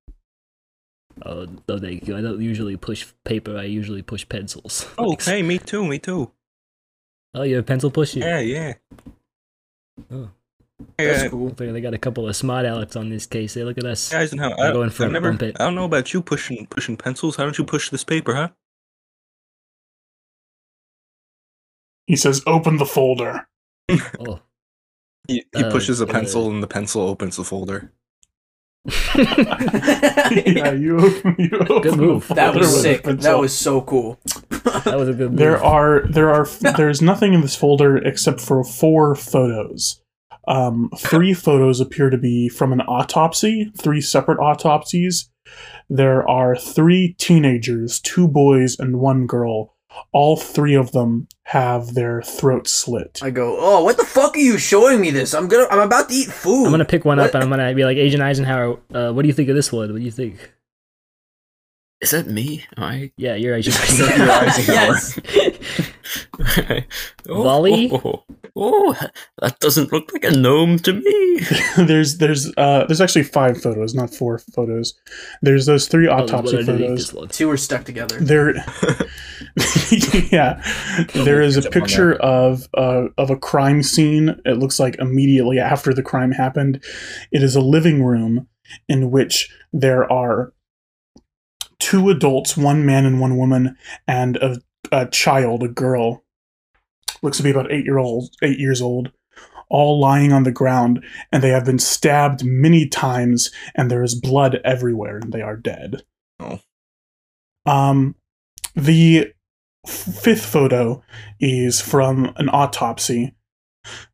Oh 1.24 1.46
no, 1.68 1.78
thank 1.78 2.06
you. 2.08 2.16
I 2.16 2.20
don't 2.20 2.40
usually 2.40 2.76
push 2.76 3.06
paper. 3.24 3.56
I 3.56 3.64
usually 3.64 4.02
push 4.02 4.28
pencils. 4.28 4.86
Oh, 4.98 5.12
okay, 5.12 5.42
me 5.42 5.58
too, 5.58 5.86
me 5.86 5.98
too. 5.98 6.30
Oh, 7.34 7.42
you're 7.42 7.60
a 7.60 7.64
pencil 7.64 7.90
pusher. 7.90 8.20
Yeah, 8.20 8.40
yeah. 8.40 8.74
Oh. 10.10 10.30
That's 10.98 11.24
uh, 11.24 11.28
cool. 11.30 11.50
They 11.50 11.80
got 11.80 11.94
a 11.94 11.98
couple 11.98 12.28
of 12.28 12.34
smart 12.34 12.66
Alex 12.66 12.96
on 12.96 13.08
this 13.08 13.26
case. 13.26 13.54
Hey, 13.54 13.64
look 13.64 13.78
at 13.78 13.84
us. 13.84 14.10
guys, 14.10 14.32
and 14.32 14.40
I'll 14.40 14.60
I, 14.60 14.72
go 14.72 14.82
I've 14.82 14.98
never. 15.12 15.30
I 15.32 15.36
don't 15.36 15.74
know 15.74 15.84
about 15.84 16.12
you 16.12 16.20
pushing 16.20 16.66
pushing 16.66 16.96
pencils. 16.96 17.36
How 17.36 17.44
don't 17.44 17.56
you 17.56 17.64
push 17.64 17.90
this 17.90 18.04
paper, 18.04 18.34
huh? 18.34 18.48
He 22.06 22.16
says 22.16 22.42
open 22.46 22.76
the 22.76 22.86
folder. 22.86 23.46
Oh. 23.90 24.40
He, 25.26 25.44
he 25.56 25.64
Uh, 25.64 25.70
pushes 25.70 26.00
a 26.00 26.04
uh, 26.04 26.12
pencil, 26.12 26.50
and 26.50 26.62
the 26.62 26.66
pencil 26.66 27.02
opens 27.02 27.36
the 27.36 27.44
folder. 27.44 27.92
yeah, 29.16 30.72
you 30.72 30.98
open, 31.00 31.36
you 31.38 31.58
open 31.70 31.90
the 31.90 31.96
move. 31.96 32.28
That 32.28 32.54
was 32.54 32.82
sick. 32.82 33.02
That 33.04 33.38
was 33.38 33.56
so 33.56 33.80
cool. 33.80 34.20
that 34.50 34.96
was 34.98 35.08
a 35.08 35.14
good 35.14 35.30
move. 35.30 35.38
There 35.38 35.62
are 35.62 36.02
there 36.06 36.30
are 36.30 36.46
there's 36.76 37.00
nothing 37.00 37.32
in 37.32 37.40
this 37.40 37.56
folder 37.56 37.96
except 37.96 38.40
for 38.40 38.62
four 38.62 39.14
photos. 39.14 40.02
Um, 40.46 40.90
three 40.98 41.32
photos 41.32 41.80
appear 41.80 42.10
to 42.10 42.18
be 42.18 42.50
from 42.50 42.72
an 42.74 42.82
autopsy, 42.82 43.72
three 43.78 44.02
separate 44.02 44.38
autopsies. 44.38 45.30
There 45.88 46.28
are 46.28 46.54
three 46.54 47.14
teenagers, 47.18 48.00
two 48.00 48.28
boys 48.28 48.78
and 48.78 49.00
one 49.00 49.26
girl. 49.26 49.73
All 50.12 50.36
three 50.36 50.74
of 50.74 50.92
them 50.92 51.26
have 51.44 51.94
their 51.94 52.22
throats 52.22 52.72
slit. 52.72 53.20
I 53.22 53.30
go, 53.30 53.56
oh, 53.58 53.82
what 53.84 53.96
the 53.96 54.04
fuck 54.04 54.36
are 54.36 54.40
you 54.40 54.58
showing 54.58 55.00
me 55.00 55.10
this? 55.10 55.34
I'm 55.34 55.48
gonna, 55.48 55.66
I'm 55.70 55.80
about 55.80 56.08
to 56.08 56.14
eat 56.14 56.28
food. 56.28 56.64
I'm 56.66 56.70
gonna 56.70 56.84
pick 56.84 57.04
one 57.04 57.18
What? 57.18 57.28
up 57.28 57.34
and 57.34 57.44
I'm 57.44 57.50
gonna 57.50 57.74
be 57.74 57.84
like, 57.84 57.96
Agent 57.96 58.22
Eisenhower, 58.22 58.78
uh, 58.94 59.12
what 59.12 59.22
do 59.22 59.28
you 59.28 59.34
think 59.34 59.48
of 59.48 59.54
this 59.56 59.72
one? 59.72 59.92
What 59.92 59.98
do 59.98 60.04
you 60.04 60.10
think? 60.10 60.52
Is 62.00 62.10
that 62.10 62.26
me? 62.26 62.64
I. 62.76 63.12
Yeah, 63.16 63.34
you're 63.34 63.54
Agent 63.54 63.76
Eisenhower. 63.80 64.44
yes. 64.68 65.18
oh, 67.28 67.42
Volley? 67.42 67.90
Oh, 67.92 68.24
oh, 68.56 68.96
that 69.40 69.58
doesn't 69.60 69.92
look 69.92 70.12
like 70.12 70.24
a 70.24 70.30
gnome 70.30 70.78
to 70.80 70.92
me. 70.92 71.40
there's 71.84 72.18
there's 72.18 72.52
uh 72.56 72.84
there's 72.86 73.00
actually 73.00 73.24
five 73.24 73.60
photos, 73.60 73.94
not 73.94 74.14
four 74.14 74.38
photos. 74.38 74.94
There's 75.42 75.66
those 75.66 75.88
three 75.88 76.08
Oh, 76.08 76.18
there's 76.18 76.30
autopsy 76.30 76.58
underneath 76.58 77.10
photos. 77.10 77.36
Two 77.36 77.48
were 77.48 77.56
stuck 77.56 77.84
together. 77.84 78.18
there 78.20 78.54
yeah 80.30 80.60
there 81.14 81.40
is 81.40 81.56
a 81.56 81.62
Catch 81.62 81.66
up 81.66 81.76
on 81.76 81.80
picture 81.80 82.14
of 82.16 82.68
uh, 82.74 83.06
of 83.18 83.30
a 83.30 83.36
crime 83.36 83.82
scene 83.82 84.40
it 84.44 84.58
looks 84.58 84.80
like 84.80 84.96
immediately 84.98 85.58
after 85.58 85.94
the 85.94 86.02
crime 86.02 86.32
happened 86.32 86.82
it 87.30 87.42
is 87.42 87.54
a 87.54 87.60
living 87.60 88.02
room 88.02 88.48
in 88.88 89.10
which 89.10 89.50
there 89.72 90.10
are 90.10 90.52
two 91.78 92.10
adults 92.10 92.56
one 92.56 92.84
man 92.84 93.04
and 93.04 93.20
one 93.20 93.36
woman 93.36 93.76
and 94.08 94.36
a, 94.38 94.60
a 94.90 95.06
child 95.06 95.62
a 95.62 95.68
girl 95.68 96.23
looks 97.22 97.36
to 97.36 97.42
be 97.42 97.50
about 97.50 97.70
eight 97.72 97.84
year 97.84 97.98
old 97.98 98.30
eight 98.42 98.58
years 98.58 98.80
old 98.80 99.12
all 99.70 99.98
lying 99.98 100.32
on 100.32 100.42
the 100.42 100.52
ground 100.52 101.02
and 101.32 101.42
they 101.42 101.48
have 101.48 101.64
been 101.64 101.78
stabbed 101.78 102.44
many 102.44 102.86
times 102.86 103.50
and 103.74 103.90
there 103.90 104.02
is 104.02 104.14
blood 104.14 104.60
everywhere 104.64 105.18
and 105.18 105.32
they 105.32 105.42
are 105.42 105.56
dead 105.56 106.02
Oh. 106.40 106.60
um 107.66 108.14
the 108.74 109.32
fifth 109.86 110.44
photo 110.44 111.02
is 111.40 111.80
from 111.80 112.32
an 112.36 112.48
autopsy, 112.48 113.34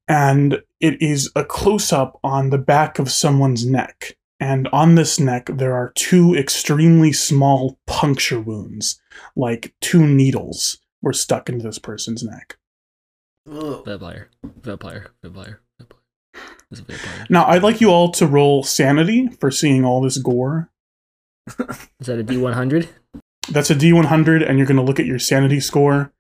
and 0.09 0.63
it 0.81 1.01
is 1.01 1.31
a 1.37 1.45
close 1.45 1.93
up 1.93 2.19
on 2.25 2.51
the 2.51 2.59
back 2.59 2.99
of 2.99 3.11
someone's 3.11 3.65
neck. 3.65 4.17
And 4.39 4.69
on 4.69 4.95
this 4.95 5.21
neck, 5.21 5.51
there 5.53 5.75
are 5.75 5.93
two 5.95 6.35
extremely 6.35 7.13
small 7.13 7.79
puncture 7.87 8.41
wounds, 8.41 9.01
like 9.37 9.75
two 9.81 10.07
needles 10.07 10.79
were 11.03 11.13
stuck 11.13 11.49
into 11.49 11.63
this 11.63 11.79
person's 11.79 12.23
neck. 12.23 12.57
Ugh. 13.51 13.85
Vampire. 13.85 14.29
Vampire. 14.63 15.11
Vampire. 15.23 15.61
Vampire. 15.79 15.99
It's 16.71 16.81
a 16.81 16.85
vampire. 16.85 17.27
Now, 17.29 17.47
I'd 17.47 17.63
like 17.63 17.81
you 17.81 17.91
all 17.91 18.11
to 18.13 18.27
roll 18.27 18.63
sanity 18.63 19.29
for 19.41 19.51
seeing 19.51 19.85
all 19.85 20.01
this 20.01 20.19
gore. 20.19 20.71
Is 21.49 22.07
that 22.07 22.19
a 22.21 22.25
D100? 22.25 22.89
That's 23.51 23.71
a 23.71 23.75
D100, 23.75 24.49
and 24.49 24.59
you're 24.59 24.67
going 24.67 24.77
to 24.77 24.83
look 24.83 25.01
at 25.01 25.07
your 25.07 25.19
sanity 25.19 25.59
score. 25.61 26.13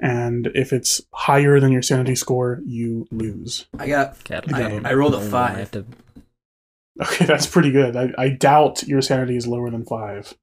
And 0.00 0.48
if 0.54 0.72
it's 0.72 1.00
higher 1.14 1.58
than 1.60 1.72
your 1.72 1.80
sanity 1.82 2.14
score, 2.16 2.60
you 2.66 3.06
lose. 3.10 3.66
I 3.78 3.86
got, 3.88 4.22
Cat. 4.24 4.52
I- 4.52 4.80
I 4.84 4.92
rolled 4.94 5.14
a 5.14 5.20
five. 5.20 5.56
have 5.56 5.70
to. 5.72 5.86
Okay, 7.00 7.24
that's 7.24 7.46
pretty 7.46 7.72
good. 7.72 7.96
I, 7.96 8.12
I 8.18 8.28
doubt 8.28 8.82
your 8.84 9.02
sanity 9.02 9.36
is 9.36 9.46
lower 9.46 9.70
than 9.70 9.84
five. 9.84 10.34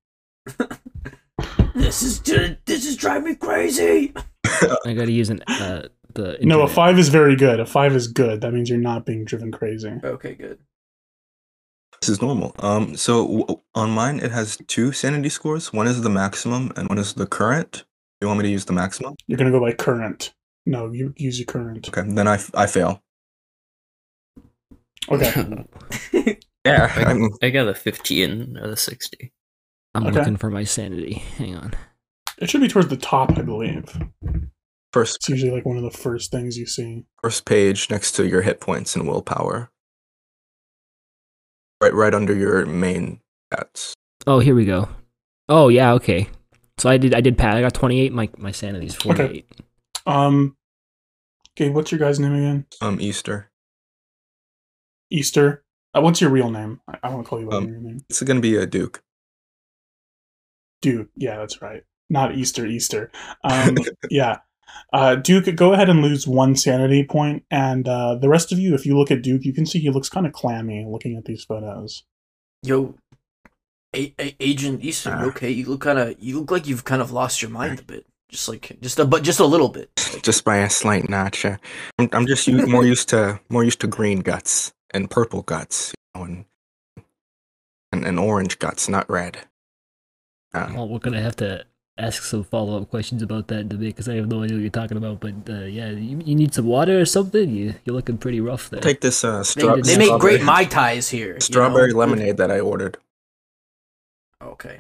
This 1.74 2.04
is 2.04 2.20
this 2.66 2.86
is 2.86 2.98
driving 2.98 3.30
me 3.30 3.36
crazy. 3.36 4.12
I 4.86 4.94
gotta 4.94 5.12
use 5.12 5.30
an 5.30 5.42
uh, 5.48 5.88
the. 6.16 6.38
No, 6.41 6.62
a 6.62 6.68
five 6.68 6.97
is 6.99 7.09
very 7.09 7.36
good. 7.36 7.59
A 7.59 7.66
five 7.66 7.95
is 7.95 8.07
good. 8.07 8.41
That 8.41 8.53
means 8.53 8.70
you're 8.70 8.78
not 8.80 9.05
being 9.05 9.26
driven 9.26 9.51
crazy. 9.51 9.93
Okay, 10.03 10.36
good. 10.36 10.59
This 12.01 12.09
is 12.09 12.22
normal. 12.22 12.55
Um, 12.59 12.95
so 12.97 13.26
w- 13.28 13.62
on 13.76 13.91
mine 13.91 14.20
it 14.20 14.32
has 14.32 14.57
two 14.68 14.91
sanity 14.91 15.30
scores. 15.30 15.72
One 15.72 15.88
is 15.88 16.01
the 16.01 16.09
maximum, 16.09 16.72
and 16.76 16.89
one 16.89 16.97
is 16.97 17.14
the 17.14 17.28
current. 17.28 17.84
You 18.22 18.28
want 18.28 18.39
me 18.39 18.43
to 18.43 18.49
use 18.51 18.66
the 18.66 18.74
maximum? 18.74 19.16
You're 19.28 19.38
gonna 19.38 19.51
go 19.51 19.59
by 19.59 19.74
current. 19.74 20.34
No, 20.66 20.91
you 20.91 21.14
use 21.18 21.39
your 21.39 21.45
current. 21.47 21.88
Okay, 21.89 22.07
then 22.07 22.28
I, 22.28 22.36
f- 22.36 22.51
I 22.55 22.68
fail. 22.68 23.01
Okay. 25.09 25.66
Yeah, 26.64 26.93
I, 26.95 27.05
I'm, 27.05 27.28
I 27.41 27.49
got 27.49 27.68
a 27.68 27.74
15 27.74 28.55
out 28.62 28.70
of 28.70 28.78
60. 28.80 29.34
I'm 29.95 30.05
Okay. 30.05 30.20
looking 30.20 30.38
for 30.38 30.51
my 30.51 30.64
sanity. 30.64 31.14
Hang 31.16 31.55
on. 31.55 31.74
It 32.38 32.51
should 32.51 32.62
be 32.62 32.68
towards 32.68 32.89
the 32.89 32.97
top, 32.97 33.36
I 33.36 33.41
believe. 33.41 33.86
First 34.94 35.18
It's 35.18 35.30
usually 35.30 35.52
like 35.52 35.66
one 35.66 35.78
of 35.78 35.84
the 35.84 35.92
first 35.92 36.32
things 36.32 36.58
you 36.58 36.66
see. 36.66 37.06
first 37.24 37.46
page 37.46 37.89
next 37.89 38.14
to 38.14 38.28
your 38.28 38.42
hit 38.42 38.60
points 38.60 38.96
and 38.96 39.08
willpower. 39.08 39.72
Right, 41.82 41.94
right 41.94 42.14
under 42.14 42.36
your 42.36 42.66
main 42.66 43.22
stats. 43.54 43.94
Oh, 44.28 44.39
here 44.39 44.54
we 44.56 44.66
go. 44.66 44.88
Oh 45.50 45.68
yeah, 45.70 45.94
okay. 45.94 46.28
So 46.78 46.89
I 46.89 46.98
did 46.98 47.14
I 47.14 47.22
did 47.22 47.38
pass. 47.38 47.56
I 47.56 47.62
got 47.62 47.74
28. 47.74 48.14
My 48.14 48.30
my 48.38 48.52
sanity's 48.52 48.96
48. 48.96 49.46
Um 50.06 50.56
Okay, 51.58 51.70
what's 51.70 51.92
your 51.92 52.00
guy's 52.00 52.20
name 52.20 52.34
again? 52.34 52.66
Um, 52.82 53.02
Easter. 53.02 53.52
Easter. 55.12 55.64
Uh, 55.94 56.00
what's 56.02 56.22
your 56.22 56.30
real 56.30 56.50
name? 56.50 56.80
I, 56.88 56.98
I 57.04 57.10
want 57.10 57.26
to 57.26 57.30
call 57.30 57.42
you 57.42 57.48
by 57.48 57.58
Um, 57.58 57.68
your 57.68 57.78
name. 57.80 58.00
It's 58.10 58.22
gonna 58.22 58.39
be 58.39 58.56
a 58.56 58.66
Duke. 58.66 59.04
Duke. 60.82 61.10
Yeah, 61.16 61.38
that's 61.38 61.62
right. 61.62 61.84
Not 62.10 62.36
Easter, 62.36 62.66
Easter. 62.66 63.12
Um, 63.44 63.78
yeah. 64.10 64.38
Uh, 64.94 65.16
Duke, 65.16 65.56
go 65.56 65.74
ahead 65.74 65.90
and 65.90 66.02
lose 66.02 66.28
one 66.28 66.56
sanity 66.56 67.04
point, 67.06 67.44
and 67.50 67.88
uh, 67.88 68.16
the 68.16 68.28
rest 68.30 68.52
of 68.52 68.60
you, 68.60 68.74
if 68.76 68.86
you 68.86 68.98
look 68.98 69.10
at 69.12 69.22
Duke, 69.22 69.46
you 69.46 69.54
can 69.54 69.66
see 69.66 69.80
he 69.80 69.90
looks 69.90 70.10
kind 70.10 70.26
of 70.28 70.34
clammy 70.34 70.86
looking 70.86 71.16
at 71.16 71.26
these 71.26 71.44
photos. 71.46 72.04
Yo, 72.64 72.96
a- 73.96 74.14
a- 74.20 74.36
Agent 74.40 74.84
Easton, 74.84 75.20
you 75.20 75.26
Ah. 75.26 75.30
okay? 75.30 75.50
You 75.50 75.66
look 75.66 75.82
kind 75.82 75.98
of 76.00 76.16
you 76.20 76.40
look 76.40 76.52
like 76.52 76.68
you've 76.68 76.84
kind 76.84 77.02
of 77.02 77.12
lost 77.12 77.42
your 77.42 77.52
mind 77.52 77.80
a 77.80 77.84
bit. 77.84 78.06
Just 78.30 78.48
like 78.50 78.78
just 78.82 79.00
a 79.00 79.06
but 79.06 79.24
just 79.24 79.40
a 79.40 79.46
little 79.46 79.70
bit. 79.70 79.90
Just 80.22 80.44
by 80.46 80.58
a 80.58 80.70
slight 80.70 81.10
notch. 81.10 81.44
Uh, 81.46 81.58
I'm, 82.00 82.10
I'm 82.14 82.26
just 82.28 82.48
u- 82.48 82.66
more 82.68 82.86
used 82.86 83.10
to 83.10 83.40
more 83.50 83.64
used 83.64 83.82
to 83.82 83.88
green 83.88 84.20
guts 84.22 84.72
and 84.94 85.10
purple 85.10 85.42
guts, 85.42 85.94
you 86.16 86.20
know, 86.20 86.26
and, 86.26 86.46
and 87.92 88.06
and 88.06 88.20
orange 88.20 88.60
guts, 88.60 88.88
not 88.88 89.10
red. 89.10 89.38
Um, 90.54 90.76
Well, 90.76 90.88
we're 90.90 91.00
gonna 91.00 91.22
have 91.22 91.36
to 91.38 91.66
ask 92.02 92.24
some 92.24 92.43
follow 92.43 92.82
up 92.82 92.89
questions 92.89 93.22
about 93.22 93.47
that 93.47 93.70
debate 93.70 93.95
because 93.95 94.10
I 94.10 94.16
have 94.16 94.28
no 94.28 94.43
idea 94.43 94.58
what 94.58 94.62
you're 94.62 94.70
talking 94.70 94.97
about. 94.97 95.20
But 95.20 95.34
uh, 95.49 95.66
yeah, 95.66 95.89
you, 95.91 96.22
you 96.26 96.36
need 96.36 96.54
some 96.54 96.66
water 96.66 96.99
or 96.99 97.06
something. 97.06 97.49
You 97.49 97.76
you're 97.86 97.95
looking 97.95 98.18
pretty 98.18 98.41
rough 98.41 98.70
there. 98.70 98.82
take 98.82 99.02
this 99.02 99.24
uh, 99.24 99.38
They, 99.39 99.43
stra- 99.43 99.82
they 99.82 99.97
make 99.97 100.20
great 100.20 100.41
strawberry- 100.41 100.43
mai 100.43 100.66
tais 100.66 101.10
here. 101.10 101.36
you 101.36 101.39
strawberry 101.41 101.91
know? 101.91 101.99
lemonade 101.99 102.38
that 102.38 102.52
I 102.52 102.60
ordered. 102.60 102.97
Okay. 104.43 104.78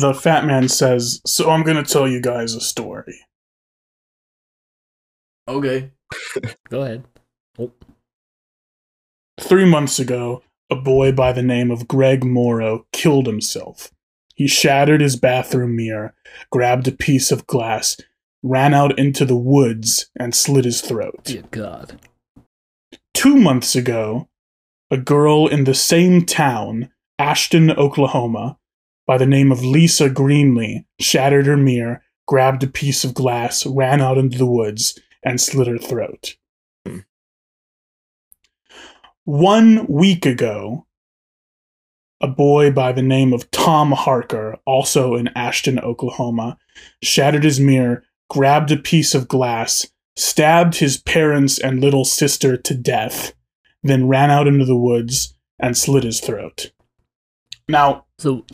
The 0.00 0.14
fat 0.18 0.46
man 0.46 0.68
says, 0.68 1.20
So 1.26 1.50
I'm 1.50 1.62
going 1.62 1.76
to 1.76 1.90
tell 1.92 2.08
you 2.08 2.20
guys 2.22 2.54
a 2.54 2.60
story. 2.60 3.18
Okay. 5.46 5.90
Go 6.70 6.82
ahead. 6.82 7.04
Three 9.40 9.64
months 9.66 9.98
ago, 9.98 10.42
a 10.70 10.76
boy 10.76 11.12
by 11.12 11.32
the 11.32 11.42
name 11.42 11.70
of 11.70 11.86
Greg 11.88 12.24
Morrow 12.24 12.86
killed 12.92 13.26
himself. 13.26 13.90
He 14.34 14.46
shattered 14.46 15.00
his 15.00 15.16
bathroom 15.16 15.76
mirror, 15.76 16.14
grabbed 16.50 16.88
a 16.88 16.92
piece 16.92 17.30
of 17.30 17.46
glass, 17.46 17.96
ran 18.42 18.74
out 18.74 18.98
into 18.98 19.24
the 19.24 19.36
woods, 19.36 20.10
and 20.18 20.34
slit 20.34 20.64
his 20.64 20.80
throat. 20.80 21.20
dear 21.24 21.44
God. 21.50 22.00
Two 23.14 23.36
months 23.36 23.76
ago, 23.76 24.28
a 24.90 24.96
girl 24.96 25.46
in 25.46 25.64
the 25.64 25.74
same 25.74 26.24
town, 26.24 26.90
Ashton, 27.18 27.70
Oklahoma, 27.70 28.58
by 29.06 29.18
the 29.18 29.26
name 29.26 29.52
of 29.52 29.64
Lisa 29.64 30.08
Greenlee, 30.08 30.84
shattered 31.00 31.46
her 31.46 31.56
mirror, 31.56 32.02
grabbed 32.26 32.62
a 32.62 32.66
piece 32.66 33.04
of 33.04 33.14
glass, 33.14 33.66
ran 33.66 34.00
out 34.00 34.18
into 34.18 34.38
the 34.38 34.46
woods, 34.46 34.98
and 35.22 35.40
slit 35.40 35.66
her 35.66 35.78
throat. 35.78 36.36
Hmm. 36.86 36.98
One 39.24 39.86
week 39.86 40.26
ago, 40.26 40.86
a 42.22 42.28
boy 42.28 42.70
by 42.70 42.92
the 42.92 43.02
name 43.02 43.32
of 43.32 43.50
Tom 43.50 43.92
Harker, 43.92 44.56
also 44.64 45.14
in 45.14 45.28
Ashton, 45.36 45.78
Oklahoma, 45.78 46.56
shattered 47.02 47.44
his 47.44 47.60
mirror, 47.60 48.04
grabbed 48.30 48.70
a 48.70 48.76
piece 48.76 49.14
of 49.14 49.28
glass, 49.28 49.86
stabbed 50.16 50.76
his 50.76 50.98
parents 50.98 51.58
and 51.58 51.80
little 51.80 52.04
sister 52.04 52.56
to 52.56 52.74
death, 52.74 53.34
then 53.82 54.08
ran 54.08 54.30
out 54.30 54.46
into 54.46 54.64
the 54.64 54.76
woods 54.76 55.34
and 55.58 55.76
slit 55.76 56.04
his 56.04 56.20
throat. 56.20 56.72
Now, 57.68 58.06
So 58.18 58.44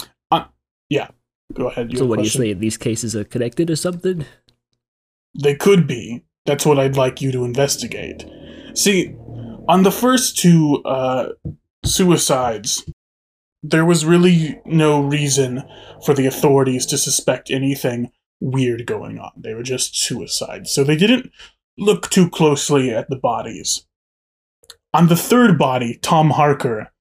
yeah 0.89 1.09
go 1.53 1.69
ahead. 1.69 1.97
So 1.97 2.07
what 2.07 2.19
do 2.19 2.25
you 2.25 2.31
say? 2.31 2.53
These 2.53 2.77
cases 2.77 3.14
are 3.16 3.25
connected 3.25 3.71
or 3.71 3.77
something? 3.77 4.25
They 5.41 5.55
could 5.55 5.87
be. 5.87 6.25
That's 6.47 6.64
what 6.64 6.79
I'd 6.79 6.97
like 6.97 7.21
you 7.21 7.33
to 7.33 7.45
investigate. 7.45 8.25
See, 8.75 9.14
on 9.69 9.83
the 9.83 9.91
first 9.91 10.39
two 10.39 10.83
uh, 10.85 11.31
suicides, 11.85 12.89
there 13.63 13.85
was 13.85 14.05
really 14.05 14.61
no 14.65 15.01
reason 15.01 15.63
for 16.05 16.15
the 16.15 16.27
authorities 16.27 16.87
to 16.87 16.99
suspect 16.99 17.51
anything 17.51 18.11
weird 18.41 18.87
going 18.87 19.19
on. 19.19 19.33
They 19.37 19.55
were 19.55 19.63
just 19.63 19.97
suicides. 19.97 20.71
So 20.73 20.85
they 20.85 20.97
didn't 20.97 21.31
look 21.77 22.09
too 22.11 22.31
closely 22.31 22.91
at 22.91 23.09
the 23.09 23.17
bodies. 23.17 23.87
On 24.95 25.09
the 25.09 25.17
third 25.17 25.59
body, 25.59 25.99
Tom 26.01 26.31
Harker, 26.31 26.93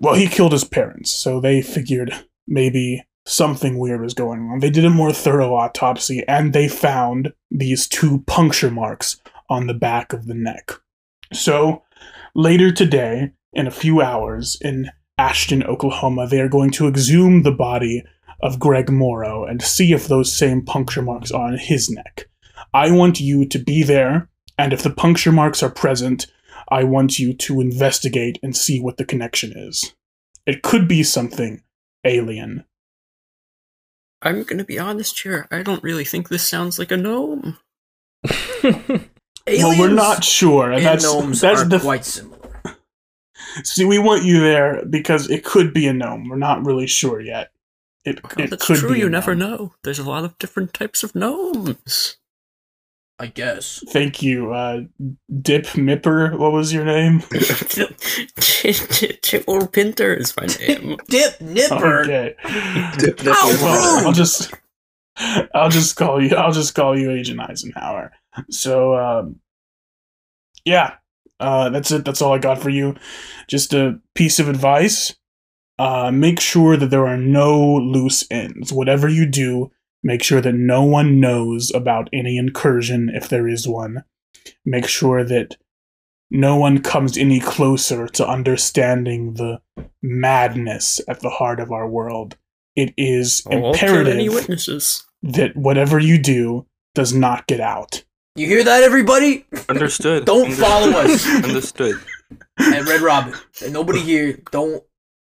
well, 0.00 0.14
he 0.14 0.26
killed 0.26 0.52
his 0.52 0.64
parents, 0.64 1.10
so 1.10 1.40
they 1.40 1.62
figured 1.62 2.12
maybe 2.46 3.04
something 3.26 3.78
weird 3.78 4.00
was 4.00 4.14
going 4.14 4.40
on. 4.50 4.60
They 4.60 4.70
did 4.70 4.84
a 4.84 4.90
more 4.90 5.12
thorough 5.12 5.54
autopsy 5.54 6.22
and 6.28 6.52
they 6.52 6.68
found 6.68 7.32
these 7.50 7.88
two 7.88 8.22
puncture 8.26 8.70
marks 8.70 9.20
on 9.48 9.66
the 9.66 9.74
back 9.74 10.12
of 10.12 10.26
the 10.26 10.34
neck. 10.34 10.72
So, 11.32 11.82
later 12.34 12.70
today, 12.70 13.32
in 13.52 13.66
a 13.66 13.72
few 13.72 14.00
hours, 14.00 14.56
in 14.60 14.90
Ashton, 15.18 15.62
Oklahoma, 15.62 16.26
they 16.26 16.40
are 16.40 16.48
going 16.48 16.70
to 16.72 16.88
exhume 16.88 17.42
the 17.42 17.52
body 17.52 18.04
of 18.42 18.58
Greg 18.58 18.90
Morrow 18.90 19.44
and 19.44 19.62
see 19.62 19.92
if 19.92 20.06
those 20.06 20.36
same 20.36 20.62
puncture 20.62 21.02
marks 21.02 21.30
are 21.30 21.48
on 21.48 21.58
his 21.58 21.88
neck. 21.90 22.28
I 22.74 22.90
want 22.90 23.20
you 23.20 23.46
to 23.46 23.58
be 23.58 23.82
there, 23.82 24.28
and 24.58 24.72
if 24.72 24.82
the 24.82 24.90
puncture 24.90 25.32
marks 25.32 25.62
are 25.62 25.70
present, 25.70 26.26
I 26.68 26.84
want 26.84 27.18
you 27.18 27.32
to 27.32 27.60
investigate 27.60 28.38
and 28.42 28.56
see 28.56 28.80
what 28.80 28.96
the 28.96 29.04
connection 29.04 29.52
is. 29.56 29.94
It 30.46 30.62
could 30.62 30.86
be 30.86 31.02
something 31.02 31.62
alien. 32.04 32.64
I'm 34.22 34.42
gonna 34.42 34.64
be 34.64 34.78
honest 34.78 35.20
here. 35.20 35.46
I 35.50 35.62
don't 35.62 35.82
really 35.82 36.04
think 36.04 36.28
this 36.28 36.46
sounds 36.46 36.78
like 36.78 36.90
a 36.90 36.96
gnome. 36.96 37.58
well, 38.62 39.78
we're 39.78 39.88
not 39.88 40.24
sure. 40.24 40.72
and 40.72 40.84
that's 40.84 41.04
gnomes 41.04 41.40
that's 41.40 41.62
are 41.62 41.68
the 41.68 41.78
quite 41.78 42.04
similar. 42.04 42.35
See. 43.64 43.84
We 43.84 43.98
want 43.98 44.24
you 44.24 44.40
there 44.40 44.84
because 44.88 45.28
it 45.30 45.44
could 45.44 45.72
be 45.72 45.86
a 45.86 45.92
gnome. 45.92 46.28
We're 46.28 46.36
not 46.36 46.64
really 46.64 46.86
sure 46.86 47.20
yet. 47.20 47.50
It, 48.04 48.22
Well, 48.22 48.32
it 48.46 48.50
that's 48.50 48.66
could 48.66 48.76
true. 48.78 48.92
be. 48.92 49.00
You 49.00 49.06
a 49.06 49.10
never 49.10 49.34
gnome. 49.34 49.50
know. 49.50 49.74
There's 49.82 49.98
a 49.98 50.08
lot 50.08 50.24
of 50.24 50.38
different 50.38 50.72
types 50.74 51.02
of 51.02 51.14
gnomes. 51.14 52.16
I 53.18 53.28
guess. 53.28 53.82
Thank 53.88 54.22
you, 54.22 54.52
uh, 54.52 54.82
Dip 55.40 55.64
Mipper. 55.68 56.36
What 56.38 56.52
was 56.52 56.70
your 56.70 56.84
name? 56.84 57.20
Chipper 58.36 59.66
Pinter 59.68 60.14
is 60.14 60.34
my 60.36 60.46
name. 60.46 60.96
Dip 61.08 61.40
Nipper. 61.40 62.00
Okay. 62.02 62.34
Dip, 62.98 63.16
dip, 63.16 63.34
How 63.34 63.50
dip. 63.50 63.60
rude! 63.60 64.06
I'll 64.06 64.12
just 64.12 64.52
I'll 65.54 65.70
just 65.70 65.96
call 65.96 66.22
you 66.22 66.36
I'll 66.36 66.52
just 66.52 66.74
call 66.74 66.98
you 66.98 67.10
Agent 67.10 67.40
Eisenhower. 67.40 68.12
So 68.50 68.94
um 68.96 69.40
yeah. 70.64 70.94
Uh 71.40 71.70
that's 71.70 71.90
it. 71.90 72.04
That's 72.04 72.22
all 72.22 72.34
I 72.34 72.38
got 72.38 72.60
for 72.60 72.70
you. 72.70 72.94
Just 73.48 73.74
a 73.74 74.00
piece 74.14 74.38
of 74.38 74.48
advice. 74.48 75.14
Uh 75.78 76.10
make 76.10 76.40
sure 76.40 76.76
that 76.76 76.90
there 76.90 77.06
are 77.06 77.18
no 77.18 77.60
loose 77.60 78.24
ends. 78.30 78.72
Whatever 78.72 79.08
you 79.08 79.26
do, 79.26 79.70
make 80.02 80.22
sure 80.22 80.40
that 80.40 80.54
no 80.54 80.82
one 80.82 81.20
knows 81.20 81.72
about 81.74 82.08
any 82.12 82.38
incursion 82.38 83.10
if 83.12 83.28
there 83.28 83.48
is 83.48 83.68
one. 83.68 84.04
Make 84.64 84.86
sure 84.86 85.24
that 85.24 85.56
no 86.30 86.56
one 86.56 86.80
comes 86.80 87.16
any 87.16 87.40
closer 87.40 88.08
to 88.08 88.28
understanding 88.28 89.34
the 89.34 89.60
madness 90.02 91.00
at 91.08 91.20
the 91.20 91.30
heart 91.30 91.60
of 91.60 91.70
our 91.70 91.88
world. 91.88 92.36
It 92.74 92.92
is 92.96 93.42
imperative 93.50 94.16
that 95.22 95.56
whatever 95.56 95.98
you 95.98 96.18
do 96.18 96.66
does 96.94 97.12
not 97.12 97.46
get 97.46 97.60
out. 97.60 98.04
You 98.36 98.46
hear 98.46 98.62
that, 98.64 98.82
everybody? 98.82 99.46
Understood. 99.66 100.24
Don't 100.26 100.52
follow 100.52 100.90
us. 100.90 101.26
Understood. 101.26 101.98
at 102.58 102.84
Red 102.86 103.00
Robin. 103.00 103.32
And 103.64 103.72
nobody 103.72 104.00
here 104.00 104.38
don't 104.52 104.84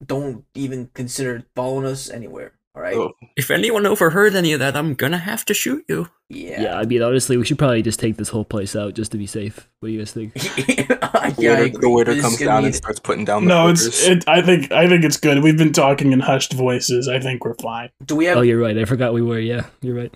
don't 0.03 0.43
even 0.55 0.89
consider 0.95 1.43
following 1.55 1.85
us 1.85 2.09
anywhere. 2.09 2.53
All 2.75 2.81
right. 2.81 2.95
Oh. 2.95 3.13
If 3.37 3.51
anyone 3.51 3.85
overheard 3.85 4.35
any 4.35 4.51
of 4.51 4.59
that, 4.59 4.75
I'm 4.75 4.95
gonna 4.95 5.17
have 5.17 5.45
to 5.45 5.53
shoot 5.53 5.85
you. 5.87 6.09
Yeah. 6.27 6.61
Yeah, 6.61 6.77
I 6.77 6.85
mean, 6.85 7.01
honestly, 7.01 7.37
we 7.37 7.45
should 7.45 7.57
probably 7.57 7.81
just 7.81 7.99
take 7.99 8.17
this 8.17 8.29
whole 8.29 8.43
place 8.43 8.75
out 8.75 8.95
just 8.95 9.11
to 9.13 9.17
be 9.17 9.27
safe. 9.27 9.69
What 9.79 9.87
do 9.87 9.93
you 9.93 9.99
guys 9.99 10.11
think? 10.11 10.33
yeah, 10.67 10.97
I 11.13 11.29
The 11.29 11.47
waiter, 11.47 11.77
the 11.79 11.89
waiter 11.89 12.19
comes 12.21 12.37
down 12.39 12.63
be- 12.63 12.65
and 12.67 12.75
starts 12.75 12.99
putting 12.99 13.23
down 13.23 13.45
the 13.45 13.47
No, 13.49 13.69
it's. 13.69 14.05
It, 14.05 14.27
I 14.27 14.41
think. 14.41 14.71
I 14.73 14.89
think 14.89 15.05
it's 15.05 15.15
good. 15.17 15.41
We've 15.41 15.57
been 15.57 15.71
talking 15.71 16.11
in 16.11 16.19
hushed 16.19 16.51
voices. 16.51 17.07
I 17.07 17.19
think 17.19 17.45
we're 17.45 17.53
fine. 17.55 17.91
Do 18.05 18.15
we 18.17 18.25
have? 18.25 18.37
Oh, 18.37 18.41
you're 18.41 18.59
right. 18.59 18.77
I 18.77 18.83
forgot 18.83 19.13
we 19.13 19.21
were. 19.21 19.39
Yeah, 19.39 19.67
you're 19.81 19.95
right. 19.95 20.13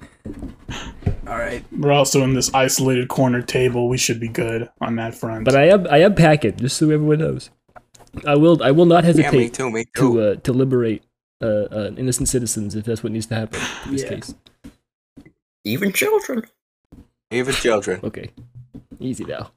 all 1.28 1.38
right. 1.38 1.64
We're 1.72 1.94
also 1.94 2.24
in 2.24 2.34
this 2.34 2.54
isolated 2.54 3.08
corner 3.08 3.42
table. 3.42 3.88
We 3.88 3.98
should 3.98 4.20
be 4.20 4.28
good 4.28 4.70
on 4.82 4.98
that 4.98 5.16
front. 5.16 5.46
But 5.46 5.56
I 5.56 5.70
am 5.70 5.88
I 5.90 6.00
am 6.00 6.16
packing, 6.16 6.58
just 6.58 6.76
so 6.76 6.90
everyone 6.90 7.20
knows. 7.20 7.52
I 8.26 8.36
will 8.36 8.62
I 8.64 8.72
will 8.72 8.86
not 8.86 9.04
yeah, 9.06 9.12
me 9.12 9.24
hesitate 9.24 9.54
too, 9.54 9.70
me 9.72 9.86
too. 9.86 9.92
to 9.96 10.22
uh, 10.22 10.36
to 10.38 10.52
liberate 10.52 11.04
uh, 11.42 11.46
uh, 11.46 11.92
innocent 11.98 12.28
citizens 12.30 12.76
if 12.76 12.86
that's 12.86 13.04
what 13.04 13.12
needs 13.12 13.26
to 13.28 13.36
happen 13.36 13.60
in 13.86 13.92
this 13.94 14.04
Yeah. 14.04 14.10
case. 14.10 14.36
Even 15.64 15.92
children. 15.94 16.44
Even 17.32 17.54
children. 17.54 18.00
Okay, 18.04 18.30
easy 19.00 19.26
now. 19.26 19.52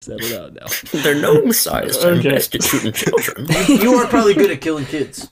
Settle 0.00 0.28
down 0.30 0.54
now. 0.54 0.66
They're 1.02 1.14
gnome 1.14 1.52
sized. 1.52 2.04
I'm 2.04 2.18
Okay. 2.18 2.30
best 2.32 2.54
at 2.56 2.62
shooting 2.64 2.92
children. 2.92 3.46
You 3.68 3.94
are 3.94 4.06
probably 4.08 4.34
good 4.34 4.50
at 4.50 4.60
killing 4.60 4.84
kids. 4.84 5.30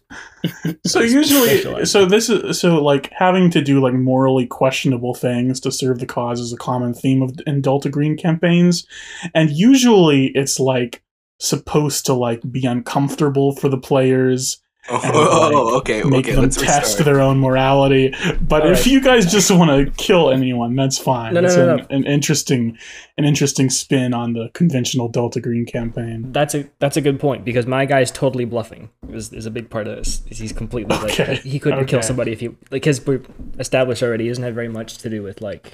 so 0.86 1.00
usually, 1.00 1.84
so 1.86 2.06
this 2.06 2.28
is 2.30 2.60
so 2.60 2.80
like 2.80 3.10
having 3.10 3.50
to 3.50 3.60
do 3.62 3.80
like 3.80 3.94
morally 3.94 4.46
questionable 4.46 5.12
things 5.14 5.58
to 5.60 5.72
serve 5.72 5.98
the 5.98 6.06
cause 6.06 6.38
is 6.40 6.52
a 6.52 6.56
common 6.56 6.94
theme 6.94 7.20
of 7.20 7.32
in 7.48 7.60
Delta 7.62 7.88
Green 7.88 8.16
campaigns, 8.16 8.86
and 9.34 9.50
usually 9.50 10.26
it's 10.36 10.60
like 10.60 11.02
supposed 11.40 12.06
to 12.06 12.14
like 12.14 12.40
be 12.52 12.64
uncomfortable 12.64 13.56
for 13.56 13.68
the 13.68 13.78
players 13.78 14.62
Oh, 14.90 15.00
And, 15.02 15.12
oh, 15.14 15.64
like, 15.64 15.74
okay, 15.82 16.02
make 16.02 16.26
okay. 16.26 16.32
them 16.34 16.42
Let's 16.42 16.56
test 16.56 16.98
restart. 16.98 17.04
their 17.04 17.20
own 17.20 17.38
morality. 17.38 18.14
But 18.40 18.62
All 18.62 18.72
if 18.72 18.78
right. 18.78 18.86
you 18.86 19.00
guys 19.00 19.30
just 19.30 19.50
want 19.50 19.70
to 19.70 19.90
kill 20.02 20.30
anyone, 20.30 20.74
that's 20.76 20.98
fine. 20.98 21.34
No, 21.34 21.40
no, 21.40 21.46
it's 21.46 21.56
no, 21.56 21.74
an, 21.74 21.76
no. 21.78 21.86
an 21.90 22.04
interesting, 22.06 22.76
an 23.16 23.24
interesting 23.24 23.70
spin 23.70 24.12
on 24.14 24.32
the 24.32 24.50
conventional 24.54 25.08
Delta 25.08 25.40
Green 25.40 25.64
campaign. 25.66 26.32
That's 26.32 26.54
a 26.54 26.68
that's 26.78 26.96
a 26.96 27.00
good 27.00 27.20
point 27.20 27.44
because 27.44 27.66
my 27.66 27.86
guy's 27.86 28.10
totally 28.10 28.44
bluffing. 28.44 28.90
Is, 29.10 29.32
is 29.32 29.46
a 29.46 29.50
big 29.50 29.70
part 29.70 29.86
of 29.86 29.96
this. 29.96 30.22
Is 30.28 30.38
he's 30.38 30.52
completely 30.52 30.96
like 30.96 31.18
Okay, 31.18 31.36
he 31.36 31.58
couldn't 31.58 31.86
kill 31.86 32.02
somebody 32.02 32.32
if 32.32 32.40
he 32.40 32.50
like 32.70 32.84
his 32.84 33.04
we're 33.06 33.22
established 33.58 34.02
already. 34.02 34.24
He 34.24 34.30
doesn't 34.30 34.44
have 34.44 34.54
very 34.54 34.68
much 34.68 34.98
to 34.98 35.10
do 35.10 35.22
with 35.22 35.40
like 35.40 35.72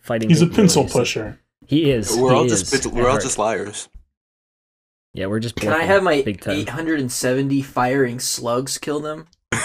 fighting. 0.00 0.28
He's 0.28 0.42
a 0.42 0.46
capabilities. 0.46 0.74
pencil 0.82 1.00
pusher. 1.00 1.40
He 1.66 1.90
is. 1.90 2.16
We're 2.16 2.30
he 2.30 2.36
all 2.36 2.44
is 2.50 2.70
just 2.70 2.86
we're 2.86 3.04
all 3.04 3.10
heart. 3.10 3.22
just 3.22 3.38
liars. 3.38 3.88
Yeah. 5.14 5.26
We're 5.26 5.40
just. 5.40 5.56
Can 5.56 5.72
I 5.72 5.82
have 5.82 6.02
my 6.02 6.22
big 6.22 6.46
870 6.46 7.62
firing 7.62 8.18
slugs 8.20 8.78
kill 8.78 9.00
them? 9.00 9.26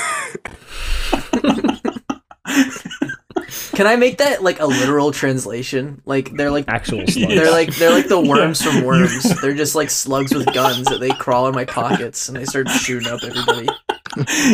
Can 3.74 3.88
I 3.88 3.96
make 3.98 4.20
that 4.20 4.42
like 4.42 4.60
a 4.62 4.66
literal 4.66 5.12
translation? 5.12 6.02
Like 6.06 6.32
they're 6.36 6.52
like 6.52 6.66
actual 6.70 7.06
slugs? 7.08 7.36
they're 7.36 7.52
like 7.52 7.76
they're 7.76 7.92
like 7.92 8.08
the 8.08 8.20
worms 8.22 8.62
from 8.62 8.84
Worms. 8.84 9.24
They're 9.42 9.54
just 9.54 9.76
like 9.76 9.90
slugs 9.90 10.34
with 10.34 10.46
guns 10.54 10.86
that 10.88 11.00
they 11.00 11.10
crawl 11.10 11.48
in 11.48 11.56
my 11.56 11.66
pockets 11.66 12.30
and 12.30 12.38
they 12.38 12.46
start 12.46 12.70
shooting 12.70 13.12
up 13.12 13.20
everybody. 13.24 13.68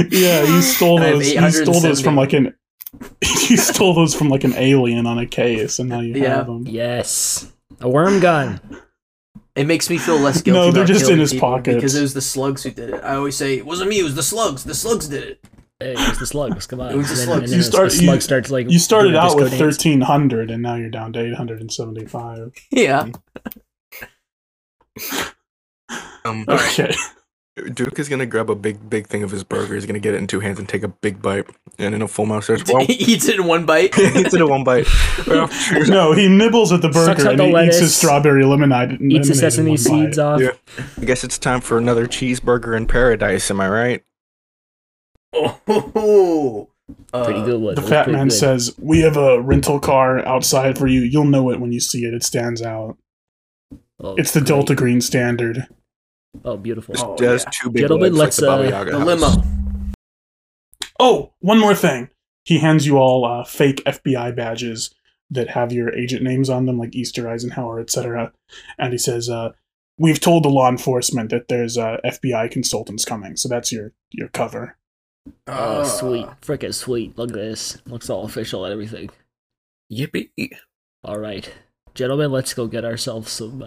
yeah, 0.09 0.43
you 0.43 0.61
stole 0.61 0.99
those. 0.99 1.31
You 1.31 1.51
stole 1.51 1.79
those 1.81 2.01
from 2.01 2.15
like 2.15 2.33
an. 2.33 2.55
you 3.21 3.57
stole 3.57 3.93
those 3.93 4.15
from 4.15 4.29
like 4.29 4.43
an 4.43 4.53
alien 4.55 5.05
on 5.05 5.19
a 5.19 5.27
case, 5.27 5.77
and 5.79 5.87
now 5.89 5.99
you 5.99 6.15
Yeah. 6.15 6.37
have 6.37 6.47
them. 6.47 6.63
Yes, 6.67 7.51
a 7.79 7.87
worm 7.87 8.19
gun. 8.19 8.59
It 9.55 9.67
makes 9.67 9.89
me 9.89 9.97
feel 9.97 10.17
less 10.17 10.41
guilty. 10.43 10.59
No, 10.59 10.71
they're 10.71 10.83
about 10.83 10.93
just 10.93 11.09
in 11.11 11.19
his 11.19 11.33
people 11.33 11.49
pockets. 11.49 11.75
because 11.75 11.95
it 11.95 12.01
was 12.01 12.13
the 12.13 12.21
slugs 12.21 12.63
who 12.63 12.71
did 12.71 12.89
it. 12.91 13.03
I 13.03 13.15
always 13.15 13.35
say 13.35 13.57
it 13.57 13.65
wasn't 13.65 13.89
me. 13.89 13.99
It 13.99 14.03
was 14.03 14.15
the 14.15 14.23
slugs. 14.23 14.63
The 14.63 14.73
slugs 14.75 15.07
did 15.07 15.23
it. 15.23 15.45
Hey, 15.79 15.93
it's 15.97 16.19
the 16.19 16.27
slugs. 16.27 16.67
Come 16.67 16.79
on. 16.79 16.91
It 16.91 16.95
was 16.95 17.09
the 17.09 17.15
slugs. 17.15 17.49
then 17.49 17.57
You 17.57 17.63
start- 17.63 17.89
the 17.89 17.95
slug 17.97 18.15
you- 18.15 18.21
starts 18.21 18.51
like. 18.51 18.69
You 18.69 18.79
started 18.79 19.15
out 19.15 19.35
with 19.35 19.51
thirteen 19.53 20.01
hundred, 20.01 20.51
and 20.51 20.61
now 20.61 20.75
you're 20.75 20.89
down 20.89 21.11
to 21.13 21.19
eight 21.19 21.33
hundred 21.35 21.59
and 21.59 21.71
seventy-five. 21.71 22.53
Yeah. 22.71 23.09
Um, 26.23 26.45
Okay. 26.47 26.93
Duke 27.73 27.99
is 27.99 28.09
gonna 28.09 28.25
grab 28.25 28.49
a 28.49 28.55
big, 28.55 28.89
big 28.89 29.07
thing 29.07 29.23
of 29.23 29.31
his 29.31 29.43
burger. 29.43 29.75
He's 29.75 29.85
gonna 29.85 29.99
get 29.99 30.13
it 30.13 30.17
in 30.17 30.27
two 30.27 30.39
hands 30.39 30.59
and 30.59 30.67
take 30.67 30.83
a 30.83 30.87
big 30.87 31.21
bite, 31.21 31.45
and 31.77 31.93
in 31.93 32.01
a 32.01 32.07
full 32.07 32.25
mouth 32.25 32.43
starts. 32.43 32.63
Well, 32.71 32.85
he 32.85 32.93
eats 32.93 33.27
it 33.27 33.35
in 33.39 33.45
one 33.45 33.65
bite. 33.65 33.93
he 33.95 34.03
eats 34.19 34.33
it 34.33 34.41
in 34.41 34.49
one 34.49 34.63
bite. 34.63 34.87
No, 35.27 36.13
he 36.13 36.27
nibbles 36.27 36.71
at 36.71 36.81
the 36.81 36.89
burger 36.89 37.29
and 37.29 37.39
the 37.39 37.45
he 37.45 37.67
eats 37.67 37.79
his 37.79 37.95
strawberry 37.95 38.43
lemonade. 38.45 39.01
Eats 39.01 39.27
his 39.27 39.39
sesame 39.39 39.77
seeds 39.77 40.17
bite. 40.17 40.23
off. 40.23 40.41
Yeah. 40.41 40.51
I 40.99 41.05
guess 41.05 41.23
it's 41.23 41.37
time 41.37 41.61
for 41.61 41.77
another 41.77 42.07
cheeseburger 42.07 42.75
in 42.75 42.87
paradise. 42.87 43.49
Am 43.51 43.59
I 43.61 43.69
right? 43.69 44.03
Oh, 45.33 46.67
uh, 47.13 47.23
Pretty 47.25 47.43
good 47.43 47.61
one. 47.61 47.75
The 47.75 47.81
fat 47.81 48.09
man 48.09 48.27
good. 48.27 48.33
says, 48.33 48.75
"We 48.79 48.99
have 49.01 49.17
a 49.17 49.41
rental 49.41 49.79
car 49.79 50.19
outside 50.25 50.77
for 50.77 50.87
you. 50.87 51.01
You'll 51.01 51.25
know 51.25 51.49
it 51.51 51.59
when 51.59 51.71
you 51.71 51.79
see 51.79 52.05
it. 52.05 52.13
It 52.13 52.23
stands 52.23 52.61
out. 52.61 52.97
Oh, 53.99 54.15
It's 54.15 54.31
the 54.31 54.39
great. 54.39 54.47
Delta 54.47 54.75
Green 54.75 55.01
standard." 55.01 55.67
Oh, 56.45 56.57
beautiful. 56.57 56.95
Oh, 56.97 57.13
It 57.15 57.21
has 57.21 57.43
yeah. 57.43 57.49
two 57.53 57.69
big 57.69 57.81
Gentlemen, 57.81 58.13
legs 58.15 58.39
let's, 58.39 58.41
like 58.41 58.69
the 58.69 58.75
uh, 58.77 58.83
The 58.99 59.05
limo. 59.05 59.43
Oh, 60.99 61.33
one 61.39 61.59
more 61.59 61.75
thing. 61.75 62.09
He 62.45 62.59
hands 62.59 62.85
you 62.85 62.97
all 62.97 63.25
uh, 63.25 63.43
fake 63.43 63.83
FBI 63.85 64.35
badges 64.35 64.93
that 65.29 65.49
have 65.49 65.71
your 65.71 65.93
agent 65.93 66.23
names 66.23 66.49
on 66.49 66.65
them, 66.65 66.77
like 66.77 66.95
Easter 66.95 67.29
Eisenhower, 67.29 67.79
etc. 67.79 68.31
And 68.77 68.91
he 68.93 68.97
says, 68.97 69.29
uh, 69.29 69.51
"We've 69.97 70.19
told 70.19 70.43
the 70.43 70.49
law 70.49 70.69
enforcement 70.69 71.29
that 71.29 71.47
there's 71.47 71.77
uh, 71.77 71.97
FBI 72.03 72.49
consultants 72.51 73.05
coming, 73.05 73.35
so 73.37 73.47
that's 73.47 73.71
your 73.71 73.93
your 74.11 74.27
cover." 74.29 74.77
Oh, 75.47 75.81
Uh, 75.81 75.85
sweet. 75.85 76.25
Frickin' 76.41 76.73
sweet. 76.73 77.17
Look 77.17 77.29
at 77.29 77.35
this. 77.35 77.77
Looks 77.85 78.09
all 78.09 78.25
official 78.25 78.65
and 78.65 78.73
everything. 78.73 79.09
Yippee. 79.91 80.31
All 81.03 81.19
right. 81.19 81.51
Gentlemen, 81.93 82.31
let's 82.31 82.53
go 82.53 82.67
get 82.67 82.85
ourselves 82.85 83.31
some. 83.31 83.61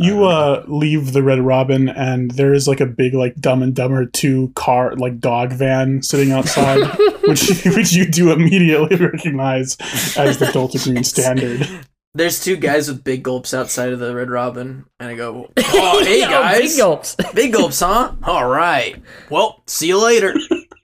You 0.00 0.24
Uh, 0.26 0.64
leave 0.68 1.12
the 1.12 1.22
Red 1.24 1.40
Robin, 1.40 1.88
and 1.88 2.30
there 2.32 2.54
is 2.54 2.68
like 2.68 2.80
a 2.80 2.86
big 2.86 3.14
like 3.14 3.34
Dumb 3.36 3.62
and 3.62 3.74
Dumber 3.74 4.06
two 4.06 4.52
car 4.54 4.94
like 4.94 5.18
dog 5.18 5.52
van 5.52 6.02
sitting 6.02 6.30
outside, 6.32 6.78
which 7.26 7.48
which 7.64 7.92
you 7.92 8.06
do 8.06 8.30
immediately 8.30 8.94
recognize 9.04 9.76
as 10.16 10.38
the 10.38 10.46
Delta 10.52 10.78
Green 10.78 11.02
standard. 11.04 11.66
There's 12.14 12.42
two 12.42 12.56
guys 12.56 12.88
with 12.88 13.04
big 13.04 13.22
gulps 13.22 13.52
outside 13.52 13.92
of 13.92 13.98
the 13.98 14.14
Red 14.14 14.30
Robin, 14.30 14.84
and 15.00 15.08
I 15.10 15.14
go, 15.16 15.50
"Oh, 15.56 16.04
hey 16.04 16.24
Oh, 16.24 16.28
guys, 16.30 16.58
big 16.60 16.76
gulps. 16.78 17.16
big 17.34 17.52
gulps, 17.52 17.80
huh? 17.80 18.12
All 18.22 18.48
right. 18.48 18.96
Well, 19.30 19.62
see 19.66 19.88
you 19.88 20.02
later." 20.02 20.32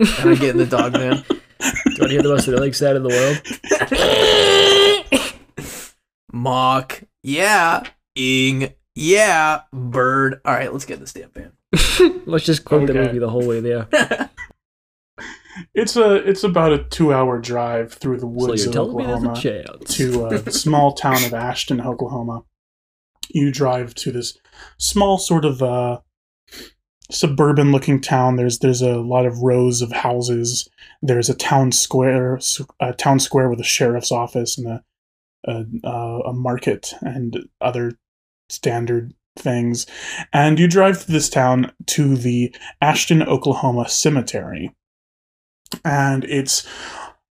And 0.00 0.30
I 0.30 0.34
get 0.34 0.50
in 0.50 0.56
the 0.58 0.66
dog 0.66 0.92
van. 0.92 1.22
Do 1.28 1.30
you 1.30 1.40
want 1.70 1.96
to 1.96 2.08
hear 2.08 2.22
the 2.22 2.28
most 2.30 2.44
thrilling 2.46 2.72
sound 2.72 2.96
in 2.96 3.02
the 3.04 3.08
world? 3.08 3.40
Mock, 6.32 7.02
yeah, 7.22 7.84
ing, 8.16 8.74
yeah, 8.94 9.62
bird. 9.72 10.40
All 10.44 10.54
right, 10.54 10.72
let's 10.72 10.84
get 10.84 10.94
in 10.94 11.00
this 11.00 11.12
damn 11.12 11.30
van. 11.30 11.52
Let's 12.26 12.44
just 12.44 12.64
quote 12.64 12.86
the 12.86 12.94
movie 12.94 13.18
the 13.18 13.28
whole 13.28 13.46
way 13.46 13.60
there. 13.60 13.88
It's 15.72 15.96
a 15.96 16.14
it's 16.16 16.44
about 16.44 16.72
a 16.72 16.84
two 16.84 17.12
hour 17.12 17.38
drive 17.38 17.92
through 17.92 18.18
the 18.18 18.26
woods 18.26 18.62
you're 18.62 18.70
of 18.70 18.74
telling 18.74 19.06
a 19.06 19.12
Oklahoma 19.14 19.40
to 19.84 20.24
uh, 20.24 20.38
the 20.38 20.50
small 20.50 20.92
town 20.92 21.24
of 21.24 21.32
Ashton, 21.32 21.80
Oklahoma. 21.80 22.44
You 23.30 23.52
drive 23.52 23.94
to 23.96 24.12
this 24.12 24.36
small 24.78 25.18
sort 25.18 25.44
of 25.44 25.62
uh, 25.62 26.00
suburban 27.10 27.72
looking 27.72 28.00
town. 28.00 28.36
There's 28.36 28.58
there's 28.58 28.82
a 28.82 28.98
lot 28.98 29.26
of 29.26 29.38
rows 29.38 29.80
of 29.80 29.92
houses. 29.92 30.68
There's 31.02 31.28
a 31.28 31.34
town 31.34 31.72
square, 31.72 32.40
a 32.80 32.92
town 32.92 33.20
square 33.20 33.48
with 33.48 33.60
a 33.60 33.64
sheriff's 33.64 34.12
office 34.12 34.58
and 34.58 34.66
a 34.66 34.84
a, 35.46 35.64
uh, 35.84 36.20
a 36.26 36.32
market 36.32 36.94
and 37.02 37.48
other 37.60 37.92
standard 38.48 39.14
things. 39.36 39.86
And 40.32 40.58
you 40.58 40.68
drive 40.68 41.02
through 41.02 41.14
this 41.14 41.28
town 41.28 41.72
to 41.86 42.16
the 42.16 42.54
Ashton, 42.80 43.22
Oklahoma 43.22 43.88
cemetery. 43.88 44.74
And 45.84 46.24
it's 46.24 46.66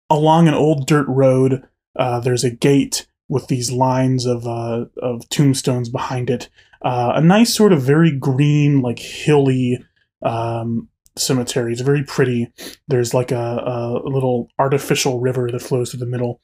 along 0.10 0.48
an 0.48 0.54
old 0.54 0.88
dirt 0.88 1.08
road. 1.08 1.64
Uh, 1.98 2.20
there's 2.20 2.44
a 2.44 2.52
gate 2.52 3.08
with 3.28 3.48
these 3.48 3.72
lines 3.72 4.26
of 4.26 4.48
uh, 4.48 4.86
of 5.02 5.28
tombstones 5.30 5.90
behind 5.90 6.30
it. 6.30 6.50
Uh, 6.82 7.14
a 7.16 7.22
nice 7.22 7.54
sort 7.54 7.74
of 7.74 7.82
very 7.82 8.12
green, 8.12 8.82
like 8.82 9.00
hilly 9.00 9.84
um, 10.24 10.88
cemetery. 11.18 11.74
It's 11.74 11.82
very 11.82 12.04
pretty. 12.04 12.52
There's 12.88 13.14
like 13.14 13.32
a, 13.32 13.36
a 13.36 14.10
little 14.10 14.50
artificial 14.58 15.20
river 15.20 15.50
that 15.52 15.62
flows 15.62 15.92
through 15.92 16.00
the 16.00 16.06
middle, 16.06 16.42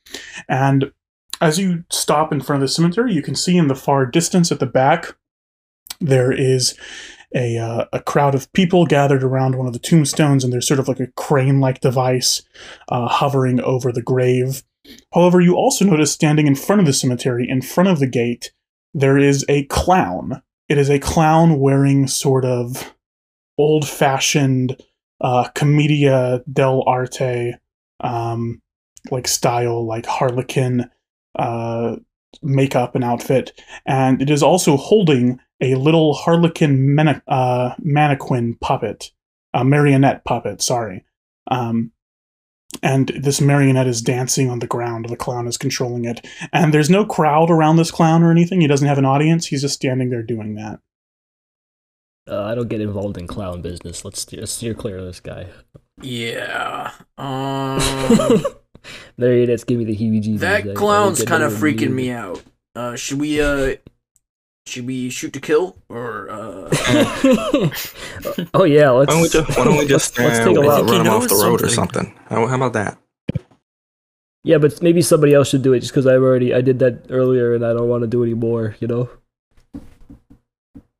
and 0.49 0.91
as 1.41 1.59
you 1.59 1.83
stop 1.89 2.31
in 2.31 2.41
front 2.41 2.61
of 2.63 2.69
the 2.69 2.73
cemetery, 2.73 3.13
you 3.13 3.21
can 3.21 3.35
see 3.35 3.57
in 3.57 3.67
the 3.67 3.75
far 3.75 4.05
distance 4.05 4.51
at 4.51 4.59
the 4.59 4.65
back 4.65 5.15
there 5.99 6.31
is 6.31 6.77
a 7.33 7.57
uh, 7.57 7.85
a 7.91 8.01
crowd 8.01 8.35
of 8.35 8.51
people 8.53 8.85
gathered 8.85 9.23
around 9.23 9.55
one 9.55 9.67
of 9.67 9.73
the 9.73 9.79
tombstones, 9.79 10.43
and 10.43 10.51
there's 10.51 10.67
sort 10.67 10.79
of 10.79 10.87
like 10.87 10.99
a 10.99 11.11
crane-like 11.15 11.81
device 11.81 12.41
uh, 12.89 13.07
hovering 13.07 13.59
over 13.61 13.91
the 13.91 14.01
grave. 14.01 14.63
However, 15.13 15.41
you 15.41 15.55
also 15.55 15.83
notice 15.83 16.11
standing 16.11 16.47
in 16.47 16.55
front 16.55 16.79
of 16.79 16.85
the 16.85 16.93
cemetery, 16.93 17.47
in 17.49 17.61
front 17.61 17.89
of 17.89 17.99
the 17.99 18.07
gate, 18.07 18.53
there 18.93 19.17
is 19.17 19.45
a 19.49 19.65
clown. 19.65 20.41
It 20.69 20.77
is 20.77 20.89
a 20.89 20.99
clown 20.99 21.59
wearing 21.59 22.07
sort 22.07 22.45
of 22.45 22.93
old 23.57 23.87
fashioned 23.87 24.81
uh, 25.21 25.49
commedia 25.55 26.41
dell'arte 26.51 27.53
um, 28.01 28.61
like 29.11 29.27
style, 29.27 29.85
like 29.85 30.05
harlequin 30.05 30.89
uh, 31.35 31.95
makeup 32.41 32.95
and 32.95 33.03
outfit, 33.03 33.59
and 33.85 34.21
it 34.21 34.29
is 34.29 34.43
also 34.43 34.77
holding 34.77 35.39
a 35.61 35.75
little 35.75 36.13
harlequin 36.13 36.95
mani- 36.95 37.21
uh, 37.27 37.73
mannequin 37.79 38.55
puppet, 38.55 39.11
a 39.53 39.63
marionette 39.63 40.25
puppet. 40.25 40.61
Sorry, 40.61 41.05
um, 41.49 41.91
and 42.83 43.09
this 43.09 43.39
marionette 43.41 43.87
is 43.87 44.01
dancing 44.01 44.49
on 44.49 44.59
the 44.59 44.67
ground. 44.67 45.07
The 45.09 45.15
clown 45.15 45.47
is 45.47 45.57
controlling 45.57 46.05
it, 46.05 46.25
and 46.51 46.73
there's 46.73 46.89
no 46.89 47.05
crowd 47.05 47.49
around 47.49 47.77
this 47.77 47.91
clown 47.91 48.23
or 48.23 48.31
anything. 48.31 48.61
He 48.61 48.67
doesn't 48.67 48.87
have 48.87 48.97
an 48.97 49.05
audience. 49.05 49.47
He's 49.47 49.61
just 49.61 49.75
standing 49.75 50.09
there 50.09 50.23
doing 50.23 50.55
that. 50.55 50.79
Uh, 52.27 52.43
I 52.43 52.55
don't 52.55 52.69
get 52.69 52.81
involved 52.81 53.17
in 53.17 53.27
clown 53.27 53.61
business. 53.61 54.03
Let's 54.03 54.21
steer, 54.21 54.45
steer 54.47 54.73
clear 54.73 54.97
of 54.97 55.05
this 55.05 55.19
guy. 55.19 55.47
Yeah. 56.01 56.91
Um, 57.17 57.79
there 59.17 59.33
it 59.33 59.49
is. 59.49 59.63
Give 59.63 59.77
me 59.79 59.85
the 59.85 59.95
heebie-jeebies. 59.95 60.43
I- 60.43 60.47
I 60.47 60.61
that 60.61 60.63
don't 60.65 60.75
clown's 60.75 61.23
kind 61.23 61.43
of 61.43 61.53
freaking 61.53 61.91
me 61.91 62.11
out. 62.11 62.43
Uh, 62.75 62.95
should 62.95 63.19
we 63.19 63.41
uh, 63.41 63.75
should 64.65 64.85
we 64.87 65.09
shoot 65.09 65.31
to 65.33 65.39
kill 65.39 65.77
or 65.89 66.29
uh? 66.29 66.69
oh 68.53 68.63
yeah, 68.65 68.89
let's. 68.89 69.07
Why 69.07 69.13
don't 69.13 69.21
we 69.21 69.29
just, 69.29 69.49
don't 69.55 69.77
we 69.77 69.85
just 69.87 70.17
let's, 70.17 70.19
let's 70.19 70.39
uh, 70.39 70.45
take 70.45 70.57
a 70.57 70.59
run, 70.59 70.67
while. 70.67 70.77
think 70.77 70.89
run 70.89 71.01
him 71.05 71.13
off 71.13 71.27
the 71.27 71.35
road 71.35 71.61
or 71.61 71.69
something. 71.69 72.05
something? 72.05 72.19
How, 72.29 72.47
how 72.47 72.55
about 72.55 72.73
that? 72.73 72.97
Yeah, 74.43 74.59
but 74.59 74.81
maybe 74.81 75.01
somebody 75.01 75.33
else 75.33 75.49
should 75.49 75.63
do 75.63 75.73
it 75.73 75.79
just 75.79 75.91
because 75.91 76.05
I've 76.05 76.21
already 76.21 76.53
I 76.53 76.61
did 76.61 76.79
that 76.79 77.05
earlier 77.09 77.55
and 77.55 77.65
I 77.65 77.73
don't 77.73 77.87
want 77.89 78.01
to 78.01 78.07
do 78.07 78.23
any 78.23 78.33
more. 78.35 78.75
You 78.79 78.87
know, 78.87 79.09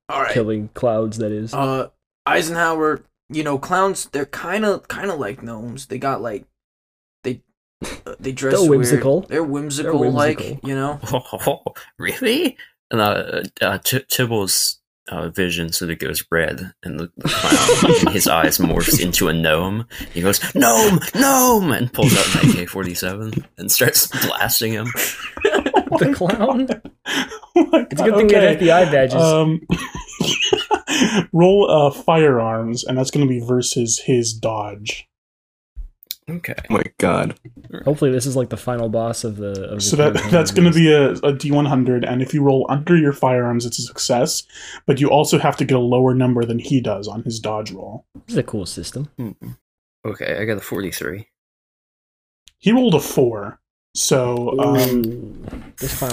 All 0.09 0.21
right. 0.21 0.33
killing 0.33 0.69
clouds. 0.73 1.17
That 1.17 1.31
is. 1.31 1.53
Uh, 1.53 1.89
Eisenhower. 2.25 3.03
You 3.29 3.43
know, 3.43 3.57
clowns. 3.57 4.05
They're 4.05 4.25
kind 4.25 4.65
of 4.65 4.88
kind 4.88 5.11
of 5.11 5.19
like 5.19 5.43
gnomes. 5.43 5.88
They 5.88 5.97
got 5.97 6.21
like 6.21 6.45
they 8.05 8.15
they 8.19 8.31
dress 8.31 8.53
They're 8.53 8.61
weird. 8.61 8.79
whimsical. 8.79 9.21
They're 9.21 9.43
whimsical, 9.43 10.11
like 10.11 10.39
you 10.63 10.75
know. 10.75 10.99
Oh, 11.11 11.63
really? 11.99 12.57
And 12.91 13.01
uh, 13.01 13.43
uh, 13.61 13.77
T- 13.79 13.99
Tybalt's 14.09 14.79
uh, 15.09 15.29
vision 15.29 15.71
sort 15.71 15.91
of 15.91 15.99
goes 15.99 16.23
red, 16.31 16.73
and 16.83 16.99
the, 16.99 17.11
the 17.17 17.27
clown 17.29 17.95
in 18.07 18.13
his 18.13 18.27
eyes 18.27 18.57
morphs 18.57 18.99
into 19.01 19.27
a 19.27 19.33
gnome. 19.33 19.88
He 20.13 20.21
goes, 20.21 20.39
"Gnome, 20.55 20.99
gnome!" 21.15 21.71
and 21.71 21.91
pulls 21.93 22.13
out 22.17 22.43
an 22.43 22.49
AK-47 22.51 23.45
and 23.57 23.71
starts 23.71 24.07
blasting 24.25 24.73
him. 24.73 24.86
the 25.43 26.13
clown. 26.15 26.67
Oh 27.55 27.86
It's 27.91 28.01
a 28.01 28.03
good 28.05 28.15
thing 28.17 28.27
we 28.27 28.33
have. 28.33 28.57
FBI 28.59 28.91
badges. 28.91 29.21
Um, 29.21 29.61
roll 31.33 31.69
uh, 31.69 31.91
firearms, 31.91 32.83
and 32.83 32.97
that's 32.97 33.11
going 33.11 33.25
to 33.25 33.29
be 33.29 33.39
versus 33.39 33.99
his 33.99 34.33
dodge. 34.33 35.07
Okay. 36.30 36.55
Oh 36.69 36.73
my 36.73 36.84
god. 36.97 37.39
Hopefully, 37.84 38.11
this 38.11 38.26
is 38.26 38.36
like 38.36 38.49
the 38.49 38.57
final 38.57 38.89
boss 38.89 39.23
of 39.23 39.38
the. 39.38 39.51
Of 39.69 39.76
the 39.76 39.82
So 39.82 39.95
that 39.97 40.13
that's 40.32 40.49
going 40.51 40.71
to 40.71 40.76
be 40.76 40.91
a, 40.91 41.11
a 41.11 41.34
D100, 41.34 42.03
and 42.07 42.21
if 42.21 42.34
you 42.34 42.41
roll 42.41 42.65
under 42.67 42.97
your 42.97 43.13
firearms, 43.13 43.65
it's 43.65 43.78
a 43.78 43.84
success. 43.84 44.43
But 44.88 44.99
you 44.99 45.09
also 45.09 45.38
have 45.38 45.55
to 45.57 45.65
get 45.65 45.78
a 45.78 45.80
lower 45.82 46.15
number 46.15 46.43
than 46.43 46.57
he 46.57 46.82
does 46.82 47.07
on 47.07 47.21
his 47.23 47.39
dodge 47.39 47.71
roll. 47.71 48.05
This 48.26 48.34
is 48.34 48.38
a 48.38 48.43
cool 48.43 48.65
system. 48.65 49.09
Hmm. 49.17 49.32
Okay, 50.03 50.38
I 50.39 50.45
got 50.45 50.57
a 50.57 50.61
43. 50.61 51.28
He 52.57 52.71
rolled 52.71 52.95
a 52.95 52.99
four, 52.99 53.59
so 53.93 54.59
um, 54.59 54.78
Ooh, 55.05 55.36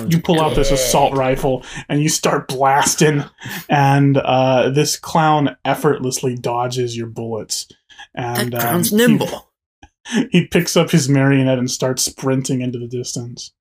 you 0.09 0.21
pull 0.21 0.41
out 0.43 0.55
this 0.55 0.71
assault 0.71 1.15
rifle 1.15 1.65
and 1.89 2.03
you 2.03 2.11
start 2.11 2.49
blasting, 2.49 3.25
and 3.71 4.19
uh, 4.19 4.69
this 4.69 4.99
clown 4.99 5.57
effortlessly 5.65 6.37
dodges 6.37 6.97
your 6.97 7.07
bullets. 7.07 7.67
And 8.15 8.53
That 8.53 8.61
clown's 8.61 8.93
um, 8.93 8.99
he- 8.99 9.07
nimble. 9.07 9.49
He 10.31 10.47
picks 10.47 10.77
up 10.77 10.91
his 10.91 11.09
marionette 11.09 11.59
and 11.59 11.71
starts 11.71 12.03
sprinting 12.03 12.61
into 12.61 12.79
the 12.79 12.89
distance. 12.89 13.53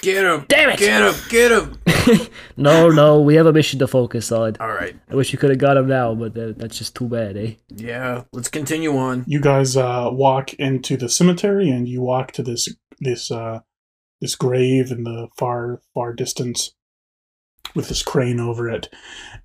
Get 0.00 0.24
him! 0.24 0.46
Damn 0.48 0.70
it! 0.70 0.78
Get 0.78 1.02
him! 1.02 1.14
Get 1.28 1.52
him! 1.52 2.28
no, 2.56 2.88
no, 2.88 3.20
we 3.20 3.34
have 3.34 3.44
a 3.44 3.52
mission 3.52 3.78
to 3.80 3.86
focus 3.86 4.32
on. 4.32 4.56
All 4.58 4.68
right. 4.68 4.96
I 5.10 5.14
wish 5.14 5.32
you 5.32 5.38
could 5.38 5.50
have 5.50 5.58
got 5.58 5.76
him 5.76 5.86
now, 5.86 6.14
but 6.14 6.32
that, 6.32 6.58
that's 6.58 6.78
just 6.78 6.94
too 6.94 7.08
bad, 7.08 7.36
eh? 7.36 7.54
Yeah. 7.68 8.24
Let's 8.32 8.48
continue 8.48 8.96
on. 8.96 9.24
You 9.26 9.38
guys 9.38 9.76
uh, 9.76 10.08
walk 10.10 10.54
into 10.54 10.96
the 10.96 11.10
cemetery, 11.10 11.68
and 11.68 11.86
you 11.86 12.00
walk 12.00 12.32
to 12.32 12.42
this 12.42 12.74
this 13.00 13.30
uh, 13.30 13.60
this 14.22 14.34
grave 14.34 14.90
in 14.90 15.04
the 15.04 15.28
far 15.36 15.82
far 15.92 16.14
distance 16.14 16.74
with 17.74 17.88
this 17.88 18.02
crane 18.02 18.40
over 18.40 18.70
it, 18.70 18.88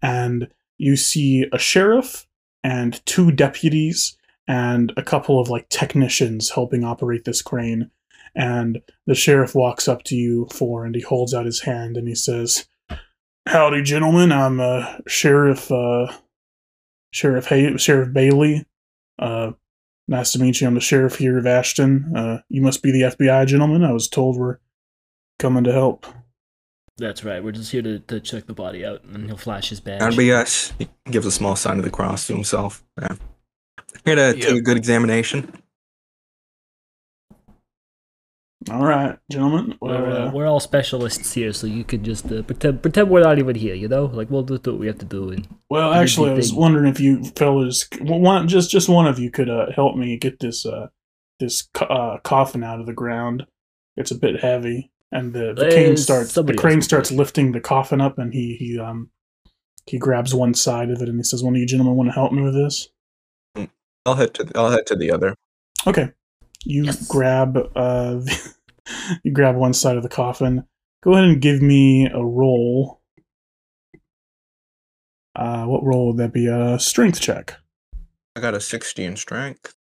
and 0.01 0.47
you 0.77 0.95
see 0.95 1.45
a 1.51 1.59
sheriff 1.59 2.25
and 2.63 3.05
two 3.05 3.31
deputies 3.31 4.17
and 4.47 4.91
a 4.97 5.03
couple 5.03 5.39
of 5.39 5.49
like 5.49 5.69
technicians 5.69 6.49
helping 6.51 6.83
operate 6.83 7.25
this 7.25 7.41
crane. 7.41 7.91
And 8.35 8.81
the 9.05 9.15
sheriff 9.15 9.55
walks 9.55 9.87
up 9.87 10.03
to 10.03 10.15
you 10.15 10.47
four, 10.51 10.85
and 10.85 10.95
he 10.95 11.01
holds 11.01 11.33
out 11.33 11.45
his 11.45 11.61
hand 11.61 11.97
and 11.97 12.07
he 12.07 12.15
says, 12.15 12.67
"Howdy, 13.47 13.81
gentlemen. 13.83 14.31
I'm 14.31 14.59
uh, 14.59 14.97
Sheriff 15.07 15.71
uh, 15.71 16.11
Sheriff 17.11 17.47
Hay- 17.47 17.75
Sheriff 17.77 18.13
Bailey. 18.13 18.65
Uh, 19.19 19.51
nice 20.07 20.31
to 20.31 20.39
meet 20.39 20.61
you. 20.61 20.67
I'm 20.67 20.75
the 20.75 20.79
sheriff 20.81 21.17
here 21.17 21.37
of 21.37 21.45
Ashton. 21.45 22.13
Uh, 22.15 22.39
you 22.49 22.61
must 22.61 22.81
be 22.81 22.91
the 22.91 23.01
FBI 23.15 23.45
gentleman. 23.47 23.83
I 23.83 23.91
was 23.91 24.07
told 24.07 24.37
we're 24.37 24.57
coming 25.37 25.63
to 25.65 25.73
help. 25.73 26.05
That's 26.97 27.23
right. 27.23 27.43
We're 27.43 27.51
just 27.51 27.71
here 27.71 27.81
to, 27.81 27.99
to 27.99 28.19
check 28.19 28.45
the 28.45 28.53
body 28.53 28.85
out, 28.85 29.03
and 29.03 29.25
he'll 29.25 29.37
flash 29.37 29.69
his 29.69 29.79
badge. 29.79 29.99
That'd 29.99 30.17
be 30.17 30.31
us. 30.31 30.71
He 30.79 30.87
gives 31.09 31.25
a 31.25 31.31
small 31.31 31.55
sign 31.55 31.79
of 31.79 31.83
the 31.83 31.89
cross 31.89 32.27
to 32.27 32.33
himself. 32.33 32.83
Yeah. 33.01 33.15
Here 34.05 34.15
to 34.15 34.33
take 34.33 34.55
a 34.55 34.61
good 34.61 34.77
examination. 34.77 35.51
All 38.69 38.85
right, 38.85 39.17
gentlemen. 39.31 39.75
We're, 39.81 40.01
Well, 40.01 40.27
uh, 40.27 40.31
we're 40.31 40.45
all 40.45 40.59
specialists 40.59 41.33
here, 41.33 41.51
so 41.51 41.65
you 41.65 41.83
could 41.83 42.03
just 42.03 42.31
uh, 42.31 42.43
pretend 42.43 42.83
pretend 42.83 43.09
we're 43.09 43.23
not 43.23 43.39
even 43.39 43.55
here. 43.55 43.73
You 43.73 43.87
know, 43.87 44.05
like 44.05 44.29
we'll 44.29 44.43
do 44.43 44.53
what 44.53 44.79
we 44.79 44.85
have 44.85 44.99
to 44.99 45.05
do. 45.05 45.31
And 45.31 45.47
well, 45.69 45.91
actually, 45.93 46.29
I 46.31 46.33
was 46.35 46.49
think- 46.49 46.59
wondering 46.59 46.87
if 46.87 46.99
you 46.99 47.23
fellas, 47.35 47.87
one, 47.99 48.47
just 48.47 48.69
just 48.69 48.87
one 48.87 49.07
of 49.07 49.17
you 49.17 49.31
could 49.31 49.49
uh, 49.49 49.71
help 49.75 49.95
me 49.95 50.15
get 50.17 50.39
this 50.39 50.63
uh, 50.65 50.87
this 51.39 51.67
uh, 51.79 52.17
coffin 52.23 52.63
out 52.63 52.79
of 52.79 52.85
the 52.85 52.93
ground. 52.93 53.47
It's 53.97 54.11
a 54.11 54.15
bit 54.17 54.41
heavy, 54.41 54.91
and 55.11 55.33
the, 55.33 55.53
the 55.55 55.69
crane 55.71 55.97
starts 55.97 56.33
the 56.35 56.53
crane 56.53 56.83
starts 56.83 57.09
it. 57.09 57.15
lifting 57.17 57.53
the 57.53 57.61
coffin 57.61 57.99
up, 57.99 58.19
and 58.19 58.31
he 58.31 58.55
he 58.59 58.79
um 58.79 59.09
he 59.87 59.97
grabs 59.97 60.35
one 60.35 60.53
side 60.53 60.91
of 60.91 61.01
it, 61.01 61.09
and 61.09 61.17
he 61.17 61.23
says, 61.23 61.43
"One 61.43 61.55
of 61.55 61.59
you 61.59 61.65
gentlemen 61.65 61.95
want 61.95 62.09
to 62.09 62.13
help 62.13 62.31
me 62.31 62.43
with 62.43 62.53
this?" 62.53 62.89
I'll 64.05 64.15
head 64.15 64.33
to 64.35 64.51
I'll 64.55 64.71
head 64.71 64.85
to 64.87 64.95
the 64.95 65.11
other. 65.11 65.35
Okay. 65.85 66.09
You 66.65 66.85
Yes. 66.85 67.07
grab 67.07 67.57
uh 67.75 68.19
you 69.23 69.31
grab 69.33 69.55
one 69.55 69.73
side 69.73 69.97
of 69.97 70.03
the 70.03 70.09
coffin. 70.09 70.63
Go 71.03 71.13
ahead 71.13 71.25
and 71.25 71.41
give 71.41 71.61
me 71.61 72.07
a 72.07 72.23
roll. 72.23 73.01
Uh 75.35 75.65
what 75.65 75.83
roll 75.83 76.07
would 76.07 76.17
that 76.17 76.33
be? 76.33 76.47
A 76.47 76.77
strength 76.79 77.19
check. 77.21 77.55
I 78.35 78.39
got 78.41 78.53
a 78.53 78.61
60 78.61 79.03
in 79.03 79.15
strength. 79.17 79.73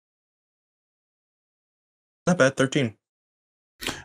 Not 2.27 2.39
bad, 2.39 2.57
13. 2.57 2.95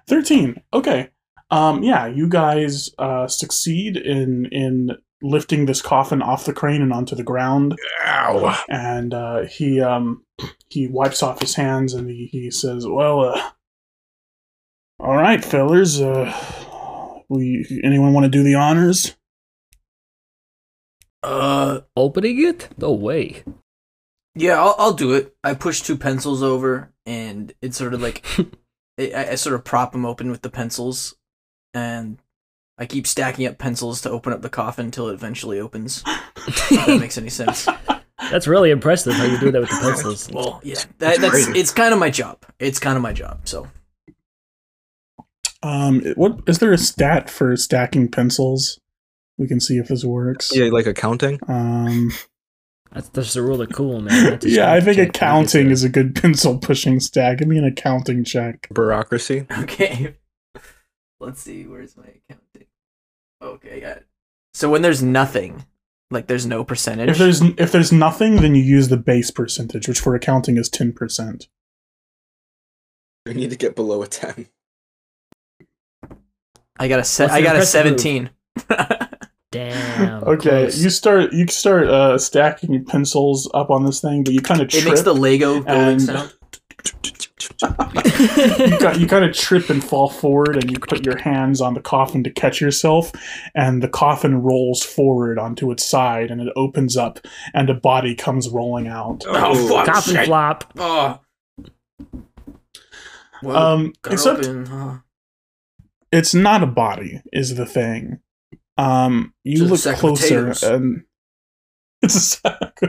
13. 0.08 0.62
Okay. 0.74 1.10
Um 1.52 1.84
yeah, 1.84 2.08
you 2.08 2.28
guys 2.28 2.90
uh 2.98 3.28
succeed 3.28 3.98
in 3.98 4.46
in 4.52 4.92
lifting 5.22 5.66
this 5.66 5.82
coffin 5.82 6.22
off 6.22 6.46
the 6.46 6.54
crane 6.54 6.82
and 6.82 6.94
onto 6.94 7.16
the 7.16 7.24
ground. 7.24 7.76
Ow! 8.06 8.64
and 8.70 9.14
uh, 9.14 9.44
he 9.44 9.82
um 9.82 10.24
he 10.70 10.88
wipes 10.88 11.24
off 11.24 11.40
his 11.42 11.56
hands 11.56 11.94
and 11.94 12.10
he, 12.10 12.28
he 12.32 12.52
says, 12.52 12.86
"Well, 12.88 13.22
uh, 13.22 13.52
all 15.00 15.16
right, 15.16 15.44
fellers, 15.44 16.00
uh, 16.02 16.32
we 17.30 17.66
anyone 17.84 18.14
want 18.14 18.26
to 18.26 18.30
do 18.30 18.44
the 18.44 18.56
honors?" 18.56 19.16
Uh, 21.24 21.82
opening 21.98 22.44
it? 22.46 22.70
No 22.78 22.92
way. 22.94 23.44
yeah, 24.36 24.60
I'll, 24.62 24.76
I'll 24.78 24.94
do 24.94 25.14
it. 25.14 25.36
I 25.44 25.56
push 25.56 25.82
two 25.82 25.98
pencils 25.98 26.44
over, 26.44 26.92
and 27.06 27.52
it's 27.62 27.78
sort 27.78 27.94
of 27.96 28.02
like 28.02 28.24
I, 29.00 29.12
I 29.16 29.30
I 29.32 29.36
sort 29.36 29.56
of 29.56 29.64
prop 29.64 29.92
them 29.92 30.06
open 30.06 30.30
with 30.30 30.44
the 30.44 30.52
pencils, 30.52 31.16
and 31.74 32.20
I 32.78 32.86
keep 32.86 33.08
stacking 33.08 33.48
up 33.48 33.58
pencils 33.58 34.02
to 34.02 34.10
open 34.10 34.34
up 34.34 34.42
the 34.42 34.50
coffin 34.50 34.86
until 34.86 35.08
it 35.10 35.14
eventually 35.14 35.60
opens. 35.60 36.04
if 36.48 36.70
that 36.70 37.00
makes 37.00 37.18
any 37.18 37.30
sense. 37.30 37.68
That's 38.20 38.48
really 38.48 38.72
impressive 38.72 39.14
how 39.14 39.26
you 39.26 39.38
do 39.40 39.52
that 39.52 39.62
with 39.62 39.70
the 39.70 39.80
pencils. 39.82 40.30
Well, 40.34 40.60
yeah, 40.64 40.76
that, 41.00 41.20
that's 41.20 41.46
great. 41.46 41.56
it's 41.58 41.72
kind 41.72 41.94
of 41.94 42.00
my 42.00 42.10
job. 42.10 42.40
It's 42.60 42.80
kind 42.80 42.98
of 42.98 43.02
my 43.04 43.14
job. 43.14 43.42
So 43.48 43.68
Um, 45.64 46.02
what 46.16 46.40
is 46.48 46.60
there 46.60 46.74
a 46.74 46.78
stat 46.78 47.30
for 47.30 47.56
stacking 47.56 48.10
pencils? 48.12 48.80
We 49.38 49.48
can 49.48 49.60
see 49.60 49.78
if 49.78 49.88
this 49.90 50.04
works. 50.04 50.56
Yeah, 50.56 50.70
like 50.72 50.86
accounting. 50.86 51.40
Um, 51.48 52.12
That's 52.94 53.10
just 53.10 53.36
a 53.36 53.42
really 53.42 53.68
cool, 53.68 54.00
man. 54.02 54.40
Yeah, 54.44 54.72
I 54.72 54.80
think 54.80 54.98
accounting 54.98 55.72
is 55.72 55.84
a 55.84 55.90
good 55.90 56.16
pencil 56.16 56.58
pushing 56.58 57.00
stack. 57.02 57.40
Give 57.40 57.48
me 57.48 57.58
an 57.58 57.66
accounting 57.66 58.24
check. 58.24 58.68
Bureaucracy. 58.74 59.46
okay, 59.60 60.16
let's 61.20 61.42
see. 61.42 61.64
Where's 61.66 61.98
my 61.98 62.04
accounting? 62.04 62.45
Okay, 63.46 63.80
got 63.80 63.98
it. 63.98 64.08
So 64.54 64.70
when 64.70 64.82
there's 64.82 65.04
nothing, 65.04 65.66
like 66.10 66.28
there's 66.28 66.46
no 66.46 66.64
percentage. 66.64 67.10
If 67.10 67.18
there's 67.18 67.42
if 67.42 67.72
there's 67.72 67.92
nothing, 67.92 68.38
then 68.38 68.56
you 68.56 68.64
use 68.64 68.90
the 68.90 68.98
base 68.98 69.32
percentage, 69.32 69.88
which 69.88 70.00
for 70.00 70.16
accounting 70.16 70.58
is 70.58 70.70
ten 70.70 70.94
percent. 70.94 71.48
We 73.26 73.34
need 73.34 73.50
to 73.52 73.56
get 73.56 73.76
below 73.76 74.02
a 74.02 74.08
ten. 74.08 74.48
I 76.78 76.88
got 76.88 77.00
a 77.00 77.04
se- 77.04 77.28
I 77.28 77.42
got 77.42 77.56
a 77.56 77.66
seventeen. 77.66 78.30
Damn. 79.52 80.24
Okay, 80.24 80.50
close. 80.64 80.84
you 80.84 80.90
start 80.90 81.32
you 81.34 81.48
start 81.48 81.88
uh, 81.88 82.18
stacking 82.18 82.84
pencils 82.86 83.50
up 83.54 83.70
on 83.70 83.86
this 83.86 84.02
thing, 84.02 84.24
but 84.24 84.34
you 84.34 84.42
kind 84.42 84.62
of 84.62 84.74
it 84.74 84.84
makes 84.86 85.02
the 85.02 85.14
Lego 85.14 85.62
building 85.62 85.74
and- 85.74 86.02
sound. 86.02 86.34
you, 87.62 88.80
got, 88.80 89.00
you 89.00 89.08
kind 89.08 89.26
of 89.26 89.36
trip 89.36 89.70
and 89.70 89.84
fall 89.84 90.10
forward, 90.10 90.56
and 90.58 90.70
you 90.72 90.80
put 90.80 91.06
your 91.06 91.18
hands 91.18 91.62
on 91.62 91.74
the 91.74 91.82
coffin 91.82 92.24
to 92.24 92.30
catch 92.30 92.60
yourself, 92.62 93.12
and 93.54 93.82
the 93.84 93.88
coffin 93.88 94.42
rolls 94.42 94.84
forward 94.84 95.38
onto 95.40 95.72
its 95.72 95.86
side, 95.86 96.32
and 96.32 96.42
it 96.42 96.52
opens 96.56 96.96
up, 96.98 97.20
and 97.54 97.70
a 97.70 97.74
body 97.74 98.16
comes 98.16 98.50
rolling 98.50 98.88
out. 98.88 99.24
Oh, 99.28 99.68
fuck. 99.68 99.86
Coffin 99.88 100.16
shit. 100.16 100.26
flop. 100.26 100.72
Oh. 100.78 101.20
Well, 103.44 103.58
Um, 103.58 103.94
except 104.10 104.40
open, 104.46 104.66
huh? 104.66 104.98
it's 106.12 106.34
not 106.34 106.64
a 106.64 106.68
body, 106.68 107.22
is 107.34 107.56
the 107.56 107.66
thing. 107.66 108.20
Um, 108.78 109.34
you 109.44 109.68
Just 109.68 109.86
look 109.86 109.98
closer, 109.98 110.54
and 110.64 111.04
it's 112.02 112.16
a 112.16 112.20
sack. 112.20 112.80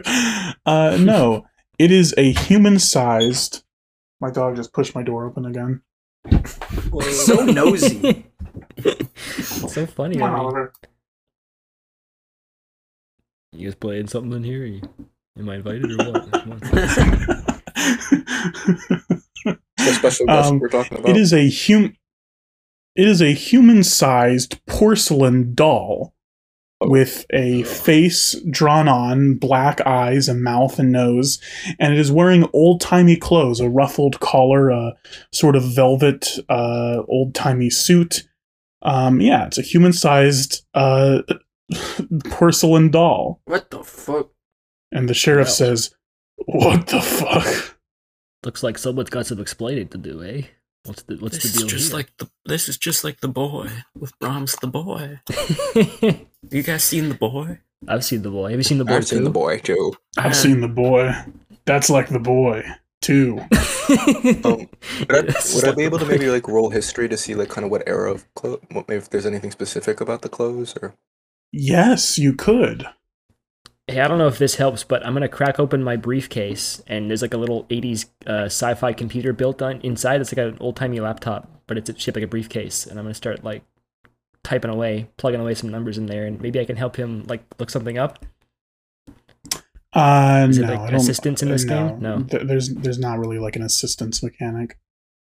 Uh, 0.65 0.97
no, 1.01 1.47
it 1.79 1.91
is 1.91 2.15
a 2.17 2.33
human-sized. 2.33 3.63
My 4.21 4.31
dog 4.31 4.57
just 4.57 4.73
pushed 4.73 4.95
my 4.95 5.03
door 5.03 5.27
open 5.27 5.45
again. 5.47 5.83
So 7.11 7.45
nosy. 7.45 8.27
It's 8.79 9.73
so 9.73 9.87
funny. 9.87 10.17
Come 10.17 10.31
on, 10.31 10.35
I 10.35 10.39
Oliver. 10.39 10.73
you 13.53 13.69
guys 13.69 13.75
playing 13.75 14.07
something 14.09 14.33
in 14.33 14.45
here? 14.45 14.65
You, 14.67 14.83
am 15.39 15.49
I 15.49 15.57
invited 15.57 15.91
or 15.93 15.97
what? 16.13 16.31
Come 16.33 16.61
special 19.79 20.27
guest 20.27 20.51
Um, 20.51 20.59
we're 20.59 20.69
talking 20.69 20.99
about. 20.99 21.09
It 21.09 21.17
is 21.17 21.33
a 21.33 21.49
hum. 21.51 21.97
It 22.95 23.09
is 23.09 23.23
a 23.23 23.33
human-sized 23.33 24.65
porcelain 24.67 25.55
doll 25.55 26.13
with 26.83 27.25
a 27.33 27.63
face 27.65 28.39
drawn 28.51 28.87
on, 28.89 29.35
black 29.35 29.81
eyes, 29.87 30.29
a 30.29 30.35
mouth 30.35 30.79
and 30.79 30.93
nose, 30.93 31.41
and 31.79 31.93
it 31.95 31.99
is 31.99 32.13
wearing 32.13 32.49
old-timey 32.53 33.17
clothes: 33.17 33.61
a 33.61 33.69
ruffled 33.69 34.21
collar, 34.21 34.71
a 34.71 34.93
sort 35.33 35.57
of 35.57 35.63
velvet, 35.75 36.29
uh, 36.49 37.03
old-timey 37.09 37.71
suit. 37.71 38.29
Um, 38.83 39.21
yeah, 39.21 39.47
it's 39.47 39.59
a 39.59 39.63
human-sized 39.63 40.65
uh, 40.75 41.23
porcelain 42.31 42.91
doll, 42.91 43.41
what 43.47 43.71
the 43.71 43.83
fuck? 43.83 44.31
and 44.93 45.09
the 45.09 45.15
sheriff 45.15 45.47
Well. 45.47 45.55
says, 45.55 45.95
"What 46.47 46.87
the 46.89 47.01
fuck?" 47.01 47.79
Looks 48.45 48.63
like 48.63 48.79
someone's 48.79 49.11
got 49.11 49.27
some 49.27 49.41
explaining 49.41 49.89
to 49.89 49.99
do, 49.99 50.23
eh? 50.23 50.43
What's 50.87 51.03
the 51.03 51.17
what's 51.17 51.35
This 51.37 51.43
the 51.45 51.49
is 51.49 51.55
deal 51.59 51.67
just 51.69 51.89
here? 51.89 51.97
like 51.97 52.17
the 52.19 52.29
this 52.45 52.69
is 52.69 52.77
just 52.79 53.05
like 53.05 53.21
the 53.21 53.29
boy 53.29 53.69
with 53.99 54.19
Brahms 54.19 54.57
the 54.57 54.67
boy. 54.69 55.21
You 56.51 56.63
guys 56.63 56.85
seen 56.85 57.09
the 57.09 57.15
boy? 57.17 57.59
I've 57.89 58.05
seen 58.05 58.23
the 58.23 58.31
boy. 58.31 58.51
Have 58.51 58.59
you 58.61 58.63
seen 58.63 58.79
the 58.79 58.85
boy? 58.85 58.95
I've 58.95 59.07
seen 59.09 59.25
the 59.25 59.31
boy 59.31 59.59
too. 59.59 59.93
I've 60.17 60.27
Uh, 60.31 60.35
seen 60.35 60.61
the 60.61 60.69
boy. 60.69 61.13
That's 61.65 61.91
like 61.91 62.09
the 62.09 62.21
boy 62.21 62.65
too. 63.03 63.41
Um, 63.89 64.69
would 65.09 65.15
I, 65.15 65.21
This 65.23 65.55
is 65.55 65.63
would 65.63 65.73
I 65.73 65.75
be 65.77 65.85
able 65.85 65.99
to 66.01 66.07
maybe 66.07 66.29
like 66.29 66.49
roll 66.49 66.71
history 66.71 67.09
to 67.09 67.17
see 67.17 67.35
like 67.37 67.49
kind 67.51 67.65
of 67.65 67.71
what 67.71 67.85
era 67.87 68.11
of 68.13 68.33
clothes? 68.35 68.61
What 68.73 68.89
maybe 68.89 68.99
if 68.99 69.11
there's 69.11 69.27
anything 69.27 69.53
specific 69.53 70.01
about 70.01 70.23
the 70.23 70.29
clothes 70.29 70.75
or? 70.83 70.95
Yes, 71.53 72.19
you 72.19 72.33
could. 72.33 72.85
Hey, 73.89 74.01
I 74.01 74.09
don't 74.09 74.19
know 74.19 74.27
if 74.27 74.39
this 74.39 74.57
helps, 74.57 74.83
but 74.83 75.07
I'm 75.07 75.13
gonna 75.13 75.29
crack 75.29 75.61
open 75.61 75.83
my 75.83 75.95
briefcase, 75.95 76.83
and 76.89 77.09
there's 77.09 77.23
like 77.23 77.35
a 77.35 77.39
little 77.39 77.65
'80s 77.65 78.07
uh, 78.27 78.47
sci-fi 78.47 78.93
computer 78.93 79.33
built 79.33 79.63
on 79.63 79.81
inside. 79.83 80.21
It's 80.21 80.37
like 80.37 80.45
an 80.45 80.57
old-timey 80.61 80.99
laptop, 80.99 81.49
but 81.69 81.79
it's 81.79 81.91
shaped 82.01 82.17
like 82.17 82.25
a 82.25 82.29
briefcase, 82.29 82.87
and 82.87 82.99
I'm 82.99 83.05
gonna 83.05 83.15
start 83.15 83.45
like 83.45 83.63
typing 84.43 84.73
away, 84.73 85.09
plugging 85.19 85.41
away 85.41 85.55
some 85.55 85.71
numbers 85.71 85.99
in 85.99 86.07
there, 86.07 86.27
and 86.27 86.41
maybe 86.41 86.59
I 86.59 86.65
can 86.65 86.77
help 86.77 86.97
him 86.97 87.25
like 87.29 87.45
look 87.61 87.71
something 87.71 87.97
up. 87.97 88.25
Uh, 89.93 90.47
Is 90.51 90.59
it 90.59 90.63
no, 90.67 90.75
like 90.75 90.93
I 90.93 90.97
assistance 90.97 91.43
in 91.43 91.49
this 91.49 91.65
no. 91.65 91.89
game? 91.89 92.01
No. 92.01 92.23
Th- 92.23 92.43
there's 92.43 92.75
there's 92.75 92.99
not 92.99 93.19
really 93.19 93.39
like 93.39 93.55
an 93.55 93.63
assistance 93.63 94.21
mechanic. 94.23 94.79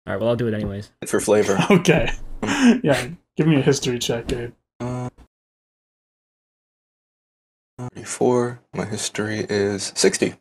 All 0.06 0.14
right, 0.14 0.20
well 0.20 0.30
I'll 0.30 0.36
do 0.36 0.48
it 0.48 0.54
anyways. 0.54 0.92
For 1.08 1.20
flavor. 1.20 1.58
Okay, 1.72 2.12
yeah. 2.84 3.10
Give 3.38 3.48
me 3.48 3.56
a 3.56 3.62
history 3.62 3.98
check, 3.98 4.28
Gabe. 4.28 4.54
34. 7.90 8.62
My 8.74 8.86
history 8.86 9.46
is 9.50 9.92
60. 9.96 10.36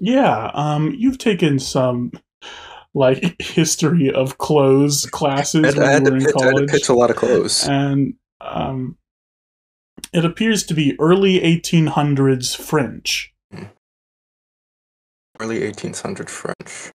Yeah, 0.00 0.50
um, 0.54 0.94
you've 0.96 1.18
taken 1.18 1.58
some 1.58 2.12
like 2.94 3.40
history 3.40 4.12
of 4.12 4.38
clothes 4.38 5.06
I 5.06 5.10
classes 5.10 5.74
had, 5.74 5.82
I 5.82 5.92
had 5.92 6.04
to 6.04 6.10
were 6.10 6.16
in 6.16 6.24
pitch, 6.24 6.34
I 6.40 6.44
had 6.44 6.50
to 6.50 6.56
college, 6.56 6.70
pitch 6.70 6.88
a 6.88 6.94
lot 6.94 7.10
of 7.10 7.16
clothes. 7.16 7.66
and 7.66 8.14
um, 8.40 8.98
it 10.12 10.24
appears 10.24 10.64
to 10.64 10.74
be 10.74 10.96
early 11.00 11.40
1800s 11.40 12.56
French. 12.56 13.32
Early 15.40 15.64
1800 15.64 16.30
French. 16.30 16.92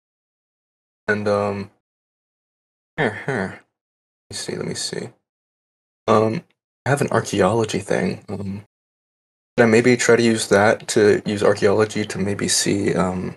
And, 1.07 1.27
um, 1.27 1.71
here, 2.95 3.21
here. 3.25 3.59
Let 4.29 4.31
me 4.31 4.35
see, 4.35 4.55
let 4.55 4.67
me 4.67 4.73
see. 4.75 5.09
Um, 6.07 6.43
I 6.89 6.91
have 6.91 7.01
an 7.01 7.11
archaeology 7.11 7.77
thing. 7.81 8.25
Um, 8.29 8.63
could 9.55 9.65
I 9.65 9.67
maybe 9.67 9.95
try 9.95 10.15
to 10.15 10.23
use 10.23 10.47
that 10.49 10.87
to 10.87 11.21
use 11.23 11.43
archaeology 11.43 12.03
to 12.03 12.17
maybe 12.17 12.47
see, 12.47 12.95
um, 12.95 13.35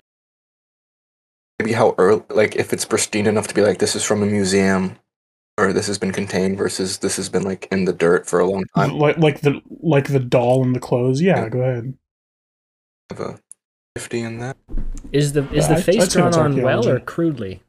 maybe 1.59 1.73
how 1.73 1.93
early, 1.99 2.23
like, 2.31 2.55
if 2.55 2.73
it's 2.73 2.83
pristine 2.83 3.27
enough 3.27 3.47
to 3.49 3.53
be 3.53 3.61
like, 3.61 3.77
this 3.77 3.95
is 3.95 4.03
from 4.03 4.23
a 4.23 4.25
museum, 4.25 4.95
or 5.59 5.71
this 5.71 5.85
has 5.85 5.99
been 5.99 6.11
contained 6.11 6.57
versus 6.57 6.97
this 6.97 7.15
has 7.17 7.29
been, 7.29 7.43
like, 7.43 7.67
in 7.71 7.85
the 7.85 7.93
dirt 7.93 8.25
for 8.25 8.39
a 8.39 8.47
long 8.47 8.63
time. 8.75 8.97
like 8.97 9.19
like 9.19 9.41
the 9.41 9.61
like 9.69 10.07
the 10.07 10.19
doll 10.19 10.63
and 10.63 10.75
the 10.75 10.79
clothes. 10.79 11.21
Yeah, 11.21 11.43
Yeah. 11.43 11.49
go 11.49 11.59
ahead. 11.61 11.93
I 13.11 13.13
have 13.13 13.19
a 13.35 13.39
50 13.99 14.19
in 14.21 14.39
that. 14.39 14.57
Is 15.11 15.33
the 15.33 15.43
is 15.53 15.65
Yeah, 15.65 15.67
the 15.67 15.73
I'd- 15.75 15.83
face 15.83 16.01
I'd 16.01 16.09
drawn 16.09 16.33
on 16.33 16.59
well 16.63 16.89
or 16.89 16.99
crudely? 16.99 17.61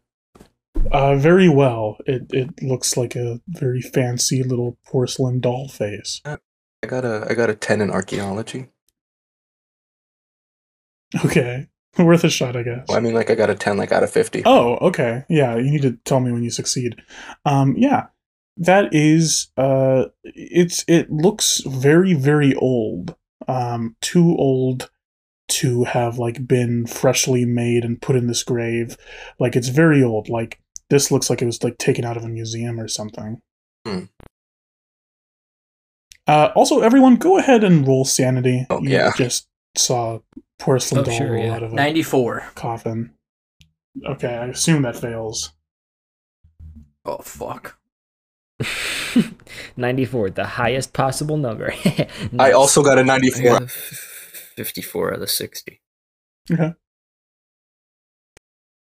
Uh, 0.93 1.17
very 1.17 1.49
well. 1.49 1.99
It 2.07 2.27
it 2.31 2.63
looks 2.63 2.97
like 2.97 3.17
a 3.17 3.41
very 3.49 3.81
fancy 3.81 4.43
little 4.43 4.79
porcelain 4.87 5.41
doll 5.41 5.69
face. 5.69 6.21
I 6.25 6.87
got 6.87 7.05
a, 7.05 7.27
I 7.31 7.35
got 7.35 7.49
a 7.49 7.55
10 7.55 7.81
in 7.81 7.91
archaeology. 7.91 8.67
Okay, 11.25 11.69
worth 11.99 12.25
a 12.25 12.29
shot, 12.29 12.57
I 12.57 12.63
guess. 12.63 12.85
Well, 12.89 12.99
I 12.99 13.01
mean, 13.01 13.15
like, 13.15 13.31
I 13.31 13.35
got 13.35 13.49
a 13.49 13.55
10, 13.55 13.79
like, 13.79 13.91
out 13.91 14.03
of 14.03 14.11
50. 14.11 14.43
Oh, 14.45 14.77
okay. 14.77 15.25
Yeah, 15.31 15.57
you 15.57 15.71
need 15.71 15.83
to 15.83 15.93
tell 16.05 16.21
me 16.21 16.31
when 16.31 16.43
you 16.43 16.51
succeed. 16.51 17.01
Um, 17.47 17.75
yeah, 17.79 18.09
that 18.59 18.93
is. 18.93 19.49
Uh, 19.57 20.07
it's 20.25 20.85
it 20.87 21.11
looks 21.11 21.61
very 21.67 22.15
very 22.15 22.55
old. 22.55 23.17
Um, 23.49 23.97
too 24.01 24.37
old 24.37 24.91
to 25.47 25.85
have 25.85 26.19
like 26.19 26.47
been 26.47 26.87
freshly 26.87 27.45
made 27.45 27.85
and 27.85 28.01
put 28.01 28.17
in 28.17 28.27
this 28.27 28.43
grave. 28.43 28.97
Like 29.39 29.57
it's 29.57 29.69
very 29.69 30.03
old. 30.03 30.29
Like 30.29 30.61
this 30.91 31.11
looks 31.11 31.31
like 31.31 31.43
it 31.43 31.47
was 31.47 31.63
like 31.63 31.79
taken 31.79 32.05
out 32.05 32.17
of 32.17 32.25
a 32.25 32.29
museum 32.29 32.79
or 32.81 32.89
something. 32.89 33.41
Hmm. 33.87 34.05
Uh, 36.27 36.51
also, 36.55 36.81
everyone, 36.81 37.17
go 37.17 37.39
ahead 37.39 37.63
and 37.65 37.87
roll 37.87 38.05
sanity. 38.05 38.67
Oh, 38.71 38.81
You 38.83 38.91
yeah. 38.91 39.13
just 39.17 39.47
saw 39.77 40.21
porcelain 40.59 41.03
Oh, 41.03 41.05
doll 41.05 41.19
sure, 41.19 41.33
roll 41.33 41.45
yeah. 41.45 41.55
out 41.55 41.63
of 41.63 41.73
a 41.73 41.77
94. 41.77 42.45
coffin. 42.55 43.13
Okay, 44.07 44.35
I 44.35 44.47
assume 44.47 44.83
that 44.83 44.97
fails. 44.97 45.53
Oh, 47.05 47.19
fuck. 47.19 47.79
94, 49.77 50.31
the 50.31 50.45
highest 50.47 50.93
possible 50.95 51.37
number. 51.37 51.75
I 52.39 52.53
also 52.53 52.83
got 52.83 52.99
a 52.99 53.05
94. 53.05 53.43
got 53.43 53.63
a 53.63 53.65
f- 53.67 54.53
54 54.57 55.15
out 55.15 55.23
of 55.23 55.31
60. 55.31 55.81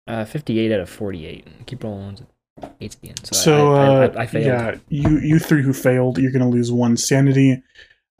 Uh, 0.06 0.24
58 0.24 0.72
out 0.72 0.80
of 0.80 0.88
48. 0.90 1.66
Keep 1.66 1.84
rolling. 1.84 2.04
ones. 2.04 2.22
Eight 2.80 2.94
at 2.94 3.00
the 3.00 3.08
end. 3.08 3.20
So, 3.26 3.34
So, 3.34 3.72
I, 3.74 3.84
I, 3.84 3.88
uh, 4.06 4.12
I, 4.16 4.22
I 4.22 4.26
failed. 4.26 4.46
yeah, 4.46 4.74
you 4.88 5.18
you 5.18 5.38
three 5.40 5.62
who 5.62 5.72
failed, 5.72 6.18
you're 6.18 6.30
gonna 6.32 6.48
lose 6.48 6.70
one 6.70 6.96
sanity. 6.96 7.62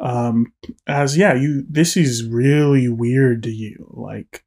Um, 0.00 0.52
as 0.88 1.16
yeah, 1.16 1.34
you 1.34 1.64
this 1.68 1.96
is 1.96 2.26
really 2.26 2.88
weird 2.88 3.44
to 3.44 3.50
you, 3.50 3.86
like 3.94 4.44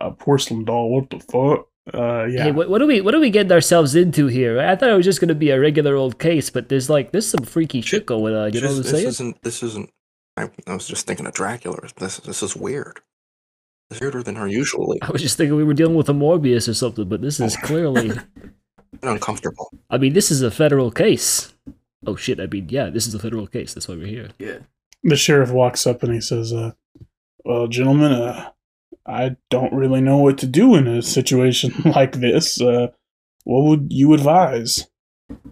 a 0.00 0.10
porcelain 0.12 0.64
doll. 0.64 0.90
What 0.94 1.10
the 1.10 1.20
fuck? 1.20 1.68
Uh, 1.92 2.24
yeah. 2.24 2.44
Hey, 2.44 2.52
what, 2.52 2.70
what 2.70 2.78
do 2.78 2.86
we 2.86 3.02
what 3.02 3.12
do 3.12 3.20
we 3.20 3.28
get 3.30 3.52
ourselves 3.52 3.94
into 3.94 4.28
here? 4.28 4.58
I 4.58 4.74
thought 4.76 4.88
it 4.88 4.94
was 4.96 5.04
just 5.04 5.20
gonna 5.20 5.34
be 5.34 5.50
a 5.50 5.60
regular 5.60 5.94
old 5.94 6.18
case, 6.18 6.48
but 6.48 6.70
there's 6.70 6.88
like 6.88 7.12
there's 7.12 7.28
some 7.28 7.44
freaky 7.44 7.82
shit 7.82 8.06
going 8.06 8.34
on. 8.34 8.54
You 8.54 8.62
know 8.62 8.68
what 8.68 8.76
I'm 8.76 8.82
this 8.82 8.90
saying? 8.92 9.06
isn't. 9.08 9.42
This 9.42 9.62
isn't. 9.62 9.90
I, 10.38 10.48
I 10.66 10.74
was 10.74 10.88
just 10.88 11.06
thinking 11.06 11.26
of 11.26 11.34
Dracula. 11.34 11.78
This 11.98 12.16
this 12.20 12.42
is 12.42 12.56
weird. 12.56 13.00
It's 13.90 14.00
weirder 14.00 14.22
than 14.22 14.36
her 14.36 14.48
usually. 14.48 15.00
I 15.02 15.10
was 15.10 15.22
just 15.22 15.36
thinking 15.36 15.56
we 15.56 15.64
were 15.64 15.74
dealing 15.74 15.94
with 15.94 16.08
a 16.08 16.12
Morbius 16.12 16.68
or 16.68 16.74
something, 16.74 17.08
but 17.08 17.20
this 17.22 17.38
is 17.38 17.56
clearly. 17.56 18.12
uncomfortable. 19.02 19.70
I 19.90 19.98
mean, 19.98 20.12
this 20.12 20.30
is 20.30 20.42
a 20.42 20.50
federal 20.50 20.90
case. 20.90 21.54
oh 22.06 22.16
shit, 22.16 22.40
I 22.40 22.46
mean, 22.46 22.68
yeah, 22.68 22.90
this 22.90 23.06
is 23.06 23.14
a 23.14 23.18
federal 23.18 23.46
case. 23.46 23.74
That's 23.74 23.88
why 23.88 23.96
we're 23.96 24.06
here. 24.06 24.30
Yeah. 24.38 24.58
The 25.04 25.16
sheriff 25.16 25.50
walks 25.50 25.86
up 25.86 26.02
and 26.02 26.12
he 26.12 26.20
says, 26.20 26.52
uh, 26.52 26.72
"Well, 27.44 27.68
gentlemen, 27.68 28.12
uh, 28.12 28.50
I 29.06 29.36
don't 29.50 29.72
really 29.72 30.00
know 30.00 30.18
what 30.18 30.38
to 30.38 30.46
do 30.46 30.74
in 30.74 30.88
a 30.88 31.02
situation 31.02 31.72
like 31.84 32.12
this. 32.12 32.60
Uh, 32.60 32.88
what 33.44 33.64
would 33.64 33.92
you 33.92 34.14
advise?" 34.14 34.88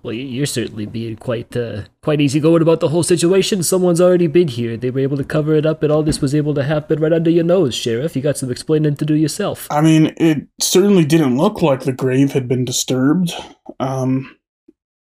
Well, 0.02 0.12
you- 0.14 0.22
you're 0.26 0.46
certainly 0.46 0.86
being 0.86 1.16
quite 1.16 1.56
uh, 1.56 1.82
quite 2.02 2.20
easygoing 2.20 2.62
about 2.62 2.80
the 2.80 2.88
whole 2.90 3.02
situation. 3.02 3.62
Someone's 3.62 4.00
already 4.00 4.26
been 4.28 4.48
here. 4.48 4.76
They 4.76 4.90
were 4.90 5.00
able 5.00 5.16
to 5.16 5.24
cover 5.24 5.54
it 5.54 5.66
up, 5.66 5.82
and 5.82 5.90
all 5.90 6.02
this 6.02 6.20
was 6.20 6.34
able 6.34 6.54
to 6.54 6.62
happen 6.62 7.00
right 7.00 7.12
under 7.12 7.30
your 7.30 7.44
nose, 7.44 7.74
Sheriff. 7.74 8.14
You 8.14 8.22
got 8.22 8.36
some 8.36 8.50
explaining 8.52 8.96
to 8.96 9.04
do 9.04 9.14
yourself. 9.14 9.66
I 9.70 9.80
mean, 9.80 10.14
it 10.18 10.46
certainly 10.60 11.04
didn't 11.04 11.36
look 11.36 11.60
like 11.62 11.80
the 11.80 11.92
grave 11.92 12.32
had 12.32 12.46
been 12.46 12.64
disturbed. 12.64 13.32
Um, 13.80 14.36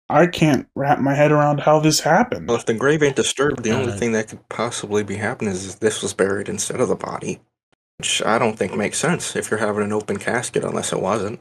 I 0.09 0.27
can't 0.27 0.67
wrap 0.75 0.99
my 0.99 1.15
head 1.15 1.31
around 1.31 1.61
how 1.61 1.79
this 1.79 2.01
happened. 2.01 2.47
Well, 2.47 2.57
if 2.57 2.65
the 2.65 2.73
grave 2.73 3.01
ain't 3.01 3.15
disturbed, 3.15 3.63
the 3.63 3.71
only 3.71 3.93
Uh, 3.93 3.97
thing 3.97 4.11
that 4.11 4.27
could 4.27 4.47
possibly 4.49 5.03
be 5.03 5.15
happening 5.15 5.53
is 5.53 5.75
this 5.75 6.01
was 6.03 6.13
buried 6.13 6.49
instead 6.49 6.79
of 6.81 6.89
the 6.89 6.95
body. 6.95 7.39
Which 7.97 8.21
I 8.25 8.37
don't 8.39 8.57
think 8.57 8.75
makes 8.75 8.97
sense 8.97 9.35
if 9.35 9.49
you're 9.49 9.59
having 9.59 9.83
an 9.83 9.91
open 9.93 10.17
casket, 10.17 10.63
unless 10.63 10.93
it 10.93 11.01
wasn't. 11.01 11.39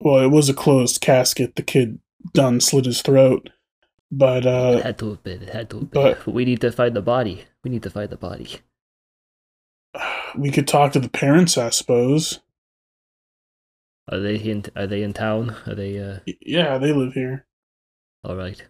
Well, 0.00 0.18
it 0.24 0.28
was 0.30 0.48
a 0.48 0.54
closed 0.54 1.00
casket. 1.00 1.56
The 1.56 1.62
kid 1.62 1.98
done 2.32 2.60
slit 2.60 2.86
his 2.86 3.02
throat, 3.02 3.50
but 4.10 4.46
uh, 4.46 4.76
it 4.78 4.82
had 4.84 4.98
to 4.98 5.10
have 5.10 5.22
been. 5.22 5.42
It 5.42 5.50
had 5.50 5.70
to 5.70 5.80
have 5.80 5.90
been. 5.90 6.02
but- 6.02 6.24
But 6.24 6.34
we 6.34 6.44
need 6.44 6.60
to 6.62 6.72
find 6.72 6.94
the 6.96 7.02
body. 7.02 7.44
We 7.64 7.70
need 7.70 7.82
to 7.82 7.90
find 7.90 8.08
the 8.10 8.16
body. 8.16 8.60
we 10.36 10.50
could 10.50 10.66
talk 10.68 10.92
to 10.92 11.00
the 11.00 11.08
parents, 11.10 11.58
I 11.58 11.70
suppose. 11.70 12.40
Are 14.10 14.18
they 14.18 14.36
in? 14.36 14.64
Are 14.76 14.86
they 14.86 15.02
in 15.02 15.12
town? 15.12 15.56
Are 15.66 15.74
they? 15.74 15.98
uh 15.98 16.18
Yeah, 16.40 16.78
they 16.78 16.92
live 16.92 17.12
here. 17.12 17.46
All 18.24 18.36
right. 18.36 18.60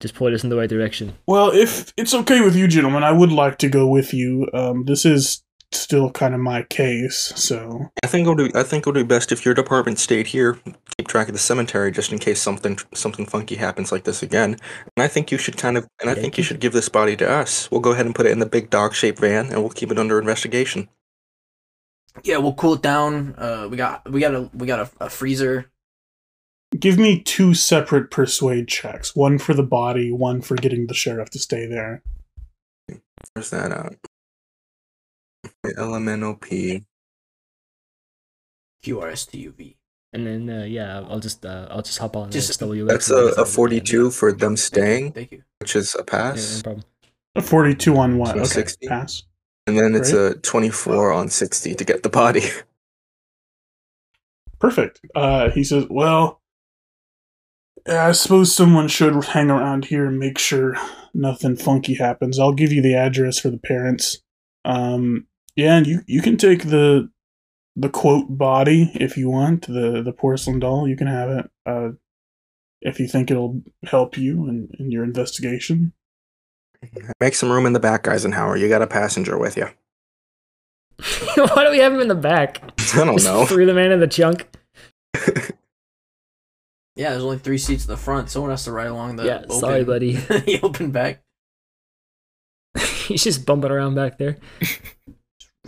Just 0.00 0.14
point 0.14 0.34
us 0.34 0.44
in 0.44 0.50
the 0.50 0.56
right 0.56 0.68
direction. 0.68 1.14
Well, 1.26 1.50
if 1.50 1.92
it's 1.96 2.14
okay 2.14 2.40
with 2.40 2.54
you, 2.54 2.68
gentlemen, 2.68 3.02
I 3.02 3.10
would 3.12 3.32
like 3.32 3.58
to 3.58 3.68
go 3.68 3.88
with 3.88 4.14
you. 4.14 4.48
Um, 4.54 4.84
this 4.84 5.04
is 5.04 5.42
still 5.72 6.10
kind 6.10 6.34
of 6.34 6.40
my 6.40 6.62
case, 6.64 7.32
so 7.36 7.90
I 8.02 8.06
think 8.06 8.22
it'll 8.22 8.36
be, 8.36 8.54
I 8.54 8.62
think 8.62 8.82
it'll 8.82 8.92
be 8.92 9.02
best 9.02 9.32
if 9.32 9.44
your 9.44 9.54
department 9.54 9.98
stayed 9.98 10.28
here, 10.28 10.58
keep 10.96 11.08
track 11.08 11.28
of 11.28 11.34
the 11.34 11.38
cemetery 11.38 11.90
just 11.90 12.12
in 12.12 12.18
case 12.18 12.40
something 12.40 12.78
something 12.94 13.26
funky 13.26 13.56
happens 13.56 13.90
like 13.92 14.04
this 14.04 14.22
again. 14.22 14.52
And 14.96 15.02
I 15.04 15.08
think 15.08 15.30
you 15.32 15.38
should 15.38 15.56
kind 15.56 15.76
of 15.76 15.86
and 16.00 16.10
I 16.10 16.14
Yeah, 16.14 16.22
think 16.22 16.38
you 16.38 16.44
should 16.44 16.60
give 16.60 16.72
this 16.72 16.88
body 16.88 17.16
to 17.16 17.28
us. 17.28 17.70
We'll 17.70 17.80
go 17.80 17.92
ahead 17.92 18.06
and 18.06 18.14
put 18.14 18.26
it 18.26 18.32
in 18.32 18.38
the 18.38 18.46
big 18.46 18.70
dog 18.70 18.94
shaped 18.94 19.18
van 19.18 19.46
and 19.46 19.60
we'll 19.60 19.70
keep 19.70 19.90
it 19.90 19.98
under 19.98 20.18
investigation. 20.18 20.88
Yeah, 22.24 22.38
we'll 22.38 22.54
cool 22.54 22.74
it 22.74 22.82
down. 22.82 23.34
Uh, 23.38 23.68
we 23.70 23.76
got 23.76 24.10
we 24.10 24.20
got 24.20 24.34
a 24.34 24.50
we 24.54 24.66
got 24.66 24.80
a, 24.80 25.04
a 25.06 25.10
freezer. 25.10 25.70
give 26.78 26.98
me 26.98 27.22
two 27.22 27.54
separate 27.54 28.10
persuade 28.10 28.68
checks: 28.68 29.14
one 29.14 29.38
for 29.38 29.54
the 29.54 29.62
body, 29.62 30.10
one 30.12 30.40
for 30.40 30.56
getting 30.56 30.86
the 30.86 30.94
sheriff 30.94 31.30
to 31.30 31.38
stay 31.38 31.66
there. 31.66 32.02
Where's 33.34 33.50
that 33.50 33.72
out? 33.72 33.96
LMNOP. 35.76 36.84
QRSTUV. 38.84 39.74
And 40.12 40.26
then 40.26 40.48
uh, 40.48 40.64
yeah, 40.64 41.00
I'll 41.08 41.20
just 41.20 41.44
uh, 41.44 41.66
I'll 41.70 41.82
just 41.82 41.98
hop 41.98 42.16
on 42.16 42.30
Just- 42.30 42.48
just 42.48 42.60
SWX. 42.60 42.88
That's 42.88 43.10
and 43.10 43.18
a, 43.18 43.26
just- 43.28 43.38
a 43.38 43.44
42 43.44 44.10
for 44.10 44.32
them 44.32 44.56
staying, 44.56 45.12
Thank 45.12 45.32
you. 45.32 45.42
which 45.60 45.76
is 45.76 45.94
a 45.94 45.98
Yeah, 45.98 46.04
pass. 46.04 46.56
no 46.58 46.62
problem. 46.62 46.84
A 47.34 47.42
forty-two 47.42 47.96
on 47.96 48.18
what? 48.18 48.28
So 48.34 48.40
Okay, 48.40 48.44
60? 48.48 48.86
pass. 48.88 49.22
And 49.66 49.78
then 49.78 49.94
it's 49.94 50.12
a 50.12 50.34
24 50.36 51.12
on 51.12 51.28
60 51.28 51.74
to 51.74 51.84
get 51.84 52.02
the 52.02 52.08
body. 52.08 52.42
Perfect. 54.60 55.00
Uh, 55.14 55.50
he 55.50 55.62
says, 55.62 55.84
"Well, 55.90 56.40
I 57.86 58.12
suppose 58.12 58.52
someone 58.54 58.88
should 58.88 59.22
hang 59.26 59.50
around 59.50 59.84
here 59.84 60.06
and 60.06 60.18
make 60.18 60.38
sure 60.38 60.74
nothing 61.14 61.54
funky 61.54 61.94
happens. 61.94 62.38
I'll 62.38 62.54
give 62.54 62.72
you 62.72 62.80
the 62.82 62.94
address 62.94 63.38
for 63.38 63.50
the 63.50 63.58
parents. 63.58 64.18
Um, 64.64 65.26
yeah, 65.58 65.76
and 65.76 65.86
you 65.88 66.02
you 66.06 66.22
can 66.22 66.36
take 66.36 66.68
the 66.68 67.10
the 67.74 67.88
quote 67.88 68.26
body 68.28 68.92
if 68.94 69.16
you 69.16 69.28
want 69.28 69.66
the 69.66 70.02
the 70.04 70.12
porcelain 70.12 70.60
doll. 70.60 70.86
You 70.86 70.96
can 70.96 71.08
have 71.08 71.30
it. 71.30 71.50
Uh, 71.66 71.88
if 72.80 73.00
you 73.00 73.08
think 73.08 73.28
it'll 73.28 73.60
help 73.82 74.16
you 74.16 74.48
in, 74.48 74.68
in 74.78 74.92
your 74.92 75.02
investigation. 75.02 75.92
Make 77.20 77.34
some 77.34 77.50
room 77.50 77.66
in 77.66 77.72
the 77.72 77.80
back, 77.80 78.06
Eisenhower. 78.06 78.56
You 78.56 78.68
got 78.68 78.82
a 78.82 78.86
passenger 78.86 79.36
with 79.36 79.56
you. 79.56 79.66
Why 81.34 81.64
do 81.64 81.72
we 81.72 81.78
have 81.78 81.92
him 81.92 82.00
in 82.00 82.06
the 82.08 82.14
back? 82.14 82.62
I 82.94 83.04
don't 83.04 83.16
Just 83.16 83.26
know. 83.26 83.44
Threw 83.44 83.66
the 83.66 83.74
man 83.74 83.90
in 83.90 83.98
the 83.98 84.06
chunk. 84.06 84.46
Yeah, 86.94 87.10
there's 87.10 87.24
only 87.24 87.38
three 87.38 87.58
seats 87.58 87.84
in 87.84 87.90
the 87.90 87.96
front. 87.96 88.30
Someone 88.30 88.52
has 88.52 88.64
to 88.64 88.72
ride 88.72 88.88
along 88.88 89.16
the. 89.16 89.24
yeah, 89.24 89.38
open, 89.38 89.58
sorry, 89.58 89.84
buddy. 89.84 90.12
the 90.12 90.60
open 90.62 90.92
back, 90.92 91.22
He's 92.76 93.24
just 93.24 93.44
bumping 93.44 93.72
around 93.72 93.96
back 93.96 94.18
there. 94.18 94.36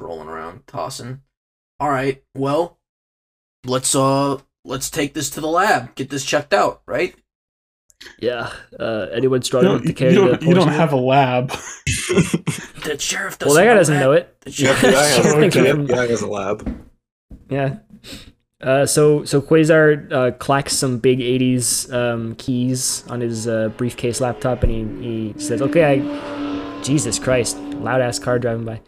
Rolling 0.00 0.28
around, 0.28 0.66
tossing. 0.66 1.20
All 1.78 1.90
right, 1.90 2.22
well, 2.34 2.78
let's 3.64 3.94
uh 3.94 4.38
let's 4.64 4.90
take 4.90 5.14
this 5.14 5.30
to 5.30 5.40
the 5.40 5.46
lab. 5.48 5.94
Get 5.94 6.10
this 6.10 6.24
checked 6.24 6.52
out, 6.52 6.82
right? 6.86 7.14
Yeah. 8.18 8.50
Uh, 8.78 9.06
anyone 9.12 9.40
You 9.40 9.44
strong 9.44 9.64
enough 9.64 9.82
don't, 9.84 10.00
you 10.00 10.14
don't, 10.14 10.42
you 10.42 10.54
don't 10.54 10.68
have 10.68 10.92
a 10.92 10.96
lab. 10.96 11.52
The 12.82 12.98
sheriff 12.98 13.38
doesn't. 13.38 13.54
Well, 13.54 13.62
that 13.62 13.70
guy 13.70 13.74
doesn't 13.74 14.00
know 14.00 14.12
it. 14.12 14.40
The 14.40 14.46
The 14.46 14.52
sheriff- 14.52 14.78
FBI 14.78 14.92
has, 14.92 15.16
Sure, 15.16 15.40
thank 15.50 15.86
the 15.86 15.96
has 16.08 16.22
a 16.22 16.26
lab. 16.26 16.88
Yeah. 17.50 17.76
Uh, 18.62 18.86
so 18.86 19.24
so 19.26 19.42
Quazar 19.42 20.10
uh, 20.10 20.30
clacks 20.38 20.72
some 20.72 20.96
big 20.98 21.18
'80s 21.20 21.92
um, 21.92 22.34
keys 22.36 23.04
on 23.08 23.20
his 23.20 23.46
uh, 23.46 23.68
briefcase 23.76 24.20
laptop, 24.22 24.62
and 24.62 25.02
he, 25.02 25.32
he 25.32 25.38
says, 25.40 25.60
"Okay, 25.60 25.84
I, 25.84 26.80
Jesus 26.82 27.18
Christ, 27.18 27.58
loud 27.58 28.00
ass 28.00 28.18
car 28.18 28.38
driving 28.38 28.64
by." 28.64 28.80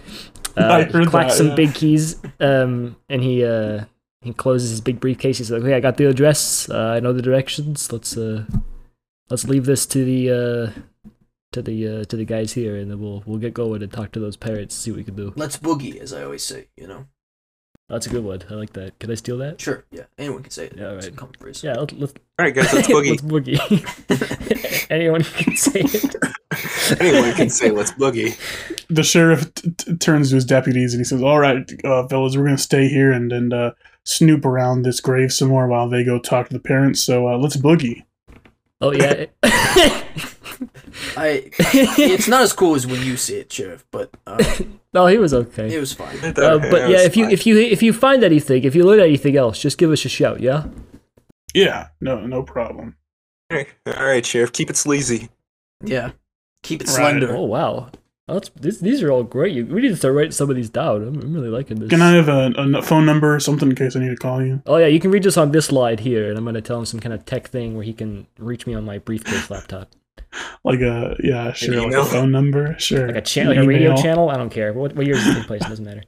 Uh, 0.56 0.66
I 0.66 0.84
he 0.84 1.06
clacks 1.06 1.32
that, 1.32 1.38
some 1.38 1.48
yeah. 1.48 1.54
big 1.54 1.74
keys, 1.74 2.20
um, 2.40 2.96
and 3.08 3.22
he 3.22 3.44
uh, 3.44 3.84
he 4.20 4.32
closes 4.32 4.70
his 4.70 4.80
big 4.80 5.00
briefcase. 5.00 5.38
He's 5.38 5.50
like, 5.50 5.62
"Okay, 5.62 5.74
I 5.74 5.80
got 5.80 5.96
the 5.96 6.06
address. 6.06 6.68
Uh, 6.68 6.94
I 6.96 7.00
know 7.00 7.12
the 7.12 7.22
directions. 7.22 7.92
Let's 7.92 8.16
uh, 8.16 8.44
let's 9.30 9.44
leave 9.44 9.64
this 9.66 9.86
to 9.86 10.04
the 10.04 10.30
uh, 10.30 10.80
to 11.52 11.62
the 11.62 11.88
uh, 11.88 12.04
to 12.04 12.16
the 12.16 12.24
guys 12.24 12.52
here, 12.52 12.76
and 12.76 12.90
then 12.90 13.00
we'll 13.00 13.22
we'll 13.26 13.38
get 13.38 13.54
going 13.54 13.82
and 13.82 13.92
talk 13.92 14.12
to 14.12 14.20
those 14.20 14.36
parents, 14.36 14.74
see 14.74 14.90
what 14.90 14.98
we 14.98 15.04
can 15.04 15.16
do." 15.16 15.32
Let's 15.36 15.56
boogie, 15.56 15.98
as 15.98 16.12
I 16.12 16.22
always 16.24 16.44
say. 16.44 16.68
You 16.76 16.86
know. 16.86 17.06
That's 17.88 18.06
a 18.06 18.10
good 18.10 18.24
one. 18.24 18.40
I 18.48 18.54
like 18.54 18.72
that. 18.72 18.98
Can 19.00 19.10
I 19.10 19.14
steal 19.16 19.36
that? 19.38 19.60
Sure. 19.60 19.84
Yeah. 19.90 20.04
Anyone 20.16 20.42
can 20.42 20.50
say 20.50 20.66
it. 20.66 20.74
Yeah, 20.78 20.86
all 20.88 20.96
It's 20.96 21.06
a 21.06 21.10
right. 21.10 21.18
common 21.18 21.34
phrase. 21.38 21.62
Yeah, 21.62 21.74
let's, 21.74 21.92
let's 21.92 22.14
All 22.38 22.46
right, 22.46 22.54
guys, 22.54 22.72
let's 22.72 22.88
boogie. 22.94 23.10
let's 23.10 23.22
boogie. 23.22 24.86
Anyone 24.90 25.22
can 25.22 25.56
say 25.56 25.80
it. 25.84 26.14
Anyone 27.00 27.34
can 27.34 27.50
say 27.50 27.70
let's 27.70 27.92
boogie. 27.92 28.36
the 28.88 29.02
sheriff 29.02 29.52
t- 29.54 29.70
t- 29.70 29.96
turns 29.96 30.30
to 30.30 30.36
his 30.36 30.44
deputies 30.44 30.94
and 30.94 31.00
he 31.00 31.04
says, 31.04 31.22
"All 31.22 31.38
right, 31.38 31.70
uh, 31.84 32.06
fellas, 32.08 32.36
we're 32.36 32.44
gonna 32.44 32.58
stay 32.58 32.88
here 32.88 33.12
and 33.12 33.32
and 33.32 33.52
uh, 33.52 33.72
snoop 34.04 34.44
around 34.44 34.82
this 34.82 35.00
grave 35.00 35.32
some 35.32 35.48
more 35.48 35.66
while 35.68 35.88
they 35.88 36.04
go 36.04 36.18
talk 36.18 36.48
to 36.48 36.52
the 36.52 36.60
parents. 36.60 37.00
So 37.00 37.28
uh, 37.28 37.38
let's 37.38 37.56
boogie." 37.56 38.04
Oh 38.80 38.92
yeah. 38.92 39.26
I. 41.16 41.50
It's 41.58 42.28
not 42.28 42.42
as 42.42 42.52
cool 42.52 42.74
as 42.74 42.86
when 42.86 43.02
you 43.02 43.16
see 43.16 43.36
it, 43.36 43.52
sheriff, 43.52 43.84
but 43.90 44.10
uh, 44.26 44.42
no, 44.92 45.06
he 45.06 45.18
was 45.18 45.32
okay. 45.32 45.74
it 45.74 45.80
was 45.80 45.92
fine. 45.92 46.18
Uh, 46.22 46.58
but 46.58 46.90
yeah, 46.90 47.00
if 47.00 47.16
you 47.16 47.28
if 47.28 47.46
you 47.46 47.58
if 47.58 47.82
you 47.82 47.92
find 47.92 48.24
anything, 48.24 48.64
if 48.64 48.74
you 48.74 48.84
learn 48.84 49.00
anything 49.00 49.36
else, 49.36 49.58
just 49.58 49.78
give 49.78 49.90
us 49.90 50.04
a 50.04 50.08
shout. 50.08 50.40
Yeah. 50.40 50.66
Yeah, 51.54 51.88
no, 52.00 52.26
no 52.26 52.42
problem. 52.42 52.96
all 53.50 53.64
right, 53.86 54.24
sheriff, 54.24 54.52
keep 54.52 54.70
it 54.70 54.76
sleazy. 54.76 55.28
Yeah. 55.84 56.12
Keep 56.62 56.82
it 56.82 56.86
Right. 56.88 56.96
slender. 56.96 57.34
Oh 57.36 57.44
wow. 57.44 57.90
Oh, 58.28 58.34
that's, 58.34 58.50
this, 58.50 58.78
these 58.78 59.02
are 59.02 59.10
all 59.10 59.24
great. 59.24 59.52
You, 59.52 59.66
we 59.66 59.82
need 59.82 59.88
to 59.88 59.96
start 59.96 60.14
writing 60.14 60.30
some 60.30 60.48
of 60.48 60.54
these 60.54 60.70
down. 60.70 61.02
I'm, 61.02 61.20
I'm 61.20 61.34
really 61.34 61.48
liking 61.48 61.80
this. 61.80 61.90
Can 61.90 62.00
I 62.00 62.12
have 62.12 62.28
a 62.28 62.80
phone 62.82 63.04
number 63.04 63.34
or 63.34 63.40
something 63.40 63.68
in 63.68 63.74
case 63.74 63.96
I 63.96 63.98
need 63.98 64.10
to 64.10 64.16
call 64.16 64.40
you? 64.42 64.62
Oh 64.64 64.76
yeah, 64.76 64.86
you 64.86 65.00
can 65.00 65.10
reach 65.10 65.26
us 65.26 65.36
on 65.36 65.50
this 65.50 65.66
slide 65.66 65.98
here, 66.00 66.28
and 66.30 66.38
I'm 66.38 66.44
gonna 66.44 66.60
tell 66.60 66.78
him 66.78 66.86
some 66.86 67.00
kind 67.00 67.12
of 67.12 67.24
tech 67.26 67.48
thing 67.48 67.74
where 67.74 67.82
he 67.84 67.92
can 67.92 68.26
reach 68.38 68.64
me 68.66 68.74
on 68.74 68.84
my 68.84 68.98
briefcase 68.98 69.50
laptop, 69.50 69.90
Like 70.62 70.80
a 70.80 71.16
yeah, 71.22 71.52
sure, 71.52 71.82
like 71.82 71.92
a 71.94 72.04
phone 72.04 72.30
number, 72.30 72.76
sure. 72.78 73.08
like 73.08 73.16
a 73.16 73.20
channel, 73.20 73.54
like 73.56 73.64
a 73.64 73.66
radio 73.66 73.96
channel. 73.96 74.30
I 74.30 74.36
don't 74.36 74.50
care. 74.50 74.72
What 74.72 74.94
what 74.94 75.04
year 75.04 75.16
is 75.16 75.26
it 75.26 75.46
place? 75.48 75.62
It 75.62 75.68
doesn't 75.68 75.84
matter. 75.84 76.02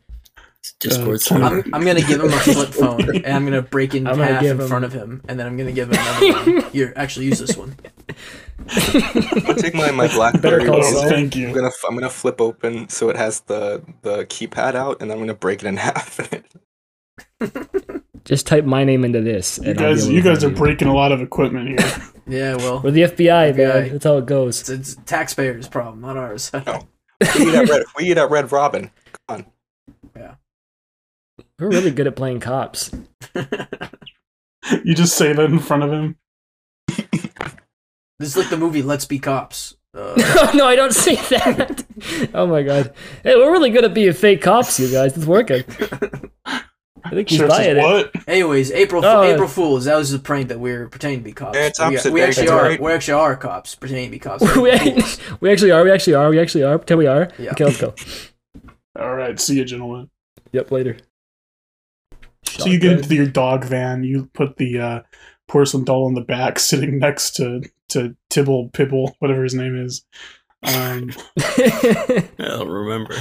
Discord 0.78 1.16
Uh, 1.16 1.18
server. 1.18 1.44
I'm, 1.66 1.74
I'm 1.74 1.84
gonna 1.84 2.00
give 2.00 2.20
him 2.20 2.32
a 2.32 2.38
flip 2.38 2.68
phone, 2.70 3.16
and 3.16 3.26
I'm 3.26 3.44
gonna 3.44 3.60
break 3.60 3.94
in 3.94 4.06
I'm 4.06 4.18
half 4.18 4.42
in 4.42 4.60
him- 4.60 4.68
front 4.68 4.84
of 4.84 4.92
him, 4.92 5.20
and 5.28 5.38
then 5.38 5.46
I'm 5.48 5.56
gonna 5.56 5.72
give 5.72 5.90
him 5.92 5.98
another 6.00 6.52
one. 6.62 6.70
Here, 6.72 6.92
actually, 6.96 7.26
use 7.26 7.40
this 7.40 7.56
one. 7.56 7.74
I'm 8.58 9.40
gonna 9.42 9.54
take 9.60 9.74
my 9.74 9.90
my 9.90 10.08
BlackBerry. 10.08 10.64
call 10.64 10.76
Oh, 10.76 10.78
laser. 10.78 10.96
Saul. 10.96 11.14
I'm 11.14 11.52
gonna 11.52 11.66
f- 11.68 11.84
I'm 11.88 11.94
gonna 11.94 12.08
flip 12.10 12.40
open 12.40 12.88
so 12.88 13.08
it 13.10 13.16
has 13.16 13.40
the 13.40 13.82
the 14.02 14.24
keypad 14.26 14.74
out, 14.74 15.02
and 15.02 15.10
I'm 15.12 15.18
gonna 15.18 15.34
break 15.34 15.62
it 15.62 15.66
in 15.66 15.76
half. 15.78 16.20
Just 18.24 18.46
type 18.46 18.64
my 18.64 18.84
name 18.84 19.04
into 19.04 19.20
this. 19.20 19.58
You 19.62 19.70
and 19.70 19.78
guys, 19.78 20.08
you 20.08 20.22
guys 20.22 20.42
are 20.44 20.48
find 20.48 20.56
breaking 20.56 20.88
a 20.88 20.94
lot 20.94 21.12
of 21.12 21.20
equipment 21.20 21.68
here. 21.80 21.92
Yeah, 22.26 22.56
well, 22.56 22.80
We're 22.82 22.90
the 22.90 23.02
FBI, 23.02 23.54
man. 23.54 23.54
FBI. 23.54 23.92
That's 23.92 24.04
how 24.06 24.16
it 24.16 24.24
goes. 24.24 24.60
it's, 24.60 24.70
it's 24.70 24.96
taxpayers' 25.04 25.68
problem, 25.68 26.00
not 26.00 26.16
ours. 26.16 26.50
we 26.54 26.60
eat 27.50 27.54
at 27.54 27.68
Red, 27.68 27.82
we 27.98 28.04
eat 28.10 28.16
at 28.16 28.30
Red 28.30 28.50
Robin. 28.50 28.90
Come 29.12 29.20
on. 29.28 29.46
Yeah, 30.16 30.34
we're 31.58 31.68
really 31.68 31.90
good 31.90 32.06
at 32.06 32.16
playing 32.16 32.40
cops. 32.40 32.90
you 33.34 34.94
just 34.94 35.18
say 35.18 35.34
that 35.34 35.50
in 35.50 35.58
front 35.58 35.82
of 35.82 35.92
him. 35.92 36.16
This 38.18 38.30
is 38.30 38.36
like 38.36 38.50
the 38.50 38.56
movie 38.56 38.82
Let's 38.82 39.04
Be 39.06 39.18
Cops. 39.18 39.76
Uh, 39.92 40.50
no, 40.54 40.66
I 40.66 40.76
don't 40.76 40.92
see 40.94 41.14
that. 41.16 41.84
Oh 42.34 42.46
my 42.46 42.62
god. 42.62 42.92
Hey, 43.22 43.36
we're 43.36 43.50
really 43.52 43.70
good 43.70 43.84
at 43.84 43.94
being 43.94 44.12
fake 44.12 44.42
cops, 44.42 44.78
you 44.80 44.90
guys. 44.90 45.16
It's 45.16 45.26
working. 45.26 45.62
I 47.06 47.10
think 47.10 47.28
he's 47.28 47.38
Sheriff 47.38 47.52
says, 47.52 47.58
buying 47.58 47.76
it. 47.76 47.82
what? 47.82 48.28
anyways, 48.28 48.72
April 48.72 49.04
Oh. 49.04 49.22
April 49.22 49.46
Fools. 49.46 49.84
That 49.84 49.96
was 49.96 50.12
a 50.12 50.18
prank 50.18 50.48
that 50.48 50.58
we 50.58 50.72
are 50.72 50.88
pretending 50.88 51.20
to 51.20 51.24
be 51.24 51.32
cops. 51.32 51.56
Yeah, 51.56 51.66
it's 51.66 52.04
we, 52.04 52.10
we 52.12 52.22
actually 52.22 52.46
That's 52.46 52.50
are. 52.58 52.62
right. 52.62 52.80
We 52.80 52.92
actually 52.92 53.14
are 53.14 53.36
cops 53.36 53.74
pretending 53.74 54.06
to 54.06 54.10
be 54.10 54.18
cops. 54.18 54.42
we, 54.56 54.62
we 55.40 55.50
actually 55.52 55.70
are. 55.70 55.84
We 55.84 55.90
actually 55.92 56.14
are. 56.14 56.30
We 56.30 56.40
actually 56.40 56.64
are. 56.64 56.78
Pretend 56.78 56.98
we 56.98 57.06
are. 57.06 57.28
Yeah. 57.38 57.50
Okay, 57.50 57.64
let's 57.66 57.80
go. 57.80 57.94
All 58.98 59.14
right, 59.14 59.38
see 59.38 59.56
you, 59.56 59.64
gentlemen. 59.64 60.08
Yep, 60.52 60.70
later. 60.70 60.96
So 62.44 62.66
you 62.66 62.78
get 62.78 62.92
into 62.92 63.14
your 63.14 63.26
dog 63.26 63.64
van. 63.64 64.02
You 64.04 64.30
put 64.32 64.56
the 64.56 64.78
uh, 64.78 65.00
porcelain 65.48 65.84
doll 65.84 66.08
in 66.08 66.14
the 66.14 66.20
back, 66.20 66.58
sitting 66.58 66.98
next 66.98 67.32
to 67.36 67.62
to 67.94 68.14
Tibble 68.28 68.68
Pibble, 68.70 69.16
whatever 69.20 69.42
his 69.42 69.54
name 69.54 69.76
is. 69.76 70.04
Um, 70.62 71.10
I 71.38 72.28
don't 72.38 72.68
remember. 72.68 73.14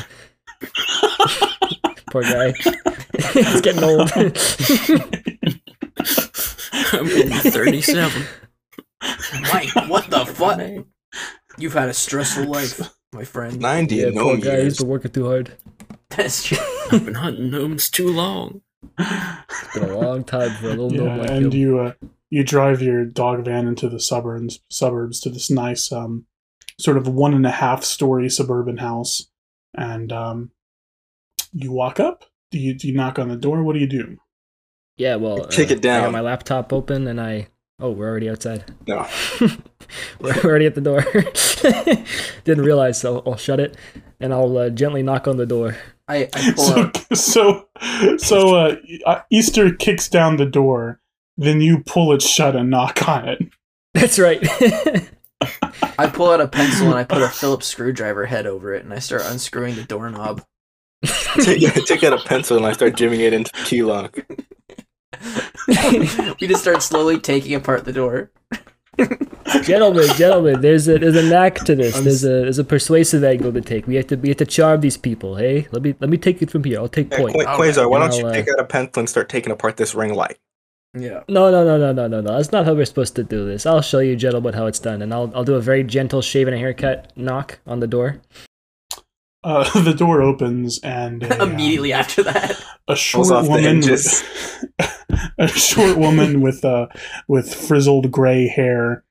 Poor 2.11 2.23
guy. 2.23 2.51
He's 3.33 3.61
getting 3.61 3.83
old. 3.83 4.11
I'm 6.91 7.07
getting 7.07 7.51
37. 7.51 8.23
Mike, 9.41 9.75
what 9.87 10.09
the 10.09 10.25
fuck? 10.25 10.85
You've 11.57 11.73
had 11.73 11.89
a 11.89 11.93
stressful 11.93 12.45
life, 12.45 12.81
my 13.13 13.23
friend. 13.23 13.59
90 13.59 13.95
yeah, 13.95 14.07
in 14.07 14.13
poor 14.13 14.23
gnome 14.33 14.39
guy. 14.39 14.55
He's 14.55 14.61
years. 14.63 14.77
been 14.79 14.87
working 14.87 15.11
too 15.11 15.25
hard. 15.25 15.53
That's 16.09 16.43
true. 16.43 16.57
I've 16.91 17.05
been 17.05 17.15
hunting 17.15 17.51
gnomes 17.51 17.89
too 17.89 18.11
long. 18.11 18.61
It's 18.97 19.73
been 19.73 19.89
a 19.89 19.97
long 19.97 20.23
time 20.23 20.51
for 20.51 20.67
a 20.67 20.69
little 20.69 20.91
yeah, 20.91 20.97
gnome 20.99 21.17
like 21.19 21.29
and 21.29 21.45
him. 21.45 21.51
you 21.53 21.79
uh, 21.79 21.93
you 22.33 22.43
drive 22.43 22.81
your 22.81 23.05
dog 23.05 23.45
van 23.45 23.67
into 23.67 23.87
the 23.87 23.99
suburbs 23.99 24.59
suburbs 24.67 25.19
to 25.19 25.29
this 25.29 25.51
nice 25.51 25.91
um, 25.91 26.25
sort 26.79 26.97
of 26.97 27.07
one 27.07 27.31
and 27.31 27.45
a 27.45 27.51
half 27.51 27.83
story 27.83 28.27
suburban 28.27 28.77
house, 28.77 29.29
and 29.77 30.11
um, 30.11 30.49
you 31.51 31.71
walk 31.71 31.99
up. 31.99 32.25
Do 32.49 32.57
you 32.57 32.73
do 32.73 32.87
you 32.87 32.95
knock 32.95 33.19
on 33.19 33.29
the 33.29 33.35
door? 33.35 33.61
What 33.61 33.73
do 33.73 33.79
you 33.79 33.87
do? 33.87 34.17
Yeah, 34.97 35.17
well, 35.17 35.45
Kick 35.45 35.69
uh, 35.69 35.75
it 35.75 35.83
down. 35.83 36.01
I 36.01 36.05
got 36.05 36.11
my 36.11 36.21
laptop 36.21 36.73
open 36.73 37.05
and 37.05 37.21
I. 37.21 37.49
Oh, 37.79 37.91
we're 37.91 38.09
already 38.09 38.31
outside. 38.31 38.65
No. 38.87 39.07
we're 40.19 40.33
already 40.43 40.65
at 40.65 40.73
the 40.73 40.81
door. 40.81 41.03
Didn't 42.45 42.63
realize, 42.63 42.99
so 42.99 43.21
I'll 43.27 43.37
shut 43.37 43.59
it 43.59 43.77
and 44.19 44.33
I'll 44.33 44.57
uh, 44.57 44.69
gently 44.71 45.03
knock 45.03 45.27
on 45.27 45.37
the 45.37 45.45
door. 45.45 45.77
I, 46.07 46.29
I 46.33 46.53
So 46.55 46.91
so 47.13 47.67
so 48.17 48.55
uh, 48.55 48.75
uh, 49.05 49.21
Easter 49.29 49.71
kicks 49.71 50.07
down 50.07 50.37
the 50.37 50.47
door. 50.47 50.99
Then 51.37 51.61
you 51.61 51.79
pull 51.79 52.13
it 52.13 52.21
shut 52.21 52.55
and 52.55 52.69
knock 52.69 53.07
on 53.07 53.27
it. 53.27 53.39
That's 53.93 54.19
right. 54.19 54.39
I 55.99 56.07
pull 56.07 56.31
out 56.31 56.41
a 56.41 56.47
pencil 56.47 56.87
and 56.87 56.95
I 56.95 57.03
put 57.03 57.21
a 57.21 57.27
Phillips 57.27 57.67
screwdriver 57.67 58.25
head 58.25 58.45
over 58.45 58.73
it, 58.73 58.83
and 58.83 58.93
I 58.93 58.99
start 58.99 59.23
unscrewing 59.25 59.75
the 59.75 59.83
doorknob. 59.83 60.43
take, 61.43 61.61
take 61.85 62.03
out 62.03 62.13
a 62.13 62.23
pencil 62.23 62.55
and 62.57 62.65
I 62.65 62.71
start 62.73 62.93
jimmying 62.95 63.19
it 63.19 63.33
into 63.33 63.51
the 63.51 63.63
key 63.65 63.83
lock. 63.83 64.17
we 66.39 66.47
just 66.47 66.61
start 66.61 66.81
slowly 66.81 67.19
taking 67.19 67.55
apart 67.55 67.85
the 67.85 67.93
door. 67.93 68.31
gentlemen, 69.63 70.07
gentlemen, 70.15 70.61
there's 70.61 70.87
a 70.87 70.97
there's 70.99 71.15
a 71.15 71.23
knack 71.23 71.55
to 71.55 71.75
this. 71.75 71.99
There's 71.99 72.23
a 72.23 72.27
there's 72.27 72.59
a 72.59 72.63
persuasive 72.63 73.23
angle 73.23 73.51
to 73.53 73.61
take. 73.61 73.87
We 73.87 73.95
have 73.95 74.07
to 74.07 74.15
we 74.15 74.29
have 74.29 74.37
to 74.37 74.45
charm 74.45 74.81
these 74.81 74.97
people. 74.97 75.35
Hey, 75.35 75.67
let 75.71 75.81
me 75.81 75.95
let 75.99 76.09
me 76.09 76.17
take 76.17 76.41
it 76.41 76.51
from 76.51 76.63
here. 76.63 76.79
I'll 76.79 76.87
take 76.87 77.11
Yeah, 77.11 77.17
point. 77.17 77.33
Qu- 77.33 77.41
Okay. 77.41 77.51
Quazar, 77.51 77.89
why 77.89 77.99
don't 77.99 78.11
I'll, 78.11 78.19
you 78.19 78.27
uh, 78.27 78.33
take 78.33 78.47
out 78.49 78.59
a 78.59 78.65
pencil 78.65 78.99
and 78.99 79.09
start 79.09 79.29
taking 79.29 79.51
apart 79.51 79.77
this 79.77 79.93
ring 79.95 80.13
light? 80.13 80.37
Yeah. 80.95 81.23
No, 81.27 81.49
no, 81.49 81.63
no, 81.65 81.77
no, 81.77 81.91
no, 81.91 82.07
no, 82.07 82.21
no. 82.21 82.37
That's 82.37 82.51
not 82.51 82.65
how 82.65 82.73
we're 82.75 82.85
supposed 82.85 83.15
to 83.15 83.23
do 83.23 83.45
this. 83.45 83.65
I'll 83.65 83.81
show 83.81 83.99
you, 83.99 84.15
gentlemen, 84.15 84.53
how 84.53 84.67
it's 84.67 84.79
done, 84.79 85.01
and 85.01 85.13
I'll 85.13 85.31
I'll 85.35 85.43
do 85.43 85.55
a 85.55 85.61
very 85.61 85.83
gentle 85.83 86.21
shave 86.21 86.47
and 86.47 86.55
a 86.55 86.59
haircut 86.59 87.11
knock 87.15 87.59
on 87.65 87.79
the 87.79 87.87
door. 87.87 88.21
Uh, 89.43 89.81
the 89.81 89.93
door 89.93 90.21
opens 90.21 90.79
and 90.83 91.23
a, 91.23 91.41
um, 91.43 91.51
Immediately 91.53 91.93
after 91.93 92.23
that. 92.23 92.61
a 92.87 92.95
short 92.95 93.27
woman 93.49 93.79
with, 93.81 94.69
a 95.37 95.47
short 95.47 95.97
woman 95.97 96.41
with 96.41 96.63
uh 96.63 96.87
with 97.27 97.53
frizzled 97.53 98.11
gray 98.11 98.47
hair 98.47 99.03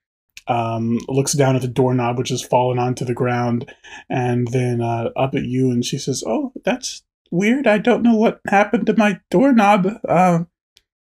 um 0.48 0.98
looks 1.08 1.32
down 1.34 1.54
at 1.56 1.62
the 1.62 1.68
doorknob 1.68 2.16
which 2.18 2.30
has 2.30 2.42
fallen 2.42 2.78
onto 2.78 3.04
the 3.04 3.14
ground 3.14 3.70
and 4.08 4.48
then 4.48 4.80
uh 4.80 5.10
up 5.16 5.34
at 5.34 5.44
you 5.44 5.70
and 5.70 5.84
she 5.84 5.98
says 5.98 6.24
oh 6.26 6.52
that's 6.64 7.02
weird 7.30 7.66
i 7.66 7.78
don't 7.78 8.02
know 8.02 8.16
what 8.16 8.40
happened 8.48 8.86
to 8.86 8.96
my 8.96 9.20
doorknob 9.30 9.86
uh 10.08 10.40
h- 10.40 10.46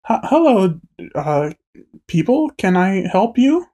hello 0.05 0.81
uh 1.15 1.51
people 2.07 2.51
can 2.59 2.77
i 2.77 3.07
help 3.09 3.39
you 3.39 3.67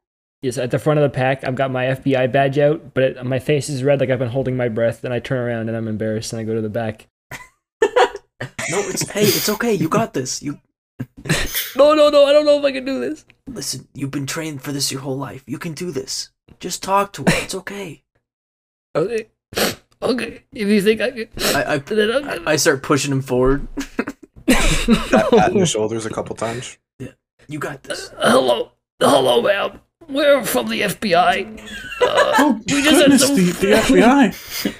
Yes, 0.42 0.58
at 0.58 0.70
the 0.70 0.78
front 0.78 1.00
of 1.00 1.02
the 1.02 1.08
pack, 1.16 1.42
I've 1.44 1.56
got 1.56 1.72
my 1.72 1.86
FBI 1.86 2.30
badge 2.30 2.58
out, 2.58 2.92
but 2.94 3.02
it, 3.02 3.24
my 3.24 3.38
face 3.40 3.68
is 3.70 3.82
red, 3.82 3.98
like 3.98 4.10
I've 4.10 4.18
been 4.20 4.28
holding 4.28 4.54
my 4.56 4.68
breath. 4.68 5.02
And 5.02 5.12
I 5.12 5.18
turn 5.18 5.38
around 5.38 5.68
and 5.68 5.76
I'm 5.76 5.88
embarrassed, 5.88 6.32
and 6.32 6.38
I 6.38 6.44
go 6.44 6.54
to 6.54 6.60
the 6.60 6.68
back. 6.68 7.08
No, 8.70 8.78
it's 8.80 9.08
hey, 9.10 9.22
it's 9.22 9.48
okay. 9.48 9.72
You 9.72 9.88
got 9.88 10.12
this. 10.12 10.42
You 10.42 10.60
No, 11.76 11.94
no, 11.94 12.10
no! 12.10 12.26
I 12.26 12.32
don't 12.32 12.44
know 12.44 12.58
if 12.58 12.64
I 12.64 12.70
can 12.70 12.84
do 12.84 13.00
this. 13.00 13.24
listen. 13.48 13.88
You've 13.94 14.10
been 14.12 14.26
trained 14.26 14.62
for 14.62 14.72
this 14.72 14.92
your 14.92 15.00
whole 15.00 15.16
life. 15.16 15.42
You 15.46 15.58
can 15.58 15.72
do 15.72 15.90
this. 15.90 16.30
Just 16.60 16.82
talk 16.82 17.12
to 17.14 17.22
her. 17.22 17.28
It's 17.42 17.54
okay. 17.54 18.04
Okay, 18.94 19.26
okay. 20.02 20.44
If 20.52 20.68
you 20.68 20.82
think 20.82 21.00
I 21.00 21.10
can, 21.10 21.28
I 21.56 21.64
I, 21.74 21.78
then 21.78 22.12
I'll- 22.12 22.48
I 22.48 22.56
start 22.56 22.82
pushing 22.82 23.10
him 23.10 23.22
forward. 23.22 23.66
Pat, 24.48 25.30
patting 25.30 25.56
your 25.58 25.66
shoulders 25.66 26.06
a 26.06 26.10
couple 26.10 26.34
times. 26.36 26.78
Yeah. 26.98 27.08
You 27.48 27.58
got 27.58 27.82
this. 27.82 28.10
hello, 28.18 28.72
hello, 29.00 29.42
ma'am. 29.42 29.80
We're 30.08 30.44
from 30.44 30.68
the 30.68 30.82
FBI. 30.82 31.58
Uh, 32.00 32.34
oh 32.38 32.60
we 32.68 32.82
just 32.82 33.02
had 33.02 33.18
some. 33.20 33.34
the, 33.36 33.42
the 33.52 33.66
fbi 33.82 34.74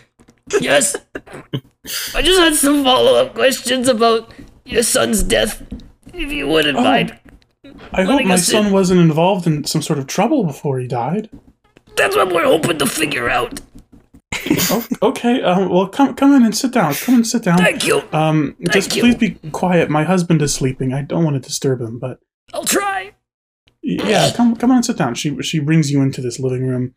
Yes. 0.60 0.94
I 2.14 2.22
just 2.22 2.38
had 2.40 2.54
some 2.54 2.84
follow-up 2.84 3.34
questions 3.34 3.88
about 3.88 4.32
your 4.64 4.82
son's 4.84 5.22
death. 5.22 5.62
If 6.12 6.32
you 6.32 6.46
wouldn't 6.46 6.78
Oh. 6.78 6.82
mind. 6.84 7.18
i 7.92 8.04
hope 8.04 8.24
my 8.24 8.36
son 8.36 8.66
in. 8.66 8.72
wasn't 8.72 9.00
involved 9.00 9.46
in 9.46 9.64
some 9.64 9.82
sort 9.82 9.98
of 9.98 10.06
trouble 10.06 10.44
before 10.44 10.78
he 10.78 10.86
died 10.86 11.28
That's 11.96 12.14
what 12.14 12.32
we're 12.32 12.44
hoping 12.44 12.78
to 12.78 12.86
figure 12.86 13.28
out. 13.28 13.60
Oh, 14.70 14.86
okay 15.02 15.42
um, 15.42 15.68
well 15.68 15.88
come 15.88 16.14
come 16.14 16.32
in 16.34 16.42
and 16.44 16.56
sit 16.56 16.72
down 16.72 16.92
come 16.94 17.14
and 17.16 17.26
sit 17.26 17.42
down 17.42 17.58
Thank 17.58 17.86
you. 17.86 18.02
Um, 18.12 18.56
just 18.70 18.94
you. 18.94 19.02
please 19.02 19.14
be 19.16 19.30
quiet. 19.50 19.88
My 19.90 20.04
husband 20.04 20.42
is 20.42 20.52
sleeping. 20.54 20.92
I 20.92 21.02
don't 21.02 21.24
want 21.24 21.34
to 21.34 21.40
disturb 21.48 21.80
him, 21.80 21.98
but 21.98 22.18
I'll 22.52 22.64
try. 22.64 23.14
yeah, 23.82 24.32
come 24.34 24.56
come 24.56 24.70
on, 24.70 24.76
and 24.78 24.84
sit 24.86 24.96
down. 24.96 25.14
She 25.14 25.40
she 25.42 25.58
brings 25.58 25.90
you 25.90 26.02
into 26.02 26.20
this 26.20 26.38
living 26.38 26.66
room. 26.66 26.94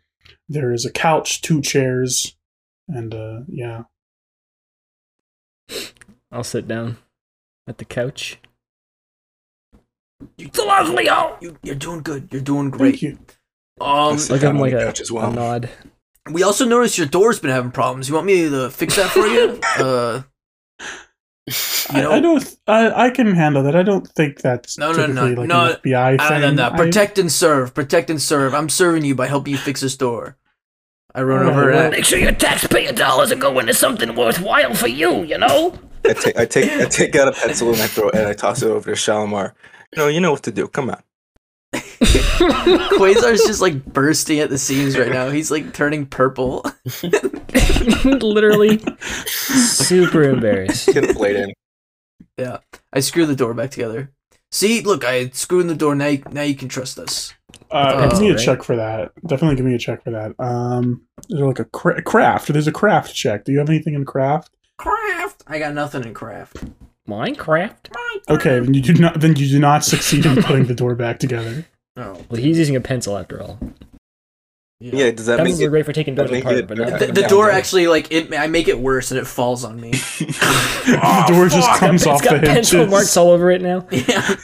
There 0.48 0.72
is 0.74 0.86
a 0.86 0.92
couch, 0.92 1.42
two 1.42 1.62
chairs, 1.62 2.36
and 2.88 3.14
uh, 3.14 3.40
yeah. 3.48 3.84
I'll 6.32 6.44
sit 6.44 6.68
down 6.68 6.98
at 7.68 7.78
the 7.78 7.86
couch. 7.86 8.40
You, 10.38 10.48
It's 10.48 10.60
a 10.60 10.64
lovely 10.64 11.08
home. 11.08 11.34
you, 11.42 11.58
you're 11.64 11.76
doing 11.76 12.02
good. 12.02 12.30
You're 12.32 12.42
doing 12.42 12.70
great. 12.70 13.00
Thank 13.00 13.02
you. 13.04 13.20
Um, 13.82 14.18
Sit 14.18 14.32
I'll 14.34 14.38
give 14.38 14.42
down 14.42 14.56
him 14.56 14.58
on 14.58 14.62
like 14.62 14.72
the 14.74 14.80
a, 14.82 14.86
couch 14.86 15.02
as 15.02 15.12
well. 15.12 15.32
a 15.32 15.34
nod. 15.34 15.70
We 16.32 16.44
also 16.44 16.66
noticed 16.66 16.98
your 16.98 17.08
door's 17.08 17.40
been 17.40 17.52
having 17.52 17.72
problems. 17.72 18.08
You 18.10 18.16
want 18.16 18.26
me 18.28 18.50
to 18.50 18.70
fix 18.70 18.96
that 18.96 19.10
for 19.10 19.26
you? 19.28 19.60
Uh, 19.80 20.22
you 21.96 22.02
know, 22.04 22.12
I, 22.12 22.18
I 22.18 22.20
don't. 22.20 22.56
I, 22.68 23.06
I 23.06 23.10
can 23.10 23.34
handle 23.34 23.64
that. 23.64 23.76
I 23.76 23.82
don't 23.82 24.08
think 24.08 24.40
that's 24.42 24.78
No, 24.78 24.92
no, 24.92 25.08
no, 25.08 25.26
like 25.30 25.48
no. 25.48 25.76
FBI 25.84 26.18
Ah, 26.20 26.30
thing. 26.30 26.42
no, 26.42 26.52
no, 26.52 26.70
I- 26.70 26.78
Protect 26.78 27.18
and 27.18 27.32
serve. 27.32 27.74
Protect 27.74 28.12
and 28.12 28.22
serve. 28.22 28.54
I'm 28.54 28.70
serving 28.70 29.04
you 29.04 29.16
by 29.16 29.26
helping 29.26 29.54
you 29.54 29.58
fix 29.58 29.82
this 29.82 29.98
door. 29.98 30.38
I 31.16 31.24
run 31.24 31.40
Alright, 31.40 31.58
over 31.58 31.72
well- 31.72 31.86
and 31.86 31.92
Make 31.96 32.06
sure 32.06 32.20
your 32.20 32.34
taxpayer 32.34 32.92
dollars 32.92 33.32
are 33.32 33.36
going 33.36 33.66
to 33.66 33.74
something 33.74 34.14
worthwhile 34.16 34.76
for 34.76 34.88
you, 34.88 35.24
you 35.24 35.40
know? 35.40 35.74
I 36.06 36.14
take, 36.14 36.38
I 36.38 36.46
take, 36.46 36.72
I 36.82 36.86
take 36.86 37.16
out 37.16 37.28
a 37.28 37.32
pencil 37.32 37.74
and 37.74 37.82
I 37.82 37.88
throw 37.88 38.10
it 38.10 38.16
and 38.16 38.28
I 38.28 38.34
toss 38.34 38.62
it 38.62 38.70
over 38.70 38.92
to 38.92 38.96
Shalimar. 38.96 39.56
You 39.94 39.98
know, 40.04 40.08
you 40.08 40.20
know 40.20 40.32
what 40.32 40.44
to 40.44 40.52
do. 40.52 40.68
Come 40.68 40.92
on. 40.92 41.02
Quazar's 42.02 43.44
just 43.44 43.62
like 43.62 43.84
bursting 43.86 44.40
at 44.40 44.50
the 44.50 44.58
seams 44.58 44.98
right 44.98 45.12
now. 45.12 45.30
He's 45.30 45.52
like 45.52 45.74
turning 45.74 46.06
purple. 46.06 46.64
Literally 48.06 48.82
super 49.36 50.24
embarrassed. 50.24 50.88
Get 50.94 51.10
a 51.10 51.14
blade 51.14 51.36
in. 51.36 51.54
Yeah. 52.38 52.60
I 52.94 53.00
screw 53.02 53.26
the 53.26 53.36
door 53.36 53.54
back 53.54 53.72
together. 53.72 54.12
See, 54.52 54.82
look, 54.82 55.04
I 55.06 55.30
screwed 55.30 55.62
in 55.62 55.68
the 55.68 55.76
door. 55.76 55.94
Now, 55.96 56.08
you, 56.08 56.24
now 56.32 56.42
you 56.42 56.56
can 56.56 56.70
trust 56.70 56.98
us. 56.98 57.34
Uh, 57.72 57.94
Oh, 57.96 58.10
give 58.10 58.20
me 58.22 58.30
a 58.30 58.36
right. 58.36 58.44
check 58.44 58.64
for 58.64 58.76
that. 58.76 59.12
Definitely 59.28 59.58
give 59.58 59.66
me 59.66 59.76
a 59.76 59.80
check 59.80 60.04
for 60.04 60.12
that. 60.12 60.34
Um, 60.40 61.04
there's 61.28 61.42
like 61.44 61.60
a 61.60 61.66
cra- 61.66 62.02
craft. 62.02 62.48
There's 62.48 62.68
a 62.68 62.72
craft 62.72 63.14
check. 63.14 63.46
Do 63.46 63.52
you 63.52 63.60
have 63.60 63.70
anything 63.70 63.94
in 63.94 64.06
craft? 64.06 64.50
Craft. 64.78 65.44
I 65.48 65.60
got 65.60 65.74
nothing 65.76 66.04
in 66.04 66.14
craft. 66.16 66.64
Minecraft? 67.08 67.90
Okay, 68.30 68.60
then 68.60 68.74
you 68.74 68.82
do 68.82 68.94
not. 68.94 69.20
Then 69.20 69.36
you 69.36 69.48
do 69.48 69.60
not 69.60 69.84
succeed 69.84 70.26
in 70.26 70.42
putting 70.44 70.66
the 70.66 70.74
door 70.76 70.96
back 70.96 71.20
together. 71.20 71.66
Oh, 71.98 72.14
Well, 72.30 72.41
he's 72.41 72.57
using 72.57 72.76
a 72.76 72.82
pencil 72.82 73.18
after 73.18 73.41
all. 73.41 73.60
Yeah, 74.82 75.11
does 75.11 75.26
that 75.26 75.40
Pencils 75.40 75.60
make 75.60 75.66
are 75.66 75.68
it? 75.68 75.72
great 75.72 75.86
for 75.86 75.91
taking 75.91 76.16
doors 76.16 76.32
apart, 76.32 76.56
it- 76.56 76.68
but 76.68 76.78
The, 76.78 76.86
not 76.86 77.02
Yeah. 77.02 77.11
the 77.11 77.22
Yeah. 77.22 77.28
door 77.28 77.52
actually 77.52 77.88
like 77.88 78.10
it. 78.14 78.34
I 78.34 78.48
make 78.48 78.70
it 78.70 78.80
worse 78.80 79.11
and 79.11 79.20
it 79.20 79.28
falls 79.28 79.66
on 79.66 79.82
me. 79.82 79.91
the 80.20 81.26
door 81.28 81.49
just 81.49 81.68
Fuck, 81.68 81.80
comes 81.80 82.03
it's 82.03 82.07
off 82.07 82.24
got 82.24 82.40
the 82.40 82.48
hinges. 82.48 82.72
pencil 82.72 82.88
marks 82.88 83.18
all 83.18 83.32
over 83.32 83.52
it 83.52 83.61
now. 83.61 83.86
yeah, 83.91 84.36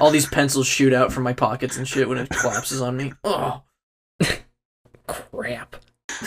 all 0.00 0.12
these 0.12 0.26
pencils 0.26 0.68
shoot 0.68 0.92
out 0.92 1.12
from 1.12 1.24
my 1.24 1.32
pockets 1.32 1.76
and 1.76 1.88
shit 1.88 2.08
when 2.08 2.18
it 2.18 2.28
collapses 2.30 2.80
on 2.80 2.96
me. 2.96 3.12
Oh, 3.24 3.62
crap. 5.08 5.74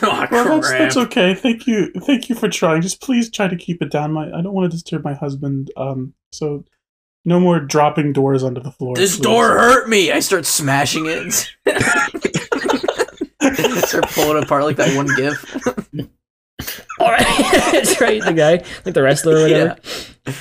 Oh, 0.02 0.28
Well, 0.32 0.60
that's, 0.60 0.70
that's 0.72 0.98
okay. 0.98 1.34
Thank 1.34 1.66
you, 1.68 1.92
thank 2.02 2.28
you 2.28 2.36
for 2.36 2.50
trying. 2.50 2.82
Just 2.82 3.02
please 3.02 3.30
try 3.30 3.48
to 3.48 3.56
keep 3.56 3.82
it 3.82 3.92
down. 3.92 4.12
My 4.12 4.26
I 4.28 4.42
don't 4.42 4.54
want 4.54 4.70
to 4.70 4.76
disturb 4.76 5.04
my 5.06 5.14
husband. 5.14 5.72
Um, 5.78 6.14
so 6.34 6.66
no 7.26 7.40
more 7.40 7.60
dropping 7.60 8.14
doors 8.14 8.44
onto 8.44 8.62
the 8.62 8.72
floor. 8.72 8.96
This 8.96 9.18
please. 9.18 9.24
door 9.24 9.50
hurt 9.50 9.90
me. 9.90 10.12
I 10.12 10.20
start 10.20 10.46
smashing 10.46 11.06
it. 11.08 11.34
start 13.88 14.10
pulling 14.10 14.38
it 14.38 14.44
apart 14.44 14.64
like 14.64 14.78
that 14.78 14.96
one 14.96 15.08
gif. 15.16 15.44
All 17.00 17.12
right, 17.12 17.20
that's 17.72 18.00
right. 18.00 18.24
The 18.24 18.34
guy, 18.34 18.52
like 18.86 18.94
the 18.94 19.02
wrestler 19.02 19.38
or 19.38 19.42
whatever. 19.44 19.78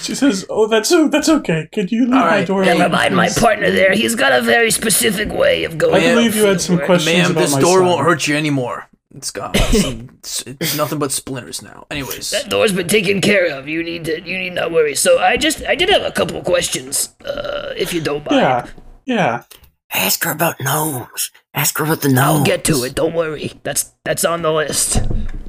She 0.01 0.15
says, 0.15 0.45
"Oh, 0.49 0.69
that's 0.69 0.93
oh, 0.93 1.09
that's 1.09 1.29
okay. 1.29 1.69
Could 1.73 1.91
you 1.91 2.05
leave 2.05 2.15
All 2.15 2.21
my 2.21 2.27
right. 2.27 2.47
door?" 2.47 2.65
Never 2.65 2.89
mind 2.89 3.17
my 3.17 3.29
partner 3.31 3.71
there. 3.71 3.95
He's 3.95 4.15
got 4.15 4.33
a 4.33 4.43
very 4.43 4.71
specific 4.71 5.33
way 5.33 5.65
of 5.65 5.79
going. 5.79 5.95
I 5.95 6.15
believe 6.15 6.37
you 6.37 6.45
had 6.45 6.61
some 6.61 6.79
questions 6.79 7.17
Ma'am, 7.17 7.31
about 7.33 7.41
this 7.41 7.55
my 7.55 7.61
door 7.61 7.79
son. 7.79 7.87
won't 7.87 8.05
hurt 8.05 8.29
you 8.29 8.37
anymore. 8.37 8.89
It's 9.15 9.31
got 9.31 9.57
some, 9.57 10.11
it's, 10.19 10.43
it's 10.47 10.77
nothing 10.77 10.99
but 10.99 11.13
splinters 11.13 11.63
now. 11.63 11.87
Anyways, 11.91 12.31
That 12.31 12.49
door's 12.49 12.73
been 12.73 12.89
taken 12.89 13.21
care 13.21 13.57
of. 13.57 13.69
You 13.69 13.83
need 13.83 14.05
to. 14.07 14.23
You 14.23 14.39
need 14.39 14.55
not 14.55 14.73
worry. 14.73 14.95
So 14.95 15.19
I 15.19 15.37
just. 15.37 15.63
I 15.65 15.75
did 15.75 15.91
have 15.91 16.03
a 16.03 16.13
couple 16.13 16.37
of 16.37 16.45
questions. 16.45 17.15
Uh, 17.25 17.75
if 17.77 17.93
you 17.93 18.01
don't 18.01 18.25
mind. 18.25 18.41
Yeah, 18.41 18.69
yeah. 19.05 19.43
Ask 19.95 20.25
her 20.25 20.33
about 20.33 20.59
gnomes. 20.61 21.31
Ask 21.53 21.77
her 21.77 21.85
about 21.85 22.01
the 22.01 22.09
gnomes. 22.09 22.41
I'll 22.41 22.45
get 22.45 22.65
to 22.65 22.83
it. 22.85 22.95
Don't 22.95 23.15
worry. 23.15 23.53
That's 23.63 23.93
that's 24.05 24.25
on 24.25 24.41
the 24.41 24.51
list. 24.53 24.97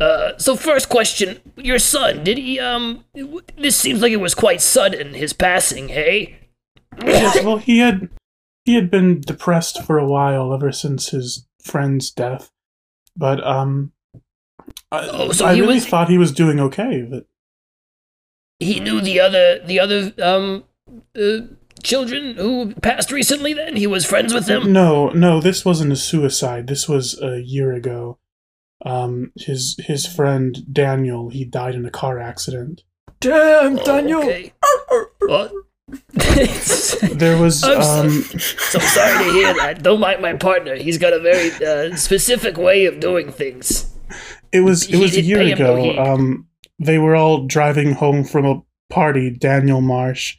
Uh, 0.01 0.37
so 0.37 0.57
first 0.57 0.89
question: 0.89 1.39
Your 1.55 1.79
son 1.79 2.25
did 2.25 2.37
he? 2.37 2.59
Um, 2.59 3.05
this 3.57 3.77
seems 3.77 4.01
like 4.01 4.11
it 4.11 4.17
was 4.17 4.35
quite 4.35 4.59
sudden. 4.59 5.13
His 5.13 5.31
passing. 5.31 5.87
Hey. 5.87 6.39
Yes, 7.01 7.43
well, 7.43 7.57
he 7.57 7.79
had 7.79 8.09
he 8.65 8.75
had 8.75 8.91
been 8.91 9.21
depressed 9.21 9.83
for 9.83 9.97
a 9.97 10.05
while 10.07 10.53
ever 10.53 10.71
since 10.71 11.09
his 11.09 11.47
friend's 11.61 12.11
death, 12.11 12.51
but 13.15 13.45
um, 13.45 13.91
I, 14.91 15.07
Oh, 15.11 15.31
so 15.31 15.45
I 15.45 15.55
he 15.55 15.61
really 15.61 15.75
was- 15.75 15.87
thought 15.87 16.09
he 16.09 16.17
was 16.17 16.31
doing 16.31 16.59
okay. 16.59 17.05
But 17.09 17.25
He 18.59 18.79
knew 18.79 19.01
the 19.01 19.19
other 19.19 19.59
the 19.65 19.79
other 19.79 20.13
um 20.21 20.63
uh, 21.19 21.39
children 21.83 22.35
who 22.35 22.73
passed 22.75 23.11
recently. 23.11 23.53
Then 23.53 23.75
he 23.75 23.87
was 23.87 24.05
friends 24.05 24.33
with 24.33 24.45
them. 24.45 24.71
no, 24.71 25.09
no, 25.09 25.41
this 25.41 25.65
wasn't 25.65 25.91
a 25.91 25.95
suicide. 25.97 26.67
This 26.67 26.87
was 26.87 27.19
a 27.21 27.41
year 27.41 27.73
ago. 27.73 28.17
Um, 28.85 29.31
his 29.35 29.75
his 29.79 30.05
friend 30.05 30.65
Daniel 30.71 31.29
he 31.29 31.45
died 31.45 31.75
in 31.75 31.85
a 31.85 31.89
car 31.91 32.19
accident. 32.19 32.83
damn, 33.19 33.79
Oh, 33.79 33.85
Daniel. 33.85 34.19
Okay. 34.23 34.53
What? 35.21 35.51
There 37.13 37.37
was 37.37 37.63
I'm 37.63 37.81
so- 37.83 37.99
um, 38.01 38.09
so 38.39 38.79
sorry 38.79 39.25
to 39.25 39.31
hear 39.31 39.53
that. 39.53 39.83
Don't 39.83 39.99
mind 39.99 40.21
my 40.21 40.33
partner. 40.33 40.75
He's 40.75 40.97
got 40.97 41.13
a 41.13 41.19
very 41.19 41.51
uh, 41.65 41.95
specific 41.95 42.57
way 42.57 42.85
of 42.85 42.99
doing 42.99 43.31
things. 43.31 43.91
It 44.51 44.61
was 44.61 44.83
it 44.83 44.95
He 44.95 45.01
was 45.01 45.15
a 45.17 45.21
year 45.21 45.43
no 45.55 45.75
ago. 45.75 45.97
Um, 46.03 46.47
they 46.79 46.97
were 46.97 47.15
all 47.15 47.45
driving 47.45 47.93
home 47.93 48.23
from 48.23 48.45
a 48.45 48.61
party. 48.89 49.29
Daniel 49.29 49.81
Marsh, 49.81 50.37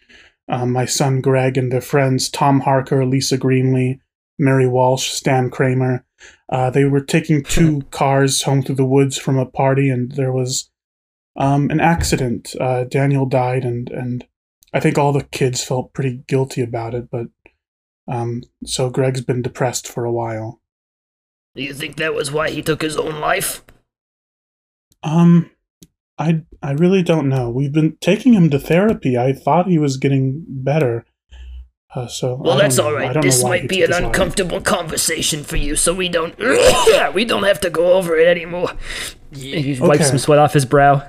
um, 0.48 0.72
my 0.72 0.84
son 0.84 1.20
Greg, 1.20 1.56
and 1.58 1.72
their 1.72 1.80
friends 1.80 2.28
Tom 2.28 2.60
Harker, 2.60 3.04
Lisa 3.04 3.38
Greenlee, 3.38 3.98
Mary 4.38 4.68
Walsh, 4.68 5.10
Stan 5.10 5.50
Kramer. 5.50 6.04
Uh, 6.48 6.70
they 6.70 6.84
were 6.84 7.00
taking 7.00 7.42
two 7.42 7.82
cars 7.90 8.42
home 8.42 8.62
through 8.62 8.76
the 8.76 8.84
woods 8.84 9.18
from 9.18 9.38
a 9.38 9.46
party, 9.46 9.88
and 9.90 10.12
there 10.12 10.32
was 10.32 10.70
um, 11.36 11.70
an 11.70 11.80
accident. 11.80 12.54
Uh, 12.60 12.84
Daniel 12.84 13.26
died, 13.26 13.64
and 13.64 13.90
and 13.90 14.26
I 14.74 14.80
think 14.80 14.98
all 14.98 15.12
the 15.12 15.24
kids 15.24 15.62
felt 15.64 15.92
pretty 15.94 16.24
guilty 16.26 16.60
about 16.60 16.94
it. 16.94 17.08
But 17.10 17.28
um, 18.08 18.42
so 18.64 18.90
Greg's 18.90 19.22
been 19.22 19.40
depressed 19.40 19.86
for 19.88 20.04
a 20.04 20.12
while. 20.12 20.60
Do 21.54 21.62
you 21.62 21.72
think 21.72 21.96
that 21.96 22.12
was 22.14 22.32
why 22.32 22.50
he 22.50 22.60
took 22.62 22.82
his 22.82 22.96
own 22.96 23.20
life? 23.20 23.62
Um, 25.02 25.50
I 26.18 26.42
I 26.62 26.72
really 26.72 27.02
don't 27.02 27.28
know. 27.28 27.50
We've 27.50 27.72
been 27.72 27.96
taking 28.00 28.32
him 28.34 28.50
to 28.50 28.58
therapy. 28.58 29.16
I 29.16 29.32
thought 29.32 29.66
he 29.68 29.78
was 29.78 29.96
getting 29.96 30.44
better. 30.48 31.04
Uh, 31.94 32.08
so 32.08 32.34
Well, 32.34 32.58
that's 32.58 32.76
don't 32.76 32.86
all 32.86 32.92
know. 32.92 32.98
I 32.98 33.00
right. 33.02 33.12
don't 33.12 33.22
know 33.24 33.30
This 33.30 33.44
might 33.44 33.68
be 33.68 33.82
an 33.82 33.88
his 33.90 34.00
life. 34.00 34.04
uncomfortable 34.06 34.60
conversation 34.60 35.44
for 35.44 35.56
you, 35.56 35.76
so 35.76 35.94
we 35.94 36.08
don't 36.08 36.36
we 37.14 37.24
don't 37.24 37.44
have 37.44 37.60
to 37.60 37.70
go 37.70 37.92
over 37.92 38.16
it 38.16 38.26
anymore. 38.26 38.72
He 39.32 39.78
wipes 39.80 40.00
Okay. 40.00 40.04
some 40.04 40.18
sweat 40.18 40.40
off 40.40 40.52
his 40.52 40.64
brow. 40.64 41.08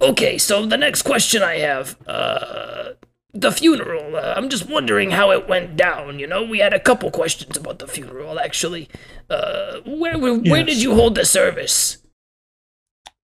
Okay, 0.00 0.38
so 0.38 0.64
the 0.66 0.76
next 0.78 1.02
question 1.02 1.42
I 1.42 1.58
have, 1.58 1.96
uh, 2.06 2.90
the 3.34 3.52
funeral. 3.52 4.16
Uh, 4.16 4.34
I'm 4.36 4.48
just 4.48 4.68
wondering 4.68 5.10
how 5.10 5.30
it 5.30 5.48
went 5.48 5.76
down. 5.76 6.18
You 6.18 6.26
know, 6.26 6.42
we 6.42 6.58
had 6.58 6.72
a 6.72 6.80
couple 6.80 7.10
questions 7.10 7.56
about 7.56 7.78
the 7.78 7.86
funeral, 7.86 8.40
actually. 8.40 8.88
Uh, 9.28 9.80
where 9.86 10.18
where, 10.18 10.34
where 10.34 10.60
Yes. 10.60 10.66
did 10.66 10.82
you 10.82 10.94
hold 10.94 11.14
the 11.14 11.24
service? 11.24 11.98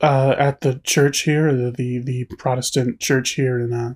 Uh, 0.00 0.34
at 0.38 0.60
the 0.60 0.80
church 0.84 1.20
here, 1.22 1.52
the 1.54 1.70
the, 1.70 1.98
the 1.98 2.24
Protestant 2.38 3.00
church 3.00 3.30
here 3.30 3.58
in 3.58 3.72
uh, 3.72 3.94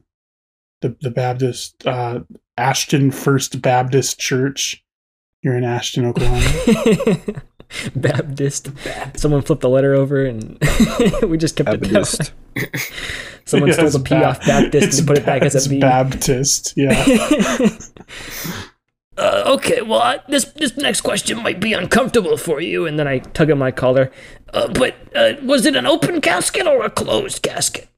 the 0.81 0.97
the 1.01 1.11
Baptist 1.11 1.86
uh, 1.86 2.20
Ashton 2.57 3.11
First 3.11 3.61
Baptist 3.61 4.19
Church 4.19 4.82
here 5.43 5.55
in 5.55 5.65
Ashton, 5.65 6.07
Oklahoma. 6.07 7.43
Baptist. 7.97 8.68
Someone 9.16 9.42
flipped 9.42 9.62
the 9.62 9.68
letter 9.68 9.94
over 9.94 10.24
and 10.24 10.59
we 11.22 11.36
just 11.38 11.56
kept 11.56 11.68
it 11.70 11.80
Baptist. 11.80 12.18
that 12.18 12.32
way. 12.56 12.80
Someone 13.44 13.72
stole 13.74 13.90
the 13.90 14.01
P 14.01 14.14
Ba- 14.14 14.24
off 14.28 14.40
Baptist 14.47 14.86
it's 14.88 14.98
and 14.98 15.09
put 15.09 15.18
it 15.18 15.26
back 15.26 15.42
as 15.42 15.55
Ba- 15.66 15.74
a 15.74 15.76
B. 15.76 15.80
Baptist. 15.80 16.74
Yeah. 16.76 17.68
Uh, 19.18 19.42
okay, 19.55 19.82
well, 19.82 20.01
I, 20.01 20.20
this 20.28 20.44
this 20.56 20.76
next 20.78 21.02
question 21.02 21.42
might 21.42 21.60
be 21.60 21.74
uncomfortable 21.74 22.38
for 22.38 22.59
you, 22.62 22.86
and 22.86 22.98
then 22.98 23.06
I 23.06 23.18
tug 23.18 23.51
at 23.51 23.59
my 23.59 23.70
collar. 23.70 24.10
uh, 24.55 24.68
but 24.72 24.94
uh, 25.14 25.32
was 25.42 25.66
it 25.66 25.76
an 25.76 25.84
open 25.86 26.22
casket 26.22 26.66
or 26.66 26.82
a 26.84 26.88
closed 26.90 27.42
casket? 27.42 27.88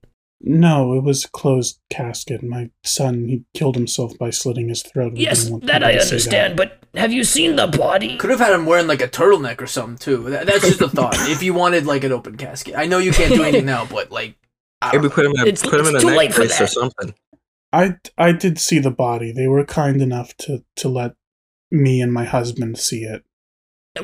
No, 0.45 0.95
it 0.95 1.05
was 1.05 1.25
a 1.25 1.31
closed 1.31 1.79
casket. 1.89 2.43
My 2.43 2.71
son, 2.83 3.29
he 3.29 3.45
killed 3.55 3.77
himself 3.77 4.19
by 4.19 4.31
slitting 4.31 4.69
his 4.69 4.83
throat. 4.83 5.13
We 5.13 5.21
Yes, 5.21 5.49
that 5.63 5.85
I 5.85 5.93
to 5.93 6.01
see 6.01 6.07
understand, 6.09 6.57
but 6.57 6.83
have 6.95 7.13
you 7.13 7.23
seen 7.23 7.55
the 7.55 7.69
body? 7.69 8.17
Could 8.17 8.31
have 8.31 8.41
had 8.41 8.53
him 8.53 8.67
wearing 8.67 8.89
like 8.89 9.01
a 9.01 9.09
turtleneck 9.09 9.61
or 9.61 9.69
something 9.69 9.99
too. 9.99 10.31
That, 10.31 10.47
that's 10.47 10.67
just 10.67 10.81
a 10.81 10.89
thought. 10.89 11.15
if 11.31 11.43
you 11.45 11.55
wanted 11.55 11.87
like 11.87 12.03
an 12.03 12.11
open 12.11 12.37
casket, 12.37 12.75
I 12.77 12.87
know 12.87 12.99
you 12.99 13.13
can't 13.13 13.33
do 13.33 13.43
anything 13.45 13.67
now, 13.67 13.87
but 13.87 14.11
like, 14.11 14.35
I 14.81 14.91
don't 14.93 15.03
Maybe 15.03 15.15
put 15.15 15.27
him 15.27 15.33
in 15.33 15.41
a, 15.41 15.47
It's- 15.47 15.63
put 15.63 15.79
him 15.79 15.87
in 15.87 15.97
a 15.97 16.01
too 16.01 16.09
late 16.09 16.35
for 16.35 16.41
necklace 16.41 16.61
or 16.61 16.67
something. 16.67 17.15
I 17.73 17.97
I 18.19 18.33
did 18.33 18.59
see 18.59 18.81
the 18.81 18.91
body. 18.91 19.33
They 19.33 19.47
were 19.47 19.65
kind 19.65 20.03
enough 20.03 20.37
to 20.39 20.65
to 20.77 20.89
let 20.89 21.15
me 21.71 22.01
and 22.03 22.13
my 22.13 22.25
husband 22.25 22.79
see 22.79 23.05
it. 23.05 23.23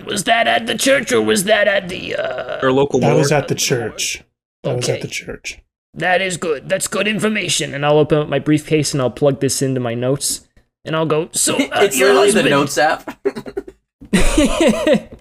Was 0.07 0.25
that 0.25 0.47
at 0.47 0.67
the 0.67 0.77
church 0.77 1.13
or 1.13 1.21
was 1.21 1.45
that 1.45 1.67
at 1.67 1.89
the? 1.89 2.15
Uh, 2.15 2.61
Or 2.63 2.73
local 2.73 3.01
That 3.01 3.17
was 3.17 3.33
at 3.33 3.49
the 3.49 3.55
church. 3.55 4.23
That 4.63 4.77
was 4.77 4.89
at 4.89 5.01
the 5.03 5.09
church. 5.09 5.59
That 5.99 6.23
is 6.23 6.37
good. 6.37 6.69
That's 6.69 6.87
good 6.87 7.07
information. 7.07 7.75
And 7.75 7.85
I'll 7.85 7.99
open 7.99 8.19
up 8.19 8.29
my 8.29 8.39
briefcase 8.39 8.93
and 8.93 9.03
I'll 9.03 9.11
plug 9.11 9.41
this 9.41 9.63
into 9.63 9.81
my 9.81 9.95
notes. 9.95 10.49
And 10.85 10.97
I'll 10.97 11.07
go. 11.07 11.29
So 11.33 11.55
uh, 11.57 11.81
it's 11.83 11.99
your 11.99 12.15
literally 12.15 12.43
the 12.43 12.49
notes 12.49 12.79
app. 12.79 13.19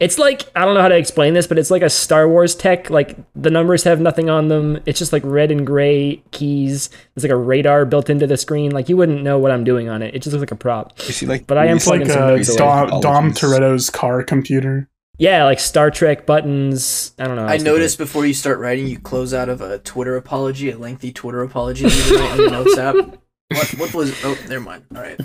it's 0.00 0.18
like 0.18 0.50
I 0.54 0.64
don't 0.64 0.74
know 0.74 0.80
how 0.80 0.88
to 0.88 0.96
explain 0.96 1.34
this, 1.34 1.46
but 1.46 1.58
it's 1.58 1.70
like 1.70 1.82
a 1.82 1.90
Star 1.90 2.28
Wars 2.28 2.54
tech. 2.54 2.90
Like 2.90 3.18
the 3.34 3.50
numbers 3.50 3.84
have 3.84 4.00
nothing 4.00 4.30
on 4.30 4.48
them. 4.48 4.80
It's 4.86 4.98
just 4.98 5.12
like 5.12 5.22
red 5.24 5.50
and 5.50 5.66
gray 5.66 6.22
keys. 6.30 6.88
There's 7.14 7.24
like 7.24 7.32
a 7.32 7.36
radar 7.36 7.84
built 7.84 8.08
into 8.08 8.26
the 8.26 8.36
screen. 8.36 8.70
Like 8.70 8.88
you 8.88 8.96
wouldn't 8.96 9.22
know 9.22 9.38
what 9.38 9.50
I'm 9.50 9.64
doing 9.64 9.88
on 9.88 10.02
it. 10.02 10.14
It 10.14 10.22
just 10.22 10.32
looks 10.32 10.42
like 10.42 10.52
a 10.52 10.56
prop. 10.56 10.92
You 11.06 11.12
see, 11.12 11.26
like, 11.26 11.46
But 11.46 11.58
I 11.58 11.66
am 11.66 11.76
It's 11.76 11.86
like 11.86 12.00
plugging 12.00 12.14
some 12.14 12.22
uh, 12.22 12.26
notes 12.36 12.48
away. 12.48 12.58
Dom, 12.58 13.00
Dom 13.00 13.32
Toretto's 13.32 13.90
car 13.90 14.22
computer. 14.22 14.88
Yeah, 15.20 15.44
like 15.44 15.60
Star 15.60 15.90
Trek 15.90 16.24
buttons. 16.24 17.12
I 17.18 17.26
don't 17.26 17.36
know. 17.36 17.44
I 17.44 17.54
was 17.54 17.62
noticed 17.62 17.98
before 17.98 18.24
you 18.24 18.32
start 18.32 18.58
writing, 18.58 18.86
you 18.86 18.98
close 18.98 19.34
out 19.34 19.50
of 19.50 19.60
a 19.60 19.78
Twitter 19.78 20.16
apology, 20.16 20.70
a 20.70 20.78
lengthy 20.78 21.12
Twitter 21.12 21.42
apology 21.42 21.84
that 21.84 22.08
you 22.08 22.18
write 22.18 22.38
in 22.38 22.44
the 22.46 22.50
notes 22.50 22.78
app. 22.78 22.94
What, 22.94 23.68
what 23.76 23.94
was? 23.94 24.18
Oh, 24.24 24.38
never 24.48 24.64
mind. 24.64 24.84
All 24.96 25.02
right. 25.02 25.20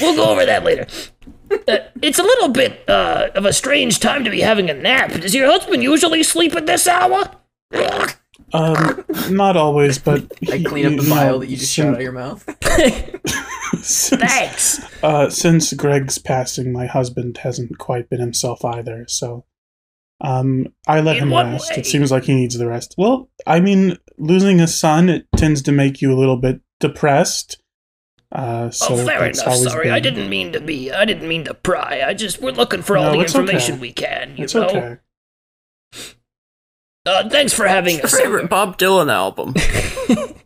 We'll 0.00 0.16
go 0.16 0.28
over 0.28 0.44
that 0.44 0.64
later. 0.64 0.88
Uh, 1.68 1.76
it's 2.02 2.18
a 2.18 2.22
little 2.24 2.48
bit 2.48 2.82
uh, 2.88 3.28
of 3.36 3.44
a 3.44 3.52
strange 3.52 4.00
time 4.00 4.24
to 4.24 4.30
be 4.30 4.40
having 4.40 4.68
a 4.70 4.74
nap. 4.74 5.12
Does 5.12 5.36
your 5.36 5.46
husband 5.48 5.84
usually 5.84 6.24
sleep 6.24 6.56
at 6.56 6.66
this 6.66 6.88
hour? 6.88 7.30
Um, 8.54 9.04
not 9.30 9.56
always, 9.56 9.98
but 9.98 10.30
I 10.50 10.56
he- 10.58 10.64
clean 10.64 10.86
up 10.86 10.96
the 10.96 11.04
you 11.04 11.10
bile 11.10 11.38
that 11.40 11.48
you 11.48 11.56
just 11.56 11.72
shot 11.72 11.88
out 11.88 11.94
of 11.94 12.00
your 12.00 12.12
mouth. 12.12 12.44
since, 13.82 14.08
Thanks. 14.20 15.02
uh, 15.02 15.30
since 15.30 15.72
Greg's 15.72 16.18
passing, 16.18 16.72
my 16.72 16.86
husband 16.86 17.38
hasn't 17.38 17.78
quite 17.78 18.08
been 18.10 18.20
himself 18.20 18.64
either. 18.64 19.04
So, 19.08 19.44
um, 20.20 20.68
I 20.86 21.00
let 21.00 21.16
In 21.16 21.24
him 21.24 21.32
rest. 21.32 21.70
way? 21.70 21.76
It 21.78 21.86
seems 21.86 22.10
like 22.10 22.24
he 22.24 22.34
needs 22.34 22.56
the 22.58 22.66
rest. 22.68 22.94
Well, 22.98 23.30
I 23.46 23.60
mean, 23.60 23.96
losing 24.18 24.60
a 24.60 24.68
son 24.68 25.08
it 25.08 25.26
tends 25.36 25.62
to 25.62 25.72
make 25.72 26.00
you 26.02 26.12
a 26.12 26.18
little 26.18 26.36
bit 26.36 26.60
depressed. 26.80 27.58
Uh, 28.30 28.70
so 28.70 28.94
oh, 28.94 29.04
fair 29.04 29.26
enough. 29.26 29.46
always 29.46 29.70
Sorry, 29.70 29.90
I 29.90 30.00
didn't 30.00 30.30
mean 30.30 30.52
to 30.52 30.60
be. 30.60 30.90
I 30.90 31.04
didn't 31.04 31.28
mean 31.28 31.44
to 31.44 31.54
pry. 31.54 32.02
I 32.06 32.14
just 32.14 32.40
we're 32.40 32.52
looking 32.52 32.80
for 32.82 32.96
all 32.96 33.12
the 33.12 33.20
it's 33.20 33.34
okay. 33.34 33.42
information 33.42 33.78
we 33.80 33.92
can. 33.92 34.36
You 34.36 34.44
It's 34.44 34.54
know. 34.54 34.64
okay. 34.68 34.96
Uh, 37.04 37.28
thanks 37.28 37.52
for 37.52 37.66
having 37.66 37.96
Your 37.96 38.06
us. 38.06 38.18
favorite 38.18 38.48
Bob 38.48 38.78
Dylan 38.78 39.10
album. 39.12 39.54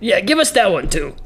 Yeah, 0.00 0.20
give 0.20 0.38
us 0.38 0.52
that 0.52 0.70
one 0.70 0.88
too. 0.88 1.16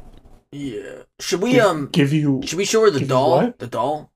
Yeah. 0.51 1.03
Should 1.19 1.41
we 1.41 1.59
um? 1.59 1.87
Give 1.91 2.11
you 2.11 2.41
Should 2.43 2.57
we 2.57 2.65
show 2.65 2.81
her 2.81 2.89
the 2.89 3.05
doll? 3.05 3.53
The 3.59 3.67
doll. 3.67 4.11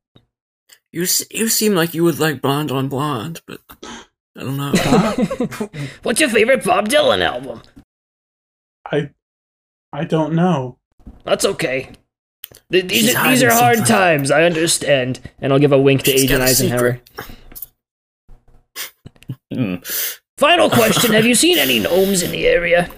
You 0.91 1.01
you 1.29 1.49
seem 1.49 1.75
like 1.75 1.93
you 1.93 2.03
would 2.03 2.17
like 2.19 2.41
Blonde 2.41 2.71
on 2.71 2.87
Blonde, 2.87 3.41
but 3.45 3.59
I 3.83 4.39
don't 4.41 4.57
know. 4.57 4.71
What's 6.03 6.19
your 6.19 6.29
favorite 6.29 6.63
Bob 6.65 6.89
Dylan 6.89 7.21
album? 7.21 7.61
I 8.91 9.11
I 9.91 10.03
don't 10.05 10.33
know. 10.33 10.79
That's 11.25 11.45
okay. 11.45 11.91
Th- 12.71 12.87
These, 12.87 13.13
are, 13.15 13.27
these 13.29 13.43
are 13.43 13.51
hard 13.51 13.77
something. 13.77 13.95
times, 13.95 14.31
I 14.31 14.45
understand. 14.45 15.19
And 15.41 15.53
I'll 15.53 15.59
give 15.59 15.73
a 15.73 15.79
wink 15.79 16.01
to 16.03 16.11
She's 16.11 16.23
Agent 16.23 16.41
Eisenhower. 16.41 17.01
Hmm. 19.53 19.75
Final 20.37 20.69
question 20.69 21.13
Have 21.13 21.25
you 21.25 21.35
seen 21.35 21.57
any 21.57 21.79
gnomes 21.79 22.21
in 22.23 22.31
the 22.31 22.47
area? 22.47 22.89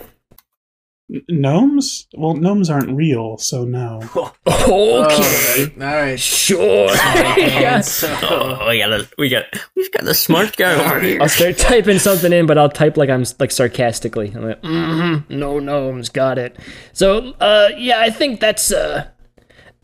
N- 1.13 1.21
Gnomes? 1.29 2.07
Well, 2.17 2.33
gnomes 2.33 2.69
aren't 2.69 2.95
real, 2.95 3.37
so 3.37 3.63
no. 3.65 4.01
Okay. 4.47 5.63
Alright, 5.67 5.81
alright. 5.81 6.19
Sure. 6.19 6.89
Yeah. 7.37 7.81
Oh, 8.23 8.67
we 8.69 8.79
got 8.79 8.91
a, 8.93 9.07
we 9.17 9.29
got 9.29 9.45
we've 9.75 9.91
got 9.91 10.07
a 10.07 10.13
smart 10.13 10.55
guy 10.55 10.73
over 10.73 10.99
here. 11.01 11.21
I'll 11.21 11.29
start 11.29 11.57
typing 11.57 11.99
something 11.99 12.31
in, 12.33 12.45
but 12.45 12.57
I'll 12.57 12.69
type 12.69 12.97
like 12.97 13.09
I'm 13.09 13.23
like 13.39 13.51
sarcastically. 13.51 14.31
I'm 14.35 14.43
like, 14.45 14.61
mm-hmm. 14.61 15.37
No 15.37 15.59
gnomes, 15.59 16.09
got 16.09 16.37
it. 16.37 16.57
So, 16.93 17.31
uh, 17.39 17.69
yeah, 17.77 17.99
I 17.99 18.09
think 18.09 18.39
that's, 18.39 18.71
uh, 18.71 19.07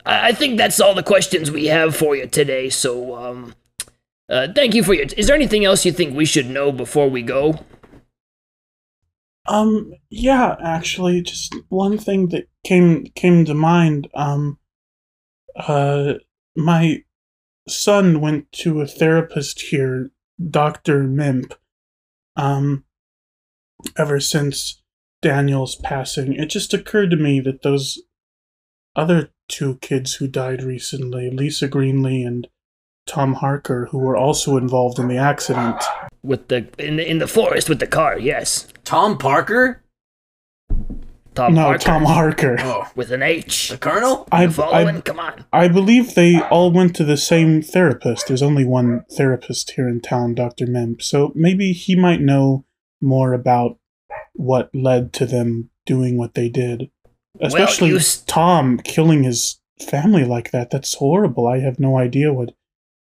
I 0.06 0.28
I 0.28 0.32
think 0.32 0.56
that's 0.58 0.80
all 0.80 0.94
the 0.94 1.02
questions 1.02 1.50
we 1.50 1.66
have 1.66 1.94
for 1.94 2.16
you 2.16 2.26
today. 2.26 2.68
So, 2.70 3.14
um, 3.16 3.54
uh, 4.32 4.48
thank 4.54 4.74
you 4.74 4.82
for 4.82 4.94
your. 4.94 5.04
Is 5.16 5.26
there 5.26 5.36
anything 5.36 5.64
else 5.64 5.84
you 5.84 5.92
think 5.92 6.16
we 6.16 6.24
should 6.24 6.48
know 6.48 6.72
before 6.72 7.08
we 7.10 7.22
go? 7.22 7.60
Um, 9.46 9.92
yeah, 10.08 10.56
actually, 10.62 11.20
just 11.20 11.54
one 11.68 11.98
thing 11.98 12.28
that 12.28 12.48
came 12.64 13.04
came 13.14 13.44
to 13.44 13.54
mind. 13.54 14.08
Um, 14.14 14.58
uh, 15.54 16.14
my 16.56 17.02
son 17.68 18.22
went 18.22 18.50
to 18.52 18.80
a 18.80 18.86
therapist 18.86 19.60
here, 19.60 20.10
Doctor 20.50 21.04
Mimp. 21.04 21.52
Um, 22.34 22.84
ever 23.98 24.18
since 24.18 24.82
Daniel's 25.20 25.76
passing, 25.76 26.32
it 26.32 26.46
just 26.46 26.72
occurred 26.72 27.10
to 27.10 27.16
me 27.16 27.40
that 27.40 27.62
those 27.62 28.00
other 28.96 29.30
two 29.48 29.76
kids 29.82 30.14
who 30.14 30.26
died 30.26 30.62
recently, 30.62 31.30
Lisa 31.30 31.68
Greenlee 31.68 32.26
and 32.26 32.48
Tom 33.06 33.34
Harker, 33.34 33.86
who 33.90 33.98
were 33.98 34.16
also 34.16 34.56
involved 34.56 34.98
in 34.98 35.08
the 35.08 35.16
accident. 35.18 35.82
With 36.22 36.48
the 36.48 36.68
in 36.78 36.96
the 36.96 37.08
in 37.08 37.18
the 37.18 37.26
forest 37.26 37.68
with 37.68 37.80
the 37.80 37.86
car, 37.86 38.18
yes. 38.18 38.68
Tom 38.84 39.18
Parker? 39.18 39.82
Tom 41.34 41.54
no, 41.54 41.62
Parker 41.64 41.78
Tom 41.78 42.04
Harker. 42.04 42.56
Oh, 42.60 42.90
with 42.94 43.10
an 43.10 43.22
H. 43.22 43.70
the 43.70 43.78
Colonel? 43.78 44.28
I, 44.30 44.44
You 44.44 44.50
following? 44.50 44.96
I, 44.98 45.00
Come 45.00 45.18
on. 45.18 45.44
I 45.52 45.66
believe 45.68 46.14
they 46.14 46.40
all 46.42 46.70
went 46.70 46.94
to 46.96 47.04
the 47.04 47.16
same 47.16 47.62
therapist. 47.62 48.28
There's 48.28 48.42
only 48.42 48.64
one 48.66 49.04
therapist 49.16 49.72
here 49.72 49.88
in 49.88 50.00
town, 50.00 50.34
Dr. 50.34 50.66
Mimp. 50.66 51.00
So 51.02 51.32
maybe 51.34 51.72
he 51.72 51.96
might 51.96 52.20
know 52.20 52.66
more 53.00 53.32
about 53.32 53.78
what 54.34 54.70
led 54.74 55.12
to 55.14 55.26
them 55.26 55.70
doing 55.86 56.18
what 56.18 56.34
they 56.34 56.48
did. 56.50 56.90
Especially 57.40 57.88
you 57.88 57.96
s- 57.96 58.18
Tom 58.26 58.78
killing 58.78 59.22
his 59.22 59.58
family 59.80 60.24
like 60.24 60.50
that. 60.50 60.70
That's 60.70 60.94
horrible. 60.94 61.46
I 61.46 61.60
have 61.60 61.80
no 61.80 61.96
idea 61.98 62.32
what 62.32 62.54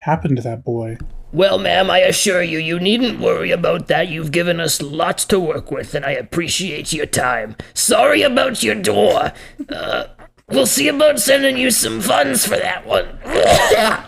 happened 0.05 0.37
to 0.37 0.43
that 0.43 0.65
boy. 0.65 0.99
Well, 1.33 1.59
ma'am, 1.59 1.91
I 1.91 1.99
assure 2.01 2.43
you, 2.43 2.59
you 2.59 2.79
needn't 2.79 3.19
worry 3.21 3.51
about 3.51 3.89
that. 3.89 4.09
You've 4.09 4.31
given 4.31 4.61
us 4.61 4.81
lots 4.81 5.25
to 5.27 5.41
work 5.41 5.71
with, 5.73 5.95
and 5.95 6.05
I 6.05 6.13
appreciate 6.13 6.93
your 6.93 7.07
time. 7.07 7.57
Sorry 7.75 8.23
about 8.23 8.63
your 8.63 8.77
door. 8.77 9.33
Uh, 9.69 10.05
we'll 10.49 10.67
see 10.67 10.87
about 10.87 11.19
sending 11.19 11.57
you 11.59 11.71
some 11.73 12.01
funds 12.01 12.47
for 12.47 12.57
that 12.57 12.87
one. 12.87 13.19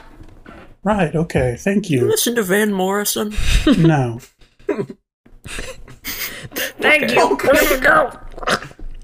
Right, 0.84 1.16
okay. 1.16 1.56
Thank 1.58 1.90
You 1.90 2.02
you. 2.02 2.06
listen 2.06 2.36
to 2.36 2.44
Van 2.44 2.72
Morrison. 2.72 3.34
no. 3.78 4.20
Thank 6.78 7.10
you. 7.10 7.36
Here 7.42 7.52
we 7.76 7.80
go. 7.80 8.12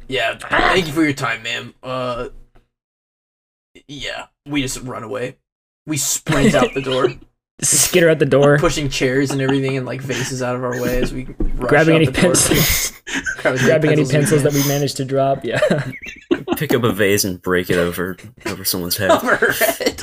Yeah, 0.06 0.38
thank 0.38 0.86
you 0.86 0.92
for 0.92 1.02
your 1.02 1.12
time, 1.12 1.42
ma'am. 1.42 1.74
Uh, 1.82 2.28
yeah, 3.88 4.26
we 4.46 4.62
just 4.62 4.80
run 4.82 5.02
away. 5.02 5.38
We 5.86 5.96
sprint 5.96 6.54
out 6.54 6.74
the 6.74 6.80
door, 6.82 7.08
skitter 7.62 8.08
out 8.08 8.18
the 8.18 8.26
door, 8.26 8.58
pushing 8.58 8.88
chairs 8.88 9.30
and 9.30 9.40
everything 9.40 9.76
and 9.76 9.86
like 9.86 10.00
vases 10.00 10.42
out 10.42 10.54
of 10.54 10.62
our 10.62 10.80
way 10.80 11.02
as 11.02 11.12
we 11.12 11.24
rush 11.24 11.68
grabbing 11.68 11.94
out 11.94 12.02
any 12.02 12.06
the 12.06 12.12
pencils, 12.12 12.92
Grab 13.38 13.58
grabbing 13.64 13.92
any 13.92 14.04
we 14.04 14.10
pencils 14.10 14.42
that 14.42 14.52
we 14.52 14.66
managed 14.68 14.96
to 14.98 15.04
drop. 15.04 15.44
Yeah. 15.44 15.60
Pick 16.56 16.72
up 16.74 16.84
a 16.84 16.92
vase 16.92 17.24
and 17.24 17.42
break 17.42 17.70
it 17.70 17.78
over 17.78 18.16
over 18.46 18.64
someone's 18.64 18.96
head. 18.96 19.10
Over 19.22 19.38
it. 19.80 20.02